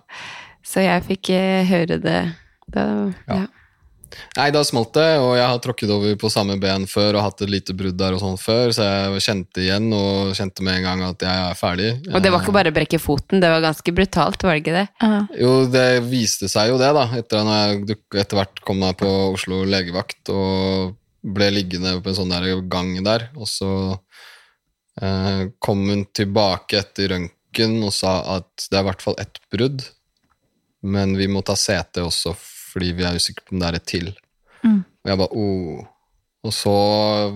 Så 0.65 0.85
jeg 0.85 1.05
fikk 1.05 1.31
eh, 1.35 1.61
høre 1.69 1.99
det. 2.01 2.21
Da, 2.73 2.85
ja. 3.29 3.45
Nei, 4.35 4.47
da 4.53 4.61
smalt 4.65 4.93
det, 4.95 5.07
og 5.19 5.33
jeg 5.37 5.45
har 5.47 5.61
tråkket 5.63 5.91
over 5.91 6.15
på 6.19 6.29
samme 6.31 6.55
ben 6.61 6.85
før 6.89 7.17
og 7.17 7.25
hatt 7.25 7.43
et 7.43 7.51
lite 7.51 7.75
brudd 7.77 7.97
der 7.99 8.15
og 8.15 8.21
sånn 8.21 8.37
før, 8.39 8.71
så 8.75 8.85
jeg 8.85 9.23
kjente 9.25 9.63
igjen 9.63 9.89
og 9.95 10.33
kjente 10.37 10.65
med 10.65 10.79
en 10.79 10.85
gang 10.87 11.03
at 11.07 11.25
jeg 11.25 11.45
er 11.49 11.59
ferdig. 11.59 11.89
Og 12.11 12.23
det 12.23 12.31
var 12.33 12.43
ikke 12.43 12.55
bare 12.55 12.71
å 12.71 12.75
brekke 12.75 12.99
foten, 13.01 13.41
det 13.43 13.51
var 13.51 13.63
ganske 13.65 13.95
brutalt, 13.95 14.45
var 14.45 14.55
det 14.55 14.63
ikke 14.63 14.77
det? 14.77 14.85
Jo, 15.41 15.53
det 15.71 15.87
viste 16.07 16.49
seg 16.51 16.71
jo 16.71 16.79
det, 16.81 16.91
da. 16.95 17.07
Etter 17.19 17.41
at 17.41 17.51
jeg 17.51 17.99
etter 18.23 18.39
hvert 18.39 18.63
kom 18.67 18.79
meg 18.83 18.95
på 19.01 19.11
Oslo 19.33 19.63
legevakt 19.67 20.31
og 20.33 20.95
ble 21.25 21.49
liggende 21.53 21.97
på 22.03 22.11
en 22.11 22.19
sånn 22.19 22.33
der 22.33 22.49
gang 22.71 22.93
der. 23.05 23.29
Og 23.39 23.49
så 23.49 23.71
eh, 25.01 25.47
kom 25.63 25.85
hun 25.89 26.05
tilbake 26.15 26.83
etter 26.83 27.15
røntgen 27.15 27.79
og 27.85 27.93
sa 27.95 28.19
at 28.37 28.67
det 28.69 28.79
er 28.79 28.85
i 28.85 28.89
hvert 28.91 29.05
fall 29.05 29.19
ett 29.21 29.41
brudd, 29.53 29.85
men 30.85 31.15
vi 31.17 31.27
må 31.31 31.41
ta 31.45 31.55
sete 31.59 32.03
også 32.05 32.35
fordi 32.75 32.91
vi 32.97 33.05
er 33.07 33.17
usikre 33.17 33.45
på 33.45 33.55
om 33.55 33.61
det 33.61 33.67
er 33.69 33.77
et 33.79 33.87
til. 33.87 34.09
Mm. 34.65 34.81
Og 34.83 35.11
jeg 35.11 35.21
bare 35.21 35.41
oh. 35.41 35.83
Og 36.45 36.53
så 36.53 36.73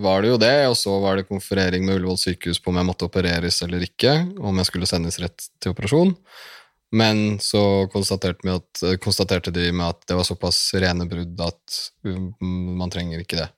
var 0.04 0.22
det 0.22 0.30
jo 0.30 0.38
det, 0.38 0.58
og 0.70 0.76
så 0.78 0.94
var 1.02 1.18
det 1.18 1.30
konferering 1.30 1.86
med 1.86 1.98
Ullevål 1.98 2.20
sykehus 2.22 2.60
på 2.62 2.70
om 2.70 2.78
jeg 2.78 2.86
måtte 2.86 3.08
opereres 3.08 3.58
eller 3.66 3.82
ikke, 3.82 4.12
om 4.38 4.60
jeg 4.62 4.70
skulle 4.70 4.90
sendes 4.90 5.18
rett 5.24 5.48
til 5.58 5.74
operasjon. 5.74 6.12
Men 6.94 7.40
så 7.42 7.88
konstaterte, 7.94 8.54
at, 8.54 8.84
konstaterte 9.02 9.54
de 9.54 9.72
med 9.74 9.88
at 9.88 10.06
det 10.10 10.18
var 10.18 10.28
såpass 10.28 10.60
rene 10.78 11.08
brudd 11.10 11.42
at 11.46 11.80
um, 12.06 12.30
man 12.78 12.94
trenger 12.94 13.24
ikke 13.24 13.40
det. 13.42 13.50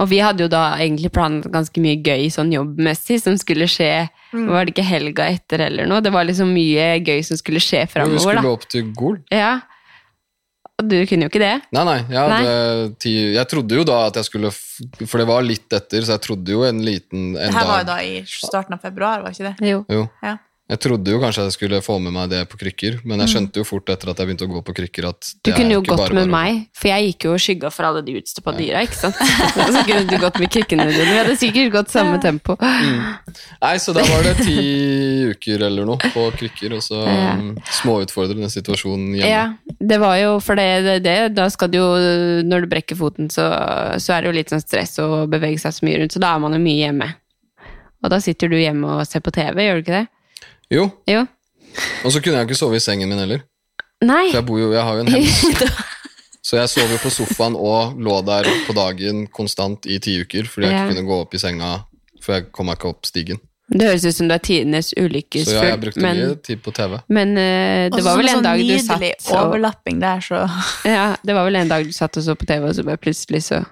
Og 0.00 0.08
vi 0.10 0.18
hadde 0.20 0.42
jo 0.44 0.48
da 0.52 0.76
egentlig 0.76 1.08
planlagt 1.14 1.52
ganske 1.54 1.80
mye 1.80 1.96
gøy 2.04 2.26
sånn 2.34 2.50
jobbmessig 2.52 3.20
som 3.22 3.38
skulle 3.40 3.68
skje 3.70 4.08
Mm. 4.34 4.48
Var 4.50 4.66
det 4.66 4.72
ikke 4.74 4.84
helga 4.84 5.26
etter 5.32 5.62
eller 5.68 5.86
noe? 5.88 6.02
Det 6.04 6.10
var 6.12 6.26
liksom 6.26 6.50
mye 6.52 6.98
gøy 7.00 7.22
som 7.24 7.38
skulle 7.38 7.60
skje 7.62 7.84
Men 7.94 8.10
vi 8.12 8.18
skulle 8.20 8.42
da. 8.42 8.50
opp 8.52 8.66
til 8.68 8.90
Gol. 8.92 9.20
Ja. 9.32 9.60
Og 10.76 10.88
du 10.90 10.96
kunne 11.08 11.24
jo 11.24 11.30
ikke 11.30 11.40
det. 11.40 11.54
Nei, 11.72 11.84
nei, 11.88 11.96
jeg, 12.02 12.28
Nei. 12.28 12.40
hadde 12.42 12.96
ti, 13.00 13.12
jeg 13.32 13.48
trodde 13.48 13.78
jo 13.78 13.84
da 13.88 14.00
at 14.10 14.18
jeg 14.20 14.28
skulle 14.28 14.50
For 14.52 15.22
det 15.22 15.28
var 15.30 15.46
litt 15.46 15.72
etter, 15.72 16.04
så 16.04 16.18
jeg 16.18 16.24
trodde 16.26 16.52
jo 16.52 16.66
en 16.68 16.82
liten 16.84 17.30
en 17.32 17.38
Det 17.38 17.54
her 17.54 17.70
var 17.70 17.80
jo 17.80 17.88
da 17.88 17.96
i 18.04 18.18
starten 18.28 18.76
av 18.76 18.82
februar, 18.84 19.22
var 19.24 19.32
ikke 19.32 19.54
det? 19.54 19.70
Jo. 19.70 19.84
Jo. 19.88 20.04
Ja. 20.26 20.36
Jeg 20.66 20.80
trodde 20.82 21.06
jo 21.12 21.20
kanskje 21.22 21.44
jeg 21.46 21.52
skulle 21.54 21.78
få 21.78 21.94
med 22.02 22.10
meg 22.10 22.30
det 22.32 22.40
på 22.50 22.58
krykker, 22.58 22.96
men 23.06 23.20
jeg 23.22 23.28
Mm. 23.28 23.32
skjønte 23.34 23.60
jo 23.60 23.64
fort 23.64 23.86
etter 23.88 24.10
at 24.10 24.18
jeg 24.18 24.26
begynte 24.26 24.46
å 24.48 24.50
gå 24.50 24.62
på 24.66 24.74
krykker 24.74 25.06
at 25.08 25.28
Du 25.46 25.52
kunne 25.52 25.70
jo 25.76 25.80
gått 25.80 25.96
bare 26.00 26.12
med 26.16 26.26
bare. 26.28 26.32
meg, 26.34 26.66
for 26.74 26.88
jeg 26.90 27.04
gikk 27.12 27.24
jo 27.28 27.34
og 27.34 27.38
skygga 27.38 27.70
for 27.70 27.86
alle 27.86 28.02
de 28.02 28.16
utstoppa 28.18 28.50
dyra, 28.58 28.82
ikke 28.82 28.98
sant? 28.98 29.14
Så 29.76 29.84
kunne 29.86 30.08
du 30.10 30.16
gått 30.18 30.40
med 30.42 30.50
krykkene 30.50 30.88
dine. 30.90 31.04
Vi 31.06 31.18
hadde 31.20 31.36
sikkert 31.38 31.70
gått 31.70 31.88
samme 31.94 32.18
tempo. 32.20 32.56
Nei, 32.58 33.76
så 33.78 33.94
da 33.94 34.02
var 34.10 34.26
det 34.26 34.34
ti 34.42 35.30
uker 35.30 35.62
eller 35.68 35.86
noe 35.86 35.98
på 36.02 36.26
krykker, 36.34 36.74
og 36.74 36.82
så 36.82 36.98
Ja. 37.06 37.34
um, 37.38 37.54
småutfordrende 37.70 38.50
situasjon 38.50 39.06
hjemme. 39.14 39.30
Ja, 39.30 39.44
det 39.78 40.00
var 40.02 40.16
jo 40.18 40.40
for 40.40 40.56
det, 40.58 40.82
det, 40.82 40.96
det 41.04 41.34
Da 41.36 41.46
skal 41.48 41.68
du 41.70 41.78
jo 41.78 41.86
Når 42.42 42.62
du 42.62 42.66
brekker 42.66 42.96
foten, 42.98 43.28
så, 43.30 43.46
så 44.02 44.16
er 44.18 44.22
det 44.22 44.32
jo 44.32 44.36
litt 44.40 44.50
sånn 44.50 44.62
stress 44.66 44.98
å 44.98 45.28
bevege 45.30 45.60
seg 45.62 45.72
så 45.78 45.86
mye 45.86 46.00
rundt, 46.02 46.12
så 46.12 46.18
da 46.20 46.34
er 46.34 46.42
man 46.42 46.52
jo 46.52 46.58
mye 46.58 46.82
hjemme. 46.90 47.14
Og 48.02 48.10
da 48.10 48.18
sitter 48.18 48.48
du 48.50 48.56
hjemme 48.58 48.98
og 48.98 49.06
ser 49.06 49.20
på 49.22 49.30
TV, 49.30 49.62
gjør 49.62 49.78
du 49.78 49.82
ikke 49.86 49.98
det? 50.02 50.08
Jo, 50.72 50.88
Jo. 51.06 51.26
og 52.04 52.12
så 52.12 52.20
kunne 52.22 52.40
jeg 52.40 52.48
ikke 52.48 52.58
sove 52.58 52.76
i 52.76 52.82
sengen 52.82 53.08
min 53.08 53.18
heller. 53.22 53.44
Nei. 54.04 54.28
For 54.30 54.40
jeg, 54.40 54.46
bor 54.46 54.58
jo, 54.60 54.72
jeg 54.74 54.82
har 54.82 54.94
jo 54.98 55.04
en 55.06 55.12
hems. 55.14 55.84
Så 56.46 56.60
jeg 56.60 56.70
sov 56.70 56.90
jo 56.92 56.98
på 57.02 57.10
sofaen 57.10 57.56
og 57.58 57.96
lå 57.98 58.20
der 58.22 58.46
på 58.68 58.74
dagen 58.76 59.24
konstant 59.34 59.86
i 59.90 59.96
ti 59.98 60.12
uker 60.22 60.46
fordi 60.46 60.68
jeg 60.68 60.76
Ja. 60.76 60.84
ikke 60.84 60.94
kunne 60.94 61.08
gå 61.08 61.16
opp 61.24 61.34
i 61.34 61.40
senga, 61.42 61.70
for 62.22 62.36
jeg 62.36 62.52
kom 62.54 62.68
meg 62.70 62.78
ikke 62.78 62.92
opp 62.92 63.08
stigen. 63.08 63.40
Det 63.66 63.82
høres 63.82 64.04
ut 64.06 64.14
som 64.14 64.28
du 64.30 64.34
er 64.36 64.38
tidenes 64.38 64.92
Så 64.94 65.54
ja, 65.56 65.62
jeg 65.72 65.80
brukte 65.82 66.00
men, 66.00 66.16
mye 66.16 66.36
tid 66.38 66.60
på 66.62 66.70
TV. 66.70 67.00
men 67.08 67.32
uh, 67.34 67.90
det 67.90 68.04
var 68.04 68.16
vel 68.20 68.28
sånn 68.28 68.38
en 68.38 68.46
dag 68.46 68.62
du 68.62 68.78
satt 68.78 69.32
og 69.32 69.40
overlapping 69.40 69.98
der, 69.98 70.20
så 70.22 70.44
Ja, 70.86 71.16
det 71.24 71.34
var 71.34 71.48
vel 71.48 71.56
en 71.56 71.68
dag 71.68 71.82
du 71.84 71.90
satt 71.90 72.16
og 72.16 72.22
så 72.22 72.36
på 72.38 72.46
TV, 72.46 72.62
og 72.68 72.76
så 72.78 72.84
bare 72.86 73.02
plutselig 73.02 73.42
så 73.48 73.64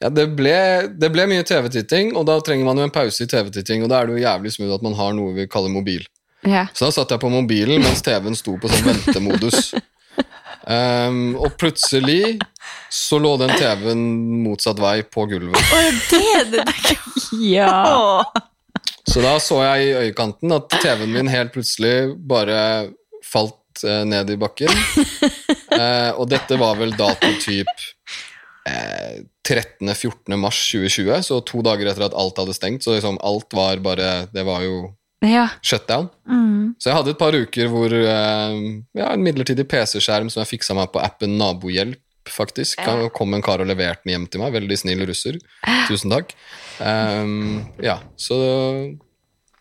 Ja, 0.00 0.08
det 0.08 0.30
ble, 0.38 0.88
det 0.96 1.12
ble 1.12 1.26
mye 1.28 1.44
TV-titting, 1.44 2.14
og 2.16 2.24
da 2.24 2.38
trenger 2.40 2.64
man 2.64 2.80
jo 2.80 2.86
en 2.88 2.94
pause 2.94 3.26
i 3.26 3.28
TV-titting, 3.28 3.84
og 3.84 3.92
da 3.92 4.00
er 4.00 4.08
det 4.08 4.16
jo 4.16 4.24
jævlig 4.24 4.54
smooth 4.56 4.78
at 4.78 4.86
man 4.88 4.96
har 4.96 5.12
noe 5.12 5.36
vi 5.36 5.44
kaller 5.52 5.68
mobil. 5.68 6.06
Ja. 6.46 6.66
Så 6.72 6.86
da 6.86 6.94
satt 6.94 7.12
jeg 7.14 7.22
på 7.22 7.30
mobilen 7.32 7.82
mens 7.82 8.02
TV-en 8.06 8.38
sto 8.38 8.56
på 8.60 8.70
sånn 8.70 8.86
ventemodus. 8.86 9.72
Um, 10.66 11.36
og 11.38 11.54
plutselig 11.60 12.38
så 12.90 13.20
lå 13.22 13.36
den 13.38 13.52
TV-en 13.54 14.02
motsatt 14.42 14.80
vei 14.82 14.98
på 15.06 15.26
gulvet. 15.30 15.58
Å, 15.58 15.82
det 16.10 16.22
er 16.40 16.48
det 16.54 16.64
Ja. 17.38 18.24
Så 19.06 19.22
da 19.22 19.36
så 19.38 19.60
jeg 19.62 19.86
i 19.86 20.08
øyekanten 20.08 20.54
at 20.56 20.66
TV-en 20.82 21.12
min 21.14 21.30
helt 21.30 21.54
plutselig 21.54 22.16
bare 22.26 22.58
falt 23.26 23.84
uh, 23.86 24.02
ned 24.08 24.32
i 24.34 24.38
bakken. 24.40 24.72
Uh, 25.70 26.12
og 26.18 26.26
dette 26.32 26.58
var 26.58 26.78
vel 26.80 26.94
datotyp 26.98 27.70
uh, 28.66 29.22
13.-14. 29.46 30.34
mars 30.34 30.58
2020, 30.72 31.22
så 31.28 31.40
to 31.46 31.62
dager 31.62 31.92
etter 31.92 32.08
at 32.08 32.18
alt 32.18 32.42
hadde 32.42 32.56
stengt. 32.58 32.82
Så 32.82 32.96
liksom 32.96 33.20
alt 33.22 33.54
var 33.54 33.78
bare 33.84 34.26
Det 34.34 34.42
var 34.46 34.66
jo 34.66 34.88
ja. 35.24 35.46
shutdown. 35.62 36.10
Mm. 36.28 36.74
Så 36.78 36.90
jeg 36.90 36.98
hadde 36.98 37.14
et 37.14 37.20
par 37.20 37.36
uker 37.36 37.70
hvor 37.72 37.92
eh, 37.92 38.58
ja, 38.98 39.08
en 39.12 39.24
midlertidig 39.24 39.66
PC-skjerm 39.70 40.28
som 40.32 40.42
jeg 40.42 40.56
fiksa 40.56 40.76
meg 40.76 40.92
på 40.92 41.00
appen 41.02 41.38
Nabohjelp, 41.40 42.02
faktisk. 42.28 42.82
Ja. 42.82 43.08
kom 43.14 43.34
en 43.36 43.44
kar 43.44 43.62
og 43.62 43.70
leverte 43.70 44.04
den 44.04 44.16
hjem 44.16 44.28
til 44.30 44.42
meg. 44.42 44.54
Veldig 44.56 44.78
snill 44.80 45.06
russer. 45.08 45.38
Tusen 45.88 46.12
takk. 46.12 46.34
Um, 46.82 47.62
ja, 47.80 48.00
så 48.20 48.36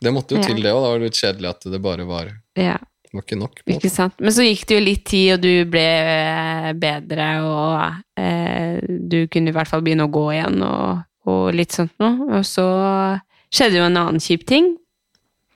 det 0.02 0.12
måtte 0.14 0.36
jo 0.36 0.44
til, 0.44 0.60
det 0.62 0.74
òg. 0.74 0.84
Da 0.84 0.92
var 0.92 1.00
det 1.00 1.10
litt 1.10 1.20
kjedelig 1.22 1.52
at 1.54 1.68
det 1.72 1.82
bare 1.84 2.06
var, 2.08 2.32
ja. 2.60 2.76
var 3.14 3.26
ikke 3.26 3.40
nok. 3.40 3.62
Ikke 3.78 3.92
sant. 3.94 4.18
Men 4.20 4.36
så 4.36 4.46
gikk 4.46 4.66
det 4.70 4.80
jo 4.80 4.86
litt 4.86 5.06
tid, 5.08 5.30
og 5.36 5.46
du 5.46 5.70
ble 5.72 5.86
eh, 5.86 6.72
bedre, 6.82 7.30
og 7.46 8.22
eh, 8.22 8.82
du 8.84 9.20
kunne 9.32 9.54
i 9.54 9.56
hvert 9.56 9.72
fall 9.72 9.86
begynne 9.86 10.10
å 10.10 10.14
gå 10.14 10.26
igjen, 10.36 10.60
og, 10.66 11.06
og 11.32 11.46
litt 11.56 11.76
sånt 11.76 11.96
noe. 12.02 12.30
Og 12.40 12.46
så 12.48 12.68
skjedde 13.54 13.80
jo 13.80 13.88
en 13.88 14.02
annen 14.02 14.22
kjip 14.24 14.46
ting, 14.50 14.74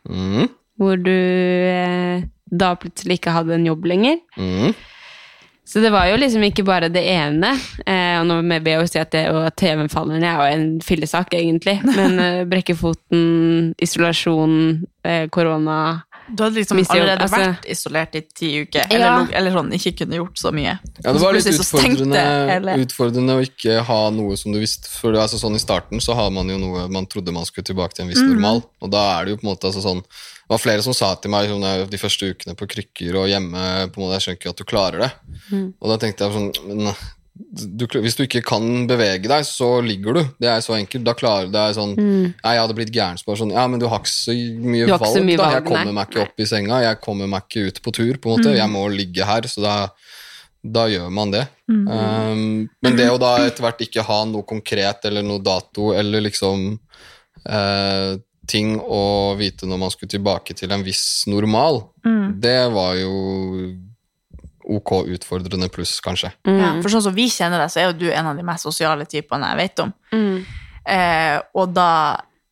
Mhm, 0.10 0.50
hvor 0.80 1.00
du 1.00 1.12
eh, 1.14 2.24
da 2.50 2.74
plutselig 2.80 3.20
ikke 3.20 3.34
hadde 3.36 3.58
en 3.58 3.68
jobb 3.68 3.86
lenger. 3.92 4.22
Mm. 4.38 4.74
Så 5.70 5.80
det 5.80 5.92
var 5.94 6.08
jo 6.10 6.16
liksom 6.18 6.42
ikke 6.48 6.64
bare 6.66 6.88
det 6.90 7.04
ene. 7.12 7.52
Eh, 7.86 8.16
og 8.18 8.26
nå 8.26 8.40
vil 8.42 8.72
jeg 8.72 8.80
jo 8.80 8.88
si 8.90 8.98
at, 8.98 9.12
det, 9.14 9.28
og 9.30 9.52
TV-en 9.60 9.92
faller 9.92 10.18
ned 10.18 10.26
er 10.26 10.40
jo 10.40 10.56
en 10.56 10.70
fillesak, 10.82 11.36
egentlig. 11.38 11.76
Men 11.86 12.18
eh, 12.24 12.46
brekke 12.50 12.74
foten, 12.80 13.76
isolasjon, 13.78 14.56
eh, 15.06 15.28
korona 15.30 15.78
Du 16.32 16.44
hadde 16.44 16.60
liksom 16.60 16.80
allerede 16.82 17.26
altså. 17.26 17.40
vært 17.42 17.68
isolert 17.74 18.16
i 18.16 18.22
ti 18.22 18.50
uker, 18.64 18.86
eller, 18.90 19.06
Ja. 19.06 19.14
eller, 19.16 19.36
eller 19.40 19.56
sånn, 19.58 19.72
ikke 19.78 19.94
kunne 20.02 20.20
gjort 20.20 20.42
så 20.42 20.52
mye. 20.56 20.76
Ja, 21.04 21.14
det 21.14 21.22
var 21.24 21.36
litt 21.36 21.50
utfordrende, 21.52 22.24
utfordrende 22.86 23.38
å 23.38 23.44
ikke 23.46 23.80
ha 23.88 24.00
noe 24.14 24.38
som 24.40 24.56
du 24.56 24.60
visste 24.62 24.90
For 24.92 25.16
altså 25.18 25.40
sånn 25.42 25.56
I 25.58 25.62
starten 25.62 26.02
så 26.04 26.16
har 26.18 26.32
man 26.36 26.50
jo 26.52 26.58
noe 26.62 26.88
man 26.92 27.08
trodde 27.10 27.34
man 27.36 27.48
skulle 27.48 27.70
tilbake 27.70 27.96
til 27.96 28.06
en 28.06 28.12
viss 28.14 28.22
mm. 28.22 28.34
normal. 28.34 28.64
Og 28.84 28.92
da 28.94 29.06
er 29.18 29.26
det 29.26 29.36
jo 29.36 29.42
på 29.42 29.48
en 29.48 29.52
måte 29.54 29.70
altså 29.70 29.84
sånn 29.84 30.02
Det 30.04 30.52
var 30.54 30.64
flere 30.64 30.86
som 30.86 30.98
sa 30.98 31.14
til 31.16 31.34
meg 31.34 31.50
sånn, 31.52 31.68
de 31.90 32.02
første 32.02 32.34
ukene 32.34 32.58
på 32.58 32.70
krykker 32.76 33.20
og 33.22 33.30
hjemme 33.32 33.64
på 33.90 34.02
en 34.02 34.06
måte, 34.06 34.18
Jeg 34.18 34.26
skjønner 34.28 34.42
ikke 34.42 34.54
at 34.54 34.62
du 34.62 34.68
klarer 34.70 35.06
det. 35.06 35.12
Mm. 35.50 35.68
Og 35.80 35.94
da 35.94 36.00
tenkte 36.02 36.28
jeg 36.28 36.38
sånn 36.38 36.52
men, 36.70 36.94
du, 37.40 37.86
Hvis 38.04 38.18
du 38.20 38.24
ikke 38.26 38.42
kan 38.44 38.86
bevege 38.90 39.30
deg, 39.32 39.46
så 39.48 39.80
ligger 39.86 40.14
du. 40.14 40.22
Det 40.44 40.50
er 40.52 40.60
så 40.62 40.76
enkelt. 40.76 41.06
Da 41.08 41.14
klarer 41.16 41.48
du 41.48 41.54
deg 41.56 41.76
sånn 41.78 41.96
Mm. 41.96 42.34
ja, 42.44 42.52
Jeg 42.52 42.60
hadde 42.62 42.76
blitt 42.76 42.92
gæren. 42.92 43.22
på 43.26 43.38
Sånn, 43.40 43.52
ja, 43.56 43.66
men 43.68 43.80
du 43.80 43.88
har 43.88 44.00
ikke 44.00 44.12
så 44.12 44.34
mye 44.36 44.88
valg. 44.88 45.08
så 45.16 45.24
mye 45.24 45.38
valg, 45.38 45.54
Jeg 45.56 45.66
kommer 45.66 45.94
meg 45.94 46.10
ikke 46.10 46.22
opp 46.26 46.40
i 46.40 46.46
senga, 46.46 46.82
jeg 46.84 47.00
kommer 47.02 47.28
meg 47.28 47.44
ikke 47.48 47.68
ut 47.68 47.82
på 47.82 47.92
tur. 47.94 48.14
på 48.18 48.30
en 48.30 48.38
måte. 48.38 48.52
Mm. 48.52 48.58
Jeg 48.58 48.70
må 48.70 48.84
ligge 48.92 49.26
her, 49.26 49.42
så 49.48 49.62
da, 49.64 49.76
da 50.64 50.88
gjør 50.92 51.10
man 51.12 51.32
det. 51.32 51.48
Mm. 51.70 51.88
Um, 51.88 52.70
men 52.84 52.96
det 52.98 53.10
å 53.10 53.18
da 53.20 53.38
etter 53.48 53.64
hvert 53.64 53.80
ikke 53.88 54.04
ha 54.04 54.26
noe 54.26 54.44
konkret 54.44 55.06
eller 55.06 55.24
noe 55.24 55.40
dato 55.40 55.94
eller 55.94 56.20
liksom 56.22 56.78
uh, 57.48 58.18
ting 58.48 58.80
å 58.82 59.38
vite 59.38 59.68
når 59.70 59.78
man 59.80 59.92
skulle 59.94 60.10
tilbake 60.10 60.56
til 60.58 60.72
en 60.72 60.84
viss 60.84 61.24
normal, 61.28 61.86
Mm. 62.06 62.40
det 62.42 62.72
var 62.74 62.96
jo 62.96 63.76
ok 64.70 64.94
utfordrende 65.16 65.70
pluss, 65.74 65.98
kanskje. 66.06 66.32
Ja, 66.48 66.76
for 66.84 66.94
sånn 66.94 67.06
som 67.06 67.16
vi 67.16 67.28
kjenner 67.34 67.64
deg, 67.64 67.74
så 67.74 67.82
er 67.82 67.90
jo 67.90 67.98
du 68.00 68.08
en 68.12 68.32
av 68.32 68.40
de 68.40 68.46
mest 68.46 68.68
sosiale 68.68 69.08
typene 69.10 69.52
jeg 69.52 69.60
vet 69.60 69.84
om. 69.86 69.94
Eh, 70.90 71.38
og 71.58 71.74
da 71.76 71.92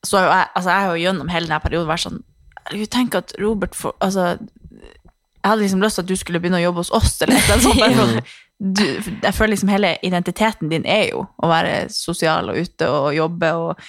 så 0.05 0.20
har 0.20 0.26
jo 0.26 0.32
jeg, 0.32 0.49
altså 0.55 0.70
jeg 0.70 0.86
har 0.86 0.91
jo 0.91 1.03
gjennom 1.03 1.30
hele 1.34 1.49
denne 1.49 1.63
perioden 1.63 1.89
vært 1.89 2.05
sånn 2.05 2.20
Herregud, 2.68 2.89
tenk 2.93 3.15
at 3.18 3.32
Robert 3.39 3.76
får 3.76 3.95
Altså, 4.03 4.26
jeg 4.38 5.47
hadde 5.47 5.63
liksom 5.63 5.84
lyst 5.84 5.97
til 5.99 6.03
at 6.03 6.09
du 6.09 6.18
skulle 6.20 6.41
begynne 6.43 6.59
å 6.59 6.65
jobbe 6.65 6.84
hos 6.84 6.91
oss, 6.95 7.13
eller 7.24 7.39
noe 7.39 7.93
sånt. 7.95 8.36
Du, 8.57 8.82
jeg 8.82 9.36
føler 9.38 9.51
liksom 9.51 9.70
hele 9.70 9.91
identiteten 10.01 10.72
din 10.72 10.86
er 10.89 11.11
jo 11.11 11.20
å 11.30 11.49
være 11.49 11.91
sosial 11.93 12.47
og 12.49 12.57
ute 12.57 12.88
og 12.89 13.11
jobbe 13.13 13.51
og 13.53 13.84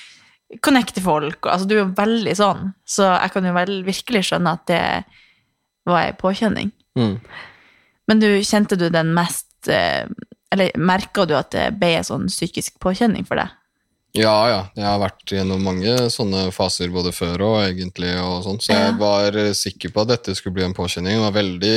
connecte 0.61 1.01
folk. 1.01 1.39
Og, 1.41 1.49
altså, 1.55 1.65
du 1.65 1.73
er 1.73 1.81
jo 1.81 1.95
veldig 1.97 2.35
sånn, 2.37 2.67
så 2.85 3.07
jeg 3.15 3.33
kan 3.33 3.49
jo 3.49 3.55
vel 3.57 3.73
virkelig 3.87 4.27
skjønne 4.29 4.53
at 4.59 4.67
det 4.69 4.83
var 5.89 6.03
ei 6.03 6.13
påkjenning. 6.21 6.69
Mm. 7.01 7.17
Men 8.09 8.21
du, 8.23 8.29
kjente 8.43 8.77
du 8.81 8.89
den 8.91 9.13
mest 9.17 9.69
eh, 9.69 10.07
Eller 10.51 10.73
merka 10.81 11.27
du 11.29 11.35
at 11.37 11.51
det 11.53 11.67
ble 11.79 11.91
en 11.99 12.07
sånn 12.09 12.27
psykisk 12.31 12.79
påkjenning 12.81 13.27
for 13.29 13.37
deg? 13.37 13.53
Ja, 14.17 14.37
ja. 14.49 14.61
Jeg 14.75 14.87
har 14.89 14.99
vært 15.03 15.35
gjennom 15.37 15.61
mange 15.63 15.93
sånne 16.11 16.47
faser 16.57 16.89
både 16.91 17.13
før 17.13 17.43
og 17.45 17.57
egentlig, 17.67 18.15
og 18.17 18.41
sånn, 18.47 18.57
så 18.65 18.73
jeg 18.73 18.95
var 18.99 19.37
sikker 19.55 19.93
på 19.93 20.01
at 20.03 20.09
dette 20.15 20.35
skulle 20.39 20.57
bli 20.57 20.65
en 20.65 20.73
påkjenning. 20.75 21.19
Jeg 21.19 21.27
var 21.27 21.37
veldig 21.37 21.75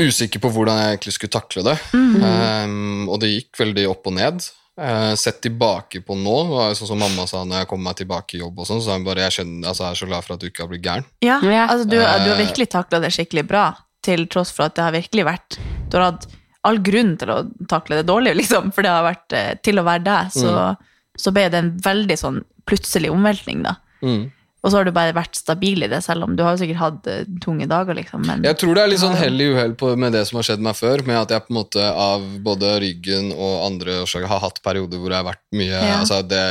usikker 0.00 0.40
på 0.40 0.50
hvordan 0.54 0.78
jeg 0.80 0.94
egentlig 0.94 1.14
skulle 1.18 1.34
takle 1.34 1.64
det. 1.66 1.76
Mhm. 1.92 2.24
Um, 2.24 3.10
og 3.12 3.20
det 3.20 3.30
gikk 3.34 3.60
veldig 3.60 3.84
opp 3.90 4.08
og 4.08 4.16
ned. 4.16 4.48
Uh, 4.80 5.12
sett 5.18 5.42
tilbake 5.44 6.00
på 6.06 6.16
nå, 6.16 6.36
var 6.48 6.72
sånn 6.78 6.88
som 6.94 7.00
mamma 7.02 7.26
sa 7.28 7.42
når 7.44 7.64
jeg 7.64 7.68
kom 7.74 7.82
meg 7.84 7.98
tilbake 8.00 8.38
i 8.38 8.40
jobb, 8.40 8.62
og 8.62 8.68
sånn, 8.70 8.80
så 8.80 8.88
sa 8.88 8.96
hun 8.96 9.04
bare 9.04 9.26
jeg, 9.26 9.36
skjønner, 9.36 9.68
altså, 9.68 9.84
jeg 9.84 9.90
er 9.92 10.00
så 10.00 10.08
glad 10.08 10.24
for 10.24 10.34
at 10.38 10.40
du 10.40 10.48
ikke 10.48 10.64
har 10.64 10.70
blitt 10.72 10.86
gæren. 10.86 11.08
Ja, 11.26 11.38
altså 11.66 11.84
du, 11.84 11.98
du 11.98 12.02
har 12.06 12.24
Eh. 12.24 12.38
virkelig 12.46 12.70
takla 12.72 13.00
det 13.04 13.12
skikkelig 13.12 13.44
bra, 13.50 13.66
til 14.06 14.26
tross 14.32 14.52
for 14.56 14.68
at 14.68 14.74
det 14.78 14.84
har 14.86 14.92
virkelig 14.96 15.24
vært 15.28 15.58
Du 15.90 15.98
har 15.98 16.10
hatt 16.12 16.26
all 16.64 16.78
grunn 16.84 17.14
til 17.20 17.30
å 17.32 17.38
takle 17.68 17.96
det 18.00 18.06
dårlig, 18.08 18.34
liksom, 18.42 18.72
for 18.76 18.84
det 18.84 18.90
har 18.92 19.06
vært 19.06 19.32
eh, 19.32 19.54
til 19.64 19.80
å 19.80 19.86
være 19.86 20.04
deg, 20.04 20.34
så, 20.36 20.50
Mm. 20.50 20.76
så 21.18 21.32
ble 21.32 21.48
det 21.52 21.58
en 21.64 21.70
veldig 21.84 22.16
sånn 22.20 22.42
plutselig 22.68 23.08
omveltning, 23.10 23.62
da. 23.64 23.76
Mm. 24.04 24.30
Og 24.60 24.68
så 24.68 24.76
har 24.76 24.84
du 24.84 24.90
bare 24.92 25.14
vært 25.16 25.38
stabil 25.40 25.80
i 25.82 25.88
det, 25.88 26.02
selv 26.04 26.26
om 26.26 26.34
du 26.36 26.42
har 26.44 26.52
jo 26.52 26.60
sikkert 26.60 26.76
hatt 26.82 27.06
eh, 27.08 27.22
tunge 27.40 27.64
dager, 27.66 27.96
liksom. 27.96 28.26
Men 28.28 28.42
Jeg 28.44 28.58
tror 28.60 28.74
det 28.76 28.82
er 28.82 28.90
litt 28.92 29.00
sånn 29.00 29.16
hell 29.16 29.40
i 29.40 29.46
uhell 29.54 29.72
med 29.96 30.12
det 30.12 30.26
som 30.28 30.36
har 30.36 30.44
skjedd 30.50 30.60
meg 30.66 30.76
før, 30.76 31.00
med 31.08 31.16
at 31.16 31.30
jeg 31.32 31.46
på 31.46 31.54
en 31.54 31.58
måte 31.62 31.80
av 31.88 32.26
både 32.44 32.74
ryggen 32.84 33.30
og 33.32 33.54
andre 33.70 34.02
årsaker 34.04 34.28
har 34.28 34.42
hatt 34.44 34.60
perioder 34.62 35.00
hvor 35.00 35.14
jeg 35.16 35.16
har 35.24 35.30
vært 35.32 35.42
mye 35.56 35.72
Ja. 35.80 35.94
altså 36.02 36.20
det, 36.28 36.42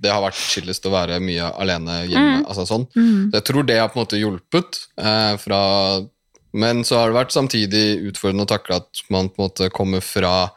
det 0.00 0.08
har 0.10 0.24
vært 0.24 0.40
chillest 0.40 0.88
å 0.88 0.94
være 0.96 1.20
mye 1.20 1.52
alene 1.60 1.98
hjemme. 2.08 2.38
Mm. 2.40 2.46
altså 2.48 2.64
sånn. 2.64 2.88
Mm. 2.96 3.28
Så 3.28 3.36
jeg 3.42 3.44
tror 3.52 3.68
det 3.68 3.76
har 3.78 3.92
på 3.92 4.00
en 4.00 4.06
måte 4.06 4.22
hjulpet. 4.24 4.80
Eh, 4.96 5.36
fra, 5.44 5.60
men 6.52 6.84
så 6.84 6.98
har 6.98 7.10
det 7.10 7.18
vært 7.18 7.34
samtidig 7.34 7.84
utfordrende 8.10 8.46
å 8.46 8.50
takle 8.50 8.80
at 8.80 9.02
man 9.08 9.28
på 9.28 9.38
en 9.42 9.48
måte 9.48 9.70
kommer 9.70 10.00
fra 10.04 10.50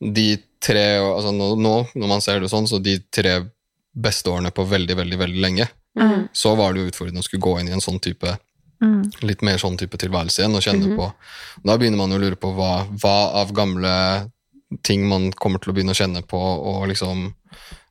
de 0.00 0.38
tre 0.64 0.98
altså 0.98 1.32
nå, 1.34 1.54
nå, 1.60 1.74
når 1.94 2.08
man 2.08 2.20
ser 2.24 2.40
det 2.40 2.48
sånn, 2.52 2.68
så 2.68 2.80
de 2.82 2.98
tre 3.12 3.42
beste 3.94 4.30
årene 4.32 4.50
på 4.54 4.64
veldig, 4.66 4.96
veldig, 4.96 5.18
veldig 5.20 5.40
lenge. 5.44 5.68
Mm. 5.98 6.28
Så 6.32 6.54
var 6.58 6.72
det 6.72 6.80
jo 6.80 6.90
utfordrende 6.90 7.20
å 7.20 7.26
skulle 7.26 7.44
gå 7.44 7.58
inn 7.60 7.68
i 7.68 7.76
en 7.76 7.84
sånn 7.84 8.00
type 8.02 8.38
Mm. 8.82 9.04
litt 9.22 9.40
mer 9.40 9.56
sånn 9.56 9.78
type 9.78 9.96
tilværelse 9.96 10.42
igjen 10.42 10.54
og 10.56 10.60
kjenne 10.60 10.88
Mhm. 10.88 10.96
på 10.98 11.12
Da 11.64 11.76
begynner 11.78 11.96
man 11.96 12.10
jo 12.10 12.18
å 12.18 12.20
lure 12.20 12.36
på 12.36 12.50
hva, 12.52 12.84
hva 13.00 13.32
av 13.32 13.52
gamle 13.54 14.30
ting 14.82 15.08
man 15.08 15.30
kommer 15.30 15.58
til 15.62 15.72
å 15.72 15.76
begynne 15.76 15.94
å 15.94 15.96
kjenne 15.96 16.26
på, 16.26 16.36
og 16.36 16.88
liksom 16.88 17.34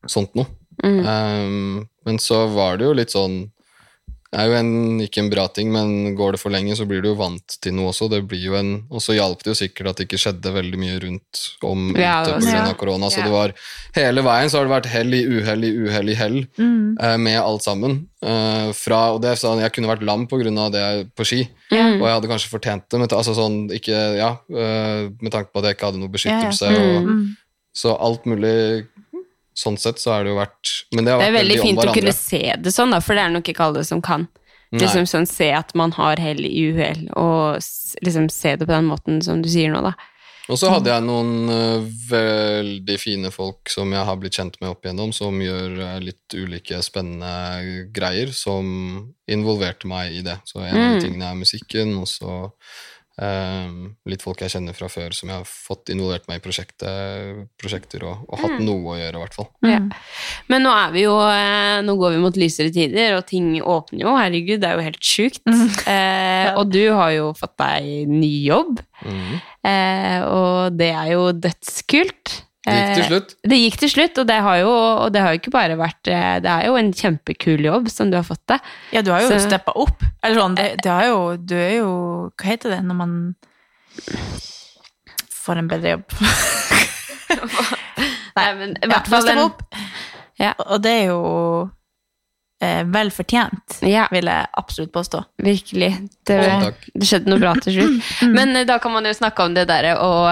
sånt 0.08 0.36
noe. 0.36 0.45
Mm. 0.84 1.06
Um, 1.08 1.89
men 2.06 2.18
så 2.18 2.54
var 2.54 2.78
det 2.78 2.86
jo 2.86 2.93
litt 2.93 3.10
sånn 3.10 3.51
er 4.34 4.47
jo 4.49 4.53
en, 4.57 4.99
ikke 5.05 5.21
en 5.23 5.29
bra 5.29 5.47
ting, 5.53 5.71
men 5.71 6.15
går 6.17 6.34
det 6.36 6.39
for 6.41 6.49
lenge, 6.53 6.75
så 6.75 6.86
blir 6.89 7.01
du 7.03 7.09
jo 7.11 7.15
vant 7.19 7.55
til 7.61 7.73
noe 7.77 7.91
også. 7.91 8.09
Det 8.11 8.21
blir 8.27 8.41
jo 8.47 8.55
en, 8.59 8.71
og 8.89 9.01
så 9.03 9.13
hjalp 9.17 9.43
det 9.43 9.51
jo 9.53 9.57
sikkert 9.59 9.89
at 9.91 9.97
det 10.01 10.07
ikke 10.07 10.19
skjedde 10.23 10.53
veldig 10.55 10.79
mye 10.81 10.99
rundt 11.03 11.41
om 11.63 11.91
Ja, 11.95 12.21
ute 12.23 12.39
pga. 12.39 12.53
ja. 12.67 12.73
korona. 12.79 13.09
Så 13.13 13.23
det 13.23 13.31
var 13.34 13.53
hele 13.95 14.21
veien 14.25 14.49
så 14.49 14.57
har 14.61 14.65
det 14.67 14.73
vært 14.75 14.91
hell 14.93 15.13
i 15.13 15.23
uhell 15.25 15.63
i 15.63 15.71
uhell 15.86 16.09
i 16.09 16.15
hell 16.15 16.39
Mm. 16.57 16.97
eh, 16.99 17.17
med 17.17 17.39
alt 17.41 17.61
sammen. 17.63 18.07
Uh, 18.23 18.71
fra, 18.71 19.11
og 19.13 19.21
det 19.21 19.36
sånn, 19.38 19.59
Jeg 19.61 19.73
kunne 19.73 19.88
vært 19.91 20.03
lam 20.07 20.25
pga. 20.27 20.71
det 20.71 21.13
på 21.15 21.25
ski, 21.25 21.49
Mm. 21.71 22.01
og 22.01 22.07
jeg 22.07 22.13
hadde 22.21 22.29
kanskje 22.31 22.49
fortjent 22.53 22.89
det. 22.89 22.99
Men, 22.99 23.07
altså 23.09 23.34
sånn, 23.36 23.69
ikke, 23.69 24.17
ja, 24.17 24.38
uh, 24.49 25.09
med 25.21 25.31
tanke 25.31 25.51
på 25.51 25.59
at 25.59 25.65
jeg 25.65 25.75
ikke 25.77 25.86
hadde 25.91 25.99
noe 25.99 26.09
beskyttelse. 26.13 26.71
Ja, 26.71 26.79
ja. 26.79 26.97
Og, 26.99 27.03
Mm. 27.07 27.36
Så 27.75 27.89
alt 27.99 28.23
mulig 28.29 28.86
Sånn 29.56 29.78
sett 29.78 29.99
så 30.01 30.12
har 30.16 30.24
det 30.24 30.32
jo 30.34 30.38
vært 30.39 30.72
Men 30.95 31.06
det 31.06 31.12
har 31.14 31.20
Det 31.22 31.26
vært 31.28 31.34
er 31.34 31.38
veldig 31.39 31.58
veldig 31.58 31.68
fint 31.68 31.84
å 31.84 31.93
kunne 31.93 32.14
se 32.18 32.56
det 32.58 32.72
sånn, 32.74 32.91
da, 32.95 32.99
for 32.99 33.14
det 33.14 33.22
er 33.28 33.30
nok 33.36 33.51
ikke 33.54 33.68
alle 33.68 33.84
som 33.86 34.01
kan. 34.01 34.28
Liksom 34.74 35.06
sånn, 35.06 35.28
Se 35.30 35.51
at 35.54 35.76
man 35.78 35.91
har 35.93 36.18
hell 36.18 36.39
i 36.45 36.64
uhell, 36.72 37.04
og 37.14 37.60
liksom 38.01 38.30
se 38.34 38.56
det 38.58 38.66
på 38.66 38.74
den 38.74 38.88
måten 38.89 39.22
som 39.22 39.43
du 39.43 39.49
sier 39.54 39.70
nå, 39.70 39.84
da. 39.86 39.93
Og 40.49 40.58
så 40.60 40.68
hadde 40.74 40.89
jeg 40.91 41.06
noen 41.06 41.47
uh, 41.47 41.86
veldig 42.10 42.95
fine 42.99 43.30
folk 43.32 43.70
som 43.72 43.93
jeg 43.95 44.04
har 44.10 44.18
blitt 44.20 44.36
kjent 44.36 44.58
med 44.60 44.74
opp 44.74 44.84
igjennom, 44.84 45.14
som 45.16 45.38
gjør 45.39 45.78
uh, 45.80 45.99
litt 46.04 46.36
ulike 46.36 46.82
spennende 46.84 47.86
greier, 47.95 48.34
som 48.36 49.14
involverte 49.32 49.88
meg 49.88 50.18
i 50.18 50.26
det. 50.26 50.39
Så 50.49 50.60
en 50.60 50.74
av 50.74 50.82
Mm. 50.82 50.97
de 50.97 51.06
tingene 51.06 51.30
er 51.30 51.39
musikken, 51.39 51.93
og 52.01 52.10
så 52.12 52.51
eh, 53.22 53.74
litt 54.09 54.24
folk 54.24 54.41
jeg 54.41 54.53
kjenner 54.55 54.76
fra 54.78 54.88
før 54.89 55.14
som 55.14 55.30
jeg 55.30 55.41
har 55.41 55.49
fått 55.49 55.91
involvert 55.93 56.28
meg 56.30 56.39
i 56.39 56.43
prosjekter, 56.43 58.05
og, 58.07 58.24
og 58.30 58.39
hatt 58.41 58.53
Mm. 58.53 58.66
noe 58.68 58.93
å 58.93 58.97
gjøre, 58.99 59.18
i 59.18 59.22
hvert 59.24 59.36
fall. 59.38 59.49
Ja. 59.66 59.80
Men 60.47 60.64
nå 60.66 60.72
er 60.78 60.91
vi 60.93 61.03
jo 61.05 61.16
eh, 61.26 61.82
Nå 61.84 61.95
går 61.97 62.14
vi 62.16 62.22
mot 62.22 62.38
lysere 62.38 62.72
tider, 62.74 63.18
og 63.18 63.26
ting 63.28 63.55
åpner 63.61 64.05
jo. 64.05 64.16
Herregud, 64.18 64.61
det 64.61 64.70
er 64.70 64.78
jo 64.78 64.88
helt 64.88 65.03
sjukt. 65.03 65.41
Eh, 65.89 66.53
og 66.55 66.70
du 66.72 66.84
har 66.93 67.11
jo 67.16 67.34
fått 67.38 67.55
deg 67.59 68.09
ny 68.09 68.32
jobb, 68.47 68.80
mm. 69.03 69.34
eh, 69.68 70.20
og 70.28 70.78
det 70.78 70.91
er 70.93 71.14
jo 71.16 71.32
dødskult. 71.34 72.36
Det 72.64 72.74
gikk 72.74 72.93
til 72.95 73.03
Eh, 73.03 73.07
slutt. 73.09 73.34
Det 73.43 73.57
gikk 73.59 73.78
til 73.82 73.89
slutt, 73.91 74.20
og 74.22 74.28
det 74.30 74.38
har 74.45 74.57
jo, 74.61 74.70
og 75.03 75.09
det 75.11 75.22
har 75.22 75.34
jo 75.36 75.39
ikke 75.41 75.51
bare 75.51 75.76
vært 75.76 76.07
eh, 76.07 76.38
Det 76.39 76.47
er 76.53 76.68
jo 76.70 76.78
en 76.80 76.93
kjempekul 76.95 77.59
jobb 77.66 77.89
som 77.91 78.11
du 78.11 78.16
har 78.16 78.24
fått 78.24 78.43
deg. 78.47 78.70
Ja, 78.95 79.01
du 79.03 79.11
har 79.11 79.26
jo 79.26 79.36
steppa 79.43 79.74
opp. 79.76 80.03
Eller 80.24 80.39
sånn, 80.39 80.55
det, 80.55 80.70
det 80.86 80.91
er 80.93 81.09
jo, 81.11 81.20
du 81.38 81.55
er 81.59 81.74
jo 81.82 81.91
Hva 82.39 82.47
heter 82.53 82.78
det 82.78 82.82
når 82.88 82.99
man 83.01 83.18
får 85.43 85.59
en 85.59 85.68
bedre 85.68 85.97
jobb? 85.97 86.18
Nei, 88.38 88.47
men 88.57 88.74
i 88.78 88.88
Ja, 88.88 88.89
hvert 88.95 89.09
fall 89.11 89.28
ja, 89.30 89.43
opp. 89.45 89.61
opp. 89.61 90.68
Og 90.74 90.80
det 90.84 90.93
er 91.01 91.03
jo 91.11 91.20
eh, 92.64 92.82
vel 92.95 93.11
fortjent, 93.14 93.78
vil 93.84 93.91
jeg 94.32 94.47
absolutt 94.64 94.93
påstå. 94.95 95.22
Virkelig. 95.45 95.91
Det, 96.26 96.39
det 96.95 97.09
skjedde 97.09 97.30
noe 97.34 97.41
bra 97.43 97.53
til 97.61 97.76
slutt. 97.78 98.14
Men 98.38 98.55
eh, 98.57 98.66
da 98.70 98.80
kan 98.84 98.95
man 98.95 99.05
jo 99.09 99.14
snakke 99.18 99.45
om 99.45 99.53
det 99.57 99.68
derre 99.70 99.97
og 100.01 100.32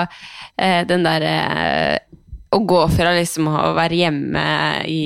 eh, 0.58 0.82
den 0.90 1.06
derre 1.06 1.36
eh, 1.52 2.00
Å 2.52 2.60
gå 2.68 2.80
fra 2.92 3.14
liksom 3.16 3.48
å 3.48 3.72
være 3.78 3.96
hjemme 4.02 4.42
i 4.92 5.02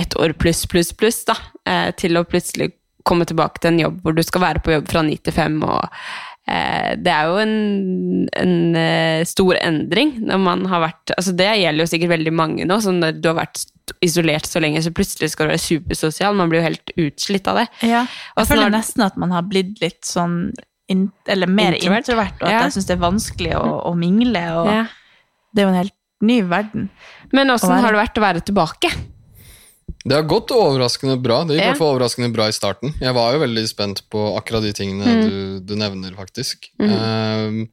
et 0.00 0.14
år 0.16 0.32
pluss, 0.40 0.62
pluss, 0.70 0.94
pluss, 0.96 1.22
da, 1.28 1.36
eh, 1.68 1.90
til 2.00 2.16
å 2.16 2.24
plutselig 2.24 2.70
komme 3.04 3.26
tilbake 3.28 3.60
til 3.60 3.72
en 3.74 3.80
jobb 3.82 4.00
hvor 4.04 4.16
du 4.16 4.22
skal 4.24 4.42
være 4.44 4.62
på 4.64 4.72
jobb 4.74 4.88
fra 4.88 5.02
ni 5.04 5.16
til 5.20 5.32
fem, 5.36 5.58
og 5.64 5.84
eh, 6.48 6.94
det 7.00 7.12
er 7.12 7.28
jo 7.28 7.36
en, 7.42 7.54
en 8.40 8.54
eh, 8.80 9.24
stor 9.28 9.58
endring 9.60 10.14
når 10.28 10.40
man 10.44 10.64
har 10.72 10.82
vært 10.84 11.12
altså 11.16 11.32
Det 11.36 11.48
gjelder 11.62 11.84
jo 11.84 11.90
sikkert 11.92 12.12
veldig 12.14 12.32
mange 12.36 12.66
nå. 12.68 12.80
Sånn 12.84 13.00
når 13.02 13.20
du 13.20 13.28
har 13.32 13.38
vært 13.42 13.64
isolert 14.04 14.46
så 14.48 14.60
lenge, 14.62 14.80
så 14.84 14.92
plutselig 14.94 15.32
skal 15.32 15.48
du 15.48 15.54
være 15.54 15.64
supersosial. 15.64 16.36
Man 16.38 16.48
blir 16.52 16.60
jo 16.62 16.68
helt 16.68 16.92
utslitt 16.96 17.48
av 17.50 17.60
det. 17.60 17.68
Ja, 17.90 18.04
jeg 18.38 18.48
føler 18.48 18.68
når, 18.70 18.76
nesten 18.78 19.04
at 19.04 19.16
man 19.20 19.32
har 19.36 19.44
blitt 19.50 19.80
litt 19.82 20.04
sånn 20.06 20.52
in, 20.90 21.08
Eller 21.28 21.50
mer 21.50 21.76
Introvert. 21.76 22.06
introvert, 22.08 22.36
og 22.40 22.48
at 22.48 22.52
Ja. 22.54 22.60
jeg 22.64 22.76
syns 22.78 22.86
det 22.88 22.96
er 22.96 23.04
vanskelig 23.04 23.54
å, 23.58 23.64
å 23.90 23.94
mingle. 23.98 24.44
Og 24.62 24.70
Ja. 24.72 24.84
Det 25.52 25.62
er 25.62 25.66
jo 25.66 25.72
en 25.74 25.80
helt 25.82 25.96
ny 26.22 26.40
verden. 26.42 26.88
Men 27.32 27.50
åssen 27.50 27.72
har 27.72 27.92
det 27.92 28.00
vært 28.02 28.18
å 28.20 28.26
være 28.26 28.40
tilbake? 28.44 28.90
Det 30.04 30.14
har 30.16 30.22
gått 30.24 30.52
overraskende 30.54 31.18
bra. 31.20 31.42
Det 31.44 31.58
gikk 31.58 31.64
i 31.64 31.78
Ja. 31.78 31.86
overraskende 31.90 32.32
bra 32.32 32.46
i 32.48 32.52
starten. 32.56 32.94
Jeg 33.00 33.12
var 33.14 33.34
jo 33.34 33.40
veldig 33.42 33.68
spent 33.68 34.02
på 34.08 34.22
akkurat 34.38 34.62
de 34.64 34.72
tingene 34.72 35.04
Mm. 35.04 35.28
du, 35.28 35.60
du 35.60 35.74
nevner, 35.76 36.14
faktisk. 36.16 36.70
Mm. 36.80 36.90
Ehm, 36.94 37.68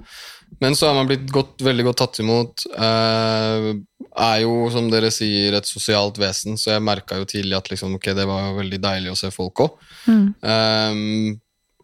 men 0.59 0.75
så 0.75 0.87
har 0.87 0.95
man 0.95 1.07
blitt 1.07 1.29
godt, 1.31 1.57
veldig 1.63 1.85
godt 1.85 1.97
tatt 2.01 2.19
imot. 2.19 2.65
Uh, 2.75 3.79
er 4.17 4.41
jo, 4.41 4.69
som 4.73 4.89
dere 4.89 5.11
sier, 5.11 5.53
et 5.53 5.63
sosialt 5.69 6.17
vesen, 6.17 6.57
så 6.57 6.71
jeg 6.75 6.81
merka 6.83 7.15
jo 7.19 7.25
tidlig 7.25 7.55
at 7.55 7.69
liksom, 7.69 7.95
okay, 7.95 8.13
det 8.13 8.25
var 8.25 8.55
veldig 8.57 8.79
deilig 8.81 9.11
å 9.11 9.17
se 9.17 9.29
folk 9.31 9.53
òg. 9.63 9.77
Mm. 10.07 11.39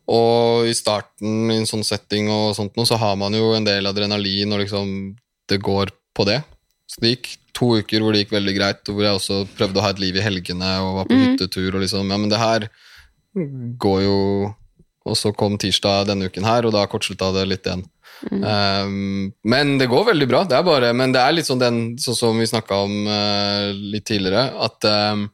og 0.08 0.66
i 0.68 0.74
starten, 0.76 1.52
i 1.52 1.56
en 1.62 1.66
sånn 1.70 1.84
setting 1.86 2.28
og 2.30 2.56
sånt 2.58 2.76
noe, 2.76 2.86
så 2.86 2.98
har 3.00 3.16
man 3.16 3.32
jo 3.34 3.54
en 3.56 3.64
del 3.64 3.86
adrenalin, 3.88 4.52
og 4.52 4.60
liksom 4.60 5.16
det 5.48 5.62
går 5.64 5.92
på 6.16 6.26
det. 6.28 6.42
Så 6.94 7.02
det 7.02 7.16
gikk 7.16 7.30
to 7.58 7.70
uker 7.82 8.04
hvor 8.04 8.14
det 8.14 8.24
gikk 8.24 8.36
veldig 8.36 8.56
greit, 8.58 8.82
og 8.88 8.98
hvor 8.98 9.08
jeg 9.08 9.20
også 9.20 9.40
prøvde 9.58 9.82
å 9.82 9.86
ha 9.86 9.94
et 9.94 10.02
liv 10.02 10.18
i 10.18 10.26
helgene 10.26 10.74
og 10.84 11.00
var 11.00 11.10
på 11.10 11.18
mm. 11.18 11.24
hyttetur 11.24 11.78
og 11.78 11.82
liksom 11.86 12.12
Ja, 12.14 12.20
men 12.22 12.30
det 12.30 12.42
her 12.42 12.68
går 13.82 14.04
jo 14.06 14.20
Og 15.10 15.18
så 15.18 15.34
kom 15.36 15.58
tirsdag 15.60 16.08
denne 16.12 16.30
uken 16.30 16.46
her, 16.48 16.68
og 16.68 16.76
da 16.76 16.86
kortslutta 16.88 17.34
det 17.36 17.48
litt 17.50 17.66
igjen. 17.68 17.82
Um, 18.32 19.34
men 19.44 19.74
det 19.82 19.90
går 19.92 20.06
veldig 20.14 20.28
bra. 20.30 20.44
Det 20.48 20.56
er 20.56 20.64
bare, 20.64 20.94
men 20.96 21.12
det 21.12 21.20
er 21.20 21.34
litt 21.36 21.50
sånn, 21.50 21.60
den, 21.60 21.82
sånn 22.00 22.16
som 22.16 22.40
vi 22.40 22.48
snakka 22.48 22.78
om 22.86 22.94
uh, 23.10 23.74
litt 23.76 24.06
tidligere, 24.08 24.46
at 24.64 24.88
um, 24.88 25.26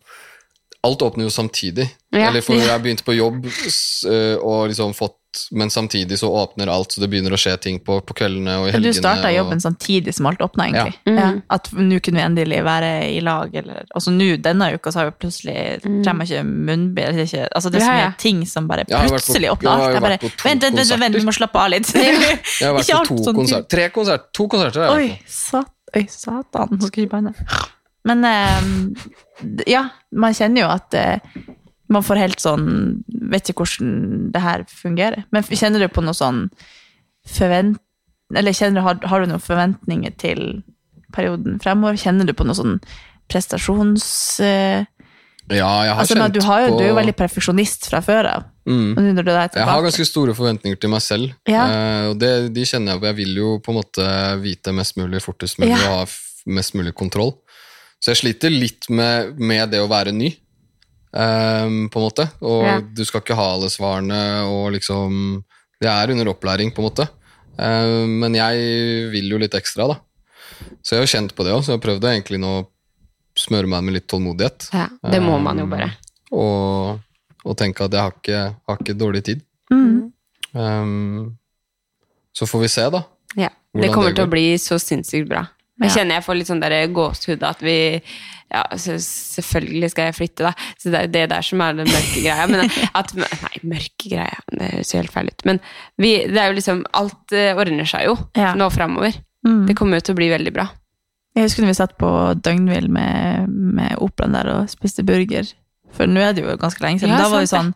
alt 0.88 1.06
åpner 1.06 1.28
jo 1.28 1.34
samtidig. 1.34 1.86
Ja. 2.10 2.30
Eller 2.30 2.42
for 2.46 2.58
jeg 2.72 2.84
begynte 2.84 3.06
på 3.06 3.18
jobb 3.18 3.46
eh, 3.46 4.36
og 4.40 4.70
liksom 4.72 4.96
fått 4.98 5.19
Men 5.52 5.70
samtidig 5.70 6.18
så 6.20 6.30
åpner 6.34 6.68
alt, 6.74 6.92
så 6.92 7.02
det 7.04 7.10
begynner 7.12 7.34
å 7.36 7.38
skje 7.38 7.54
ting 7.62 7.76
på, 7.86 8.00
på 8.02 8.16
kveldene 8.18 8.56
og 8.64 8.70
i 8.70 8.80
Du 8.82 8.90
starta 8.98 9.30
jobben 9.30 9.60
og- 9.60 9.62
samtidig 9.62 10.14
som 10.18 10.26
alt 10.26 10.42
åpna, 10.42 10.66
egentlig. 10.70 10.96
Ja. 11.06 11.14
Ja. 11.14 11.28
Mm. 11.36 11.42
At 11.54 11.70
nå 11.78 12.00
kunne 12.02 12.18
vi 12.18 12.26
endelig 12.26 12.64
være 12.66 12.90
i 13.14 13.20
lag, 13.22 13.54
eller 13.62 13.86
Altså 13.94 14.12
nå, 14.16 14.30
denne 14.42 14.72
uka, 14.74 14.92
så 14.92 15.04
har 15.04 15.12
jo 15.12 15.16
plutselig 15.22 15.56
trenger 15.84 16.26
ikke 16.26 16.44
munnbind 16.46 17.22
ikke, 17.26 17.48
Altså 17.56 17.70
det 17.70 17.82
er 17.82 17.86
så 17.86 17.94
mye 17.94 18.08
ja. 18.08 18.12
ting 18.18 18.46
som 18.50 18.68
bare 18.68 18.86
plutselig 18.90 19.52
åpner 19.54 19.70
jeg 19.70 19.78
har 19.78 19.86
alt. 19.86 19.90
jo 19.90 19.94
Jeg 19.94 20.02
bare 20.08 20.18
vært 20.18 20.26
på 20.26 20.34
to 20.34 20.50
Vent, 20.50 20.64
vent, 20.64 20.82
vent, 20.82 21.00
vent, 21.06 21.16
vi 21.16 21.26
må 21.30 21.36
slappe 21.38 21.60
av 21.62 21.70
litt. 21.76 21.94
Jeg 21.94 22.68
har 22.68 22.74
vært 22.80 22.90
på 22.90 23.06
to 23.08 23.24
sånn 23.24 23.36
konserter. 23.44 23.70
Tre 23.76 23.90
konserter. 23.94 24.30
To 24.34 24.48
konserter 24.48 24.86
jeg 24.88 24.92
Oi, 24.98 25.22
sat, 25.28 25.72
oi, 25.96 26.06
satan. 26.10 26.74
Nå 26.74 26.88
skal 26.90 27.04
jeg 27.04 27.10
ikke 27.10 27.20
banne. 27.20 27.34
Men 28.10 28.24
um, 28.26 28.96
ja, 29.68 29.86
man 30.16 30.34
kjenner 30.34 30.64
jo 30.64 30.70
at 30.74 30.96
eh, 30.98 31.20
man 31.90 32.06
får 32.06 32.22
helt 32.22 32.42
sånn 32.44 32.66
Vet 33.30 33.52
ikke 33.52 33.66
hvordan 33.66 34.32
det 34.34 34.42
her 34.42 34.66
fungerer. 34.70 35.26
Men 35.34 35.46
kjenner 35.46 35.84
du 35.84 35.90
på 35.94 36.04
noe 36.06 36.18
sånn 36.18 36.48
forvent... 37.30 37.82
Eller 38.38 38.54
kjenner, 38.54 38.86
har, 38.86 39.00
har 39.10 39.22
du 39.22 39.30
noen 39.30 39.42
forventninger 39.42 40.14
til 40.22 40.62
perioden 41.16 41.58
fremover? 41.62 41.98
Kjenner 41.98 42.30
du 42.30 42.34
på 42.38 42.46
noe 42.46 42.58
sånn 42.58 42.80
prestasjons... 43.30 44.08
Eh. 44.46 44.86
Ja, 45.50 45.70
jeg 45.86 45.94
har 45.96 46.04
altså, 46.04 46.18
kjent 46.18 46.36
du, 46.36 46.44
har 46.46 46.62
jo, 46.62 46.72
på 46.74 46.78
du 46.78 46.84
er 46.84 46.92
jo 46.92 46.98
veldig 47.00 47.16
perfeksjonist 47.18 47.88
fra 47.90 48.04
før 48.06 48.28
av. 48.30 48.44
Mm. 48.70 49.16
Jeg 49.18 49.66
har 49.66 49.82
ganske 49.82 50.06
store 50.06 50.36
forventninger 50.38 50.78
til 50.78 50.92
meg 50.94 51.02
selv, 51.02 51.32
Ja. 51.50 51.64
uh, 51.66 52.04
og 52.12 52.20
det, 52.22 52.54
de 52.54 52.66
kjenner 52.70 52.94
jeg 52.94 53.02
på. 53.02 53.08
Jeg 53.10 53.18
vil 53.18 53.40
jo 53.40 53.56
på 53.66 53.74
en 53.74 53.80
måte 53.80 54.10
vite 54.44 54.74
mest 54.78 55.00
mulig, 55.02 55.24
fortest 55.26 55.58
mulig, 55.58 55.74
Ja. 55.74 55.80
og 55.90 56.04
ha 56.04 56.54
mest 56.54 56.78
mulig 56.78 56.94
kontroll. 56.94 57.34
Så 57.98 58.14
jeg 58.14 58.22
sliter 58.22 58.54
litt 58.54 58.86
med, 58.94 59.42
med 59.42 59.74
det 59.74 59.82
å 59.82 59.90
være 59.90 60.14
ny, 60.14 60.30
eh, 61.14 61.68
på 61.90 62.00
en 62.00 62.06
måte. 62.06 62.30
Og 62.42 62.66
Ja. 62.66 62.80
du 62.82 63.04
skal 63.06 63.22
ikke 63.22 63.36
ha 63.36 63.54
alle 63.56 63.70
svarene, 63.70 64.22
og 64.48 64.72
liksom 64.74 65.44
Det 65.82 65.88
er 65.88 66.12
under 66.12 66.28
opplæring, 66.28 66.74
på 66.76 66.82
en 66.82 66.90
måte. 66.90 67.08
Um, 67.56 68.20
men 68.20 68.34
jeg 68.36 69.12
vil 69.14 69.30
jo 69.32 69.38
litt 69.40 69.54
ekstra, 69.56 69.88
da. 69.88 69.96
Så 70.84 70.98
jeg 70.98 71.06
har 71.06 71.08
kjent 71.08 71.36
på 71.36 71.46
det 71.46 71.54
òg, 71.54 71.64
så 71.64 71.72
jeg 71.72 71.80
har 71.80 71.86
prøvd 71.86 72.08
egentlig 72.10 72.40
nå 72.44 72.68
smøre 73.40 73.70
meg 73.72 73.86
med 73.88 73.96
litt 73.96 74.08
tålmodighet. 74.12 74.70
Ja, 74.76 74.90
det 75.12 75.22
må 75.24 75.38
man 75.40 75.62
jo 75.62 75.68
bare. 75.72 75.94
Og, 76.36 77.00
og 77.46 77.58
tenke 77.58 77.88
at 77.88 77.96
jeg 77.96 78.02
har 78.02 78.12
ikke, 78.18 78.42
har 78.68 78.82
ikke 78.84 78.98
dårlig 79.00 79.24
tid. 79.24 79.46
Mm. 79.72 80.12
Um, 80.52 81.38
så 82.36 82.48
får 82.50 82.66
vi 82.66 82.72
se, 82.76 82.90
da. 82.92 83.04
Ja, 83.40 83.50
det 83.76 83.92
kommer 83.94 84.12
det 84.12 84.20
til 84.20 84.28
å 84.28 84.34
bli 84.36 84.46
så 84.60 84.80
sinnssykt 84.82 85.30
bra. 85.32 85.46
Jeg 85.80 85.96
kjenner 85.96 86.20
jeg 86.20 86.26
får 86.26 86.38
litt 86.40 86.50
sånn 86.50 86.66
gåsehud 86.96 87.46
at 87.48 87.64
vi 87.64 87.78
Ja, 88.50 88.64
så 88.82 88.96
selvfølgelig 88.98 89.92
skal 89.94 90.08
jeg 90.10 90.16
flytte, 90.18 90.48
da. 90.48 90.52
Så 90.82 90.90
det 90.90 91.04
er 91.04 91.12
det 91.14 91.26
der 91.30 91.46
som 91.46 91.62
er 91.62 91.76
den 91.78 91.88
mørke 91.92 92.24
greia. 92.24 92.48
Men 92.50 92.66
at 92.98 93.14
Nei, 93.22 93.62
mørke 93.76 94.10
greia, 94.10 94.40
det 94.50 94.72
høres 94.74 94.94
jo 94.94 95.00
helt 95.04 95.14
feil 95.14 95.30
ut. 95.30 95.46
Men 95.46 95.62
vi, 96.02 96.16
det 96.26 96.42
er 96.42 96.50
jo 96.50 96.58
liksom 96.58 96.82
Alt 96.98 97.36
eh, 97.38 97.54
ordner 97.54 97.86
seg 97.90 98.08
jo 98.10 98.18
Ja. 98.40 98.56
nå 98.58 98.72
framover. 98.74 99.14
Mm. 99.46 99.68
Det 99.70 99.78
kommer 99.78 100.00
jo 100.02 100.08
til 100.10 100.18
å 100.18 100.20
bli 100.20 100.32
veldig 100.34 100.54
bra. 100.56 100.66
Jeg 101.38 101.46
husker 101.46 101.64
når 101.64 101.72
vi 101.72 101.78
satt 101.78 101.96
på 102.02 102.10
Døgnvill 102.42 102.90
med, 102.92 103.54
med 103.54 103.96
operaen 104.02 104.34
der 104.36 104.50
og 104.56 104.72
spiste 104.72 105.06
burger. 105.08 105.48
For 105.96 106.10
nå 106.10 106.22
er 106.26 106.36
det 106.36 106.44
jo 106.44 106.58
ganske 106.60 106.84
lenge 106.84 107.04
siden. 107.04 107.14
Ja, 107.16 107.22
da 107.24 107.30
var 107.32 107.44
det 107.44 107.50
jo 107.50 107.56
sånn 107.56 107.74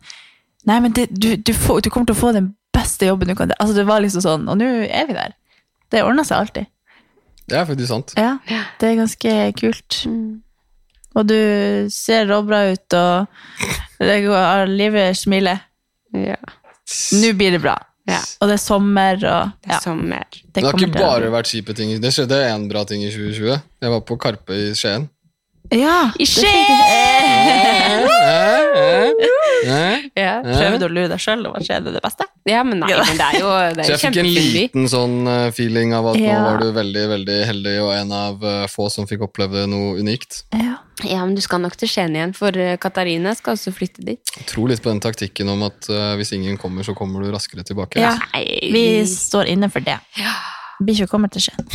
Nei, 0.69 0.77
men 0.79 0.93
det, 0.95 1.09
du, 1.11 1.33
du, 1.35 1.51
får, 1.53 1.81
du 1.83 1.89
kommer 1.91 2.07
til 2.07 2.15
å 2.15 2.21
få 2.21 2.31
den 2.35 2.53
beste 2.73 3.07
jobben 3.09 3.27
du 3.27 3.35
kan 3.35 3.51
Altså, 3.57 3.75
det 3.75 3.83
var 3.89 3.99
liksom 4.03 4.23
sånn 4.23 4.45
Og 4.47 4.59
nå 4.61 4.67
er 4.87 5.09
vi 5.09 5.15
der. 5.17 5.33
Det 5.91 6.03
ordner 6.05 6.25
seg 6.27 6.39
alltid. 6.39 6.69
Det 7.49 7.59
er 7.59 7.65
faktisk 7.67 7.89
sant. 7.91 8.13
Ja, 8.17 8.37
det 8.79 8.89
er 8.89 8.99
ganske 9.01 9.35
kult. 9.59 9.99
Og 11.13 11.27
du 11.29 11.37
ser 11.93 12.25
råbra 12.31 12.63
ut, 12.73 12.95
og 12.97 13.27
det 14.01 14.19
går, 14.25 14.69
livet 14.71 15.17
smiler. 15.19 15.61
Ja. 16.13 16.39
Nå 17.19 17.33
blir 17.37 17.55
det 17.55 17.61
bra. 17.63 17.75
Ja. 18.09 18.19
Og 18.41 18.49
det 18.49 18.57
er 18.57 18.63
sommer, 18.63 19.15
og 19.15 19.51
Det 19.63 19.71
er 19.71 19.83
sommer. 19.83 20.25
det 20.31 20.53
Det 20.55 20.63
har 20.65 20.75
ikke 20.75 20.91
bare 20.99 21.29
vært 21.31 21.51
kjipe 21.53 21.75
ting. 21.77 21.93
Det 22.03 22.11
skjedde 22.11 22.39
én 22.49 22.65
bra 22.71 22.83
ting 22.83 23.03
i 23.05 23.11
2020. 23.11 23.61
Jeg 23.81 23.93
var 23.93 24.01
på 24.01 24.17
Karpe 24.19 24.57
i 24.57 24.73
Skien. 24.75 25.07
Ja, 25.73 26.11
I 26.19 26.25
Eh? 29.63 29.99
Ja. 30.19 30.41
Prøver 30.43 30.77
du 30.81 30.85
å 30.85 30.91
lure 30.91 31.09
deg 31.11 31.21
sjøl 31.21 31.45
om 31.47 31.55
at 31.57 31.65
skjer 31.65 31.83
det 31.85 31.95
det 31.95 32.01
beste? 32.03 32.27
ja, 32.49 32.59
men 32.67 32.81
nei, 32.83 32.89
men 32.91 33.19
det 33.19 33.27
er 33.29 33.37
jo, 33.39 33.51
det 33.77 33.85
Så 33.87 33.93
er 33.93 33.93
jo 33.93 33.93
jeg 33.93 34.01
fikk 34.01 34.17
en 34.19 34.31
liten 34.35 34.87
sånn 34.91 35.15
eh, 35.31 35.45
feeling 35.55 35.93
av 35.95 36.09
at 36.11 36.19
nå 36.19 36.33
var 36.43 36.59
du 36.59 36.73
veldig 36.75 37.03
veldig 37.13 37.37
heldig 37.47 37.75
og 37.85 37.91
en 37.95 38.11
av 38.17 38.43
eh, 38.49 38.65
få 38.71 38.89
som 38.91 39.07
fikk 39.09 39.23
oppleve 39.29 39.63
noe 39.71 39.95
unikt. 40.03 40.43
Ja. 40.51 40.81
Ja, 41.01 41.23
men 41.25 41.33
du 41.35 41.41
skal 41.41 41.63
nok 41.63 41.73
til 41.79 41.89
Skien 41.89 42.13
igjen, 42.15 42.35
for 42.37 42.55
eh, 42.59 42.75
Katarina 42.81 43.33
skal 43.35 43.57
også 43.57 43.73
flytte 43.75 44.03
dit. 44.05 44.33
Jeg 44.37 44.45
tror 44.51 44.69
litt 44.69 44.83
på 44.83 44.91
den 44.91 45.01
taktikken 45.03 45.49
om 45.49 45.65
at 45.65 45.89
uh, 45.89 46.13
hvis 46.19 46.35
ingen 46.37 46.59
kommer, 46.61 46.85
så 46.85 46.93
kommer 46.95 47.23
du 47.23 47.31
raskere 47.33 47.65
tilbake. 47.65 47.99
Ja. 47.99 48.13
altså. 48.13 48.53
Vi 48.75 48.85
står 49.09 49.49
inne 49.55 49.71
for 49.73 49.83
det. 49.83 49.97
Bikkja 50.81 51.05
kommer 51.07 51.29
til 51.29 51.45
Skien. 51.45 51.67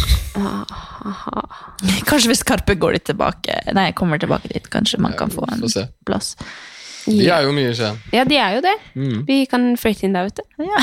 Kanskje 2.08 2.32
hvis 2.32 2.42
Karpe 2.46 2.74
går 2.78 2.96
litt 2.96 3.06
tilbake 3.08 3.60
Nei, 3.76 3.90
kommer 3.96 4.18
tilbake 4.20 4.50
dit, 4.50 4.66
kanskje 4.72 5.00
man 5.02 5.14
kan 5.18 5.30
få 5.32 5.46
en 5.52 5.62
Få 5.62 5.70
se. 5.72 5.84
plass. 6.06 6.32
De 7.06 7.28
er 7.30 7.46
jo 7.46 7.52
mye 7.56 7.70
i 7.70 7.76
Skien. 7.78 7.96
Ja, 8.12 8.24
de 8.28 8.36
er 8.36 8.58
jo 8.58 8.64
det. 8.64 8.74
Mm. 8.98 9.20
Vi 9.28 9.38
kan 9.48 9.70
flytte 9.80 10.04
inn 10.08 10.16
der, 10.18 10.28
vet 10.28 10.42
du. 10.42 10.66
Ja. 10.66 10.82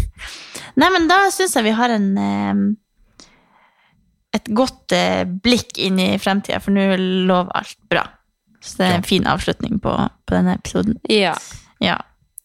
Nei, 0.80 0.88
men 0.94 1.10
da 1.10 1.18
syns 1.34 1.56
jeg 1.58 1.66
vi 1.66 1.74
har 1.76 1.92
en 1.92 2.06
eh, 2.16 2.62
et 4.38 4.48
godt 4.56 4.94
eh, 4.96 5.26
blikk 5.44 5.76
inn 5.82 5.98
i 6.00 6.14
fremtida, 6.22 6.60
for 6.64 6.72
nå 6.72 6.86
lover 7.28 7.52
alt 7.58 7.76
bra. 7.92 8.06
Så 8.62 8.78
det 8.78 8.86
er 8.86 8.96
en 9.00 9.04
fin 9.04 9.26
avslutning 9.28 9.76
på, 9.82 9.92
på 10.24 10.36
denne 10.38 10.54
episoden. 10.56 10.96
Ja. 11.10 11.34
Ja. 11.84 11.98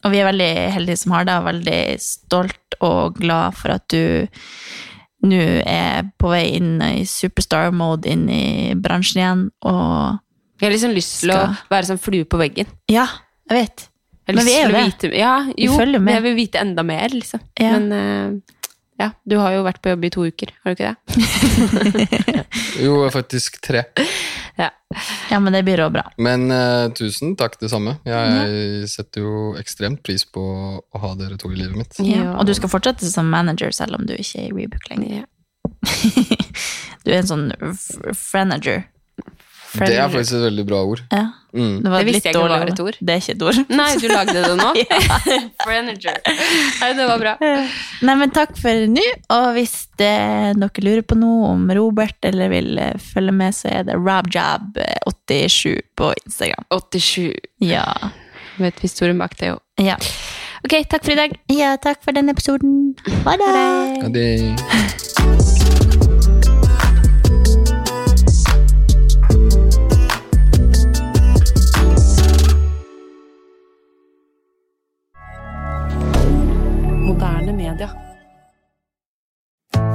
Og 0.04 0.12
vi 0.12 0.20
er 0.20 0.28
veldig 0.28 0.52
heldige 0.76 1.00
som 1.00 1.14
har 1.16 1.28
deg, 1.30 1.40
og 1.40 1.48
veldig 1.48 1.80
stolt 2.04 2.78
og 2.84 3.16
glad 3.22 3.56
for 3.58 3.78
at 3.78 3.86
du 3.94 4.28
nå 5.26 5.42
er 5.66 6.08
på 6.20 6.30
vei 6.30 6.44
inn 6.60 6.78
i 6.84 7.06
superstar-mode 7.10 8.10
inn 8.12 8.28
i 8.30 8.74
bransjen 8.78 9.22
igjen, 9.22 9.46
og 9.66 10.20
Jeg 10.60 10.68
har 10.68 10.74
liksom 10.74 10.94
lyst 10.98 11.20
til 11.22 11.34
å 11.36 11.42
være 11.70 11.90
sånn 11.90 12.02
flue 12.02 12.26
på 12.26 12.40
veggen. 12.42 12.70
Ja, 12.90 13.08
jeg 13.50 13.60
vet. 13.62 13.88
Jeg 14.28 14.36
Men 14.36 14.46
vi 14.46 14.54
er 14.58 14.64
jo 14.66 14.74
det. 14.74 14.84
Vite, 14.90 15.10
ja, 15.16 15.34
Vi 15.56 15.68
følger 15.72 16.00
med. 16.00 16.06
men 16.08 16.16
jeg 16.18 16.24
vil 16.26 16.36
vite 16.36 16.60
enda 16.60 16.84
mer, 16.84 17.10
liksom. 17.14 17.40
Ja. 17.62 17.78
Men 17.78 17.92
uh, 17.94 18.58
ja, 19.00 19.12
du 19.24 19.38
har 19.38 19.54
jo 19.54 19.62
vært 19.64 19.80
på 19.82 19.94
jobb 19.94 20.08
i 20.08 20.10
to 20.14 20.26
uker, 20.26 20.52
har 20.64 20.74
du 20.74 20.82
ikke 20.82 20.90
det? 20.90 22.46
Jo, 22.86 22.98
faktisk 23.14 23.62
tre. 23.64 23.86
Ja. 24.58 24.70
Ja, 25.30 25.40
men 25.44 25.54
det 25.54 25.64
blir 25.68 25.82
også 25.84 25.94
bra. 25.98 26.04
Men 26.18 26.48
uh, 26.52 26.88
tusen 26.98 27.36
takk, 27.38 27.60
det 27.62 27.70
samme. 27.70 27.98
Jeg 28.08 28.88
setter 28.90 29.22
jo 29.26 29.34
ekstremt 29.60 30.02
pris 30.08 30.24
på 30.26 30.42
å 30.42 31.02
ha 31.04 31.12
dere 31.20 31.38
to 31.38 31.52
i 31.54 31.60
livet 31.60 31.78
mitt. 31.78 32.00
Ja. 32.02 32.32
Og 32.40 32.48
du 32.50 32.54
skal 32.58 32.72
fortsette 32.72 33.06
som 33.12 33.30
manager 33.30 33.74
selv 33.76 34.00
om 34.00 34.08
du 34.10 34.16
ikke 34.16 34.42
er 34.42 34.48
i 34.50 34.56
Rebook 34.56 34.88
lenger. 34.90 35.26
du 37.04 37.12
er 37.12 37.20
en 37.22 37.30
sånn 37.30 37.48
f- 37.72 38.16
frenager. 39.68 39.94
Det 39.94 40.00
er 40.04 40.14
faktisk 40.14 40.38
et 40.38 40.46
veldig 40.48 40.66
bra 40.70 40.80
ord. 40.88 41.02
Ja. 41.12 41.26
Mm. 41.58 41.78
Det 41.82 41.90
var 41.90 42.04
Det 42.04 42.08
visste 42.12 42.30
jeg 42.30 42.36
ikke 42.36 42.50
var 42.52 42.70
et 42.70 42.82
ord. 42.84 42.98
Det 43.00 43.14
er 43.14 43.22
ikke 43.24 43.34
et 43.34 43.44
ord. 43.48 43.60
Nei, 43.80 43.88
du 43.98 44.08
lagde 44.12 44.36
det 44.44 44.56
nå? 44.60 44.70
Frenager. 45.66 46.20
Nei, 46.28 46.90
det 47.00 47.08
var 47.10 47.24
bra. 47.24 47.34
Nei, 48.06 48.16
men 48.22 48.34
takk 48.36 48.54
for 48.62 48.86
nå. 48.94 49.06
Og 49.34 49.48
hvis 49.58 49.76
det, 49.98 50.14
dere 50.62 50.86
lurer 50.86 51.04
på 51.08 51.18
noe 51.18 51.52
om 51.56 51.66
Robert 51.78 52.30
eller 52.30 52.52
vil 52.54 52.78
eh, 52.84 52.96
følge 53.02 53.34
med, 53.40 53.58
så 53.58 53.72
er 53.74 53.88
det 53.90 53.98
RobJab87 53.98 55.78
på 55.98 56.12
Instagram. 56.26 56.68
87. 56.74 57.34
Ja. 57.66 57.88
Vet 58.62 58.80
historien 58.86 59.18
bak 59.22 59.38
det 59.42 59.56
jo. 59.56 59.62
ja. 59.82 59.98
Ok, 60.66 60.74
takk 60.90 61.06
for 61.06 61.14
i 61.14 61.20
dag. 61.20 61.36
Ja, 61.54 61.76
takk 61.80 62.02
for 62.04 62.18
denne 62.18 62.34
episoden. 62.34 62.96
Ha 63.24 63.38
det! 63.40 63.54
Ha 64.02 64.10
det 64.12 64.28